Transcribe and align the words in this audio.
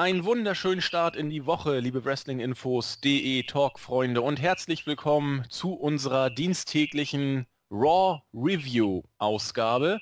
Einen 0.00 0.24
wunderschönen 0.24 0.80
Start 0.80 1.14
in 1.14 1.28
die 1.28 1.44
Woche, 1.44 1.78
liebe 1.78 2.06
Wrestlinginfos.de 2.06 3.42
Talk-Freunde 3.42 4.22
und 4.22 4.40
herzlich 4.40 4.86
willkommen 4.86 5.44
zu 5.50 5.74
unserer 5.74 6.30
diensttäglichen 6.30 7.46
Raw 7.70 8.22
Review 8.32 9.02
Ausgabe. 9.18 10.00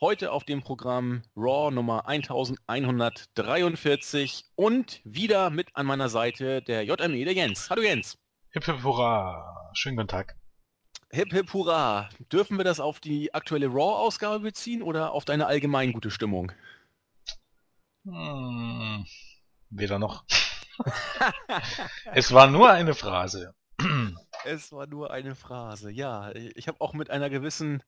Heute 0.00 0.32
auf 0.32 0.42
dem 0.42 0.64
Programm 0.64 1.22
Raw 1.36 1.72
Nummer 1.72 2.08
1143 2.08 4.46
und 4.56 5.00
wieder 5.04 5.50
mit 5.50 5.68
an 5.74 5.86
meiner 5.86 6.08
Seite 6.08 6.60
der 6.60 6.82
JME, 6.82 7.24
der 7.24 7.34
Jens. 7.34 7.70
Hallo 7.70 7.82
Jens. 7.82 8.18
Hip 8.50 8.64
hip 8.64 8.82
hurra. 8.82 9.70
Schönen 9.74 9.94
guten 9.94 10.08
Tag. 10.08 10.34
Hip 11.12 11.32
hip 11.32 11.52
hurra. 11.52 12.08
Dürfen 12.32 12.56
wir 12.56 12.64
das 12.64 12.80
auf 12.80 12.98
die 12.98 13.32
aktuelle 13.32 13.68
Raw-Ausgabe 13.68 14.40
beziehen 14.40 14.82
oder 14.82 15.12
auf 15.12 15.24
deine 15.24 15.46
allgemein 15.46 15.92
gute 15.92 16.10
Stimmung? 16.10 16.50
Hm, 18.06 19.04
weder 19.78 19.98
noch. 19.98 20.24
es 22.12 22.32
war 22.32 22.46
nur 22.48 22.70
eine 22.70 22.94
Phrase. 22.94 23.54
es 24.44 24.72
war 24.72 24.86
nur 24.86 25.10
eine 25.10 25.34
Phrase, 25.34 25.90
ja. 25.90 26.32
Ich 26.34 26.68
habe 26.68 26.80
auch 26.80 26.92
mit 26.92 27.10
einer 27.10 27.30
gewissen 27.30 27.82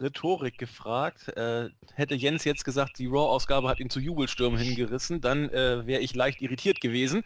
Rhetorik 0.00 0.58
gefragt. 0.58 1.28
Äh, 1.36 1.70
hätte 1.94 2.14
Jens 2.14 2.44
jetzt 2.44 2.64
gesagt, 2.64 2.98
die 2.98 3.06
Raw-Ausgabe 3.06 3.68
hat 3.68 3.80
ihn 3.80 3.90
zu 3.90 4.00
Jubelstürmen 4.00 4.58
hingerissen, 4.58 5.20
dann 5.20 5.48
äh, 5.50 5.86
wäre 5.86 6.00
ich 6.00 6.14
leicht 6.14 6.42
irritiert 6.42 6.80
gewesen. 6.80 7.24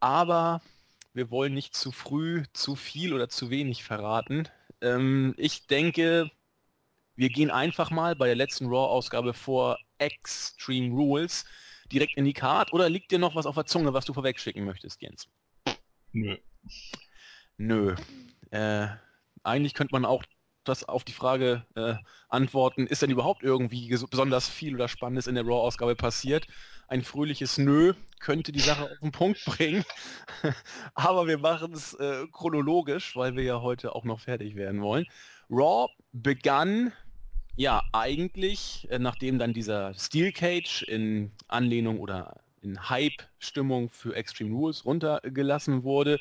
Aber 0.00 0.60
wir 1.12 1.30
wollen 1.30 1.54
nicht 1.54 1.74
zu 1.76 1.92
früh 1.92 2.42
zu 2.52 2.74
viel 2.74 3.14
oder 3.14 3.28
zu 3.28 3.50
wenig 3.50 3.84
verraten. 3.84 4.48
Ähm, 4.80 5.34
ich 5.36 5.66
denke, 5.66 6.30
wir 7.16 7.28
gehen 7.28 7.50
einfach 7.50 7.90
mal 7.90 8.16
bei 8.16 8.26
der 8.26 8.36
letzten 8.36 8.66
Raw-Ausgabe 8.66 9.34
vor 9.34 9.78
Extreme 9.98 10.94
Rules 10.94 11.44
direkt 11.94 12.16
in 12.16 12.24
die 12.24 12.32
Card 12.32 12.72
oder 12.72 12.88
liegt 12.90 13.10
dir 13.10 13.18
noch 13.18 13.34
was 13.34 13.46
auf 13.46 13.54
der 13.54 13.66
Zunge, 13.66 13.94
was 13.94 14.04
du 14.04 14.12
vorwegschicken 14.12 14.64
möchtest, 14.64 15.00
Jens? 15.00 15.28
Nö. 16.12 16.36
Nö. 17.56 17.94
Äh, 18.50 18.88
eigentlich 19.42 19.74
könnte 19.74 19.94
man 19.94 20.04
auch 20.04 20.24
das 20.64 20.84
auf 20.84 21.04
die 21.04 21.12
Frage 21.12 21.66
äh, 21.74 21.94
antworten, 22.28 22.86
ist 22.86 23.02
denn 23.02 23.10
überhaupt 23.10 23.42
irgendwie 23.42 23.88
besonders 24.10 24.48
viel 24.48 24.74
oder 24.74 24.88
Spannendes 24.88 25.26
in 25.26 25.34
der 25.34 25.44
Raw-Ausgabe 25.44 25.94
passiert? 25.94 26.46
Ein 26.88 27.02
fröhliches 27.02 27.58
Nö 27.58 27.94
könnte 28.20 28.52
die 28.52 28.60
Sache 28.60 28.84
auf 28.84 28.98
den 29.02 29.12
Punkt 29.12 29.44
bringen. 29.44 29.84
Aber 30.94 31.26
wir 31.26 31.38
machen 31.38 31.72
es 31.72 31.94
äh, 31.94 32.26
chronologisch, 32.32 33.16
weil 33.16 33.36
wir 33.36 33.44
ja 33.44 33.60
heute 33.60 33.94
auch 33.94 34.04
noch 34.04 34.20
fertig 34.20 34.56
werden 34.56 34.80
wollen. 34.82 35.06
Raw 35.50 35.90
begann 36.12 36.92
ja 37.56 37.82
eigentlich, 37.92 38.88
äh, 38.90 38.98
nachdem 38.98 39.38
dann 39.38 39.52
dieser 39.52 39.94
Steel 39.94 40.32
Cage 40.32 40.82
in 40.82 41.32
Anlehnung 41.48 42.00
oder 42.00 42.40
in 42.62 42.88
Hype-Stimmung 42.88 43.90
für 43.90 44.14
Extreme 44.14 44.54
Rules 44.54 44.84
runtergelassen 44.84 45.84
wurde, 45.84 46.18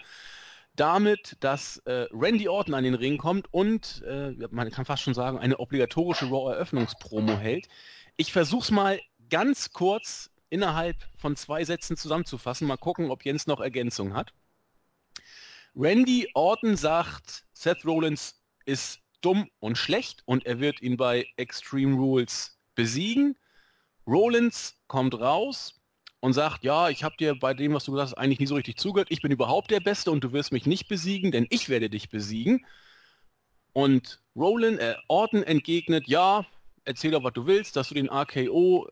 damit, 0.75 1.37
dass 1.39 1.77
äh, 1.85 2.07
Randy 2.11 2.47
Orton 2.47 2.73
an 2.73 2.83
den 2.83 2.95
Ring 2.95 3.17
kommt 3.17 3.53
und, 3.53 4.03
äh, 4.07 4.31
man 4.51 4.71
kann 4.71 4.85
fast 4.85 5.03
schon 5.03 5.13
sagen, 5.13 5.37
eine 5.37 5.59
obligatorische 5.59 6.25
Raw-Eröffnungspromo 6.25 7.37
hält. 7.37 7.67
Ich 8.17 8.33
versuche 8.33 8.63
es 8.63 8.71
mal 8.71 8.99
ganz 9.29 9.71
kurz 9.71 10.31
innerhalb 10.49 10.97
von 11.17 11.35
zwei 11.35 11.63
Sätzen 11.63 11.97
zusammenzufassen. 11.97 12.67
Mal 12.67 12.77
gucken, 12.77 13.09
ob 13.09 13.25
Jens 13.25 13.47
noch 13.47 13.59
Ergänzung 13.59 14.13
hat. 14.13 14.33
Randy 15.75 16.29
Orton 16.35 16.75
sagt, 16.75 17.45
Seth 17.53 17.85
Rollins 17.85 18.39
ist 18.65 19.02
dumm 19.23 19.49
und 19.59 19.77
schlecht 19.77 20.23
und 20.25 20.45
er 20.45 20.59
wird 20.59 20.81
ihn 20.81 20.97
bei 20.97 21.25
Extreme 21.37 21.95
Rules 21.95 22.59
besiegen. 22.75 23.35
Rollins 24.05 24.75
kommt 24.87 25.19
raus 25.19 25.81
und 26.19 26.33
sagt, 26.33 26.63
ja, 26.63 26.89
ich 26.89 27.03
habe 27.03 27.15
dir 27.17 27.35
bei 27.35 27.53
dem, 27.53 27.73
was 27.73 27.85
du 27.85 27.91
gesagt 27.91 28.11
hast, 28.11 28.17
eigentlich 28.17 28.39
nie 28.39 28.45
so 28.45 28.55
richtig 28.55 28.77
zugehört. 28.77 29.09
Ich 29.11 29.21
bin 29.21 29.31
überhaupt 29.31 29.71
der 29.71 29.79
Beste 29.79 30.11
und 30.11 30.23
du 30.23 30.31
wirst 30.31 30.51
mich 30.51 30.65
nicht 30.65 30.87
besiegen, 30.87 31.31
denn 31.31 31.47
ich 31.49 31.69
werde 31.69 31.89
dich 31.89 32.09
besiegen. 32.09 32.65
Und 33.73 34.21
Roland, 34.35 34.79
äh, 34.79 34.95
Orton 35.07 35.43
entgegnet, 35.43 36.07
ja, 36.07 36.45
erzähl 36.85 37.11
doch, 37.11 37.23
was 37.23 37.33
du 37.33 37.47
willst, 37.47 37.75
dass 37.75 37.89
du 37.89 37.95
den 37.95 38.09
RKO 38.09 38.87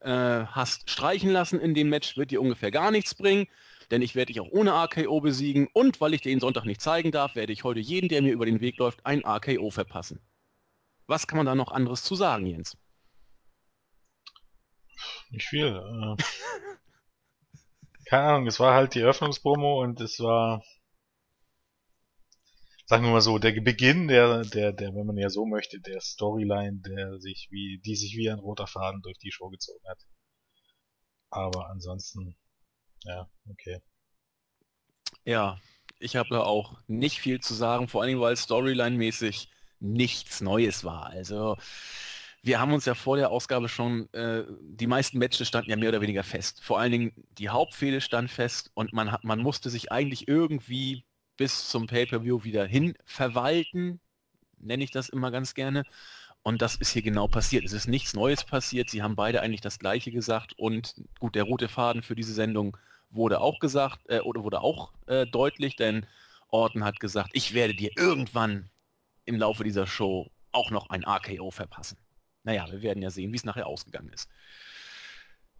äh, 0.00 0.46
hast 0.46 0.90
streichen 0.90 1.30
lassen 1.30 1.60
in 1.60 1.74
dem 1.74 1.88
Match, 1.88 2.16
wird 2.16 2.30
dir 2.30 2.40
ungefähr 2.40 2.70
gar 2.70 2.90
nichts 2.90 3.14
bringen, 3.14 3.46
denn 3.92 4.02
ich 4.02 4.14
werde 4.14 4.32
dich 4.32 4.40
auch 4.40 4.50
ohne 4.50 4.72
RKO 4.72 5.20
besiegen 5.20 5.68
und 5.74 6.00
weil 6.00 6.14
ich 6.14 6.22
dir 6.22 6.30
den 6.30 6.40
Sonntag 6.40 6.64
nicht 6.64 6.80
zeigen 6.80 7.12
darf, 7.12 7.34
werde 7.36 7.52
ich 7.52 7.62
heute 7.62 7.78
jeden, 7.78 8.08
der 8.08 8.22
mir 8.22 8.32
über 8.32 8.46
den 8.46 8.62
Weg 8.62 8.78
läuft, 8.78 9.04
ein 9.04 9.22
RKO 9.24 9.70
verpassen. 9.70 10.18
Was 11.06 11.26
kann 11.26 11.36
man 11.36 11.44
da 11.44 11.54
noch 11.54 11.70
anderes 11.70 12.02
zu 12.02 12.14
sagen, 12.14 12.46
Jens? 12.46 12.78
Nicht 15.30 15.46
viel. 15.46 15.66
Äh, 15.66 16.16
keine 18.06 18.22
Ahnung, 18.22 18.46
es 18.46 18.58
war 18.60 18.74
halt 18.74 18.94
die 18.94 19.00
Eröffnungspromo 19.00 19.82
und 19.82 20.00
es 20.00 20.18
war, 20.20 20.62
sagen 22.86 23.04
wir 23.04 23.10
mal 23.10 23.20
so, 23.20 23.38
der 23.38 23.52
Beginn 23.60 24.08
der, 24.08 24.42
der, 24.42 24.72
der, 24.72 24.94
wenn 24.94 25.06
man 25.06 25.18
ja 25.18 25.28
so 25.28 25.44
möchte, 25.44 25.80
der 25.80 26.00
Storyline, 26.00 26.80
der 26.80 27.18
sich 27.18 27.48
wie, 27.50 27.78
die 27.84 27.96
sich 27.96 28.16
wie 28.16 28.30
ein 28.30 28.38
roter 28.38 28.66
Faden 28.66 29.02
durch 29.02 29.18
die 29.18 29.32
Show 29.32 29.50
gezogen 29.50 29.86
hat. 29.86 29.98
Aber 31.28 31.68
ansonsten, 31.68 32.36
ja, 33.04 33.28
okay. 33.50 33.80
Ja, 35.24 35.58
ich 35.98 36.16
habe 36.16 36.28
da 36.30 36.40
auch 36.40 36.78
nicht 36.88 37.20
viel 37.20 37.40
zu 37.40 37.54
sagen, 37.54 37.88
vor 37.88 38.02
allem 38.02 38.20
weil 38.20 38.34
Storyline-mäßig 38.36 39.48
nichts 39.80 40.40
Neues 40.40 40.84
war. 40.84 41.06
Also 41.06 41.56
wir 42.42 42.60
haben 42.60 42.72
uns 42.72 42.84
ja 42.86 42.94
vor 42.94 43.16
der 43.16 43.30
Ausgabe 43.30 43.68
schon, 43.68 44.12
äh, 44.12 44.44
die 44.60 44.88
meisten 44.88 45.18
Matches 45.18 45.46
standen 45.46 45.70
ja 45.70 45.76
mehr 45.76 45.90
oder 45.90 46.00
weniger 46.00 46.24
fest. 46.24 46.62
Vor 46.62 46.80
allen 46.80 46.92
Dingen 46.92 47.12
die 47.38 47.50
Hauptfehde 47.50 48.00
stand 48.00 48.30
fest 48.30 48.70
und 48.74 48.92
man, 48.92 49.16
man 49.22 49.38
musste 49.38 49.70
sich 49.70 49.92
eigentlich 49.92 50.26
irgendwie 50.26 51.04
bis 51.36 51.68
zum 51.68 51.86
Pay-Per-View 51.86 52.44
wieder 52.44 52.66
hin 52.66 52.94
verwalten, 53.04 54.00
nenne 54.58 54.84
ich 54.84 54.90
das 54.90 55.08
immer 55.08 55.30
ganz 55.30 55.54
gerne. 55.54 55.84
Und 56.42 56.60
das 56.62 56.74
ist 56.74 56.90
hier 56.90 57.02
genau 57.02 57.28
passiert. 57.28 57.64
Es 57.64 57.72
ist 57.72 57.86
nichts 57.86 58.14
Neues 58.14 58.42
passiert. 58.44 58.90
Sie 58.90 59.02
haben 59.02 59.14
beide 59.14 59.40
eigentlich 59.40 59.60
das 59.60 59.78
Gleiche 59.78 60.10
gesagt. 60.10 60.54
Und 60.58 60.96
gut, 61.20 61.36
der 61.36 61.44
rote 61.44 61.68
Faden 61.68 62.02
für 62.02 62.16
diese 62.16 62.34
Sendung 62.34 62.76
wurde 63.12 63.40
auch 63.40 63.58
gesagt, 63.60 64.00
äh, 64.08 64.20
oder 64.20 64.42
wurde 64.42 64.60
auch 64.60 64.92
äh, 65.06 65.26
deutlich, 65.26 65.76
denn 65.76 66.06
Orton 66.48 66.84
hat 66.84 67.00
gesagt, 67.00 67.30
ich 67.32 67.54
werde 67.54 67.74
dir 67.74 67.90
irgendwann 67.96 68.68
im 69.24 69.36
Laufe 69.36 69.64
dieser 69.64 69.86
Show 69.86 70.30
auch 70.50 70.70
noch 70.70 70.90
ein 70.90 71.04
RKO 71.04 71.50
verpassen. 71.50 71.98
Naja, 72.44 72.66
wir 72.70 72.82
werden 72.82 73.02
ja 73.02 73.10
sehen, 73.10 73.32
wie 73.32 73.36
es 73.36 73.44
nachher 73.44 73.66
ausgegangen 73.66 74.10
ist. 74.12 74.28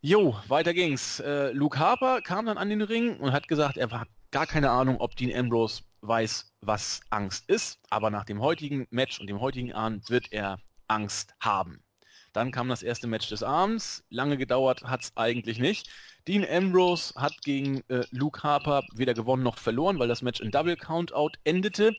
Jo, 0.00 0.36
weiter 0.48 0.74
ging's. 0.74 1.20
Äh, 1.20 1.52
Luke 1.52 1.78
Harper 1.78 2.20
kam 2.22 2.46
dann 2.46 2.58
an 2.58 2.68
den 2.68 2.82
Ring 2.82 3.18
und 3.18 3.32
hat 3.32 3.46
gesagt, 3.46 3.76
er 3.76 3.90
hat 3.90 4.08
gar 4.32 4.46
keine 4.46 4.70
Ahnung, 4.70 4.96
ob 4.98 5.14
Dean 5.14 5.32
Ambrose 5.34 5.84
weiß, 6.00 6.52
was 6.60 7.02
Angst 7.10 7.48
ist, 7.48 7.78
aber 7.88 8.10
nach 8.10 8.24
dem 8.24 8.40
heutigen 8.40 8.88
Match 8.90 9.20
und 9.20 9.28
dem 9.28 9.40
heutigen 9.40 9.72
Abend 9.72 10.10
wird 10.10 10.32
er 10.32 10.58
Angst 10.88 11.34
haben. 11.40 11.84
Dann 12.32 12.50
kam 12.50 12.68
das 12.68 12.82
erste 12.82 13.06
Match 13.06 13.28
des 13.28 13.42
Abends. 13.42 14.04
Lange 14.08 14.36
gedauert 14.36 14.82
hat 14.82 15.02
es 15.02 15.12
eigentlich 15.16 15.58
nicht. 15.58 15.88
Dean 16.28 16.46
Ambrose 16.48 17.14
hat 17.16 17.42
gegen 17.42 17.82
äh, 17.88 18.04
Luke 18.10 18.42
Harper 18.42 18.84
weder 18.94 19.14
gewonnen 19.14 19.42
noch 19.42 19.58
verloren, 19.58 19.98
weil 19.98 20.08
das 20.08 20.22
Match 20.22 20.40
in 20.40 20.50
Double 20.50 20.76
Countout 20.76 21.32
endete 21.44 21.96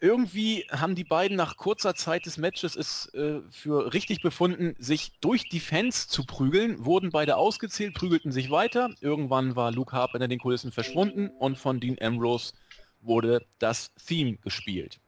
irgendwie 0.00 0.66
haben 0.70 0.94
die 0.94 1.04
beiden 1.04 1.36
nach 1.36 1.56
kurzer 1.56 1.94
Zeit 1.94 2.24
des 2.26 2.38
Matches 2.38 2.74
es 2.74 3.12
äh, 3.14 3.40
für 3.50 3.92
richtig 3.92 4.22
befunden, 4.22 4.74
sich 4.78 5.12
durch 5.20 5.48
die 5.48 5.60
Fans 5.60 6.08
zu 6.08 6.24
prügeln, 6.24 6.84
wurden 6.84 7.10
beide 7.10 7.36
ausgezählt, 7.36 7.94
prügelten 7.94 8.32
sich 8.32 8.50
weiter. 8.50 8.90
Irgendwann 9.00 9.56
war 9.56 9.70
Luke 9.72 9.94
Harper 9.94 10.20
in 10.20 10.30
den 10.30 10.38
Kulissen 10.38 10.72
verschwunden 10.72 11.28
und 11.28 11.58
von 11.58 11.80
Dean 11.80 11.98
Ambrose 12.00 12.54
wurde 13.02 13.46
das 13.58 13.94
Theme 13.94 14.36
gespielt. 14.38 15.00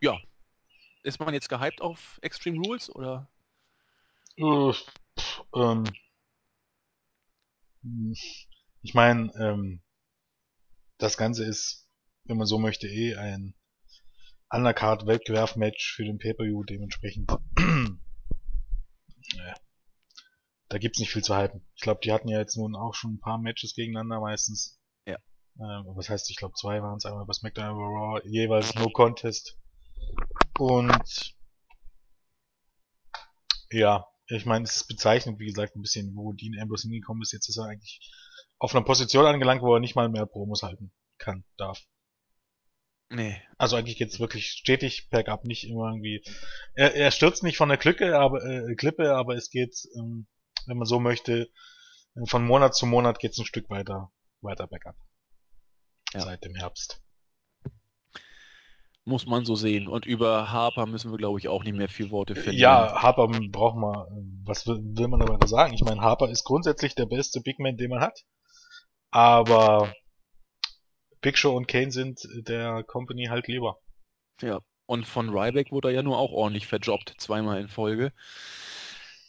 Ja. 0.00 0.18
Ist 1.02 1.20
man 1.20 1.34
jetzt 1.34 1.48
gehypt 1.48 1.82
auf 1.82 2.18
Extreme 2.22 2.58
Rules 2.58 2.92
oder? 2.94 3.28
Uh, 4.38 4.72
ähm, 5.54 5.84
ich 8.82 8.94
meine, 8.94 9.32
ähm, 9.38 9.82
das 10.98 11.16
Ganze 11.16 11.44
ist, 11.44 11.88
wenn 12.24 12.36
man 12.36 12.46
so 12.46 12.58
möchte, 12.58 12.88
eh 12.88 13.16
ein 13.16 13.54
Undercard 14.50 15.06
Wettbewerf-Match 15.06 15.94
für 15.94 16.04
den 16.04 16.18
Pay-Per-View 16.18 16.64
dementsprechend. 16.64 17.30
naja. 17.58 19.54
Da 20.68 20.78
gibt's 20.78 20.98
nicht 20.98 21.12
viel 21.12 21.22
zu 21.22 21.36
halten. 21.36 21.64
Ich 21.76 21.82
glaube, 21.82 22.00
die 22.02 22.10
hatten 22.10 22.26
ja 22.26 22.40
jetzt 22.40 22.56
nun 22.56 22.74
auch 22.74 22.92
schon 22.92 23.14
ein 23.14 23.20
paar 23.20 23.38
Matches 23.38 23.76
gegeneinander 23.76 24.18
meistens. 24.18 24.80
Ja. 25.06 25.16
Ähm, 25.60 25.84
was 25.94 26.08
heißt, 26.08 26.28
ich 26.28 26.36
glaube, 26.36 26.54
zwei 26.54 26.82
waren 26.82 26.96
es 26.96 27.04
einmal 27.04 27.24
bei 27.24 27.34
SmackDown 27.34 27.70
über 27.70 27.84
Raw, 27.84 28.20
jeweils 28.24 28.74
No 28.74 28.90
Contest. 28.90 29.56
Und 30.58 31.36
ja, 33.70 34.04
ich 34.28 34.46
meine, 34.46 34.64
es 34.64 34.76
ist 34.76 34.88
bezeichnend, 34.88 35.38
wie 35.38 35.46
gesagt, 35.46 35.76
ein 35.76 35.82
bisschen, 35.82 36.14
wo 36.14 36.32
Dean 36.32 36.60
Ambrose 36.60 36.88
hingekommen 36.88 37.22
ist. 37.22 37.32
Jetzt 37.32 37.48
ist 37.48 37.58
er 37.58 37.66
eigentlich 37.66 38.00
auf 38.58 38.74
einer 38.74 38.84
Position 38.84 39.26
angelangt, 39.26 39.62
wo 39.62 39.74
er 39.74 39.80
nicht 39.80 39.94
mal 39.94 40.08
mehr 40.08 40.26
Promos 40.26 40.62
halten 40.62 40.92
kann, 41.18 41.44
darf. 41.56 41.80
Nee. 43.08 43.40
Also 43.56 43.76
eigentlich 43.76 43.96
geht's 43.96 44.18
wirklich 44.18 44.48
stetig 44.48 45.08
bergab, 45.10 45.44
nicht 45.44 45.68
immer 45.68 45.90
irgendwie. 45.90 46.24
Er, 46.74 46.94
er 46.94 47.10
stürzt 47.12 47.44
nicht 47.44 47.56
von 47.56 47.68
der 47.68 47.78
Klippe, 47.78 48.18
aber 48.18 48.44
äh, 48.44 48.74
Klippe, 48.74 49.14
aber 49.14 49.36
es 49.36 49.50
geht, 49.50 49.76
ähm, 49.96 50.26
wenn 50.66 50.76
man 50.76 50.86
so 50.86 50.98
möchte, 50.98 51.48
von 52.24 52.44
Monat 52.44 52.74
zu 52.74 52.86
Monat 52.86 53.20
geht's 53.20 53.38
ein 53.38 53.44
Stück 53.44 53.70
weiter, 53.70 54.10
weiter 54.40 54.66
bergab. 54.66 54.96
Ja. 56.14 56.22
Seit 56.22 56.44
dem 56.44 56.54
Herbst. 56.56 57.00
Muss 59.08 59.24
man 59.24 59.44
so 59.44 59.54
sehen. 59.54 59.86
Und 59.86 60.04
über 60.04 60.50
Harper 60.50 60.84
müssen 60.84 61.12
wir, 61.12 61.16
glaube 61.16 61.38
ich, 61.38 61.48
auch 61.48 61.62
nicht 61.62 61.76
mehr 61.76 61.88
viel 61.88 62.10
Worte 62.10 62.34
finden. 62.34 62.58
Ja, 62.58 63.00
Harper 63.00 63.28
braucht 63.28 63.76
man, 63.76 64.42
was 64.44 64.66
will, 64.66 64.80
will 64.82 65.08
man 65.08 65.20
dabei 65.20 65.46
sagen? 65.46 65.74
Ich 65.74 65.84
meine, 65.84 66.00
Harper 66.00 66.28
ist 66.28 66.44
grundsätzlich 66.44 66.96
der 66.96 67.06
beste 67.06 67.40
Big 67.40 67.60
Man, 67.60 67.76
den 67.76 67.90
man 67.90 68.00
hat. 68.00 68.24
Aber 69.12 69.92
Big 71.20 71.38
Show 71.38 71.56
und 71.56 71.68
Kane 71.68 71.92
sind 71.92 72.20
der 72.48 72.82
Company 72.82 73.26
halt 73.26 73.46
lieber. 73.46 73.78
Ja, 74.42 74.60
und 74.86 75.06
von 75.06 75.30
Ryback 75.30 75.72
wurde 75.72 75.88
er 75.88 75.94
ja 75.94 76.02
nur 76.02 76.18
auch 76.18 76.32
ordentlich 76.32 76.66
verjobbt, 76.66 77.14
zweimal 77.18 77.60
in 77.60 77.68
Folge. 77.68 78.12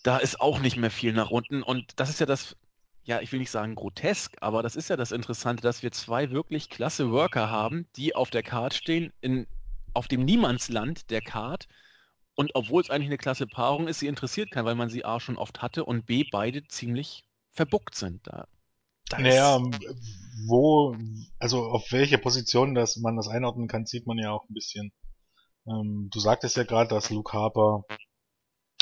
Da 0.03 0.17
ist 0.17 0.39
auch 0.39 0.59
nicht 0.59 0.77
mehr 0.77 0.91
viel 0.91 1.13
nach 1.13 1.31
unten. 1.31 1.63
Und 1.63 1.99
das 1.99 2.09
ist 2.09 2.19
ja 2.19 2.25
das, 2.25 2.55
ja, 3.03 3.21
ich 3.21 3.31
will 3.31 3.39
nicht 3.39 3.51
sagen 3.51 3.75
grotesk, 3.75 4.37
aber 4.41 4.63
das 4.63 4.75
ist 4.75 4.89
ja 4.89 4.97
das 4.97 5.11
Interessante, 5.11 5.63
dass 5.63 5.83
wir 5.83 5.91
zwei 5.91 6.31
wirklich 6.31 6.69
klasse 6.69 7.11
Worker 7.11 7.49
haben, 7.49 7.87
die 7.95 8.15
auf 8.15 8.29
der 8.29 8.43
Card 8.43 8.73
stehen, 8.73 9.11
in, 9.21 9.47
auf 9.97 10.07
dem 10.07 10.23
Niemandsland 10.23 11.09
der 11.09 11.21
Card. 11.21 11.67
Und 12.35 12.51
obwohl 12.53 12.83
es 12.83 12.91
eigentlich 12.91 13.07
eine 13.07 13.17
klasse 13.17 13.47
Paarung 13.47 13.87
ist, 13.87 13.99
sie 13.99 14.07
interessiert 14.07 14.51
keinen, 14.51 14.65
weil 14.65 14.75
man 14.75 14.89
sie 14.89 15.03
A 15.03 15.19
schon 15.19 15.37
oft 15.37 15.63
hatte 15.63 15.83
und 15.83 16.05
B 16.05 16.23
beide 16.31 16.65
ziemlich 16.67 17.23
verbuckt 17.51 17.95
sind. 17.95 18.25
Da, 18.27 18.47
da 19.09 19.17
naja, 19.19 19.59
wo, 20.45 20.95
also 21.39 21.65
auf 21.65 21.91
welche 21.91 22.19
Position 22.19 22.75
das 22.75 22.97
man 22.97 23.15
das 23.15 23.27
einordnen 23.27 23.67
kann, 23.67 23.87
sieht 23.87 24.05
man 24.05 24.19
ja 24.19 24.31
auch 24.31 24.47
ein 24.47 24.53
bisschen. 24.53 24.91
Ähm, 25.67 26.09
du 26.13 26.19
sagtest 26.19 26.57
ja 26.57 26.63
gerade, 26.63 26.89
dass 26.89 27.09
Luke 27.09 27.33
Harper 27.33 27.83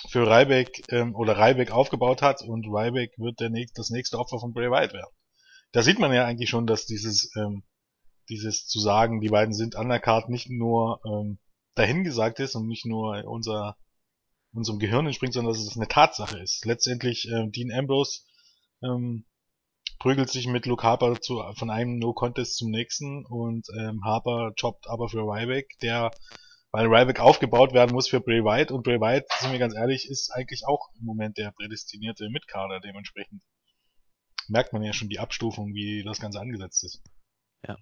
für 0.10 0.28
Ryback 0.28 0.84
ähm, 0.90 1.16
oder 1.16 1.38
Ryback 1.38 1.72
aufgebaut 1.72 2.22
hat 2.22 2.42
und 2.42 2.68
Ryback 2.68 3.18
wird 3.18 3.40
der 3.40 3.50
nächst, 3.50 3.78
das 3.78 3.90
nächste 3.90 4.20
Opfer 4.20 4.40
von 4.40 4.54
Bray 4.54 4.70
Wyatt 4.70 4.94
werden. 4.94 5.16
Da 5.72 5.82
sieht 5.82 5.98
man 5.98 6.14
ja 6.14 6.26
eigentlich 6.26 6.50
schon, 6.50 6.68
dass 6.68 6.86
dieses 6.86 7.32
ähm, 7.38 7.64
dieses 8.30 8.68
zu 8.68 8.80
sagen, 8.80 9.22
die 9.22 9.30
beiden 9.30 9.54
sind 9.54 9.76
an 9.76 9.90
der 9.90 10.00
Karte 10.00 10.32
nicht 10.32 10.50
nur 10.50 11.02
ähm, 11.06 11.40
dahingesagt 11.76 12.40
ist 12.40 12.56
und 12.56 12.68
nicht 12.68 12.86
nur 12.86 13.24
unser 13.26 13.78
unserem 14.54 14.80
Gehirn 14.80 15.06
entspringt, 15.06 15.34
sondern 15.34 15.54
dass 15.54 15.62
es 15.62 15.76
eine 15.76 15.88
Tatsache 15.88 16.40
ist. 16.40 16.66
Letztendlich 16.66 17.28
ähm, 17.30 17.52
Dean 17.52 17.72
Ambrose 17.72 18.22
ähm, 18.82 19.26
prügelt 20.00 20.30
sich 20.30 20.48
mit 20.48 20.66
Luke 20.66 20.84
Harper 20.84 21.20
zu, 21.20 21.44
von 21.58 21.70
einem 21.70 22.00
No-Contest 22.00 22.58
zum 22.58 22.70
nächsten 22.70 23.26
und 23.26 23.68
ähm, 23.78 24.02
Harper 24.04 24.54
jobbt 24.58 24.88
aber 24.90 25.10
für 25.10 25.24
Ryback, 25.24 25.78
der 25.82 26.12
weil 26.72 26.88
Ryback 26.88 27.22
aufgebaut 27.22 27.74
werden 27.74 27.94
muss 27.94 28.10
für 28.10 28.20
Bray 28.20 28.44
Wyatt 28.44 28.70
und 28.70 28.84
Bray 28.84 29.00
Wyatt, 29.00 29.24
sind 29.40 29.54
wir 29.54 29.60
ganz 29.60 29.74
ehrlich, 29.76 30.10
ist 30.10 30.30
eigentlich 30.32 30.68
auch 30.68 30.90
im 31.00 31.06
Moment 31.06 31.38
der 31.38 31.52
prädestinierte 31.52 32.30
Mitkader 32.30 32.82
dementsprechend. 32.82 33.42
Merkt 34.50 34.74
man 34.74 34.84
ja 34.84 34.92
schon 34.92 35.08
die 35.08 35.20
Abstufung, 35.20 35.74
wie 35.74 36.04
das 36.04 36.20
Ganze 36.20 36.42
angesetzt 36.42 36.84
ist. 36.84 37.02
Ja. 37.66 37.78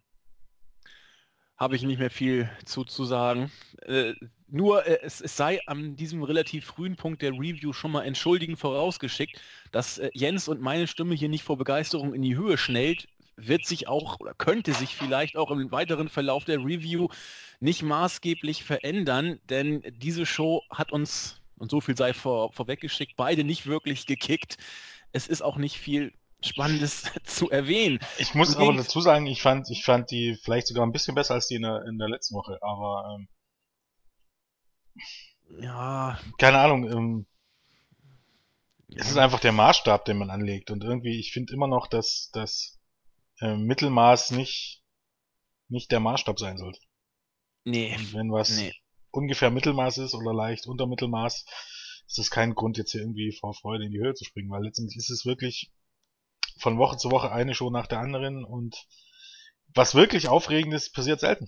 Habe 1.57 1.75
ich 1.75 1.83
nicht 1.83 1.99
mehr 1.99 2.09
viel 2.09 2.49
zu, 2.65 2.83
zu 2.83 3.05
sagen. 3.05 3.51
Äh, 3.83 4.13
nur 4.47 4.85
äh, 4.85 4.99
es, 5.01 5.21
es, 5.21 5.37
sei 5.37 5.59
an 5.67 5.95
diesem 5.95 6.23
relativ 6.23 6.65
frühen 6.65 6.95
Punkt 6.95 7.21
der 7.21 7.31
Review 7.31 7.73
schon 7.73 7.91
mal 7.91 8.03
entschuldigend 8.03 8.59
vorausgeschickt, 8.59 9.39
dass 9.71 9.99
äh, 9.99 10.09
Jens 10.13 10.47
und 10.47 10.61
meine 10.61 10.87
Stimme 10.87 11.15
hier 11.15 11.29
nicht 11.29 11.43
vor 11.43 11.57
Begeisterung 11.57 12.13
in 12.13 12.21
die 12.21 12.35
Höhe 12.35 12.57
schnellt, 12.57 13.07
wird 13.35 13.65
sich 13.65 13.87
auch 13.87 14.19
oder 14.19 14.33
könnte 14.33 14.73
sich 14.73 14.95
vielleicht 14.95 15.37
auch 15.37 15.51
im 15.51 15.71
weiteren 15.71 16.09
Verlauf 16.09 16.45
der 16.45 16.59
Review 16.59 17.07
nicht 17.59 17.81
maßgeblich 17.81 18.63
verändern, 18.63 19.39
denn 19.49 19.81
diese 19.97 20.25
Show 20.25 20.63
hat 20.69 20.91
uns, 20.91 21.41
und 21.57 21.71
so 21.71 21.81
viel 21.81 21.97
sei 21.97 22.13
vor, 22.13 22.51
vorweggeschickt, 22.51 23.15
beide 23.15 23.43
nicht 23.43 23.65
wirklich 23.65 24.05
gekickt. 24.05 24.57
Es 25.13 25.27
ist 25.27 25.41
auch 25.41 25.57
nicht 25.57 25.77
viel 25.77 26.13
Spannendes 26.43 27.03
zu 27.23 27.49
erwähnen. 27.49 27.99
Ich 28.17 28.33
muss 28.35 28.55
aber 28.55 28.73
dazu 28.73 29.01
sagen, 29.01 29.25
ich 29.27 29.41
fand, 29.41 29.69
ich 29.69 29.83
fand 29.83 30.11
die 30.11 30.35
vielleicht 30.35 30.67
sogar 30.67 30.85
ein 30.85 30.91
bisschen 30.91 31.15
besser 31.15 31.35
als 31.35 31.47
die 31.47 31.55
in 31.55 31.63
der, 31.63 31.85
in 31.87 31.97
der 31.97 32.09
letzten 32.09 32.35
Woche, 32.35 32.57
aber 32.61 33.17
ähm, 33.17 33.27
ja. 35.59 36.19
Keine 36.37 36.59
Ahnung, 36.59 36.89
ähm, 36.91 37.25
es 38.95 39.09
ist 39.09 39.17
einfach 39.17 39.39
der 39.39 39.51
Maßstab, 39.51 40.05
den 40.05 40.17
man 40.17 40.29
anlegt. 40.29 40.71
Und 40.71 40.83
irgendwie, 40.83 41.19
ich 41.19 41.31
finde 41.31 41.53
immer 41.53 41.67
noch, 41.67 41.87
dass 41.87 42.29
das 42.33 42.79
äh, 43.41 43.55
Mittelmaß 43.55 44.31
nicht, 44.31 44.83
nicht 45.67 45.91
der 45.91 45.99
Maßstab 45.99 46.39
sein 46.39 46.57
sollte. 46.57 46.79
Nee. 47.63 47.95
Und 47.95 48.13
wenn 48.13 48.31
was 48.31 48.57
nee. 48.57 48.73
ungefähr 49.11 49.49
Mittelmaß 49.49 49.97
ist 49.99 50.13
oder 50.13 50.33
leicht 50.33 50.67
unter 50.67 50.85
Mittelmaß, 50.85 51.45
ist 52.07 52.17
das 52.17 52.29
kein 52.29 52.53
Grund, 52.53 52.77
jetzt 52.77 52.91
hier 52.91 53.01
irgendwie 53.01 53.31
vor 53.31 53.53
Freude 53.53 53.85
in 53.85 53.91
die 53.91 53.99
Höhe 53.99 54.13
zu 54.13 54.25
springen, 54.25 54.49
weil 54.49 54.63
letztendlich 54.63 54.97
ist 54.97 55.09
es 55.09 55.25
wirklich 55.25 55.71
von 56.63 56.79
Woche 56.79 56.97
zu 56.97 57.11
Woche 57.11 57.31
eine 57.31 57.53
Show 57.53 57.69
nach 57.69 57.87
der 57.87 57.99
anderen 57.99 58.43
und 58.43 58.87
was 59.75 59.95
wirklich 59.95 60.27
aufregend 60.27 60.73
ist, 60.73 60.93
passiert 60.93 61.19
selten. 61.19 61.47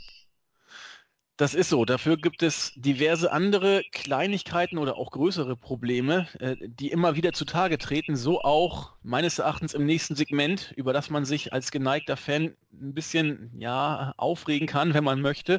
Das 1.37 1.53
ist 1.53 1.67
so. 1.67 1.83
Dafür 1.83 2.15
gibt 2.15 2.43
es 2.43 2.71
diverse 2.77 3.29
andere 3.29 3.83
Kleinigkeiten 3.91 4.77
oder 4.77 4.95
auch 4.95 5.11
größere 5.11 5.57
Probleme, 5.57 6.27
äh, 6.39 6.55
die 6.61 6.91
immer 6.91 7.17
wieder 7.17 7.33
zutage 7.33 7.77
treten. 7.77 8.15
So 8.15 8.41
auch 8.41 8.93
meines 9.03 9.39
Erachtens 9.39 9.73
im 9.73 9.85
nächsten 9.85 10.15
Segment, 10.15 10.73
über 10.77 10.93
das 10.93 11.09
man 11.09 11.25
sich 11.25 11.51
als 11.51 11.71
geneigter 11.71 12.15
Fan 12.15 12.55
ein 12.71 12.93
bisschen 12.93 13.51
ja, 13.57 14.13
aufregen 14.15 14.65
kann, 14.65 14.93
wenn 14.93 15.03
man 15.03 15.19
möchte. 15.19 15.57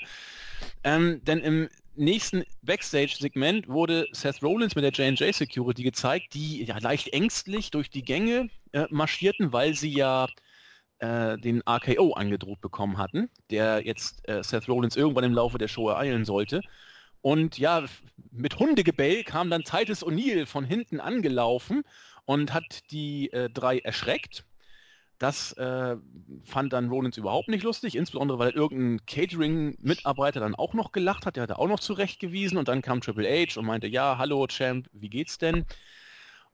Ähm, 0.82 1.22
denn 1.24 1.40
im 1.40 1.68
nächsten 1.96 2.44
Backstage-Segment 2.62 3.68
wurde 3.68 4.06
Seth 4.12 4.42
Rollins 4.42 4.74
mit 4.74 4.84
der 4.84 4.92
J&J 4.92 5.34
Security 5.34 5.82
gezeigt, 5.82 6.34
die 6.34 6.64
ja 6.64 6.78
leicht 6.78 7.08
ängstlich 7.08 7.70
durch 7.70 7.90
die 7.90 8.02
Gänge 8.02 8.48
äh, 8.72 8.86
marschierten, 8.90 9.52
weil 9.52 9.74
sie 9.74 9.92
ja 9.92 10.28
äh, 10.98 11.36
den 11.38 11.62
RKO 11.68 12.12
angedroht 12.12 12.60
bekommen 12.60 12.98
hatten, 12.98 13.30
der 13.50 13.84
jetzt 13.84 14.28
äh, 14.28 14.42
Seth 14.42 14.68
Rollins 14.68 14.96
irgendwann 14.96 15.24
im 15.24 15.34
Laufe 15.34 15.58
der 15.58 15.68
Show 15.68 15.88
ereilen 15.88 16.24
sollte. 16.24 16.62
Und 17.20 17.58
ja, 17.58 17.84
mit 18.30 18.58
Hundegebell 18.58 19.24
kam 19.24 19.50
dann 19.50 19.64
Titus 19.64 20.04
O'Neill 20.04 20.46
von 20.46 20.64
hinten 20.64 21.00
angelaufen 21.00 21.82
und 22.24 22.54
hat 22.54 22.90
die 22.90 23.32
äh, 23.32 23.50
drei 23.50 23.78
erschreckt. 23.78 24.44
Das 25.18 25.52
äh, 25.52 25.96
fand 26.44 26.72
dann 26.72 26.90
Rollins 26.90 27.16
überhaupt 27.16 27.48
nicht 27.48 27.62
lustig, 27.64 27.96
insbesondere 27.96 28.38
weil 28.38 28.50
irgendein 28.50 29.04
Catering-Mitarbeiter 29.06 30.40
dann 30.40 30.54
auch 30.54 30.74
noch 30.74 30.92
gelacht 30.92 31.24
hat, 31.24 31.36
der 31.36 31.44
hat 31.44 31.50
er 31.50 31.58
auch 31.58 31.68
noch 31.68 31.80
zurechtgewiesen 31.80 32.58
und 32.58 32.68
dann 32.68 32.82
kam 32.82 33.00
Triple 33.00 33.28
H 33.28 33.58
und 33.58 33.66
meinte, 33.66 33.86
ja, 33.86 34.18
hallo 34.18 34.46
Champ, 34.46 34.88
wie 34.92 35.08
geht's 35.08 35.38
denn? 35.38 35.64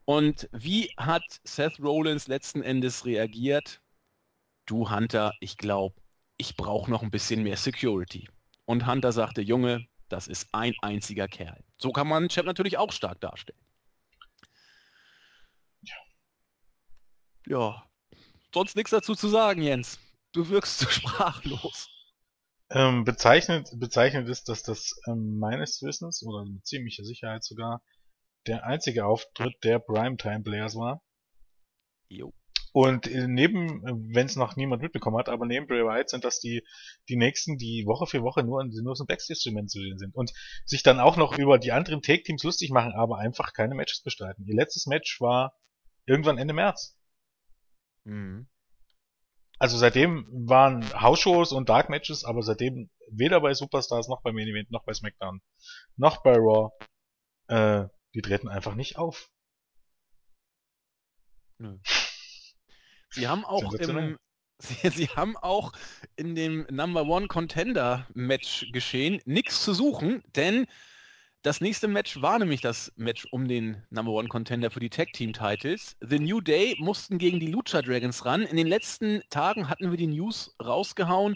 Und 0.04 0.48
wie 0.52 0.90
hat 0.96 1.24
Seth 1.44 1.80
Rollins 1.80 2.28
letzten 2.28 2.62
Endes 2.62 3.04
reagiert? 3.04 3.82
du 4.66 4.90
Hunter, 4.90 5.34
ich 5.40 5.56
glaube, 5.56 6.00
ich 6.36 6.56
brauche 6.56 6.90
noch 6.90 7.02
ein 7.02 7.10
bisschen 7.10 7.42
mehr 7.42 7.56
Security. 7.56 8.28
Und 8.64 8.86
Hunter 8.86 9.12
sagte, 9.12 9.42
Junge, 9.42 9.86
das 10.08 10.28
ist 10.28 10.48
ein 10.52 10.74
einziger 10.82 11.28
Kerl. 11.28 11.62
So 11.78 11.92
kann 11.92 12.08
man 12.08 12.28
Champ 12.28 12.46
natürlich 12.46 12.78
auch 12.78 12.92
stark 12.92 13.20
darstellen. 13.20 13.58
Ja. 15.82 15.94
Ja. 17.46 17.91
Sonst 18.54 18.76
nichts 18.76 18.90
dazu 18.90 19.14
zu 19.14 19.28
sagen, 19.28 19.62
Jens. 19.62 19.98
Du 20.32 20.48
wirkst 20.48 20.78
so 20.78 20.86
sprachlos. 20.90 21.88
Ähm, 22.70 23.04
bezeichnet, 23.04 23.68
bezeichnet 23.76 24.28
ist, 24.28 24.48
dass 24.48 24.62
das 24.62 24.94
ähm, 25.06 25.38
meines 25.38 25.82
Wissens, 25.82 26.22
oder 26.22 26.44
mit 26.44 26.66
ziemlicher 26.66 27.04
Sicherheit 27.04 27.44
sogar, 27.44 27.82
der 28.46 28.64
einzige 28.64 29.04
Auftritt 29.04 29.62
der 29.62 29.78
Primetime-Players 29.78 30.76
war. 30.76 31.02
Jo. 32.08 32.32
Und 32.72 33.06
äh, 33.06 33.28
neben, 33.28 33.86
äh, 33.86 33.92
wenn 34.14 34.26
es 34.26 34.36
noch 34.36 34.56
niemand 34.56 34.80
mitbekommen 34.82 35.18
hat, 35.18 35.28
aber 35.28 35.44
neben 35.44 35.66
Bray 35.66 35.84
Wyatt 35.84 36.08
sind 36.08 36.24
das 36.24 36.40
die, 36.40 36.64
die 37.10 37.16
nächsten, 37.16 37.58
die 37.58 37.84
Woche 37.86 38.06
für 38.06 38.22
Woche 38.22 38.42
nur, 38.42 38.64
nur 38.64 38.96
so 38.96 39.04
ein 39.04 39.06
Backstage-Segment 39.06 39.70
zu 39.70 39.78
sehen 39.80 39.98
sind. 39.98 40.14
Und 40.14 40.32
sich 40.64 40.82
dann 40.82 40.98
auch 40.98 41.18
noch 41.18 41.36
über 41.38 41.58
die 41.58 41.72
anderen 41.72 42.00
Take-Teams 42.00 42.42
lustig 42.42 42.70
machen, 42.70 42.92
aber 42.92 43.18
einfach 43.18 43.52
keine 43.52 43.74
Matches 43.74 44.02
bestreiten. 44.02 44.46
Ihr 44.46 44.54
letztes 44.54 44.86
Match 44.86 45.20
war 45.20 45.54
irgendwann 46.06 46.38
Ende 46.38 46.54
März. 46.54 46.96
Mhm. 48.04 48.48
Also 49.58 49.78
seitdem 49.78 50.26
waren 50.48 50.92
House-Shows 51.00 51.52
und 51.52 51.68
Dark-Matches, 51.68 52.24
aber 52.24 52.42
seitdem 52.42 52.90
weder 53.10 53.40
bei 53.40 53.54
Superstars 53.54 54.08
noch 54.08 54.22
bei 54.22 54.32
Main 54.32 54.48
Event 54.48 54.70
noch 54.70 54.84
bei 54.84 54.92
SmackDown 54.92 55.40
noch 55.96 56.22
bei 56.22 56.34
Raw, 56.34 56.70
äh, 57.46 57.88
die 58.14 58.22
treten 58.22 58.48
einfach 58.48 58.74
nicht 58.74 58.96
auf. 58.98 59.30
Nö. 61.58 61.78
Sie 63.10 63.28
haben 63.28 63.44
auch 63.44 63.72
im, 63.74 64.18
Sie, 64.58 64.88
Sie, 64.88 65.08
haben 65.10 65.36
auch 65.36 65.72
in 66.16 66.34
dem 66.34 66.66
Number 66.70 67.04
One 67.04 67.28
Contender 67.28 68.08
Match 68.14 68.66
geschehen 68.72 69.20
nichts 69.26 69.62
zu 69.62 69.74
suchen, 69.74 70.22
denn 70.34 70.66
das 71.42 71.60
nächste 71.60 71.88
Match 71.88 72.22
war 72.22 72.38
nämlich 72.38 72.60
das 72.60 72.92
Match 72.96 73.26
um 73.32 73.48
den 73.48 73.82
Number 73.90 74.12
One 74.12 74.28
Contender 74.28 74.70
für 74.70 74.78
die 74.78 74.90
Tag 74.90 75.12
Team 75.12 75.32
Titles. 75.32 75.96
The 76.00 76.20
New 76.20 76.40
Day 76.40 76.76
mussten 76.78 77.18
gegen 77.18 77.40
die 77.40 77.48
Lucha 77.48 77.82
Dragons 77.82 78.24
ran. 78.24 78.42
In 78.42 78.56
den 78.56 78.68
letzten 78.68 79.22
Tagen 79.28 79.68
hatten 79.68 79.90
wir 79.90 79.98
die 79.98 80.06
News 80.06 80.54
rausgehauen, 80.64 81.34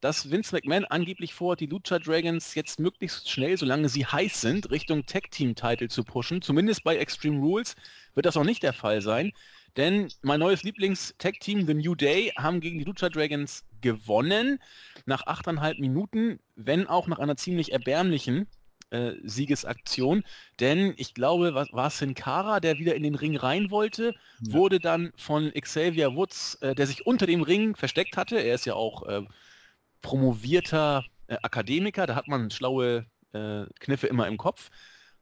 dass 0.00 0.30
Vince 0.30 0.54
McMahon 0.54 0.86
angeblich 0.86 1.34
vorhat, 1.34 1.60
die 1.60 1.66
Lucha 1.66 1.98
Dragons 1.98 2.54
jetzt 2.54 2.80
möglichst 2.80 3.28
schnell, 3.28 3.58
solange 3.58 3.90
sie 3.90 4.06
heiß 4.06 4.40
sind, 4.40 4.70
Richtung 4.70 5.04
Tag 5.04 5.30
Team 5.30 5.54
Title 5.54 5.88
zu 5.88 6.02
pushen. 6.02 6.40
Zumindest 6.40 6.82
bei 6.82 6.96
Extreme 6.96 7.38
Rules 7.38 7.76
wird 8.14 8.24
das 8.24 8.38
auch 8.38 8.44
nicht 8.44 8.62
der 8.62 8.72
Fall 8.72 9.02
sein. 9.02 9.32
Denn 9.76 10.08
mein 10.22 10.40
neues 10.40 10.62
Lieblings-Tag-Team, 10.62 11.66
The 11.66 11.74
New 11.74 11.94
Day, 11.94 12.32
haben 12.38 12.60
gegen 12.60 12.78
die 12.78 12.84
Lucha 12.84 13.10
Dragons 13.10 13.64
gewonnen. 13.82 14.60
Nach 15.04 15.26
achteinhalb 15.26 15.78
Minuten, 15.78 16.40
wenn 16.56 16.86
auch 16.86 17.06
nach 17.06 17.18
einer 17.18 17.36
ziemlich 17.36 17.72
erbärmlichen 17.72 18.46
äh, 18.92 19.14
Siegesaktion. 19.24 20.22
Denn 20.60 20.94
ich 20.96 21.14
glaube, 21.14 21.54
war, 21.54 21.66
war 21.72 21.90
Sin 21.90 22.14
Cara, 22.14 22.60
der 22.60 22.78
wieder 22.78 22.94
in 22.94 23.02
den 23.02 23.14
Ring 23.14 23.36
rein 23.36 23.70
wollte, 23.70 24.14
ja. 24.40 24.52
wurde 24.52 24.78
dann 24.78 25.12
von 25.16 25.52
Xavier 25.52 26.14
Woods, 26.14 26.56
äh, 26.56 26.74
der 26.74 26.86
sich 26.86 27.06
unter 27.06 27.26
dem 27.26 27.42
Ring 27.42 27.74
versteckt 27.74 28.16
hatte. 28.16 28.38
Er 28.38 28.54
ist 28.54 28.66
ja 28.66 28.74
auch 28.74 29.06
äh, 29.06 29.22
promovierter 30.02 31.04
äh, 31.26 31.36
Akademiker, 31.42 32.06
da 32.06 32.14
hat 32.14 32.28
man 32.28 32.50
schlaue 32.50 33.06
äh, 33.32 33.64
Kniffe 33.80 34.06
immer 34.06 34.28
im 34.28 34.36
Kopf 34.36 34.70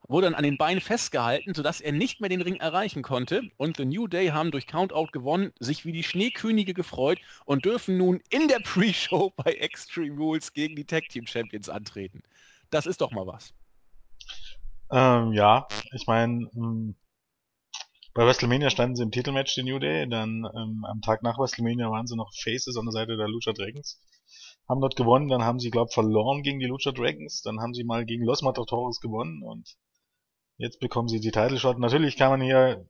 wurde 0.08 0.26
dann 0.26 0.34
an 0.34 0.42
den 0.42 0.56
Beinen 0.56 0.80
festgehalten, 0.80 1.54
sodass 1.54 1.80
er 1.80 1.92
nicht 1.92 2.20
mehr 2.20 2.28
den 2.28 2.40
Ring 2.40 2.56
erreichen 2.56 3.02
konnte. 3.02 3.42
Und 3.56 3.76
The 3.76 3.84
New 3.84 4.08
Day 4.08 4.28
haben 4.28 4.50
durch 4.50 4.66
Countout 4.66 5.08
gewonnen, 5.12 5.52
sich 5.60 5.84
wie 5.84 5.92
die 5.92 6.02
Schneekönige 6.02 6.74
gefreut 6.74 7.18
und 7.44 7.64
dürfen 7.64 7.96
nun 7.96 8.20
in 8.30 8.48
der 8.48 8.60
Pre-Show 8.60 9.30
bei 9.36 9.52
Extreme 9.52 10.16
Rules 10.16 10.52
gegen 10.52 10.76
die 10.76 10.84
Tag 10.84 11.08
Team 11.08 11.26
Champions 11.26 11.68
antreten. 11.68 12.22
Das 12.70 12.86
ist 12.86 13.00
doch 13.00 13.10
mal 13.10 13.26
was. 13.26 13.52
Ähm, 14.92 15.32
ja, 15.32 15.68
ich 15.92 16.06
meine, 16.06 16.48
ähm, 16.54 16.96
bei 18.14 18.26
WrestleMania 18.26 18.70
standen 18.70 18.96
sie 18.96 19.02
im 19.04 19.12
Titelmatch, 19.12 19.54
The 19.54 19.62
New 19.62 19.78
Day. 19.78 20.08
Dann 20.08 20.44
ähm, 20.56 20.84
am 20.84 21.00
Tag 21.00 21.22
nach 21.22 21.38
WrestleMania 21.38 21.90
waren 21.90 22.06
sie 22.06 22.16
noch 22.16 22.32
Faces 22.34 22.76
an 22.76 22.86
der 22.86 22.92
Seite 22.92 23.16
der 23.16 23.28
Lucha 23.28 23.52
Dragons. 23.52 24.00
Haben 24.68 24.80
dort 24.80 24.96
gewonnen, 24.96 25.28
dann 25.28 25.44
haben 25.44 25.58
sie, 25.58 25.70
glaube 25.70 25.90
verloren 25.92 26.42
gegen 26.42 26.60
die 26.60 26.66
Lucha 26.66 26.92
Dragons. 26.92 27.42
Dann 27.42 27.60
haben 27.60 27.74
sie 27.74 27.84
mal 27.84 28.04
gegen 28.04 28.24
Los 28.24 28.42
Matadores 28.42 29.00
gewonnen 29.00 29.42
und 29.42 29.76
Jetzt 30.60 30.78
bekommen 30.78 31.08
sie 31.08 31.20
die 31.20 31.30
Title 31.30 31.58
Shot. 31.58 31.78
Natürlich 31.78 32.18
kann 32.18 32.28
man 32.28 32.42
hier 32.42 32.86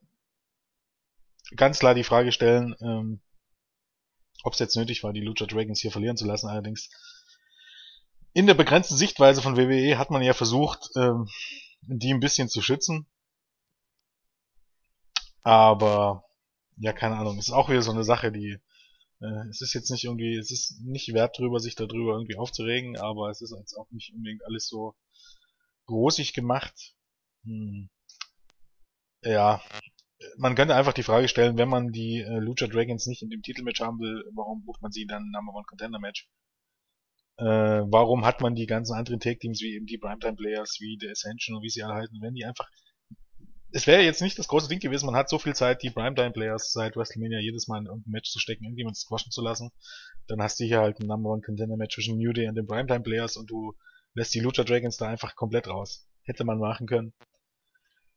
ganz 1.54 1.78
klar 1.78 1.94
die 1.94 2.02
Frage 2.02 2.32
stellen, 2.32 2.74
ähm, 2.80 3.20
ob 4.42 4.54
es 4.54 4.58
jetzt 4.58 4.74
nötig 4.74 5.04
war, 5.04 5.12
die 5.12 5.20
Lucha 5.20 5.46
Dragons 5.46 5.80
hier 5.80 5.92
verlieren 5.92 6.16
zu 6.16 6.26
lassen. 6.26 6.48
Allerdings 6.48 6.90
in 8.32 8.48
der 8.48 8.54
begrenzten 8.54 8.96
Sichtweise 8.96 9.40
von 9.40 9.56
WWE 9.56 9.98
hat 9.98 10.10
man 10.10 10.20
ja 10.20 10.32
versucht, 10.32 10.90
ähm, 10.96 11.28
die 11.82 12.12
ein 12.12 12.20
bisschen 12.20 12.48
zu 12.48 12.62
schützen. 12.62 13.06
Aber 15.42 16.24
ja, 16.76 16.92
keine 16.92 17.16
Ahnung, 17.16 17.38
ist 17.38 17.50
auch 17.50 17.68
wieder 17.68 17.82
so 17.82 17.90
eine 17.90 18.04
Sache, 18.04 18.32
die 18.32 18.58
äh, 19.20 19.48
es 19.48 19.60
ist 19.60 19.74
jetzt 19.74 19.90
nicht 19.90 20.04
irgendwie, 20.04 20.36
es 20.36 20.50
ist 20.50 20.80
nicht 20.82 21.12
wert 21.14 21.38
drüber, 21.38 21.60
sich 21.60 21.74
darüber 21.74 22.12
irgendwie 22.14 22.36
aufzuregen, 22.36 22.96
aber 22.98 23.30
es 23.30 23.40
ist 23.42 23.54
jetzt 23.56 23.74
auch 23.76 23.90
nicht 23.90 24.12
unbedingt 24.14 24.44
alles 24.46 24.66
so 24.66 24.94
großig 25.86 26.32
gemacht. 26.32 26.94
Hm. 27.44 27.90
Ja, 29.22 29.62
man 30.38 30.54
könnte 30.54 30.74
einfach 30.74 30.92
die 30.92 31.02
Frage 31.02 31.28
stellen, 31.28 31.58
wenn 31.58 31.68
man 31.68 31.92
die 31.92 32.20
äh, 32.20 32.38
Lucha 32.38 32.66
Dragons 32.66 33.06
nicht 33.06 33.22
in 33.22 33.30
dem 33.30 33.42
Titelmatch 33.42 33.80
haben 33.80 33.98
will, 33.98 34.24
warum 34.34 34.64
bucht 34.64 34.82
man 34.82 34.92
sie 34.92 35.06
dann 35.06 35.30
Number 35.30 35.52
One 35.54 35.64
Contender 35.66 35.98
Match? 35.98 36.28
Äh, 37.40 37.82
warum 37.90 38.24
hat 38.26 38.40
man 38.40 38.54
die 38.54 38.66
ganzen 38.66 38.94
anderen 38.94 39.18
Tag 39.18 39.40
Teams 39.40 39.60
wie 39.60 39.74
eben 39.74 39.86
die 39.86 39.98
Primetime 39.98 40.36
Players, 40.36 40.76
wie 40.80 40.98
The 41.00 41.08
Ascension 41.10 41.56
und 41.56 41.62
wie 41.62 41.70
sie 41.70 41.82
alle 41.82 41.94
halten, 41.94 42.18
wenn 42.20 42.34
die 42.34 42.44
einfach 42.44 42.68
es 43.72 43.86
wäre 43.86 44.02
jetzt 44.02 44.20
nicht 44.20 44.38
das 44.38 44.48
große 44.48 44.68
Ding 44.68 44.80
gewesen, 44.80 45.06
man 45.06 45.14
hat 45.14 45.28
so 45.28 45.38
viel 45.38 45.54
Zeit, 45.54 45.82
die 45.82 45.90
Primetime 45.90 46.32
Players 46.32 46.72
seit 46.72 46.96
WrestleMania 46.96 47.38
jedes 47.38 47.68
Mal 47.68 47.78
in 47.78 47.86
irgendein 47.86 48.10
Match 48.10 48.30
zu 48.30 48.40
stecken, 48.40 48.64
irgendjemand 48.64 48.96
squashen 48.96 49.30
zu 49.30 49.42
lassen. 49.42 49.70
Dann 50.26 50.42
hast 50.42 50.58
du 50.58 50.64
hier 50.64 50.80
halt 50.80 50.98
ein 51.00 51.06
Number 51.06 51.30
One 51.30 51.42
Contender 51.42 51.76
Match 51.76 51.94
zwischen 51.94 52.18
New 52.18 52.32
Day 52.32 52.48
und 52.48 52.56
den 52.56 52.66
Primetime 52.66 53.02
Players 53.02 53.36
und 53.36 53.48
du 53.48 53.74
lässt 54.14 54.34
die 54.34 54.40
Lucha 54.40 54.64
Dragons 54.64 54.96
da 54.96 55.08
einfach 55.08 55.36
komplett 55.36 55.68
raus. 55.68 56.08
Hätte 56.22 56.44
man 56.44 56.58
machen 56.58 56.86
können. 56.86 57.12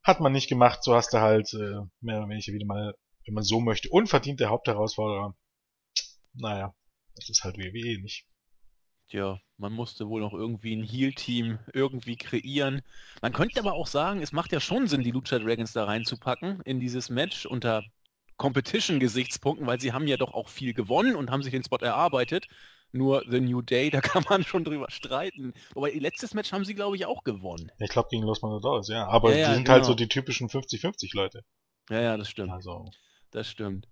Hat 0.01 0.19
man 0.19 0.33
nicht 0.33 0.49
gemacht, 0.49 0.83
so 0.83 0.95
hast 0.95 1.13
du 1.13 1.19
halt 1.19 1.53
äh, 1.53 1.81
mehr 2.01 2.17
oder 2.17 2.29
weniger 2.29 2.51
wieder 2.51 2.65
mal, 2.65 2.95
wenn 3.25 3.35
man 3.35 3.43
so 3.43 3.61
möchte, 3.61 3.89
unverdiente 3.89 4.47
Hauptherausforderer. 4.47 5.35
Naja, 6.33 6.73
das 7.15 7.29
ist 7.29 7.43
halt 7.43 7.57
WWE 7.57 8.01
nicht. 8.01 8.25
Tja, 9.13 9.39
man 9.57 9.73
musste 9.73 10.09
wohl 10.09 10.21
noch 10.21 10.33
irgendwie 10.33 10.75
ein 10.75 10.81
Heal-Team 10.81 11.59
irgendwie 11.71 12.15
kreieren. 12.15 12.81
Man 13.21 13.31
könnte 13.31 13.59
aber 13.59 13.73
auch 13.73 13.85
sagen, 13.85 14.23
es 14.23 14.31
macht 14.31 14.51
ja 14.51 14.59
schon 14.59 14.87
Sinn, 14.87 15.03
die 15.03 15.11
Lucha 15.11 15.37
Dragons 15.37 15.71
da 15.71 15.85
reinzupacken 15.85 16.61
in 16.61 16.79
dieses 16.79 17.11
Match 17.11 17.45
unter 17.45 17.83
Competition-Gesichtspunkten, 18.37 19.67
weil 19.67 19.79
sie 19.79 19.93
haben 19.93 20.07
ja 20.07 20.17
doch 20.17 20.33
auch 20.33 20.49
viel 20.49 20.73
gewonnen 20.73 21.15
und 21.15 21.29
haben 21.29 21.43
sich 21.43 21.51
den 21.51 21.63
Spot 21.63 21.77
erarbeitet. 21.77 22.47
Nur 22.91 23.23
The 23.29 23.39
New 23.39 23.61
Day, 23.61 23.89
da 23.91 24.01
kann 24.01 24.25
man 24.27 24.43
schon 24.43 24.63
drüber 24.63 24.89
streiten. 24.89 25.53
Wobei, 25.75 25.91
letztes 25.91 26.33
Match 26.33 26.51
haben 26.51 26.65
sie, 26.65 26.73
glaube 26.73 26.95
ich, 26.95 27.05
auch 27.05 27.23
gewonnen. 27.23 27.71
Ich 27.77 27.91
glaube, 27.91 28.07
gegen 28.09 28.23
Los 28.23 28.41
Matadores, 28.41 28.87
ja. 28.87 29.07
Aber 29.07 29.29
ja, 29.29 29.37
ja, 29.37 29.47
die 29.49 29.53
sind 29.53 29.65
genau. 29.65 29.75
halt 29.75 29.85
so 29.85 29.93
die 29.93 30.07
typischen 30.07 30.49
50-50 30.49 31.15
Leute. 31.15 31.45
Ja, 31.91 32.01
ja, 32.01 32.17
das 32.17 32.31
stimmt. 32.31 32.51
Also. 32.51 32.89
Das 33.29 33.47
stimmt. 33.47 33.87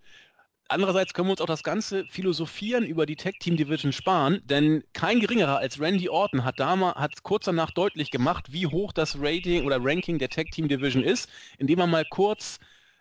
Andererseits 0.71 1.13
können 1.13 1.27
wir 1.27 1.31
uns 1.31 1.41
auch 1.41 1.47
das 1.47 1.63
ganze 1.63 2.05
Philosophieren 2.05 2.85
über 2.85 3.05
die 3.05 3.17
Tag 3.17 3.41
Team 3.41 3.57
Division 3.57 3.91
sparen, 3.91 4.39
denn 4.45 4.85
kein 4.93 5.19
geringerer 5.19 5.57
als 5.57 5.81
Randy 5.81 6.07
Orton 6.07 6.45
hat, 6.45 6.61
damals, 6.61 6.95
hat 6.95 7.23
kurz 7.23 7.43
danach 7.43 7.71
deutlich 7.71 8.09
gemacht, 8.09 8.53
wie 8.53 8.67
hoch 8.67 8.93
das 8.93 9.17
Rating 9.19 9.65
oder 9.65 9.83
Ranking 9.83 10.17
der 10.17 10.29
Tag 10.29 10.49
Team 10.51 10.69
Division 10.69 11.03
ist, 11.03 11.29
indem 11.57 11.79
er 11.79 11.87
mal 11.87 12.05
kurz 12.09 12.57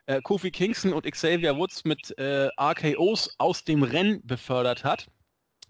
äh, 0.06 0.20
Kofi 0.20 0.50
Kingston 0.50 0.92
und 0.92 1.08
Xavier 1.08 1.56
Woods 1.56 1.84
mit 1.84 2.10
äh, 2.18 2.48
RKOs 2.60 3.36
aus 3.38 3.62
dem 3.62 3.84
Rennen 3.84 4.20
befördert 4.26 4.82
hat. 4.82 5.06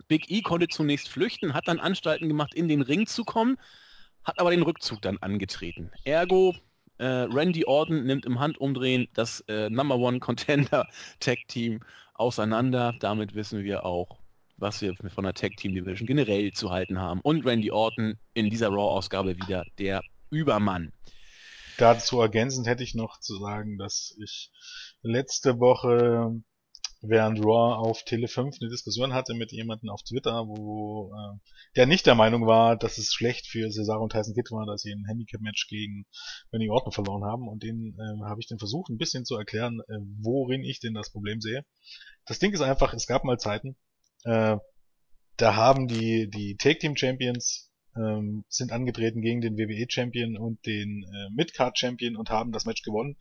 Big 0.08 0.30
E 0.30 0.40
konnte 0.40 0.68
zunächst 0.68 1.10
flüchten, 1.10 1.52
hat 1.52 1.68
dann 1.68 1.80
Anstalten 1.80 2.28
gemacht, 2.28 2.54
in 2.54 2.66
den 2.66 2.80
Ring 2.80 3.06
zu 3.06 3.24
kommen, 3.24 3.58
hat 4.24 4.38
aber 4.38 4.52
den 4.52 4.62
Rückzug 4.62 5.02
dann 5.02 5.18
angetreten. 5.18 5.90
Ergo, 6.04 6.54
äh, 7.00 7.26
Randy 7.32 7.64
Orton 7.64 8.04
nimmt 8.04 8.26
im 8.26 8.38
Handumdrehen 8.38 9.08
das 9.14 9.40
äh, 9.48 9.70
Number 9.70 9.96
One 9.96 10.20
Contender 10.20 10.86
Tag 11.20 11.38
Team 11.48 11.80
auseinander. 12.14 12.94
Damit 13.00 13.34
wissen 13.34 13.64
wir 13.64 13.86
auch, 13.86 14.18
was 14.58 14.82
wir 14.82 14.94
von 15.08 15.24
der 15.24 15.32
Tag 15.32 15.56
Team 15.56 15.74
Division 15.74 16.06
generell 16.06 16.52
zu 16.52 16.70
halten 16.70 17.00
haben. 17.00 17.20
Und 17.22 17.46
Randy 17.46 17.70
Orton 17.70 18.18
in 18.34 18.50
dieser 18.50 18.68
Raw-Ausgabe 18.68 19.36
wieder 19.36 19.64
der 19.78 20.02
Übermann. 20.28 20.92
Dazu 21.78 22.20
ergänzend 22.20 22.66
hätte 22.66 22.84
ich 22.84 22.94
noch 22.94 23.18
zu 23.20 23.38
sagen, 23.38 23.78
dass 23.78 24.14
ich 24.22 24.50
letzte 25.02 25.58
Woche 25.58 26.42
während 27.02 27.38
Raw 27.40 27.74
auf 27.76 28.04
Tele 28.04 28.28
5 28.28 28.58
eine 28.60 28.70
Diskussion 28.70 29.14
hatte 29.14 29.34
mit 29.34 29.52
jemandem 29.52 29.88
auf 29.88 30.02
Twitter, 30.02 30.46
wo 30.46 31.12
äh, 31.14 31.38
der 31.76 31.86
nicht 31.86 32.06
der 32.06 32.14
Meinung 32.14 32.46
war, 32.46 32.76
dass 32.76 32.98
es 32.98 33.12
schlecht 33.12 33.46
für 33.46 33.70
Cesaro 33.70 34.02
und 34.02 34.12
Tyson 34.12 34.34
Kidd 34.34 34.50
war, 34.50 34.66
dass 34.66 34.82
sie 34.82 34.92
ein 34.92 35.06
Handicap-Match 35.06 35.68
gegen 35.68 36.06
Benny 36.50 36.68
Orton 36.68 36.92
verloren 36.92 37.24
haben. 37.24 37.48
Und 37.48 37.62
den 37.62 37.96
äh, 37.98 38.24
habe 38.24 38.40
ich 38.40 38.48
dann 38.48 38.58
versucht, 38.58 38.90
ein 38.90 38.98
bisschen 38.98 39.24
zu 39.24 39.36
erklären, 39.36 39.80
äh, 39.88 39.98
worin 40.20 40.62
ich 40.62 40.80
denn 40.80 40.94
das 40.94 41.10
Problem 41.10 41.40
sehe. 41.40 41.64
Das 42.26 42.38
Ding 42.38 42.52
ist 42.52 42.60
einfach, 42.60 42.92
es 42.92 43.06
gab 43.06 43.24
mal 43.24 43.38
Zeiten, 43.38 43.76
äh, 44.24 44.56
da 45.36 45.56
haben 45.56 45.88
die, 45.88 46.28
die 46.28 46.56
Take 46.56 46.78
Team 46.78 46.96
Champions 46.96 47.70
ähm, 47.96 48.44
sind 48.48 48.72
angetreten 48.72 49.22
gegen 49.22 49.40
den 49.40 49.56
WWE 49.56 49.86
Champion 49.88 50.36
und 50.36 50.64
den 50.66 51.04
äh, 51.04 51.30
Midcard 51.34 51.78
Champion 51.78 52.16
und 52.16 52.30
haben 52.30 52.52
das 52.52 52.66
Match 52.66 52.82
gewonnen, 52.82 53.16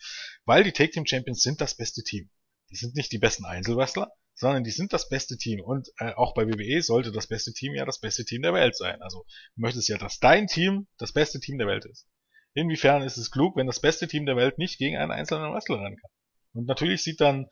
weil 0.45 0.63
die 0.63 0.73
Take 0.73 0.91
Team 0.91 1.05
Champions 1.05 1.41
sind 1.41 1.61
das 1.61 1.75
beste 1.75 2.03
Team. 2.03 2.29
Die 2.71 2.75
sind 2.75 2.95
nicht 2.95 3.11
die 3.11 3.17
besten 3.17 3.45
Einzelwrestler, 3.45 4.11
sondern 4.35 4.63
die 4.63 4.71
sind 4.71 4.93
das 4.93 5.09
beste 5.09 5.37
Team. 5.37 5.61
Und 5.61 5.89
äh, 5.97 6.13
auch 6.13 6.33
bei 6.33 6.47
WWE 6.47 6.81
sollte 6.81 7.11
das 7.11 7.27
beste 7.27 7.53
Team 7.53 7.75
ja 7.75 7.85
das 7.85 7.99
beste 7.99 8.25
Team 8.25 8.41
der 8.41 8.53
Welt 8.53 8.75
sein. 8.75 9.01
Also 9.01 9.25
du 9.55 9.61
möchtest 9.61 9.89
ja, 9.89 9.97
dass 9.97 10.19
dein 10.19 10.47
Team 10.47 10.87
das 10.97 11.11
beste 11.11 11.39
Team 11.39 11.57
der 11.57 11.67
Welt 11.67 11.85
ist. 11.85 12.07
Inwiefern 12.53 13.03
ist 13.03 13.17
es 13.17 13.31
klug, 13.31 13.55
wenn 13.55 13.67
das 13.67 13.79
beste 13.79 14.07
Team 14.07 14.25
der 14.25 14.35
Welt 14.35 14.57
nicht 14.57 14.77
gegen 14.77 14.97
einen 14.97 15.11
einzelnen 15.11 15.53
Wrestler 15.53 15.77
ran 15.77 15.95
kann? 15.95 16.11
Und 16.53 16.67
natürlich 16.67 17.03
sieht 17.03 17.21
dann, 17.21 17.47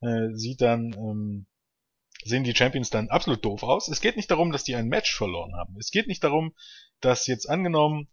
äh, 0.00 0.34
sieht 0.34 0.60
dann, 0.60 0.92
ähm, 0.94 1.46
sehen 2.24 2.44
die 2.44 2.54
Champions 2.54 2.90
dann 2.90 3.08
absolut 3.08 3.44
doof 3.44 3.62
aus. 3.62 3.88
Es 3.88 4.00
geht 4.00 4.16
nicht 4.16 4.30
darum, 4.30 4.52
dass 4.52 4.64
die 4.64 4.76
ein 4.76 4.88
Match 4.88 5.14
verloren 5.14 5.54
haben. 5.56 5.76
Es 5.78 5.90
geht 5.90 6.08
nicht 6.08 6.24
darum, 6.24 6.54
dass 7.00 7.26
jetzt 7.26 7.48
angenommen 7.48 8.08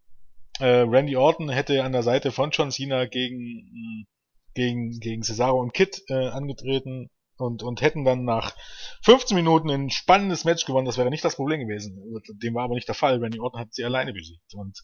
äh, 0.60 0.82
Randy 0.82 1.16
Orton 1.16 1.50
hätte 1.50 1.84
an 1.84 1.92
der 1.92 2.04
Seite 2.04 2.32
von 2.32 2.52
John 2.52 2.72
Cena 2.72 3.06
gegen 3.06 4.08
gegen, 4.54 5.00
gegen 5.00 5.24
Cesaro 5.24 5.60
und 5.60 5.74
Kid 5.74 6.02
äh, 6.10 6.28
angetreten 6.28 7.10
und, 7.38 7.64
und 7.64 7.82
hätten 7.82 8.06
dann 8.06 8.24
nach 8.24 8.56
15 9.04 9.36
Minuten 9.36 9.70
ein 9.70 9.90
spannendes 9.90 10.46
Match 10.46 10.66
gewonnen. 10.66 10.86
Das 10.86 10.98
wäre 10.98 11.10
nicht 11.10 11.26
das 11.26 11.36
Problem 11.36 11.60
gewesen. 11.60 12.22
Dem 12.42 12.54
war 12.54 12.64
aber 12.64 12.76
nicht 12.76 12.88
der 12.88 12.96
Fall. 12.96 13.18
Randy 13.20 13.40
Orton 13.40 13.60
hat 13.60 13.74
sie 13.74 13.84
alleine 13.84 14.14
besiegt. 14.14 14.54
Und 14.54 14.80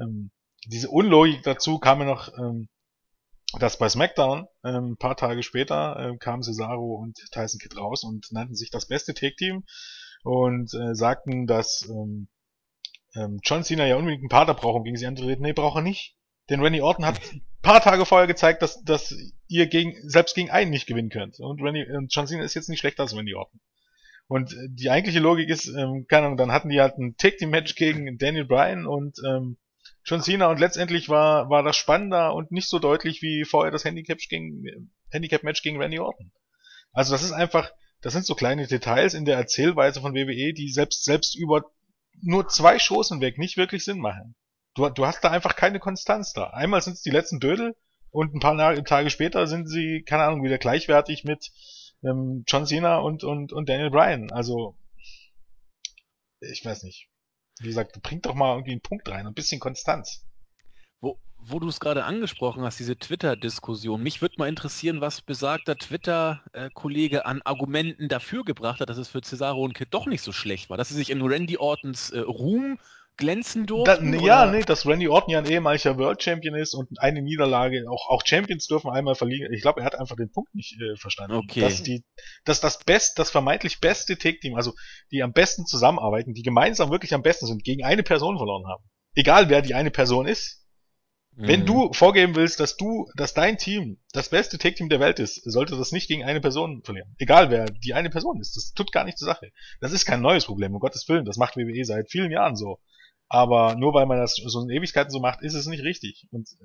ähm, 0.00 0.30
diese 0.66 0.88
Unlogik 0.88 1.42
dazu 1.42 1.78
kam 1.78 1.98
mir 1.98 2.04
noch, 2.04 2.28
ähm, 2.38 2.68
dass 3.58 3.78
bei 3.78 3.88
SmackDown 3.88 4.46
ähm, 4.64 4.92
ein 4.92 4.96
paar 4.96 5.16
Tage 5.16 5.42
später 5.42 5.96
äh, 5.98 6.16
kamen 6.18 6.42
Cesaro 6.42 6.94
und 6.94 7.16
Tyson 7.32 7.58
Kidd 7.60 7.76
raus 7.76 8.04
und 8.04 8.30
nannten 8.32 8.54
sich 8.54 8.70
das 8.70 8.86
beste 8.86 9.14
Take-Team 9.14 9.64
und 10.24 10.74
äh, 10.74 10.94
sagten, 10.94 11.46
dass 11.46 11.88
ähm, 11.88 12.28
ähm, 13.14 13.38
John 13.42 13.64
Cena 13.64 13.86
ja 13.86 13.96
unbedingt 13.96 14.22
einen 14.22 14.28
Partner 14.28 14.54
braucht, 14.54 14.76
um 14.76 14.84
gegen 14.84 14.96
sie 14.96 15.06
anzutreten. 15.06 15.42
Nee, 15.42 15.52
braucht 15.52 15.76
er 15.76 15.82
nicht. 15.82 16.15
Denn 16.48 16.60
Randy 16.60 16.80
Orton 16.80 17.04
hat 17.04 17.20
ein 17.32 17.42
paar 17.62 17.80
Tage 17.80 18.06
vorher 18.06 18.26
gezeigt, 18.26 18.62
dass, 18.62 18.82
dass 18.82 19.14
ihr 19.48 19.66
gegen, 19.66 19.96
selbst 20.08 20.34
gegen 20.34 20.50
einen 20.50 20.70
nicht 20.70 20.86
gewinnen 20.86 21.10
könnt. 21.10 21.40
Und 21.40 21.60
Randy, 21.62 21.84
und 21.90 22.14
John 22.14 22.26
Cena 22.26 22.44
ist 22.44 22.54
jetzt 22.54 22.68
nicht 22.68 22.80
schlechter 22.80 23.02
als 23.02 23.16
Randy 23.16 23.34
Orton. 23.34 23.60
Und 24.28 24.52
äh, 24.52 24.68
die 24.68 24.90
eigentliche 24.90 25.20
Logik 25.20 25.48
ist, 25.48 25.66
ähm, 25.66 26.06
keine 26.08 26.26
Ahnung, 26.26 26.38
dann 26.38 26.52
hatten 26.52 26.68
die 26.68 26.80
halt 26.80 26.98
ein 26.98 27.16
Take 27.16 27.36
Team 27.36 27.50
Match 27.50 27.74
gegen 27.74 28.18
Daniel 28.18 28.44
Bryan 28.44 28.86
und 28.86 29.18
ähm, 29.26 29.56
John 30.04 30.22
Cena 30.22 30.46
und 30.46 30.60
letztendlich 30.60 31.08
war 31.08 31.50
war 31.50 31.62
das 31.62 31.76
spannender 31.76 32.34
und 32.34 32.52
nicht 32.52 32.68
so 32.68 32.78
deutlich 32.78 33.22
wie 33.22 33.44
vorher 33.44 33.72
das 33.72 33.84
Handicap 33.84 34.18
gegen 34.18 34.92
Handicap 35.10 35.42
Match 35.42 35.62
gegen 35.62 35.80
Randy 35.80 35.98
Orton. 35.98 36.32
Also 36.92 37.12
das 37.12 37.22
ist 37.22 37.32
einfach, 37.32 37.70
das 38.00 38.12
sind 38.12 38.24
so 38.24 38.34
kleine 38.34 38.66
Details 38.66 39.14
in 39.14 39.24
der 39.24 39.36
Erzählweise 39.36 40.00
von 40.00 40.14
WWE, 40.14 40.52
die 40.52 40.70
selbst 40.70 41.04
selbst 41.04 41.36
über 41.36 41.70
nur 42.22 42.48
zwei 42.48 42.78
Shows 42.78 43.08
hinweg 43.08 43.38
nicht 43.38 43.56
wirklich 43.56 43.84
Sinn 43.84 43.98
machen. 43.98 44.34
Du, 44.76 44.88
du 44.90 45.06
hast 45.06 45.24
da 45.24 45.30
einfach 45.30 45.56
keine 45.56 45.80
Konstanz 45.80 46.34
da. 46.34 46.50
Einmal 46.50 46.82
sind 46.82 46.92
es 46.92 47.02
die 47.02 47.10
letzten 47.10 47.40
Dödel 47.40 47.74
und 48.10 48.34
ein 48.34 48.40
paar 48.40 48.84
Tage 48.84 49.10
später 49.10 49.46
sind 49.46 49.68
sie, 49.68 50.02
keine 50.02 50.24
Ahnung, 50.24 50.44
wieder 50.44 50.58
gleichwertig 50.58 51.24
mit 51.24 51.50
ähm, 52.04 52.44
John 52.46 52.66
Cena 52.66 52.98
und, 52.98 53.24
und, 53.24 53.52
und 53.52 53.68
Daniel 53.68 53.90
Bryan. 53.90 54.30
Also, 54.30 54.76
ich 56.40 56.64
weiß 56.64 56.82
nicht. 56.82 57.08
Wie 57.58 57.68
gesagt, 57.68 58.00
bringt 58.02 58.26
doch 58.26 58.34
mal 58.34 58.52
irgendwie 58.52 58.72
einen 58.72 58.82
Punkt 58.82 59.08
rein, 59.08 59.26
ein 59.26 59.32
bisschen 59.32 59.60
Konstanz. 59.60 60.26
Wo, 61.00 61.18
wo 61.38 61.58
du 61.58 61.68
es 61.68 61.80
gerade 61.80 62.04
angesprochen 62.04 62.62
hast, 62.62 62.78
diese 62.78 62.98
Twitter-Diskussion. 62.98 64.02
Mich 64.02 64.20
würde 64.20 64.34
mal 64.36 64.48
interessieren, 64.48 65.00
was 65.00 65.22
besagter 65.22 65.76
Twitter-Kollege 65.78 67.24
an 67.24 67.40
Argumenten 67.42 68.08
dafür 68.08 68.44
gebracht 68.44 68.80
hat, 68.80 68.90
dass 68.90 68.98
es 68.98 69.08
für 69.08 69.22
Cesaro 69.22 69.64
und 69.64 69.72
Kid 69.72 69.88
doch 69.92 70.04
nicht 70.04 70.20
so 70.20 70.32
schlecht 70.32 70.68
war. 70.68 70.76
Dass 70.76 70.90
sie 70.90 70.96
sich 70.96 71.08
in 71.08 71.22
Randy 71.22 71.56
Ortons 71.56 72.10
äh, 72.10 72.18
Ruhm 72.18 72.78
glänzen 73.16 73.66
durften? 73.66 74.12
Da, 74.12 74.18
ja, 74.18 74.46
nee, 74.46 74.62
dass 74.62 74.86
Randy 74.86 75.08
Orton 75.08 75.30
ja 75.30 75.38
ein 75.38 75.46
ehemaliger 75.46 75.98
World 75.98 76.22
Champion 76.22 76.54
ist 76.54 76.74
und 76.74 76.88
eine 77.00 77.22
Niederlage, 77.22 77.84
auch, 77.90 78.08
auch 78.08 78.22
Champions 78.24 78.66
dürfen 78.66 78.90
einmal 78.90 79.14
verlieren. 79.14 79.52
Ich 79.52 79.62
glaube, 79.62 79.80
er 79.80 79.86
hat 79.86 79.98
einfach 79.98 80.16
den 80.16 80.30
Punkt 80.30 80.54
nicht 80.54 80.76
äh, 80.80 80.96
verstanden. 80.96 81.36
Okay. 81.36 81.60
Dass, 81.60 81.82
die, 81.82 82.04
dass 82.44 82.60
das 82.60 82.84
best, 82.84 83.18
das 83.18 83.30
vermeintlich 83.30 83.80
beste 83.80 84.16
Take-Team, 84.16 84.54
also 84.54 84.72
die 85.10 85.22
am 85.22 85.32
besten 85.32 85.66
zusammenarbeiten, 85.66 86.34
die 86.34 86.42
gemeinsam 86.42 86.90
wirklich 86.90 87.14
am 87.14 87.22
besten 87.22 87.46
sind, 87.46 87.64
gegen 87.64 87.84
eine 87.84 88.02
Person 88.02 88.36
verloren 88.36 88.66
haben. 88.66 88.84
Egal 89.14 89.48
wer 89.48 89.62
die 89.62 89.74
eine 89.74 89.90
Person 89.90 90.26
ist. 90.26 90.62
Mhm. 91.36 91.48
Wenn 91.48 91.66
du 91.66 91.92
vorgeben 91.92 92.34
willst, 92.34 92.60
dass 92.60 92.76
du, 92.76 93.06
dass 93.16 93.34
dein 93.34 93.58
Team 93.58 93.98
das 94.12 94.30
beste 94.30 94.58
Take-Team 94.58 94.88
der 94.88 95.00
Welt 95.00 95.18
ist, 95.18 95.42
sollte 95.44 95.76
das 95.76 95.92
nicht 95.92 96.08
gegen 96.08 96.24
eine 96.24 96.40
Person 96.40 96.82
verlieren. 96.82 97.14
Egal 97.18 97.50
wer 97.50 97.66
die 97.66 97.94
eine 97.94 98.10
Person 98.10 98.40
ist. 98.40 98.56
Das 98.56 98.72
tut 98.72 98.92
gar 98.92 99.04
nicht 99.04 99.18
zur 99.18 99.26
Sache. 99.26 99.52
Das 99.80 99.92
ist 99.92 100.06
kein 100.06 100.22
neues 100.22 100.46
Problem, 100.46 100.74
um 100.74 100.80
Gottes 100.80 101.08
Willen. 101.08 101.24
Das 101.24 101.36
macht 101.36 101.56
WWE 101.56 101.84
seit 101.84 102.10
vielen 102.10 102.30
Jahren 102.30 102.56
so. 102.56 102.78
Aber 103.28 103.74
nur 103.74 103.94
weil 103.94 104.06
man 104.06 104.18
das 104.18 104.36
so 104.36 104.62
in 104.62 104.70
Ewigkeiten 104.70 105.10
so 105.10 105.20
macht, 105.20 105.42
ist 105.42 105.54
es 105.54 105.66
nicht 105.66 105.82
richtig. 105.82 106.28
Und 106.30 106.48
äh, 106.60 106.64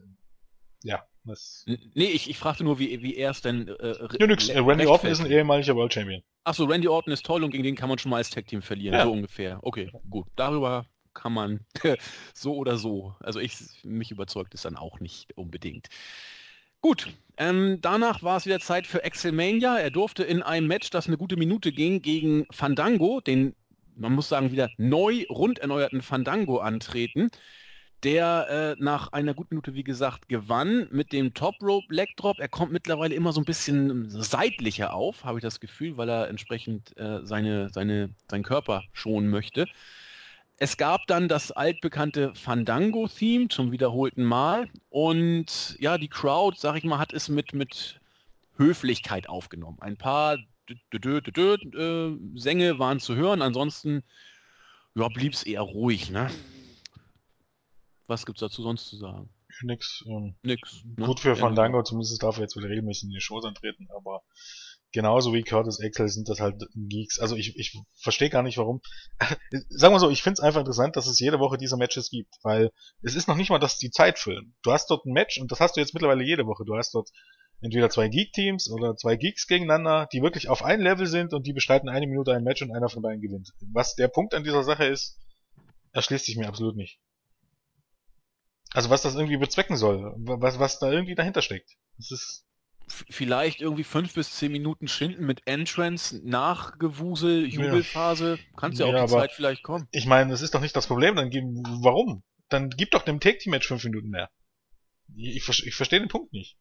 ja, 0.83 1.03
das. 1.25 1.65
Nee, 1.67 2.05
ich, 2.05 2.29
ich 2.29 2.37
fragte 2.37 2.63
nur, 2.63 2.79
wie, 2.79 3.01
wie 3.03 3.15
er 3.15 3.31
es 3.31 3.41
denn. 3.41 3.67
Äh, 3.67 3.95
ja, 4.19 4.27
nix. 4.27 4.49
Randy 4.49 4.87
Orton 4.87 5.09
ist 5.09 5.19
ein 5.19 5.31
ehemaliger 5.31 5.75
World 5.75 5.93
Champion. 5.93 6.23
Achso, 6.43 6.65
Randy 6.65 6.87
Orton 6.87 7.13
ist 7.13 7.25
toll 7.25 7.43
und 7.43 7.51
gegen 7.51 7.63
den 7.63 7.75
kann 7.75 7.89
man 7.89 7.97
schon 7.97 8.09
mal 8.09 8.17
als 8.17 8.29
Tag-Team 8.29 8.61
verlieren, 8.61 8.95
ja. 8.95 9.03
so 9.03 9.11
ungefähr. 9.11 9.59
Okay, 9.61 9.91
gut. 10.09 10.27
Darüber 10.35 10.85
kann 11.13 11.33
man 11.33 11.65
so 12.33 12.55
oder 12.55 12.77
so. 12.77 13.15
Also 13.19 13.39
ich, 13.39 13.57
mich 13.83 14.11
überzeugt 14.11 14.53
es 14.55 14.63
dann 14.63 14.77
auch 14.77 14.99
nicht 14.99 15.37
unbedingt. 15.37 15.87
Gut, 16.79 17.09
ähm, 17.37 17.77
danach 17.81 18.23
war 18.23 18.37
es 18.37 18.47
wieder 18.47 18.59
Zeit 18.59 18.87
für 18.87 19.05
Axelmania. 19.05 19.77
Er 19.77 19.91
durfte 19.91 20.23
in 20.23 20.41
einem 20.41 20.65
Match, 20.65 20.89
das 20.89 21.05
eine 21.05 21.17
gute 21.17 21.37
Minute 21.37 21.71
ging, 21.71 22.01
gegen 22.01 22.47
Fandango, 22.49 23.21
den 23.21 23.55
man 23.95 24.13
muss 24.13 24.29
sagen, 24.29 24.51
wieder 24.51 24.69
neu, 24.77 25.25
rund 25.29 25.59
erneuerten 25.59 26.01
Fandango 26.01 26.59
antreten, 26.59 27.29
der 28.03 28.75
äh, 28.79 28.83
nach 28.83 29.11
einer 29.11 29.33
guten 29.33 29.55
Minute, 29.55 29.75
wie 29.75 29.83
gesagt, 29.83 30.27
gewann 30.27 30.87
mit 30.91 31.13
dem 31.13 31.33
Top 31.33 31.55
Rope 31.61 31.93
Leg 31.93 32.15
Drop. 32.17 32.39
Er 32.39 32.49
kommt 32.49 32.71
mittlerweile 32.71 33.13
immer 33.13 33.31
so 33.31 33.41
ein 33.41 33.45
bisschen 33.45 34.09
seitlicher 34.09 34.93
auf, 34.93 35.23
habe 35.23 35.37
ich 35.37 35.43
das 35.43 35.59
Gefühl, 35.59 35.97
weil 35.97 36.09
er 36.09 36.27
entsprechend 36.27 36.97
äh, 36.97 37.19
seine, 37.23 37.69
seine, 37.69 38.09
seinen 38.29 38.43
Körper 38.43 38.83
schonen 38.93 39.29
möchte. 39.29 39.67
Es 40.57 40.77
gab 40.77 41.07
dann 41.07 41.27
das 41.27 41.51
altbekannte 41.51 42.33
Fandango-Theme 42.35 43.47
zum 43.47 43.71
wiederholten 43.71 44.23
Mal 44.23 44.69
und 44.89 45.75
ja, 45.79 45.97
die 45.97 46.07
Crowd, 46.07 46.57
sag 46.59 46.77
ich 46.77 46.83
mal, 46.83 46.99
hat 46.99 47.13
es 47.13 47.29
mit, 47.29 47.53
mit 47.53 47.99
Höflichkeit 48.57 49.27
aufgenommen. 49.27 49.77
Ein 49.81 49.97
paar 49.97 50.37
äh, 50.71 52.17
Sänge 52.35 52.79
waren 52.79 52.99
zu 52.99 53.15
hören, 53.15 53.41
ansonsten 53.41 54.03
ja, 54.95 55.07
blieb 55.07 55.33
es 55.33 55.43
eher 55.43 55.61
ruhig, 55.61 56.09
ne? 56.09 56.29
Was 58.07 58.25
gibt's 58.25 58.41
dazu 58.41 58.61
sonst 58.61 58.87
zu 58.87 58.97
sagen? 58.97 59.29
Nix. 59.61 60.03
Ähm, 60.07 60.35
Nix. 60.43 60.83
Ne? 60.97 61.05
Gut 61.05 61.19
für 61.19 61.35
Fandango, 61.35 61.83
zumindest 61.83 62.21
darf 62.21 62.37
er 62.37 62.43
jetzt 62.43 62.57
wieder 62.57 62.69
regelmäßig 62.69 63.03
in 63.03 63.09
die 63.11 63.21
Shows 63.21 63.45
antreten, 63.45 63.87
aber 63.95 64.21
genauso 64.91 65.33
wie 65.33 65.43
Curtis 65.43 65.79
Axel 65.81 66.09
sind 66.09 66.27
das 66.27 66.39
halt 66.39 66.61
Geeks. 66.75 67.19
Also 67.19 67.35
ich, 67.35 67.57
ich 67.57 67.79
verstehe 67.95 68.29
gar 68.29 68.43
nicht 68.43 68.57
warum. 68.57 68.81
Sagen 69.69 69.93
wir 69.93 69.99
so, 69.99 70.09
ich 70.09 70.23
finde 70.23 70.33
es 70.33 70.39
einfach 70.41 70.59
interessant, 70.59 70.95
dass 70.95 71.07
es 71.07 71.19
jede 71.19 71.39
Woche 71.39 71.57
diese 71.57 71.77
Matches 71.77 72.09
gibt, 72.09 72.35
weil 72.43 72.71
es 73.01 73.15
ist 73.15 73.27
noch 73.27 73.35
nicht 73.35 73.49
mal, 73.49 73.59
dass 73.59 73.77
die 73.77 73.91
Zeit 73.91 74.19
füllen. 74.19 74.55
Du 74.63 74.71
hast 74.71 74.89
dort 74.89 75.05
ein 75.05 75.13
Match 75.13 75.39
und 75.39 75.51
das 75.51 75.59
hast 75.59 75.75
du 75.75 75.79
jetzt 75.79 75.93
mittlerweile 75.93 76.23
jede 76.23 76.45
Woche. 76.45 76.65
Du 76.65 76.75
hast 76.75 76.93
dort 76.93 77.09
entweder 77.61 77.89
zwei 77.89 78.07
Geek-Teams 78.07 78.69
oder 78.69 78.95
zwei 78.95 79.15
Geeks 79.15 79.47
gegeneinander, 79.47 80.07
die 80.11 80.21
wirklich 80.21 80.49
auf 80.49 80.63
ein 80.63 80.81
Level 80.81 81.07
sind 81.07 81.33
und 81.33 81.45
die 81.45 81.53
bestreiten 81.53 81.89
eine 81.89 82.07
Minute 82.07 82.33
ein 82.33 82.43
Match 82.43 82.61
und 82.61 82.71
einer 82.75 82.89
von 82.89 83.01
beiden 83.01 83.21
gewinnt. 83.21 83.53
Was 83.71 83.95
der 83.95 84.07
Punkt 84.07 84.33
an 84.33 84.43
dieser 84.43 84.63
Sache 84.63 84.85
ist, 84.85 85.19
erschließt 85.93 86.25
sich 86.25 86.37
mir 86.37 86.47
absolut 86.47 86.75
nicht. 86.75 86.99
Also 88.73 88.89
was 88.89 89.01
das 89.01 89.15
irgendwie 89.15 89.37
bezwecken 89.37 89.77
soll, 89.77 90.13
was, 90.17 90.59
was 90.59 90.79
da 90.79 90.91
irgendwie 90.91 91.15
dahinter 91.15 91.41
steckt. 91.41 91.71
Das 91.97 92.11
ist 92.11 92.45
vielleicht 93.09 93.61
irgendwie 93.61 93.83
fünf 93.83 94.13
bis 94.13 94.31
zehn 94.31 94.51
Minuten 94.51 94.87
Schinden 94.87 95.25
mit 95.25 95.45
Entrance, 95.45 96.21
Nachgewusel, 96.23 97.45
Jubelphase. 97.45 98.37
Ja. 98.37 98.57
Kannst 98.57 98.79
ja 98.79 98.85
auch 98.85 98.93
ja, 98.93 99.05
die 99.05 99.11
Zeit 99.11 99.31
vielleicht 99.31 99.63
kommen. 99.63 99.87
Ich 99.91 100.05
meine, 100.05 100.31
das 100.31 100.41
ist 100.41 100.55
doch 100.55 100.61
nicht 100.61 100.75
das 100.75 100.87
Problem. 100.87 101.15
Dann 101.15 101.29
geben, 101.29 101.63
warum? 101.81 102.23
Dann 102.49 102.69
gib 102.69 102.91
doch 102.91 103.03
dem 103.03 103.19
Take-Team-Match 103.19 103.67
fünf 103.67 103.83
Minuten 103.83 104.09
mehr. 104.09 104.29
Ich, 105.15 105.47
ich 105.47 105.75
verstehe 105.75 105.99
den 105.99 106.09
Punkt 106.09 106.33
nicht. 106.33 106.57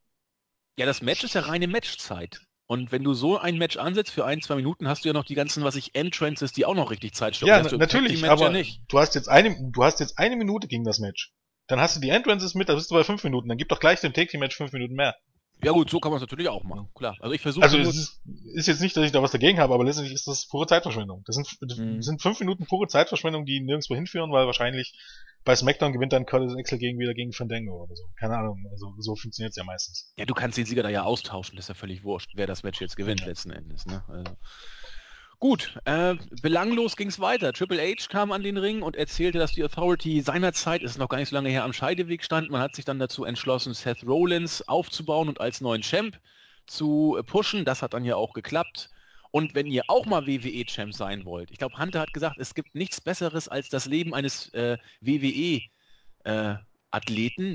Ja, 0.76 0.86
das 0.86 1.02
Match 1.02 1.24
ist 1.24 1.34
ja 1.34 1.42
reine 1.42 1.68
Matchzeit. 1.68 2.40
Und 2.66 2.92
wenn 2.92 3.02
du 3.02 3.14
so 3.14 3.36
ein 3.36 3.58
Match 3.58 3.76
ansetzt 3.76 4.12
für 4.12 4.24
ein, 4.24 4.40
zwei 4.42 4.54
Minuten, 4.54 4.86
hast 4.86 5.04
du 5.04 5.08
ja 5.08 5.12
noch 5.12 5.24
die 5.24 5.34
ganzen, 5.34 5.64
was 5.64 5.74
ich, 5.74 5.96
Entrances, 5.96 6.52
die 6.52 6.64
auch 6.64 6.74
noch 6.74 6.92
richtig 6.92 7.14
Zeit 7.14 7.34
stoppen. 7.34 7.48
Ja, 7.48 7.76
natürlich, 7.76 8.24
aber 8.28 8.44
ja 8.44 8.50
nicht. 8.50 8.82
du 8.86 9.00
hast 9.00 9.16
jetzt 9.16 9.28
eine, 9.28 9.56
du 9.72 9.82
hast 9.82 9.98
jetzt 9.98 10.18
eine 10.18 10.36
Minute 10.36 10.68
gegen 10.68 10.84
das 10.84 11.00
Match. 11.00 11.32
Dann 11.66 11.80
hast 11.80 11.96
du 11.96 12.00
die 12.00 12.10
Entrances 12.10 12.54
mit, 12.54 12.68
da 12.68 12.74
bist 12.76 12.90
du 12.90 12.94
bei 12.94 13.02
fünf 13.02 13.24
Minuten. 13.24 13.48
Dann 13.48 13.58
gib 13.58 13.68
doch 13.68 13.80
gleich 13.80 14.00
dem 14.00 14.12
Take-Team-Match 14.12 14.56
fünf 14.56 14.72
Minuten 14.72 14.94
mehr. 14.94 15.16
Ja 15.62 15.72
gut, 15.72 15.90
so 15.90 16.00
kann 16.00 16.10
man 16.10 16.16
es 16.16 16.22
natürlich 16.22 16.48
auch 16.48 16.64
machen, 16.64 16.88
klar. 16.94 17.16
Also 17.20 17.34
ich 17.34 17.40
versuche. 17.42 17.64
Also 17.64 17.78
es 17.78 17.96
ist, 17.96 18.20
ist, 18.54 18.68
jetzt 18.68 18.80
nicht, 18.80 18.96
dass 18.96 19.04
ich 19.04 19.12
da 19.12 19.22
was 19.22 19.32
dagegen 19.32 19.58
habe, 19.58 19.74
aber 19.74 19.84
letztendlich 19.84 20.14
ist 20.14 20.26
das 20.26 20.46
pure 20.46 20.66
Zeitverschwendung. 20.66 21.22
Das 21.26 21.36
sind, 21.36 21.78
mhm. 21.78 22.02
sind 22.02 22.22
fünf 22.22 22.40
Minuten 22.40 22.66
pure 22.66 22.86
Zeitverschwendung, 22.86 23.44
die 23.44 23.60
nirgendwo 23.60 23.94
hinführen, 23.94 24.32
weil 24.32 24.46
wahrscheinlich 24.46 24.94
bei 25.44 25.56
SmackDown 25.56 25.92
gewinnt 25.92 26.12
dann 26.12 26.26
Curtis 26.26 26.54
Axel 26.56 26.78
gegen 26.78 26.98
wieder 26.98 27.14
gegen 27.14 27.32
Fandango 27.32 27.84
oder 27.84 27.96
so. 27.96 28.04
Keine 28.18 28.36
Ahnung, 28.36 28.64
also 28.70 28.92
so 28.98 29.16
funktioniert 29.16 29.50
es 29.50 29.56
ja 29.56 29.64
meistens. 29.64 30.12
Ja, 30.16 30.26
du 30.26 30.34
kannst 30.34 30.58
den 30.58 30.66
Sieger 30.66 30.82
da 30.82 30.90
ja 30.90 31.04
austauschen, 31.04 31.56
das 31.56 31.64
ist 31.64 31.68
ja 31.68 31.74
völlig 31.74 32.04
wurscht, 32.04 32.32
wer 32.34 32.46
das 32.46 32.62
Match 32.62 32.80
jetzt 32.80 32.96
gewinnt 32.96 33.20
ja. 33.20 33.26
letzten 33.26 33.50
Endes. 33.50 33.86
Ne? 33.86 34.04
Also. 34.08 34.36
Gut, 35.38 35.80
äh, 35.86 36.16
belanglos 36.42 36.96
ging 36.96 37.08
es 37.08 37.18
weiter. 37.18 37.54
Triple 37.54 37.80
H 37.80 38.08
kam 38.10 38.30
an 38.30 38.42
den 38.42 38.58
Ring 38.58 38.82
und 38.82 38.94
erzählte, 38.94 39.38
dass 39.38 39.52
die 39.52 39.64
Authority 39.64 40.20
seinerzeit, 40.20 40.82
ist 40.82 40.98
noch 40.98 41.08
gar 41.08 41.16
nicht 41.16 41.30
so 41.30 41.36
lange 41.36 41.48
her, 41.48 41.64
am 41.64 41.72
Scheideweg 41.72 42.22
stand. 42.22 42.50
Man 42.50 42.60
hat 42.60 42.74
sich 42.74 42.84
dann 42.84 42.98
dazu 42.98 43.24
entschlossen, 43.24 43.72
Seth 43.72 44.04
Rollins 44.06 44.68
aufzubauen 44.68 45.28
und 45.28 45.40
als 45.40 45.62
neuen 45.62 45.80
Champ 45.80 46.20
zu 46.66 47.18
pushen. 47.24 47.64
Das 47.64 47.80
hat 47.80 47.94
dann 47.94 48.04
ja 48.04 48.16
auch 48.16 48.34
geklappt. 48.34 48.90
Und 49.30 49.54
wenn 49.54 49.66
ihr 49.66 49.84
auch 49.88 50.06
mal 50.06 50.26
WWE-Champ 50.26 50.92
sein 50.92 51.24
wollt, 51.24 51.50
ich 51.50 51.58
glaube, 51.58 51.78
Hunter 51.78 52.00
hat 52.00 52.12
gesagt, 52.12 52.38
es 52.38 52.54
gibt 52.54 52.74
nichts 52.74 53.00
Besseres 53.00 53.48
als 53.48 53.68
das 53.68 53.86
Leben 53.86 54.12
eines 54.12 54.52
äh, 54.54 54.76
WWE-Athleten. 55.00 55.70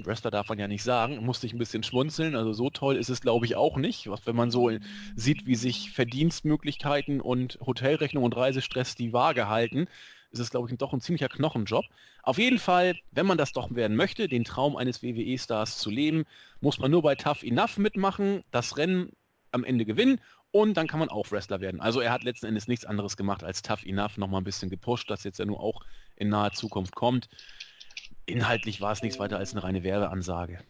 Äh, 0.02 0.06
Wrestler 0.06 0.32
darf 0.32 0.48
man 0.48 0.58
ja 0.58 0.70
nicht 0.70 0.84
sagen, 0.84 1.18
musste 1.26 1.48
ich 1.48 1.54
ein 1.54 1.60
bisschen 1.60 1.84
schmunzeln. 1.84 2.36
Also 2.36 2.54
so 2.54 2.70
toll 2.70 2.96
ist 2.96 3.10
es, 3.10 3.20
glaube 3.20 3.46
ich, 3.46 3.58
auch 3.58 3.76
nicht. 3.76 4.10
Was, 4.10 4.26
wenn 4.26 4.38
man 4.38 4.52
so 4.52 4.72
sieht, 5.16 5.46
wie 5.46 5.56
sich 5.56 5.92
Verdienstmöglichkeiten 5.92 7.20
und 7.20 7.60
Hotelrechnung 7.66 8.24
und 8.24 8.38
Reisestress 8.38 8.96
die 8.96 9.12
Waage 9.12 9.50
halten, 9.50 9.88
ist 10.32 10.40
es, 10.40 10.52
glaube 10.52 10.70
ich, 10.70 10.78
doch 10.78 10.94
ein 10.94 11.02
ziemlicher 11.02 11.30
Knochenjob. 11.30 11.86
Auf 12.24 12.38
jeden 12.38 12.60
Fall, 12.60 12.96
wenn 13.12 13.26
man 13.26 13.38
das 13.38 13.52
doch 13.52 13.74
werden 13.76 13.98
möchte, 13.98 14.30
den 14.30 14.46
Traum 14.46 14.78
eines 14.78 15.04
WWE-Stars 15.04 15.78
zu 15.78 15.90
leben, 15.90 16.24
muss 16.62 16.80
man 16.80 16.92
nur 16.92 17.02
bei 17.02 17.16
Tough 17.16 17.44
Enough 17.44 17.78
mitmachen, 17.78 18.44
das 18.52 18.78
Rennen 18.78 19.12
am 19.52 19.64
Ende 19.64 19.86
gewinnen 19.86 20.20
und 20.56 20.76
dann 20.76 20.88
kann 20.88 21.02
man 21.02 21.10
auch 21.10 21.32
Wrestler 21.32 21.60
werden. 21.60 21.82
Also 21.82 22.00
er 22.00 22.14
hat 22.14 22.24
letzten 22.24 22.46
Endes 22.46 22.70
nichts 22.70 22.86
anderes 22.86 23.18
gemacht 23.18 23.44
als 23.44 23.62
Tough 23.62 23.84
Enough, 23.86 24.16
nochmal 24.16 24.40
ein 24.40 24.46
bisschen 24.46 24.70
gepusht, 24.70 25.12
das 25.12 25.26
jetzt 25.26 25.38
ja 25.38 25.44
nur 25.44 25.60
auch 25.60 25.82
in 26.16 26.30
naher 26.30 26.54
Zukunft 26.54 26.96
kommt. 26.96 27.28
Inhaltlich 28.26 28.80
war 28.80 28.94
es 28.94 29.02
nichts 29.02 29.20
weiter 29.20 29.38
als 29.38 29.52
eine 29.52 29.64
reine 29.64 29.84
Werbeansage. 29.84 30.64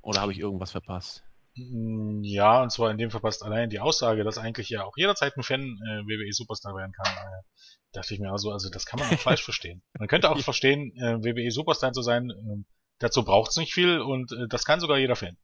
Oder 0.00 0.22
habe 0.22 0.32
ich 0.32 0.38
irgendwas 0.38 0.70
verpasst? 0.70 1.24
Mm, 1.56 2.22
ja, 2.22 2.62
und 2.62 2.72
zwar 2.72 2.90
in 2.90 2.96
dem 2.96 3.10
verpasst 3.10 3.42
allein 3.42 3.68
die 3.68 3.80
Aussage, 3.80 4.24
dass 4.24 4.38
eigentlich 4.38 4.70
ja 4.70 4.84
auch 4.84 4.96
jederzeit 4.96 5.36
ein 5.36 5.42
Fan 5.42 5.60
äh, 5.60 6.06
WWE 6.06 6.32
Superstar 6.32 6.74
werden 6.74 6.92
kann. 6.92 7.12
Äh, 7.12 7.42
dachte 7.92 8.14
ich 8.14 8.20
mir 8.20 8.32
also, 8.32 8.50
also 8.50 8.70
das 8.70 8.86
kann 8.86 8.98
man 8.98 9.10
auch 9.10 9.20
falsch 9.20 9.42
verstehen. 9.44 9.82
Man 9.98 10.08
könnte 10.08 10.30
auch 10.30 10.40
verstehen, 10.40 10.96
äh, 10.96 11.22
WWE 11.22 11.50
Superstar 11.50 11.92
zu 11.92 12.00
sein, 12.00 12.30
äh, 12.30 12.64
dazu 12.98 13.24
braucht 13.24 13.50
es 13.50 13.58
nicht 13.58 13.74
viel 13.74 14.00
und 14.00 14.32
äh, 14.32 14.48
das 14.48 14.64
kann 14.64 14.80
sogar 14.80 14.96
jeder 14.96 15.16
Fan 15.16 15.36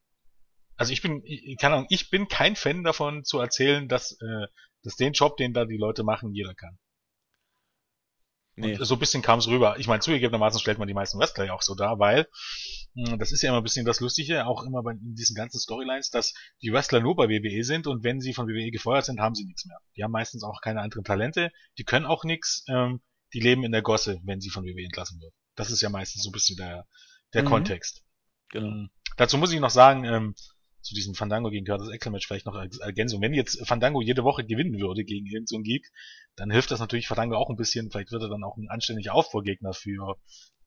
also 0.76 0.92
ich 0.92 1.02
bin, 1.02 1.22
keine 1.60 1.74
Ahnung, 1.76 1.86
ich 1.90 2.10
bin 2.10 2.28
kein 2.28 2.56
Fan 2.56 2.84
davon 2.84 3.24
zu 3.24 3.38
erzählen, 3.38 3.88
dass 3.88 4.12
äh, 4.20 4.46
dass 4.84 4.96
den 4.96 5.12
Job, 5.12 5.36
den 5.36 5.52
da 5.52 5.64
die 5.64 5.76
Leute 5.76 6.02
machen, 6.02 6.34
jeder 6.34 6.54
kann. 6.54 6.78
Nee. 8.54 8.76
Und 8.76 8.84
so 8.84 8.94
ein 8.96 8.98
bisschen 8.98 9.22
kam 9.22 9.38
es 9.38 9.48
rüber. 9.48 9.78
Ich 9.78 9.86
meine, 9.86 10.00
zugegebenermaßen 10.00 10.60
stellt 10.60 10.78
man 10.78 10.86
die 10.88 10.92
meisten 10.94 11.18
Wrestler 11.18 11.46
ja 11.46 11.54
auch 11.54 11.62
so 11.62 11.74
dar, 11.74 11.98
weil 11.98 12.26
mh, 12.94 13.16
das 13.16 13.32
ist 13.32 13.42
ja 13.42 13.48
immer 13.48 13.58
ein 13.58 13.62
bisschen 13.62 13.86
das 13.86 14.00
Lustige, 14.00 14.46
auch 14.46 14.62
immer 14.64 14.82
bei 14.82 14.92
in 14.92 15.14
diesen 15.14 15.34
ganzen 15.34 15.58
Storylines, 15.58 16.10
dass 16.10 16.34
die 16.60 16.70
Wrestler 16.72 17.00
nur 17.00 17.16
bei 17.16 17.28
WWE 17.28 17.64
sind 17.64 17.86
und 17.86 18.04
wenn 18.04 18.20
sie 18.20 18.34
von 18.34 18.46
WWE 18.46 18.70
gefeuert 18.70 19.06
sind, 19.06 19.20
haben 19.20 19.34
sie 19.34 19.46
nichts 19.46 19.64
mehr. 19.64 19.78
Die 19.96 20.04
haben 20.04 20.10
meistens 20.10 20.42
auch 20.42 20.60
keine 20.60 20.82
anderen 20.82 21.04
Talente, 21.04 21.50
die 21.78 21.84
können 21.84 22.04
auch 22.04 22.24
nichts, 22.24 22.64
ähm, 22.68 23.00
die 23.32 23.40
leben 23.40 23.64
in 23.64 23.72
der 23.72 23.82
Gosse, 23.82 24.20
wenn 24.24 24.40
sie 24.42 24.50
von 24.50 24.64
WWE 24.64 24.84
entlassen 24.84 25.18
wird. 25.22 25.32
Das 25.54 25.70
ist 25.70 25.80
ja 25.80 25.88
meistens 25.88 26.22
so 26.22 26.28
ein 26.28 26.32
bisschen 26.32 26.56
der, 26.58 26.86
der 27.32 27.44
Mhm. 27.44 27.46
Kontext. 27.46 28.02
Genau. 28.50 28.66
Ähm, 28.66 28.90
dazu 29.16 29.38
muss 29.38 29.52
ich 29.52 29.60
noch 29.60 29.70
sagen, 29.70 30.04
ähm, 30.04 30.34
zu 30.82 30.94
diesem 30.94 31.14
Fandango 31.14 31.50
gegen 31.50 31.64
Curtis 31.64 31.88
Axel 31.88 32.12
Match 32.12 32.26
vielleicht 32.26 32.46
noch 32.46 32.54
als 32.54 32.78
Ergänzung. 32.78 33.22
Wenn 33.22 33.34
jetzt 33.34 33.66
Fandango 33.66 34.02
jede 34.02 34.24
Woche 34.24 34.44
gewinnen 34.44 34.78
würde 34.78 35.04
gegen 35.04 35.26
irgendeinen 35.26 35.62
Geek, 35.62 35.90
dann 36.36 36.50
hilft 36.50 36.70
das 36.70 36.80
natürlich 36.80 37.06
Fandango 37.06 37.36
auch 37.36 37.50
ein 37.50 37.56
bisschen. 37.56 37.90
Vielleicht 37.90 38.10
wird 38.10 38.22
er 38.22 38.28
dann 38.28 38.44
auch 38.44 38.56
ein 38.56 38.68
anständiger 38.68 39.14
Aufbaugegner 39.14 39.72
für 39.72 40.16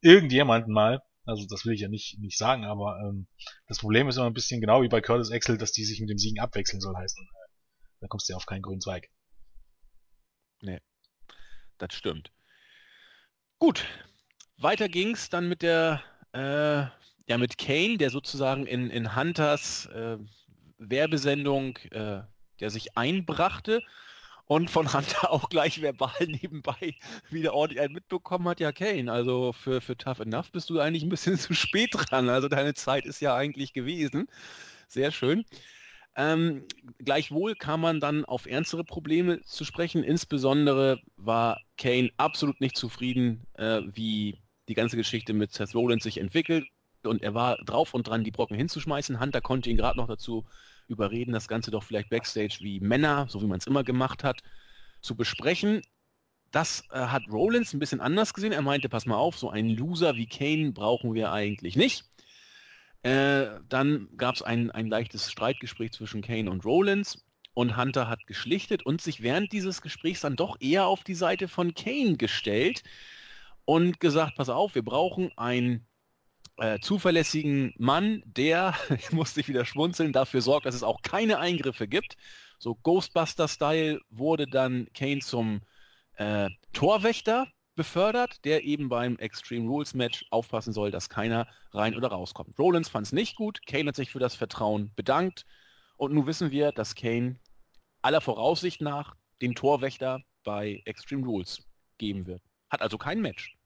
irgendjemanden 0.01 0.73
mal. 0.73 1.01
Also 1.25 1.45
das 1.47 1.65
will 1.65 1.73
ich 1.73 1.81
ja 1.81 1.87
nicht, 1.87 2.19
nicht 2.19 2.37
sagen, 2.37 2.65
aber 2.65 2.99
ähm, 2.99 3.27
das 3.67 3.79
Problem 3.79 4.07
ist 4.07 4.17
immer 4.17 4.27
ein 4.27 4.33
bisschen 4.33 4.61
genau 4.61 4.83
wie 4.83 4.89
bei 4.89 5.01
Curtis 5.01 5.31
Axel, 5.31 5.57
dass 5.57 5.71
die 5.71 5.83
sich 5.83 5.99
mit 5.99 6.09
dem 6.09 6.19
Siegen 6.19 6.39
abwechseln 6.39 6.81
soll 6.81 6.95
heißen. 6.95 7.21
Äh, 7.23 7.49
Da 8.01 8.07
kommst 8.07 8.29
du 8.29 8.33
ja 8.33 8.37
auf 8.37 8.45
keinen 8.45 8.61
grünen 8.61 8.81
Zweig. 8.81 9.09
Das 11.77 11.93
stimmt. 11.93 12.31
Gut. 13.59 13.85
Weiter 14.57 14.87
ging's 14.87 15.29
dann 15.29 15.49
mit 15.49 15.61
der, 15.61 16.01
äh, 16.31 16.85
ja, 17.27 17.37
mit 17.37 17.57
Kane, 17.57 17.97
der 17.97 18.09
sozusagen 18.09 18.67
in, 18.67 18.89
in 18.89 19.15
Hunters 19.15 19.87
äh, 19.87 20.17
Werbesendung, 20.77 21.77
äh, 21.91 22.21
der 22.59 22.69
sich 22.69 22.97
einbrachte 22.97 23.81
und 24.45 24.69
von 24.69 24.93
Hunter 24.93 25.31
auch 25.31 25.49
gleich 25.49 25.81
verbal 25.81 26.13
nebenbei 26.27 26.95
wieder 27.29 27.53
ordentlich 27.53 27.81
einen 27.81 27.93
mitbekommen 27.93 28.47
hat. 28.47 28.59
Ja, 28.59 28.71
Kane, 28.71 29.11
also 29.11 29.53
für, 29.53 29.81
für 29.81 29.97
Tough 29.97 30.19
Enough 30.19 30.51
bist 30.51 30.69
du 30.69 30.79
eigentlich 30.79 31.03
ein 31.03 31.09
bisschen 31.09 31.37
zu 31.37 31.53
spät 31.53 31.89
dran. 31.93 32.29
Also 32.29 32.47
deine 32.47 32.73
Zeit 32.73 33.05
ist 33.05 33.21
ja 33.21 33.35
eigentlich 33.35 33.73
gewesen. 33.73 34.27
Sehr 34.87 35.11
schön. 35.11 35.45
Ähm, 36.17 36.63
gleichwohl 36.99 37.55
kam 37.55 37.81
man 37.81 37.99
dann 37.99 38.23
auf 38.23 38.45
ernstere 38.45 38.85
Probleme 38.85 39.41
zu 39.41 39.65
sprechen. 39.65 40.03
Insbesondere 40.03 41.01
war 41.17 41.59
Kane 41.77 42.11
absolut 42.15 42.61
nicht 42.61 42.77
zufrieden, 42.77 43.45
äh, 43.55 43.81
wie 43.85 44.39
die 44.69 44.75
ganze 44.75 44.95
Geschichte 44.95 45.33
mit 45.33 45.51
Seth 45.51 45.75
Rollins 45.75 46.03
sich 46.03 46.17
entwickelt. 46.19 46.65
Und 47.07 47.21
er 47.21 47.33
war 47.33 47.57
drauf 47.57 47.93
und 47.93 48.07
dran, 48.07 48.23
die 48.23 48.31
Brocken 48.31 48.57
hinzuschmeißen. 48.57 49.19
Hunter 49.19 49.41
konnte 49.41 49.69
ihn 49.69 49.77
gerade 49.77 49.97
noch 49.97 50.07
dazu 50.07 50.45
überreden, 50.87 51.33
das 51.33 51.47
Ganze 51.47 51.71
doch 51.71 51.83
vielleicht 51.83 52.09
backstage 52.09 52.57
wie 52.61 52.79
Männer, 52.79 53.27
so 53.29 53.41
wie 53.41 53.47
man 53.47 53.57
es 53.57 53.67
immer 53.67 53.83
gemacht 53.83 54.23
hat, 54.23 54.41
zu 55.01 55.15
besprechen. 55.15 55.81
Das 56.51 56.83
äh, 56.91 56.99
hat 56.99 57.23
Rollins 57.29 57.73
ein 57.73 57.79
bisschen 57.79 58.01
anders 58.01 58.33
gesehen. 58.33 58.51
Er 58.51 58.61
meinte, 58.61 58.89
pass 58.89 59.05
mal 59.05 59.17
auf, 59.17 59.37
so 59.37 59.49
einen 59.49 59.69
Loser 59.69 60.15
wie 60.15 60.27
Kane 60.27 60.71
brauchen 60.71 61.13
wir 61.13 61.31
eigentlich 61.31 61.75
nicht. 61.75 62.05
Äh, 63.03 63.59
dann 63.69 64.07
gab 64.17 64.35
es 64.35 64.41
ein, 64.41 64.71
ein 64.71 64.87
leichtes 64.87 65.31
Streitgespräch 65.31 65.91
zwischen 65.91 66.21
Kane 66.21 66.49
und 66.49 66.65
Rollins 66.65 67.23
und 67.53 67.77
Hunter 67.77 68.07
hat 68.07 68.27
geschlichtet 68.27 68.85
und 68.85 69.01
sich 69.01 69.21
während 69.21 69.51
dieses 69.51 69.81
Gesprächs 69.81 70.21
dann 70.21 70.35
doch 70.35 70.57
eher 70.59 70.87
auf 70.87 71.03
die 71.03 71.15
Seite 71.15 71.47
von 71.47 71.73
Kane 71.73 72.17
gestellt 72.17 72.83
und 73.63 73.99
gesagt, 73.99 74.35
pass 74.35 74.49
auf, 74.49 74.75
wir 74.75 74.83
brauchen 74.83 75.31
einen 75.37 75.87
äh, 76.57 76.79
zuverlässigen 76.79 77.73
Mann, 77.77 78.23
der, 78.25 78.75
ich 78.97 79.11
musste 79.11 79.39
ich 79.39 79.47
wieder 79.47 79.65
schmunzeln, 79.65 80.13
dafür 80.13 80.41
sorgt, 80.41 80.65
dass 80.65 80.75
es 80.75 80.83
auch 80.83 81.01
keine 81.01 81.39
Eingriffe 81.39 81.87
gibt. 81.87 82.17
So 82.59 82.75
Ghostbuster-Style 82.75 84.01
wurde 84.09 84.47
dann 84.47 84.87
Kane 84.93 85.19
zum 85.19 85.61
äh, 86.15 86.49
Torwächter 86.73 87.47
befördert, 87.75 88.45
der 88.45 88.63
eben 88.63 88.87
beim 88.87 89.17
Extreme 89.17 89.67
Rules 89.67 89.93
Match 89.93 90.25
aufpassen 90.29 90.71
soll, 90.73 90.91
dass 90.91 91.09
keiner 91.09 91.47
rein 91.71 91.95
oder 91.95 92.07
rauskommt. 92.07 92.57
Rollins 92.57 92.89
fand 92.89 93.07
es 93.07 93.13
nicht 93.13 93.35
gut, 93.35 93.65
Kane 93.67 93.89
hat 93.89 93.95
sich 93.95 94.11
für 94.11 94.19
das 94.19 94.35
Vertrauen 94.35 94.91
bedankt 94.95 95.45
und 95.97 96.13
nun 96.13 96.25
wissen 96.25 96.51
wir, 96.51 96.71
dass 96.71 96.95
Kane 96.95 97.37
aller 98.01 98.21
Voraussicht 98.21 98.81
nach 98.81 99.15
den 99.41 99.55
Torwächter 99.55 100.21
bei 100.43 100.81
Extreme 100.85 101.25
Rules 101.25 101.63
geben 101.97 102.25
wird. 102.25 102.41
Hat 102.69 102.81
also 102.81 102.97
kein 102.97 103.21
Match. 103.21 103.57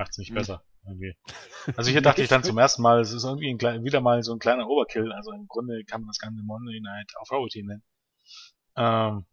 Macht's 0.00 0.16
nicht 0.16 0.30
Hm. 0.30 0.36
besser. 0.36 0.64
Irgendwie. 0.86 1.14
Also 1.76 1.90
hier 1.90 2.00
dachte 2.00 2.22
ich 2.22 2.28
dann 2.30 2.42
zum 2.42 2.56
ersten 2.56 2.80
Mal, 2.80 3.00
es 3.00 3.12
ist 3.12 3.22
irgendwie 3.22 3.50
ein 3.50 3.84
wieder 3.84 4.00
mal 4.00 4.22
so 4.22 4.32
ein 4.32 4.38
kleiner 4.38 4.66
Overkill. 4.66 5.12
Also 5.12 5.30
im 5.32 5.46
Grunde 5.46 5.84
kann 5.84 6.00
man 6.00 6.08
das 6.08 6.18
Ganze 6.18 6.42
Monday 6.42 6.80
Night 6.80 7.12
Authority 7.16 7.62
nennen. 7.62 7.82
Ähm, 8.76 9.26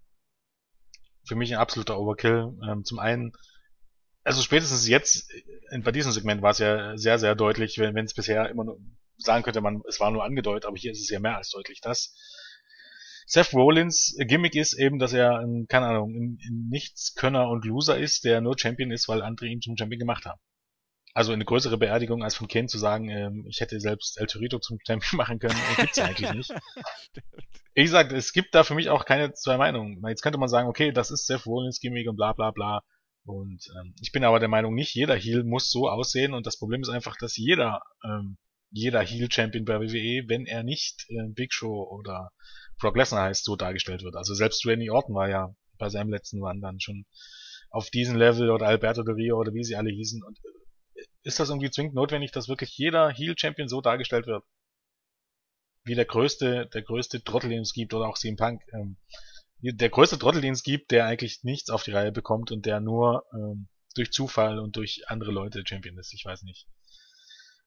für 1.26 1.36
mich 1.36 1.54
ein 1.54 1.60
absoluter 1.60 1.98
Overkill. 1.98 2.52
Ähm, 2.70 2.84
zum 2.84 3.00
einen, 3.00 3.32
also 4.26 4.42
spätestens 4.42 4.90
jetzt, 4.90 5.32
äh, 5.72 5.80
bei 5.80 5.94
diesem 5.94 6.12
Segment 6.12 6.42
war 6.42 6.52
es 6.52 6.58
ja 6.58 6.98
sehr, 6.98 7.18
sehr 7.18 7.36
deutlich, 7.36 7.78
wenn 7.78 7.98
es 7.98 8.14
bisher 8.14 8.50
immer 8.50 8.66
nur 8.66 8.78
sagen 9.16 9.44
könnte, 9.44 9.62
man, 9.62 9.82
es 9.88 10.02
war 10.02 10.12
nur 10.12 10.26
angedeutet, 10.26 10.66
aber 10.66 10.76
hier 10.76 10.92
ist 10.92 11.00
es 11.00 11.10
ja 11.10 11.22
mehr 11.22 11.38
als 11.38 11.50
deutlich, 11.50 11.80
dass 11.80 12.14
Seth 13.26 13.54
Rollins 13.54 14.18
Gimmick 14.20 14.56
ist 14.56 14.74
eben, 14.74 15.00
dass 15.00 15.14
er, 15.14 15.40
ein, 15.40 15.68
keine 15.70 15.88
Ahnung, 15.88 16.14
ein, 16.14 16.40
ein 16.46 16.68
Nichtskönner 16.70 17.48
und 17.48 17.64
Loser 17.64 17.98
ist, 17.98 18.26
der 18.26 18.42
nur 18.42 18.60
Champion 18.60 18.92
ist, 18.92 19.08
weil 19.08 19.22
andere 19.22 19.48
ihn 19.48 19.62
zum 19.62 19.78
Champion 19.78 20.00
gemacht 20.00 20.26
haben. 20.26 20.42
Also 21.18 21.34
eine 21.34 21.46
größere 21.46 21.80
Beerdigung 21.80 22.24
als 22.24 22.36
von 22.36 22.48
Kane 22.48 22.68
zu 22.68 22.78
sagen, 22.78 23.10
ähm, 23.10 23.48
ich 23.50 23.60
hätte 23.60 23.80
selbst 23.80 24.20
El 24.20 24.28
Torito 24.28 24.60
zum 24.60 24.78
Champion 24.86 25.18
machen 25.18 25.40
können, 25.40 25.58
äh, 25.58 25.82
gibt's 25.82 25.98
eigentlich 26.00 26.32
nicht. 26.32 26.54
Wie 27.74 27.82
gesagt, 27.82 28.12
es 28.12 28.34
gibt 28.34 28.54
da 28.54 28.64
für 28.64 28.76
mich 28.76 28.90
auch 28.92 29.04
keine 29.04 29.34
zwei 29.34 29.58
Meinungen. 29.58 30.00
Jetzt 30.08 30.22
könnte 30.22 30.38
man 30.38 30.48
sagen, 30.48 30.68
okay, 30.70 30.92
das 30.92 31.10
ist 31.10 31.26
Seth 31.26 31.48
Rollins 31.48 31.80
Gimmick 31.80 32.08
und 32.08 32.18
bla 32.18 32.34
bla 32.34 32.52
bla. 32.52 32.84
Und 33.26 33.66
ähm, 33.80 33.96
ich 34.00 34.12
bin 34.12 34.24
aber 34.24 34.40
der 34.40 34.48
Meinung, 34.48 34.76
nicht 34.76 34.94
jeder 34.94 35.16
Heel 35.16 35.44
muss 35.44 35.72
so 35.72 35.90
aussehen. 35.90 36.36
Und 36.36 36.46
das 36.46 36.60
Problem 36.60 36.84
ist 36.84 36.90
einfach, 36.90 37.16
dass 37.20 37.36
jeder, 37.36 37.82
ähm, 38.06 38.38
jeder 38.70 39.02
Heel 39.02 39.32
Champion 39.32 39.66
bei 39.66 39.80
WWE, 39.80 40.30
wenn 40.30 40.46
er 40.46 40.62
nicht 40.62 41.08
äh, 41.10 41.30
Big 41.30 41.52
Show 41.52 41.82
oder 41.90 42.30
Brock 42.80 42.96
Lesnar 42.96 43.24
heißt, 43.24 43.44
so 43.44 43.56
dargestellt 43.56 44.04
wird. 44.04 44.16
Also 44.16 44.36
selbst 44.36 44.68
Randy 44.68 44.92
Orton 44.92 45.16
war 45.16 45.30
ja 45.30 45.50
bei 45.80 45.90
seinem 45.90 46.12
letzten 46.12 46.42
dann 46.62 46.80
schon 46.80 47.06
auf 47.72 47.90
diesem 47.90 48.18
Level 48.18 48.52
oder 48.52 48.68
Alberto 48.68 49.02
Del 49.02 49.16
Rio 49.16 49.40
oder 49.40 49.52
wie 49.56 49.64
sie 49.64 49.76
alle 49.76 49.90
hießen. 49.90 50.24
Und 50.24 50.38
ist 51.24 51.40
das 51.40 51.50
irgendwie 51.50 51.70
zwingend 51.70 51.96
notwendig, 51.96 52.32
dass 52.32 52.48
wirklich 52.48 52.78
jeder 52.78 53.10
Heel 53.10 53.36
Champion 53.38 53.68
so 53.68 53.82
dargestellt 53.82 54.28
wird? 54.28 54.44
Wie 55.84 55.96
der 55.96 56.06
größte, 56.06 56.68
der 56.68 56.82
größte 56.82 57.24
Trottel, 57.24 57.50
den 57.50 57.62
es 57.62 57.74
gibt, 57.74 57.94
oder 57.94 58.08
auch 58.08 58.18
CM 58.18 58.36
Punk. 58.36 58.62
Ähm, 58.74 58.98
der 59.60 59.90
größte 59.90 60.20
Trottel, 60.20 60.42
den 60.42 60.54
es 60.54 60.64
gibt, 60.64 60.92
der 60.92 61.06
eigentlich 61.06 61.44
nichts 61.44 61.70
auf 61.70 61.84
die 61.84 61.92
Reihe 61.92 62.12
bekommt 62.12 62.52
und 62.52 62.66
der 62.66 62.80
nur 62.80 63.26
ähm, 63.34 63.68
durch 63.96 64.12
Zufall 64.12 64.60
und 64.60 64.76
durch 64.76 65.04
andere 65.08 65.32
Leute 65.32 65.64
Champion 65.66 65.98
ist. 65.98 66.14
Ich 66.14 66.26
weiß 66.26 66.44
nicht. 66.44 66.68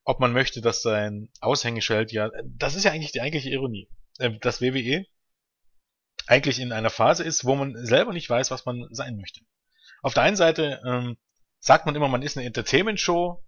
Ob 0.04 0.20
man 0.20 0.32
möchte, 0.32 0.60
dass 0.60 0.82
sein 0.82 1.28
Aushängeschild 1.40 2.12
ja, 2.12 2.30
das 2.44 2.74
ist 2.74 2.84
ja 2.84 2.92
eigentlich 2.92 3.12
die 3.12 3.20
eigentliche 3.20 3.50
Ironie, 3.50 3.88
äh, 4.18 4.38
dass 4.38 4.60
WWE 4.60 5.06
eigentlich 6.26 6.60
in 6.60 6.72
einer 6.72 6.90
Phase 6.90 7.24
ist, 7.24 7.44
wo 7.44 7.56
man 7.56 7.74
selber 7.84 8.12
nicht 8.12 8.30
weiß, 8.30 8.50
was 8.50 8.64
man 8.64 8.86
sein 8.92 9.16
möchte. 9.16 9.40
Auf 10.02 10.14
der 10.14 10.22
einen 10.22 10.36
Seite 10.36 10.80
ähm, 10.86 11.16
sagt 11.60 11.86
man 11.86 11.94
immer, 11.94 12.08
man 12.08 12.22
ist 12.22 12.36
eine 12.36 12.46
Entertainment-Show 12.46 13.42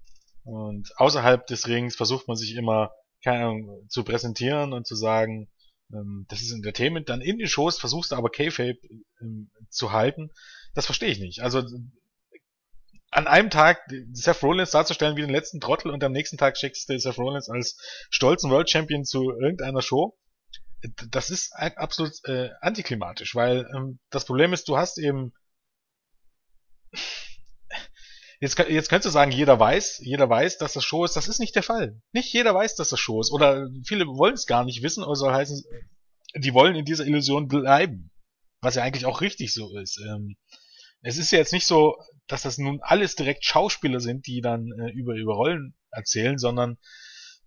und 0.44 0.92
außerhalb 0.96 1.46
des 1.46 1.66
Rings 1.66 1.96
versucht 1.96 2.29
man 2.29 2.37
sich 2.37 2.55
immer 2.55 2.92
keine 3.22 3.44
Ahnung, 3.44 3.88
zu 3.88 4.05
präsentieren 4.05 4.72
und 4.72 4.87
zu 4.87 4.96
sagen, 4.96 5.48
ähm, 5.92 6.27
das 6.29 6.42
ist 6.42 6.53
Entertainment. 6.53 7.09
Dann 7.09 7.20
in 7.20 7.38
den 7.38 7.48
Shows 7.48 7.79
versuchst 7.79 8.12
du 8.12 8.16
aber 8.16 8.31
K-Fape 8.31 8.79
ähm, 9.20 9.51
zu 9.70 9.92
halten. 9.92 10.31
Das 10.75 10.87
verstehe 10.87 11.11
ich 11.11 11.20
nicht. 11.20 11.40
Also 11.40 11.62
an 13.11 13.27
einem 13.27 13.51
Tag 13.51 13.81
Seth 14.12 14.42
Rollins 14.42 14.70
darzustellen 14.70 15.16
wie 15.16 15.20
den 15.20 15.31
letzten 15.31 15.61
Trottel 15.61 15.90
und 15.90 16.03
am 16.03 16.12
nächsten 16.12 16.38
Tag 16.38 16.57
schickst 16.57 16.88
du 16.88 16.98
Seth 16.98 17.18
Rollins 17.18 17.48
als 17.48 17.77
stolzen 18.11 18.51
World 18.51 18.70
Champion 18.70 19.05
zu 19.05 19.31
irgendeiner 19.31 19.83
Show. 19.83 20.16
Das 21.11 21.31
ist 21.31 21.53
absolut 21.55 22.12
äh, 22.25 22.51
antiklimatisch, 22.61 23.37
weil 23.37 23.68
ähm, 23.77 24.01
das 24.11 24.25
Problem 24.25 24.53
ist, 24.53 24.66
du 24.68 24.79
hast 24.79 24.98
eben 24.98 25.33
Jetzt, 28.42 28.59
jetzt 28.59 28.88
könntest 28.88 29.07
du 29.07 29.11
sagen, 29.11 29.31
jeder 29.31 29.61
weiß, 29.61 30.00
jeder 30.02 30.28
weiß, 30.28 30.59
dass 30.59 30.72
das 30.72 30.83
Show 30.83 31.05
ist. 31.05 31.14
Das 31.14 31.28
ist 31.28 31.38
nicht 31.38 31.55
der 31.55 31.62
Fall. 31.62 32.02
Nicht 32.12 32.33
jeder 32.33 32.52
weiß, 32.52 32.74
dass 32.74 32.88
das 32.88 32.98
Show 32.98 33.20
ist. 33.20 33.31
Oder 33.31 33.68
viele 33.87 34.05
wollen 34.05 34.35
es 34.35 34.46
gar 34.46 34.64
nicht 34.64 34.83
wissen, 34.83 35.05
oder 35.05 35.14
soll 35.14 35.33
heißen, 35.33 35.62
die 36.35 36.52
wollen 36.52 36.74
in 36.74 36.85
dieser 36.85 37.07
Illusion 37.07 37.46
bleiben. 37.46 38.11
Was 38.61 38.74
ja 38.74 38.83
eigentlich 38.83 39.07
auch 39.07 39.20
richtig 39.20 39.55
so 39.55 39.78
ist. 39.78 40.00
Ähm, 40.05 40.35
es 41.02 41.18
ist 41.18 41.31
ja 41.31 41.38
jetzt 41.38 41.52
nicht 41.52 41.66
so, 41.66 41.94
dass 42.26 42.42
das 42.42 42.59
nun 42.59 42.81
alles 42.83 43.14
direkt 43.14 43.44
Schauspieler 43.44 44.00
sind, 44.00 44.26
die 44.26 44.40
dann 44.40 44.72
äh, 44.72 44.90
über, 44.90 45.14
über 45.14 45.35
Rollen 45.35 45.76
erzählen, 45.92 46.37
sondern 46.37 46.78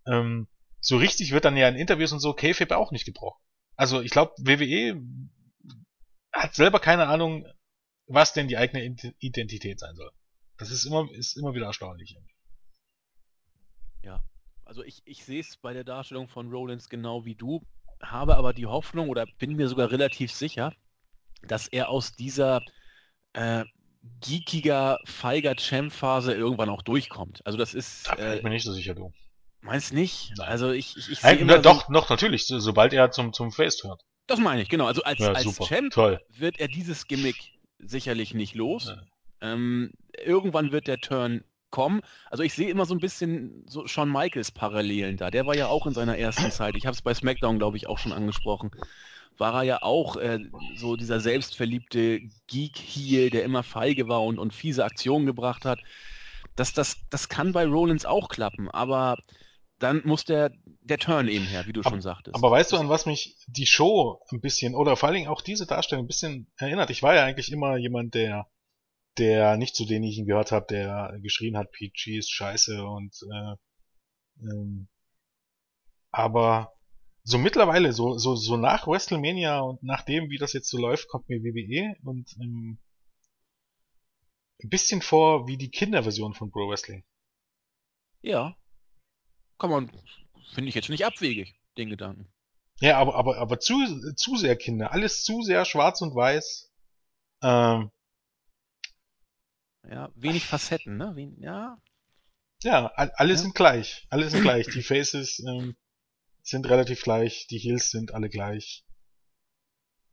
ähm, 0.07 0.47
so 0.79 0.95
richtig 0.95 1.33
wird 1.33 1.43
dann 1.43 1.57
ja 1.57 1.67
in 1.67 1.75
Interviews 1.75 2.13
und 2.13 2.21
so 2.21 2.31
K-Fape 2.31 2.77
auch 2.77 2.91
nicht 2.91 3.03
gebrochen. 3.03 3.41
Also 3.75 3.99
ich 3.99 4.11
glaube, 4.11 4.31
WWE 4.37 5.01
hat 6.31 6.55
selber 6.55 6.79
keine 6.79 7.07
Ahnung, 7.07 7.45
was 8.07 8.31
denn 8.31 8.47
die 8.47 8.55
eigene 8.55 8.95
Identität 9.19 9.81
sein 9.81 9.95
soll. 9.97 10.11
Das 10.57 10.71
ist 10.71 10.85
immer, 10.85 11.09
ist 11.11 11.37
immer 11.37 11.53
wieder 11.53 11.65
erstaunlich. 11.65 12.17
Ja, 14.03 14.23
also 14.63 14.83
ich, 14.83 15.01
ich 15.05 15.25
sehe 15.25 15.41
es 15.41 15.57
bei 15.57 15.73
der 15.73 15.83
Darstellung 15.83 16.27
von 16.27 16.49
Rollins 16.49 16.89
genau 16.89 17.25
wie 17.25 17.35
du. 17.35 17.61
habe 18.01 18.37
aber 18.37 18.53
die 18.53 18.65
Hoffnung 18.65 19.09
oder 19.09 19.25
bin 19.39 19.55
mir 19.55 19.67
sogar 19.67 19.91
relativ 19.91 20.31
sicher, 20.31 20.73
dass 21.43 21.67
er 21.67 21.89
aus 21.89 22.13
dieser 22.13 22.61
äh, 23.33 23.65
geekiger, 24.21 24.99
feiger 25.05 25.55
Champ-Phase 25.55 26.33
irgendwann 26.33 26.69
auch 26.69 26.81
durchkommt. 26.81 27.45
Also 27.45 27.57
das 27.57 27.73
ist. 27.73 28.07
Da 28.07 28.15
bin 28.15 28.33
ich 28.33 28.39
äh, 28.39 28.43
mir 28.43 28.49
nicht 28.49 28.63
so 28.63 28.73
sicher, 28.73 28.95
du. 28.95 29.11
Meinst 29.61 29.93
nicht? 29.93 30.33
Nein. 30.37 30.47
Also 30.47 30.71
ich, 30.71 30.95
ich, 30.95 31.11
ich 31.11 31.19
sehe 31.19 31.37
immer 31.37 31.57
Doch, 31.57 31.87
so, 31.87 31.91
noch 31.91 32.09
natürlich, 32.09 32.45
so, 32.45 32.59
sobald 32.59 32.93
er 32.93 33.11
zum, 33.11 33.33
zum 33.33 33.51
Face 33.51 33.83
hört. 33.83 34.03
Das 34.27 34.39
meine 34.39 34.61
ich, 34.61 34.69
genau. 34.69 34.85
Also 34.85 35.03
als, 35.03 35.19
ja, 35.19 35.31
als 35.31 35.59
Champ 35.59 35.91
Toll. 35.91 36.21
wird 36.29 36.59
er 36.59 36.67
dieses 36.67 37.07
Gimmick 37.07 37.35
sicherlich 37.79 38.33
nicht 38.33 38.55
los. 38.55 38.87
Ja. 38.87 39.01
Ähm, 39.41 39.91
irgendwann 40.23 40.71
wird 40.71 40.87
der 40.87 40.99
Turn 40.99 41.43
kommen. 41.75 42.01
Also 42.29 42.43
ich 42.43 42.53
sehe 42.53 42.69
immer 42.69 42.85
so 42.85 42.95
ein 42.95 43.01
bisschen 43.01 43.65
so 43.67 43.85
Shawn 43.85 44.09
Michaels 44.09 44.51
Parallelen 44.51 45.17
da. 45.17 45.29
Der 45.29 45.45
war 45.45 45.55
ja 45.55 45.67
auch 45.67 45.85
in 45.85 45.93
seiner 45.93 46.17
ersten 46.17 46.49
Zeit. 46.51 46.75
Ich 46.77 46.85
habe 46.85 46.95
es 46.95 47.01
bei 47.01 47.13
SmackDown, 47.13 47.59
glaube 47.59 47.77
ich, 47.77 47.87
auch 47.87 47.97
schon 47.97 48.13
angesprochen. 48.13 48.71
War 49.37 49.55
er 49.55 49.63
ja 49.63 49.81
auch 49.81 50.15
äh, 50.15 50.39
so 50.77 50.95
dieser 50.95 51.19
selbstverliebte 51.19 52.21
Geek-Heel, 52.47 53.29
der 53.29 53.43
immer 53.43 53.63
feige 53.63 54.07
war 54.07 54.23
und, 54.23 54.39
und 54.39 54.53
fiese 54.53 54.85
Aktionen 54.85 55.25
gebracht 55.25 55.65
hat. 55.65 55.79
Das, 56.55 56.73
das, 56.73 56.95
das 57.09 57.27
kann 57.27 57.51
bei 57.51 57.65
Rollins 57.65 58.05
auch 58.05 58.29
klappen, 58.29 58.69
aber 58.71 59.17
dann 59.77 60.01
muss 60.05 60.23
der, 60.23 60.51
der 60.81 60.97
Turn 60.97 61.27
eben 61.27 61.45
her, 61.45 61.65
wie 61.67 61.73
du 61.73 61.81
aber, 61.81 61.89
schon 61.89 62.01
sagtest. 62.01 62.35
Aber 62.35 62.51
weißt 62.51 62.71
du, 62.71 62.77
an 62.77 62.87
was 62.87 63.05
mich 63.05 63.35
die 63.47 63.65
Show 63.65 64.21
ein 64.31 64.39
bisschen, 64.39 64.73
oder 64.73 64.95
vor 64.95 65.07
allen 65.09 65.17
Dingen 65.17 65.27
auch 65.27 65.41
diese 65.41 65.65
Darstellung 65.65 66.05
ein 66.05 66.07
bisschen 66.07 66.47
erinnert? 66.55 66.89
Ich 66.89 67.03
war 67.03 67.13
ja 67.15 67.25
eigentlich 67.25 67.51
immer 67.51 67.75
jemand, 67.75 68.13
der 68.13 68.47
der 69.17 69.57
nicht 69.57 69.75
zu 69.75 69.85
denen 69.85 70.05
ich 70.05 70.17
ihn 70.17 70.25
gehört 70.25 70.51
habe, 70.51 70.65
der 70.69 71.17
geschrien 71.21 71.57
hat, 71.57 71.71
PG 71.71 72.17
ist 72.17 72.31
scheiße 72.31 72.83
und 72.83 73.15
äh, 73.31 73.55
ähm, 74.41 74.87
aber 76.11 76.73
so 77.23 77.37
mittlerweile, 77.37 77.91
so, 77.91 78.17
so, 78.17 78.35
so 78.35 78.55
nach 78.55 78.87
WrestleMania 78.87 79.59
und 79.59 79.83
nach 79.83 80.03
dem, 80.03 80.29
wie 80.29 80.37
das 80.37 80.53
jetzt 80.53 80.69
so 80.69 80.77
läuft, 80.77 81.07
kommt 81.07 81.27
mir 81.27 81.43
WWE 81.43 81.95
und 82.03 82.35
ähm, 82.39 82.77
ein 84.63 84.69
bisschen 84.69 85.01
vor 85.01 85.47
wie 85.47 85.57
die 85.57 85.71
Kinderversion 85.71 86.33
von 86.33 86.51
Pro 86.51 86.69
Wrestling. 86.69 87.03
Ja. 88.21 88.55
Kann 89.57 89.69
man, 89.69 89.91
finde 90.53 90.69
ich 90.69 90.75
jetzt 90.75 90.89
nicht 90.89 91.05
abwegig, 91.05 91.55
den 91.77 91.89
Gedanken. 91.89 92.31
Ja, 92.79 92.97
aber, 92.97 93.15
aber, 93.15 93.37
aber 93.37 93.59
zu, 93.59 94.13
zu 94.15 94.35
sehr 94.35 94.55
Kinder. 94.55 94.91
Alles 94.91 95.23
zu 95.23 95.41
sehr 95.41 95.65
schwarz 95.65 96.01
und 96.01 96.13
weiß. 96.15 96.71
Ähm, 97.41 97.91
ja, 99.89 100.11
wenig 100.15 100.45
Facetten, 100.45 100.97
ne? 100.97 101.11
Wen 101.15 101.37
ja. 101.39 101.77
Ja, 102.63 102.87
alle 102.95 103.33
ja. 103.33 103.37
sind 103.37 103.55
gleich. 103.55 104.07
Alle 104.09 104.29
sind 104.29 104.41
gleich. 104.41 104.67
Die 104.67 104.81
Faces 104.81 105.39
ähm, 105.47 105.75
sind 106.41 106.67
relativ 106.69 107.01
gleich, 107.03 107.47
die 107.47 107.57
Heels 107.57 107.89
sind 107.89 108.13
alle 108.13 108.29
gleich. 108.29 108.85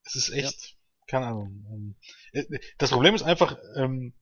Es 0.05 0.17
ist 0.17 0.31
echt, 0.31 0.61
ja. 0.61 0.77
keine 1.07 1.27
Ahnung. 1.27 1.65
Ähm, 1.71 1.97
äh, 2.33 2.59
das 2.79 2.91
Problem 2.91 3.15
ist 3.15 3.23
einfach, 3.23 3.57
ähm, 3.77 4.15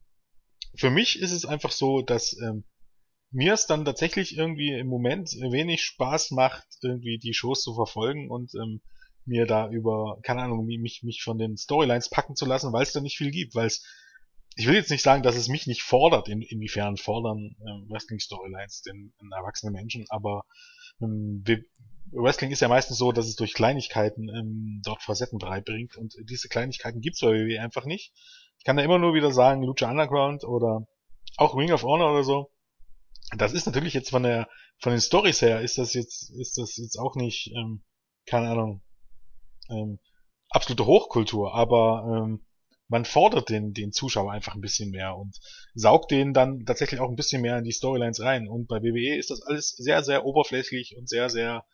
für 0.76 0.90
mich 0.90 1.18
ist 1.18 1.32
es 1.32 1.44
einfach 1.44 1.72
so, 1.72 2.02
dass 2.02 2.36
ähm, 2.40 2.64
mir 3.30 3.54
es 3.54 3.66
dann 3.66 3.84
tatsächlich 3.84 4.36
irgendwie 4.36 4.72
im 4.72 4.88
Moment 4.88 5.30
wenig 5.30 5.82
Spaß 5.84 6.32
macht, 6.32 6.66
irgendwie 6.82 7.18
die 7.18 7.34
Shows 7.34 7.62
zu 7.62 7.74
verfolgen 7.74 8.30
und 8.30 8.54
ähm, 8.54 8.80
mir 9.24 9.46
da 9.46 9.68
über, 9.68 10.18
keine 10.22 10.42
Ahnung, 10.42 10.66
mich, 10.66 11.02
mich 11.02 11.22
von 11.22 11.38
den 11.38 11.56
Storylines 11.56 12.10
packen 12.10 12.34
zu 12.34 12.46
lassen, 12.46 12.72
weil 12.72 12.82
es 12.82 12.92
da 12.92 13.00
nicht 13.00 13.16
viel 13.16 13.30
gibt, 13.30 13.54
weil 13.54 13.66
es 13.66 13.84
ich 14.56 14.66
will 14.66 14.74
jetzt 14.74 14.90
nicht 14.90 15.02
sagen, 15.02 15.22
dass 15.22 15.36
es 15.36 15.48
mich 15.48 15.66
nicht 15.66 15.82
fordert, 15.82 16.28
in, 16.28 16.42
inwiefern 16.42 16.96
fordern 16.96 17.56
äh, 17.60 17.90
Wrestling-Storylines 17.90 18.82
den, 18.82 19.12
den 19.20 19.32
erwachsenen 19.32 19.72
Menschen, 19.72 20.06
aber 20.08 20.44
ähm, 21.00 21.44
Wrestling 22.12 22.50
ist 22.50 22.60
ja 22.60 22.68
meistens 22.68 22.98
so, 22.98 23.12
dass 23.12 23.26
es 23.26 23.36
durch 23.36 23.54
Kleinigkeiten 23.54 24.28
ähm, 24.28 24.82
dort 24.84 25.02
Facetten 25.02 25.38
bereitbringt 25.38 25.96
und 25.96 26.14
diese 26.28 26.48
Kleinigkeiten 26.48 27.00
gibt's 27.00 27.20
bei 27.20 27.28
WWE 27.28 27.60
einfach 27.60 27.84
nicht. 27.84 28.12
Ich 28.58 28.64
kann 28.64 28.76
da 28.76 28.82
immer 28.82 28.98
nur 28.98 29.14
wieder 29.14 29.32
sagen, 29.32 29.62
Lucha 29.62 29.90
Underground 29.90 30.44
oder 30.44 30.86
auch 31.36 31.56
Ring 31.56 31.72
of 31.72 31.82
Honor 31.82 32.12
oder 32.12 32.24
so. 32.24 32.50
Das 33.36 33.52
ist 33.52 33.66
natürlich 33.66 33.94
jetzt 33.94 34.10
von 34.10 34.24
der 34.24 34.48
von 34.78 34.92
den 34.92 35.00
Stories 35.00 35.40
her 35.40 35.60
ist 35.60 35.78
das 35.78 35.94
jetzt 35.94 36.30
ist 36.30 36.58
das 36.58 36.76
jetzt 36.76 36.98
auch 36.98 37.14
nicht 37.14 37.52
ähm, 37.54 37.82
keine 38.26 38.50
Ahnung 38.50 38.82
ähm, 39.70 40.00
absolute 40.48 40.86
Hochkultur, 40.86 41.54
aber 41.54 42.24
ähm, 42.24 42.44
man 42.90 43.05
fordert 43.05 43.48
den, 43.48 43.72
den 43.72 43.92
Zuschauer 43.92 44.33
einfach 44.33 44.55
ein 44.55 44.61
bisschen 44.61 44.90
mehr 44.90 45.16
und 45.16 45.38
saugt 45.74 46.11
den 46.11 46.35
dann 46.35 46.66
tatsächlich 46.66 47.00
auch 47.00 47.09
ein 47.09 47.16
bisschen 47.16 47.40
mehr 47.40 47.57
in 47.57 47.64
die 47.64 47.72
Storylines 47.72 48.20
rein. 48.20 48.48
Und 48.48 48.66
bei 48.66 48.83
WWE 48.83 49.16
ist 49.16 49.31
das 49.31 49.42
alles 49.42 49.70
sehr, 49.70 50.03
sehr 50.03 50.24
oberflächlich 50.24 50.96
und 50.98 51.09
sehr, 51.09 51.31
sehr 51.31 51.64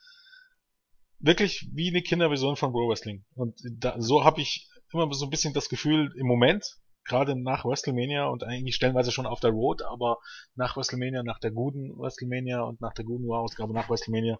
wirklich 1.18 1.68
wie 1.72 1.88
eine 1.88 2.02
Kinderversion 2.02 2.56
von 2.56 2.70
Pro 2.70 2.88
Wrestling. 2.88 3.24
Und 3.34 3.58
da, 3.64 3.96
so 3.98 4.24
habe 4.24 4.42
ich 4.42 4.68
immer 4.92 5.12
so 5.14 5.24
ein 5.24 5.30
bisschen 5.30 5.54
das 5.54 5.70
Gefühl 5.70 6.12
im 6.18 6.26
Moment, 6.26 6.76
gerade 7.04 7.34
nach 7.34 7.64
WrestleMania 7.64 8.26
und 8.26 8.44
eigentlich 8.44 8.74
stellenweise 8.74 9.10
schon 9.10 9.26
auf 9.26 9.40
der 9.40 9.52
Road, 9.52 9.80
aber 9.82 10.18
nach 10.54 10.76
WrestleMania, 10.76 11.22
nach 11.22 11.38
der 11.38 11.50
guten 11.50 11.96
WrestleMania 11.98 12.60
und 12.60 12.82
nach 12.82 12.92
der 12.92 13.06
guten 13.06 13.30
Ausgabe 13.32 13.72
nach 13.72 13.88
WrestleMania, 13.88 14.38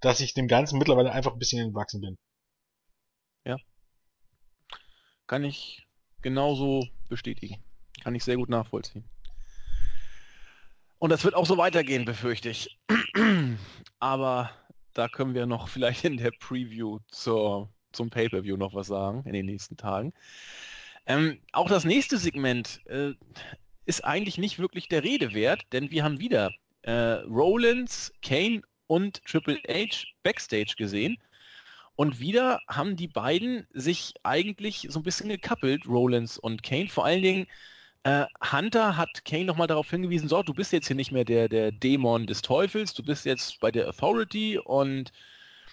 dass 0.00 0.20
ich 0.20 0.34
dem 0.34 0.46
Ganzen 0.46 0.78
mittlerweile 0.78 1.10
einfach 1.10 1.32
ein 1.32 1.38
bisschen 1.38 1.64
entwachsen 1.64 2.02
bin. 2.02 2.18
Ja. 3.44 3.56
Kann 5.26 5.44
ich 5.44 5.87
genauso 6.22 6.86
bestätigen. 7.08 7.56
Kann 8.02 8.14
ich 8.14 8.24
sehr 8.24 8.36
gut 8.36 8.48
nachvollziehen. 8.48 9.04
Und 10.98 11.10
das 11.10 11.24
wird 11.24 11.34
auch 11.34 11.46
so 11.46 11.56
weitergehen, 11.58 12.04
befürchte 12.04 12.50
ich. 12.50 12.78
Aber 14.00 14.50
da 14.94 15.08
können 15.08 15.34
wir 15.34 15.46
noch 15.46 15.68
vielleicht 15.68 16.04
in 16.04 16.16
der 16.16 16.32
Preview 16.32 16.98
zur, 17.08 17.68
zum 17.92 18.10
Pay-per-View 18.10 18.56
noch 18.56 18.74
was 18.74 18.88
sagen 18.88 19.22
in 19.24 19.32
den 19.32 19.46
nächsten 19.46 19.76
Tagen. 19.76 20.12
Ähm, 21.06 21.38
auch 21.52 21.68
das 21.68 21.84
nächste 21.84 22.18
Segment 22.18 22.80
äh, 22.86 23.12
ist 23.86 24.04
eigentlich 24.04 24.38
nicht 24.38 24.58
wirklich 24.58 24.88
der 24.88 25.04
Rede 25.04 25.32
wert, 25.32 25.62
denn 25.72 25.90
wir 25.90 26.04
haben 26.04 26.18
wieder 26.18 26.50
äh, 26.82 26.92
Rollins, 26.92 28.12
Kane 28.22 28.62
und 28.86 29.24
Triple 29.24 29.60
H 29.68 30.04
backstage 30.22 30.74
gesehen. 30.76 31.16
Und 31.98 32.20
wieder 32.20 32.60
haben 32.68 32.94
die 32.94 33.08
beiden 33.08 33.66
sich 33.72 34.14
eigentlich 34.22 34.86
so 34.88 35.00
ein 35.00 35.02
bisschen 35.02 35.30
gekappelt, 35.30 35.84
Rollins 35.88 36.38
und 36.38 36.62
Kane. 36.62 36.88
Vor 36.88 37.04
allen 37.04 37.22
Dingen, 37.22 37.48
äh, 38.04 38.24
Hunter 38.52 38.96
hat 38.96 39.24
Kane 39.24 39.46
nochmal 39.46 39.66
darauf 39.66 39.90
hingewiesen, 39.90 40.28
so, 40.28 40.44
du 40.44 40.54
bist 40.54 40.72
jetzt 40.72 40.86
hier 40.86 40.94
nicht 40.94 41.10
mehr 41.10 41.24
der, 41.24 41.48
der 41.48 41.72
Dämon 41.72 42.28
des 42.28 42.40
Teufels, 42.42 42.94
du 42.94 43.02
bist 43.02 43.24
jetzt 43.24 43.58
bei 43.58 43.72
der 43.72 43.88
Authority 43.88 44.58
und 44.58 45.10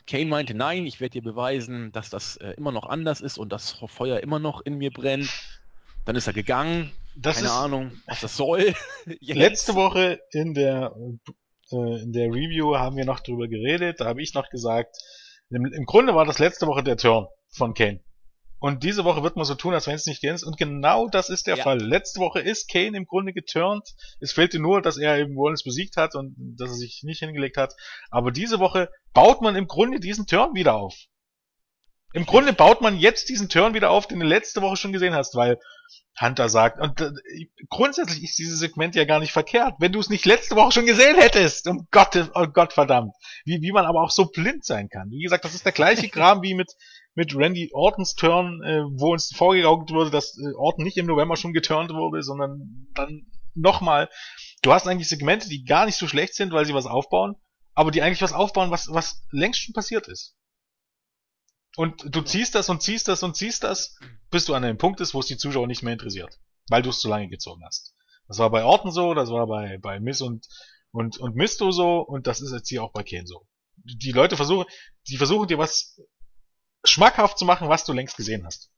Kane 0.08 0.26
meinte, 0.26 0.56
nein, 0.56 0.88
ich 0.88 1.00
werde 1.00 1.12
dir 1.12 1.22
beweisen, 1.22 1.92
dass 1.92 2.10
das 2.10 2.38
äh, 2.38 2.56
immer 2.58 2.72
noch 2.72 2.90
anders 2.90 3.22
ist 3.22 3.38
und 3.38 3.52
das 3.52 3.74
Feuer 3.86 4.20
immer 4.22 4.40
noch 4.40 4.62
in 4.62 4.80
mir 4.80 4.90
brennt. 4.90 5.30
Dann 6.06 6.16
ist 6.16 6.26
er 6.26 6.34
gegangen. 6.34 6.92
Das 7.16 7.36
Keine 7.36 7.52
Ahnung, 7.52 7.92
was 8.08 8.22
das 8.22 8.36
soll. 8.36 8.74
Letzte 9.22 9.76
Woche 9.76 10.22
in 10.32 10.56
der, 10.56 10.92
äh, 11.72 12.02
in 12.02 12.14
der 12.14 12.30
Review 12.30 12.76
haben 12.78 12.98
wir 12.98 13.06
noch 13.06 13.20
drüber 13.20 13.48
geredet. 13.48 14.00
Da 14.00 14.06
habe 14.06 14.24
ich 14.24 14.34
noch 14.34 14.50
gesagt, 14.50 14.98
im, 15.50 15.66
Im 15.66 15.86
Grunde 15.86 16.16
war 16.16 16.26
das 16.26 16.40
letzte 16.40 16.68
Woche 16.68 16.84
der 16.84 16.98
Turn 16.98 17.28
von 17.50 17.74
Kane. 17.74 18.02
Und 18.60 18.84
diese 18.84 19.04
Woche 19.04 19.22
wird 19.22 19.36
man 19.36 19.46
so 19.46 19.54
tun, 19.54 19.74
als 19.74 19.86
wenn 19.86 19.96
es 19.96 20.06
nicht 20.06 20.24
ist. 20.24 20.44
Und 20.44 20.58
genau 20.58 21.08
das 21.08 21.30
ist 21.30 21.46
der 21.46 21.58
ja. 21.58 21.64
Fall. 21.64 21.80
Letzte 21.80 22.20
Woche 22.20 22.40
ist 22.40 22.70
Kane 22.70 22.98
im 22.98 23.06
Grunde 23.06 23.34
geturnt. 23.34 23.88
Es 24.20 24.32
fehlte 24.32 24.60
nur, 24.60 24.82
dass 24.82 24.98
er 24.98 25.20
eben 25.20 25.38
Rollins 25.38 25.64
besiegt 25.64 25.98
hat 25.98 26.16
und 26.16 26.36
dass 26.58 26.72
er 26.72 26.76
sich 26.76 27.02
nicht 27.04 27.20
hingelegt 27.20 27.58
hat. 27.58 27.76
Aber 28.10 28.32
diese 28.32 28.60
Woche 28.60 28.90
baut 29.14 29.42
man 29.42 29.56
im 29.56 29.68
Grunde 29.68 30.00
diesen 30.00 30.26
Turn 30.26 30.56
wieder 30.56 30.76
auf. 30.76 30.96
Im 32.16 32.26
Grunde 32.26 32.54
baut 32.54 32.80
man 32.80 32.98
jetzt 32.98 33.28
diesen 33.28 33.50
Turn 33.50 33.74
wieder 33.74 33.92
auf, 33.92 34.08
den 34.08 34.22
du 34.22 34.26
letzte 34.26 34.62
Woche 34.62 34.78
schon 34.78 34.94
gesehen 34.94 35.14
hast, 35.14 35.36
weil 35.36 35.60
Hunter 36.18 36.48
sagt, 36.48 36.80
und 36.80 37.02
äh, 37.02 37.12
grundsätzlich 37.70 38.24
ist 38.24 38.38
dieses 38.38 38.58
Segment 38.58 38.96
ja 38.96 39.04
gar 39.04 39.20
nicht 39.20 39.34
verkehrt, 39.34 39.74
wenn 39.80 39.92
du 39.92 40.00
es 40.00 40.10
nicht 40.10 40.26
letzte 40.26 40.56
Woche 40.56 40.72
schon 40.72 40.86
gesehen 40.86 41.18
hättest. 41.18 41.68
Um 41.68 41.90
Gott, 41.92 42.32
oh 42.34 42.48
Gott 42.48 42.72
verdammt. 42.72 43.12
Wie, 43.44 43.62
wie 43.62 43.74
man 43.74 43.86
aber 43.86 44.02
auch 44.02 44.12
so 44.12 44.28
blind 44.28 44.64
sein 44.64 44.88
kann. 44.88 45.10
Wie 45.10 45.24
gesagt, 45.24 45.44
das 45.44 45.56
ist 45.56 45.66
der 45.66 45.74
gleiche 45.74 46.08
Kram 46.08 46.42
wie 46.42 46.54
mit, 46.54 46.72
mit 47.16 47.36
Randy 47.36 47.70
Ortons 47.74 48.16
Turn, 48.16 48.64
äh, 48.64 48.84
wo 48.98 49.12
uns 49.12 49.36
vorgegaukelt 49.36 49.92
wurde, 49.92 50.10
dass 50.10 50.38
äh, 50.38 50.56
Orton 50.56 50.86
nicht 50.86 50.96
im 50.96 51.08
November 51.08 51.36
schon 51.36 51.52
geturnt 51.52 51.92
wurde, 51.92 52.24
sondern 52.24 52.88
dann 52.94 53.26
nochmal. 53.56 54.08
Du 54.62 54.72
hast 54.72 54.88
eigentlich 54.88 55.10
Segmente, 55.10 55.50
die 55.50 55.66
gar 55.66 55.86
nicht 55.86 55.98
so 55.98 56.08
schlecht 56.08 56.36
sind, 56.36 56.54
weil 56.54 56.66
sie 56.66 56.74
was 56.74 56.86
aufbauen, 56.86 57.36
aber 57.74 57.92
die 57.92 58.02
eigentlich 58.02 58.22
was 58.22 58.32
aufbauen, 58.32 58.72
was, 58.72 58.88
was 58.90 59.22
längst 59.32 59.60
schon 59.60 59.74
passiert 59.74 60.08
ist. 60.08 60.34
Und 61.76 62.04
du 62.16 62.22
ziehst 62.22 62.56
das 62.56 62.70
und 62.70 62.82
ziehst 62.82 63.08
das 63.08 63.24
und 63.24 63.36
ziehst 63.36 63.64
das, 63.64 63.98
bis 64.32 64.46
du 64.46 64.54
an 64.54 64.64
einem 64.64 64.78
Punkt 64.78 65.02
ist, 65.02 65.14
wo 65.14 65.20
es 65.20 65.28
die 65.28 65.38
Zuschauer 65.38 65.68
nicht 65.68 65.84
mehr 65.84 65.94
interessiert. 65.94 66.40
Weil 66.70 66.82
du 66.82 66.90
es 66.90 67.00
zu 67.00 67.10
lange 67.10 67.28
gezogen 67.28 67.64
hast. 67.66 67.94
Das 68.28 68.40
war 68.40 68.50
bei 68.50 68.64
Orton 68.64 68.92
so, 68.92 69.14
das 69.14 69.30
war 69.30 69.46
bei, 69.48 69.78
bei 69.78 70.00
Miss 70.00 70.22
und, 70.22 70.48
und, 70.92 71.18
und 71.18 71.36
Misto 71.36 71.72
so 71.72 72.00
und 72.00 72.28
das 72.28 72.42
ist 72.42 72.52
jetzt 72.52 72.70
hier 72.70 72.84
auch 72.84 72.92
bei 72.92 73.04
Kane 73.04 73.28
so. 73.28 73.46
Die 73.84 74.14
Leute 74.14 74.36
versuchen, 74.36 74.66
die 75.08 75.18
versuchen 75.18 75.48
dir 75.48 75.58
was 75.58 76.02
schmackhaft 76.84 77.38
zu 77.38 77.46
machen, 77.46 77.70
was 77.70 77.86
du 77.86 77.94
längst 77.94 78.18
gesehen 78.18 78.46
hast. 78.46 78.72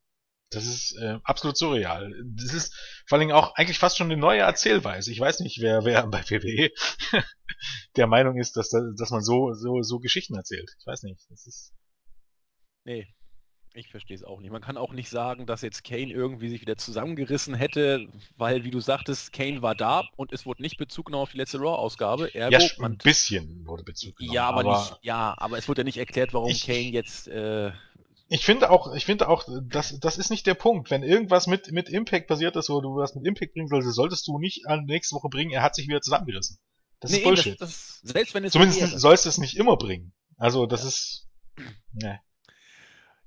Das 0.50 0.66
ist 0.66 0.98
äh, 0.98 1.20
absolut 1.24 1.58
surreal. 1.58 2.14
Das 2.36 2.54
ist 2.54 2.74
vor 3.06 3.18
allem 3.18 3.32
auch 3.32 3.54
eigentlich 3.56 3.80
fast 3.80 3.98
schon 3.98 4.10
eine 4.10 4.20
neue 4.20 4.42
Erzählweise. 4.42 5.12
Ich 5.12 5.20
weiß 5.20 5.42
nicht, 5.42 5.60
wer, 5.62 5.84
wer 5.84 6.08
bei 6.08 6.24
WWE 6.24 6.72
der 7.96 8.08
Meinung 8.08 8.38
ist, 8.38 8.56
dass, 8.56 8.70
dass 8.70 9.10
man 9.10 9.22
so, 9.22 9.54
so, 9.54 9.82
so 9.82 10.00
Geschichten 10.00 10.36
erzählt. 10.36 10.74
Ich 10.80 10.88
weiß 10.88 11.04
nicht. 11.04 11.22
Das 11.30 11.46
ist 11.48 11.74
Nee, 12.88 13.06
ich 13.74 13.90
verstehe 13.90 14.16
es 14.16 14.24
auch 14.24 14.40
nicht. 14.40 14.50
Man 14.50 14.62
kann 14.62 14.78
auch 14.78 14.94
nicht 14.94 15.10
sagen, 15.10 15.46
dass 15.46 15.62
jetzt 15.62 15.84
Kane 15.84 16.10
irgendwie 16.10 16.48
sich 16.48 16.62
wieder 16.62 16.78
zusammengerissen 16.78 17.54
hätte, 17.54 18.08
weil, 18.38 18.64
wie 18.64 18.72
du 18.72 18.80
sagtest, 18.80 19.34
Kane 19.34 19.62
war 19.62 19.76
da 19.76 20.06
und 20.16 20.32
es 20.32 20.46
wurde 20.46 20.62
nicht 20.62 20.78
Bezug 20.78 21.08
genommen 21.08 21.24
auf 21.24 21.32
die 21.32 21.38
letzte 21.38 21.60
Raw-Ausgabe. 21.60 22.32
Ja, 22.34 22.48
ein 22.48 22.98
bisschen 22.98 23.68
wurde 23.68 23.84
Bezug 23.84 24.16
genommen. 24.16 24.34
Ja, 24.34 24.48
aber, 24.48 24.62
aber, 24.62 24.80
nicht, 24.80 25.00
ja, 25.02 25.36
aber 25.38 25.58
es 25.58 25.68
wurde 25.68 25.82
ja 25.82 25.84
nicht 25.84 25.98
erklärt, 25.98 26.34
warum 26.34 26.50
ich, 26.50 26.66
Kane 26.66 26.92
jetzt 26.92 27.28
äh, 27.28 27.72
ich 28.30 28.46
finde 28.46 28.70
auch, 28.70 28.94
ich 28.94 29.06
finde 29.06 29.28
auch, 29.28 29.46
das, 29.64 30.00
das 30.00 30.18
ist 30.18 30.32
nicht 30.32 30.48
der 30.48 30.54
Punkt. 30.54 30.90
Wenn 30.90 31.04
irgendwas 31.04 31.46
mit, 31.46 31.72
mit 31.72 31.90
Impact 31.90 32.28
passiert 32.28 32.56
ist, 32.56 32.70
wo 32.70 32.80
du 32.80 32.96
was 32.96 33.16
mit 33.16 33.26
Impact 33.26 33.54
bringen 33.54 33.68
solltest, 33.68 33.96
solltest 33.96 34.28
du 34.28 34.40
nicht 34.40 34.66
an 34.66 34.86
nächste 34.86 35.16
Woche 35.16 35.30
bringen, 35.30 35.52
er 35.52 35.62
hat 35.62 35.76
sich 35.76 35.88
wieder 35.88 36.02
zusammengerissen. 36.02 36.58
Das 37.00 37.12
nee, 37.12 37.18
ist 37.18 37.24
Bullshit. 37.24 37.62
Das, 37.62 37.70
das, 37.70 38.14
selbst 38.14 38.34
wenn 38.34 38.46
es 38.46 38.54
Zumindest 38.54 39.00
sollst 39.00 39.26
du 39.26 39.30
es 39.30 39.38
nicht 39.38 39.56
immer 39.58 39.78
bringen. 39.78 40.14
Also, 40.38 40.66
das 40.66 40.82
ja. 40.82 40.88
ist, 40.88 41.28
ne. 41.94 42.20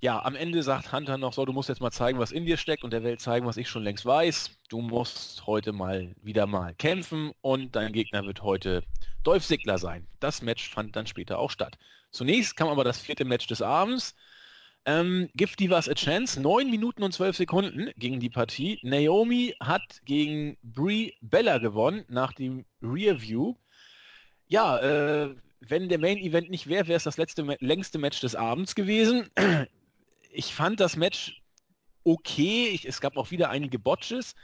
Ja, 0.03 0.25
am 0.25 0.35
Ende 0.35 0.63
sagt 0.63 0.93
Hunter 0.95 1.19
noch 1.19 1.35
so, 1.35 1.45
du 1.45 1.53
musst 1.53 1.69
jetzt 1.69 1.83
mal 1.83 1.91
zeigen, 1.91 2.19
was 2.19 2.33
in 2.33 2.47
dir 2.47 2.57
steckt 2.57 2.85
und 2.85 2.93
der 2.93 3.05
Welt 3.05 3.21
zeigen, 3.21 3.45
was 3.45 3.59
ich 3.59 3.69
schon 3.69 3.83
längst 3.83 4.07
weiß. 4.07 4.59
Du 4.71 4.81
musst 4.81 5.47
heute 5.47 5.73
mal 5.73 6.15
wieder 6.23 6.47
mal 6.47 6.75
kämpfen 6.75 7.33
und 7.43 7.77
dein 7.77 7.93
Gegner 7.93 8.25
wird 8.25 8.43
heute 8.43 8.83
Dolph 9.25 9.45
Ziggler 9.45 9.77
sein. 9.77 10.07
Das 10.19 10.41
Match 10.41 10.71
fand 10.71 10.97
dann 10.97 11.07
später 11.07 11.39
auch 11.39 11.51
statt. 11.51 11.77
Zunächst 12.13 12.57
kam 12.57 12.69
aber 12.69 12.83
das 12.83 12.99
vierte 12.99 13.27
Match 13.27 13.47
des 13.47 13.61
Abends. 13.61 14.17
Ähm, 14.87 15.29
Give 15.35 15.55
Divas 15.55 15.87
a 15.87 15.93
Chance, 15.93 16.41
9 16.41 16.71
Minuten 16.71 17.03
und 17.03 17.13
12 17.13 17.37
Sekunden 17.37 17.91
gegen 17.99 18.21
die 18.21 18.31
Partie. 18.31 18.79
Naomi 18.83 19.55
hat 19.61 20.01
gegen 20.07 20.57
Brie 20.63 21.15
Bella 21.21 21.59
gewonnen 21.59 22.07
nach 22.09 22.33
dem 22.33 22.65
Rearview. 22.81 23.55
Ja, 24.49 24.79
äh, 24.79 25.35
wenn 25.61 25.91
der 25.91 25.99
Main 25.99 26.17
Event 26.17 26.49
nicht 26.49 26.69
wäre, 26.69 26.89
wäre 26.89 26.97
es 26.97 27.05
das 27.05 27.19
letzte, 27.19 27.43
längste 27.61 27.99
Match 27.99 28.21
des 28.21 28.35
Abends 28.35 28.75
gewesen. 28.75 29.29
Ich 30.33 30.55
fand 30.55 30.81
das 30.81 30.97
Match 30.97 31.41
okay. 32.05 32.69
Ich, 32.69 32.87
es 32.87 33.01
gab 33.01 33.17
auch 33.17 33.31
wieder 33.31 33.51
einige 33.51 33.79
Botches. 33.79 34.35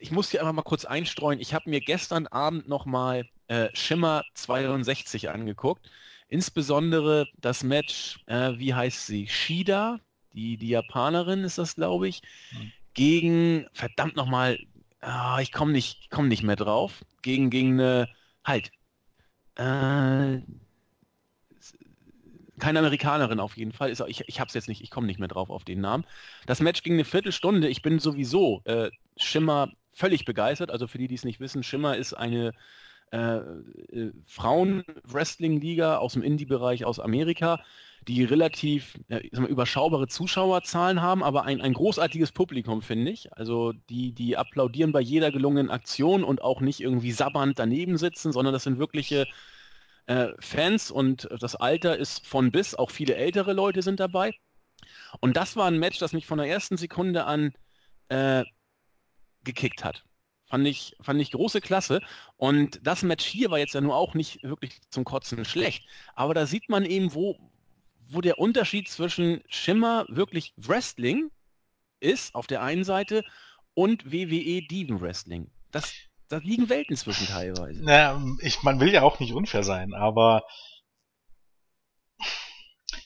Ich 0.00 0.10
muss 0.10 0.30
hier 0.30 0.40
einfach 0.40 0.52
mal 0.52 0.62
kurz 0.62 0.84
einstreuen. 0.84 1.40
Ich 1.40 1.54
habe 1.54 1.70
mir 1.70 1.80
gestern 1.80 2.26
Abend 2.26 2.68
nochmal 2.68 3.24
äh, 3.48 3.68
Shimmer 3.74 4.24
62 4.34 5.30
angeguckt. 5.30 5.90
Insbesondere 6.28 7.28
das 7.38 7.62
Match, 7.62 8.20
äh, 8.26 8.52
wie 8.56 8.74
heißt 8.74 9.06
sie? 9.06 9.28
Shida, 9.28 10.00
die, 10.32 10.56
die 10.56 10.68
Japanerin 10.68 11.44
ist 11.44 11.58
das, 11.58 11.74
glaube 11.74 12.08
ich, 12.08 12.22
mhm. 12.52 12.72
gegen, 12.94 13.66
verdammt 13.72 14.16
nochmal, 14.16 14.58
ah, 15.00 15.40
ich 15.40 15.52
komme 15.52 15.72
nicht, 15.72 16.10
komm 16.10 16.28
nicht 16.28 16.42
mehr 16.42 16.56
drauf, 16.56 17.04
gegen, 17.22 17.50
gegen 17.50 17.78
eine, 17.78 18.08
halt, 18.44 18.72
äh, 19.56 20.40
keine 22.62 22.78
Amerikanerin 22.78 23.40
auf 23.40 23.56
jeden 23.56 23.72
Fall. 23.72 23.90
Ist, 23.90 24.00
ich 24.06 24.22
ich 24.28 24.38
habe 24.38 24.46
es 24.46 24.54
jetzt 24.54 24.68
nicht, 24.68 24.82
ich 24.82 24.90
komme 24.90 25.08
nicht 25.08 25.18
mehr 25.18 25.26
drauf 25.26 25.50
auf 25.50 25.64
den 25.64 25.80
Namen. 25.80 26.04
Das 26.46 26.60
Match 26.60 26.84
ging 26.84 26.92
eine 26.92 27.04
Viertelstunde. 27.04 27.68
Ich 27.68 27.82
bin 27.82 27.98
sowieso 27.98 28.62
äh, 28.66 28.90
Schimmer 29.16 29.72
völlig 29.92 30.24
begeistert. 30.24 30.70
Also 30.70 30.86
für 30.86 30.98
die, 30.98 31.08
die 31.08 31.16
es 31.16 31.24
nicht 31.24 31.40
wissen, 31.40 31.64
Schimmer 31.64 31.96
ist 31.96 32.14
eine 32.14 32.52
äh, 33.10 33.38
äh, 33.38 34.12
Frauen-Wrestling-Liga 34.26 35.96
aus 35.96 36.12
dem 36.12 36.22
Indie-Bereich 36.22 36.84
aus 36.84 37.00
Amerika, 37.00 37.64
die 38.06 38.22
relativ 38.22 38.94
äh, 39.08 39.28
mal, 39.32 39.48
überschaubare 39.48 40.06
Zuschauerzahlen 40.06 41.02
haben, 41.02 41.24
aber 41.24 41.44
ein, 41.44 41.60
ein 41.60 41.72
großartiges 41.72 42.30
Publikum, 42.30 42.80
finde 42.80 43.10
ich. 43.10 43.32
Also 43.32 43.72
die, 43.90 44.12
die 44.12 44.36
applaudieren 44.36 44.92
bei 44.92 45.00
jeder 45.00 45.32
gelungenen 45.32 45.68
Aktion 45.68 46.22
und 46.22 46.42
auch 46.42 46.60
nicht 46.60 46.78
irgendwie 46.78 47.10
sabbernd 47.10 47.58
daneben 47.58 47.98
sitzen, 47.98 48.30
sondern 48.30 48.54
das 48.54 48.62
sind 48.62 48.78
wirkliche 48.78 49.26
äh, 50.06 50.28
Fans 50.40 50.90
und 50.90 51.28
das 51.40 51.56
Alter 51.56 51.96
ist 51.96 52.26
von 52.26 52.50
bis, 52.50 52.74
auch 52.74 52.90
viele 52.90 53.14
ältere 53.14 53.52
Leute 53.52 53.82
sind 53.82 54.00
dabei. 54.00 54.32
Und 55.20 55.36
das 55.36 55.56
war 55.56 55.66
ein 55.66 55.78
Match, 55.78 55.98
das 55.98 56.12
mich 56.12 56.26
von 56.26 56.38
der 56.38 56.48
ersten 56.48 56.76
Sekunde 56.76 57.24
an 57.24 57.52
äh, 58.08 58.44
gekickt 59.44 59.84
hat. 59.84 60.04
Fand 60.46 60.66
ich, 60.66 60.94
fand 61.00 61.20
ich 61.20 61.30
große 61.30 61.60
Klasse. 61.60 62.00
Und 62.36 62.80
das 62.82 63.02
Match 63.02 63.24
hier 63.24 63.50
war 63.50 63.58
jetzt 63.58 63.74
ja 63.74 63.80
nur 63.80 63.96
auch 63.96 64.14
nicht 64.14 64.42
wirklich 64.42 64.80
zum 64.90 65.04
Kotzen 65.04 65.44
schlecht. 65.44 65.86
Aber 66.14 66.34
da 66.34 66.46
sieht 66.46 66.68
man 66.68 66.84
eben, 66.84 67.14
wo, 67.14 67.38
wo 68.08 68.20
der 68.20 68.38
Unterschied 68.38 68.88
zwischen 68.88 69.42
Schimmer 69.48 70.04
wirklich 70.08 70.52
Wrestling 70.56 71.30
ist, 72.00 72.34
auf 72.34 72.46
der 72.46 72.62
einen 72.62 72.84
Seite, 72.84 73.24
und 73.74 74.12
WWE 74.12 74.62
Diven 74.62 75.00
Wrestling. 75.00 75.50
Das, 75.70 75.94
da 76.32 76.38
liegen 76.38 76.70
Welten 76.70 76.96
zwischen 76.96 77.26
teilweise. 77.26 77.84
Naja, 77.84 78.22
ich, 78.40 78.62
man 78.62 78.80
will 78.80 78.92
ja 78.92 79.02
auch 79.02 79.20
nicht 79.20 79.34
unfair 79.34 79.62
sein, 79.62 79.92
aber 79.92 80.44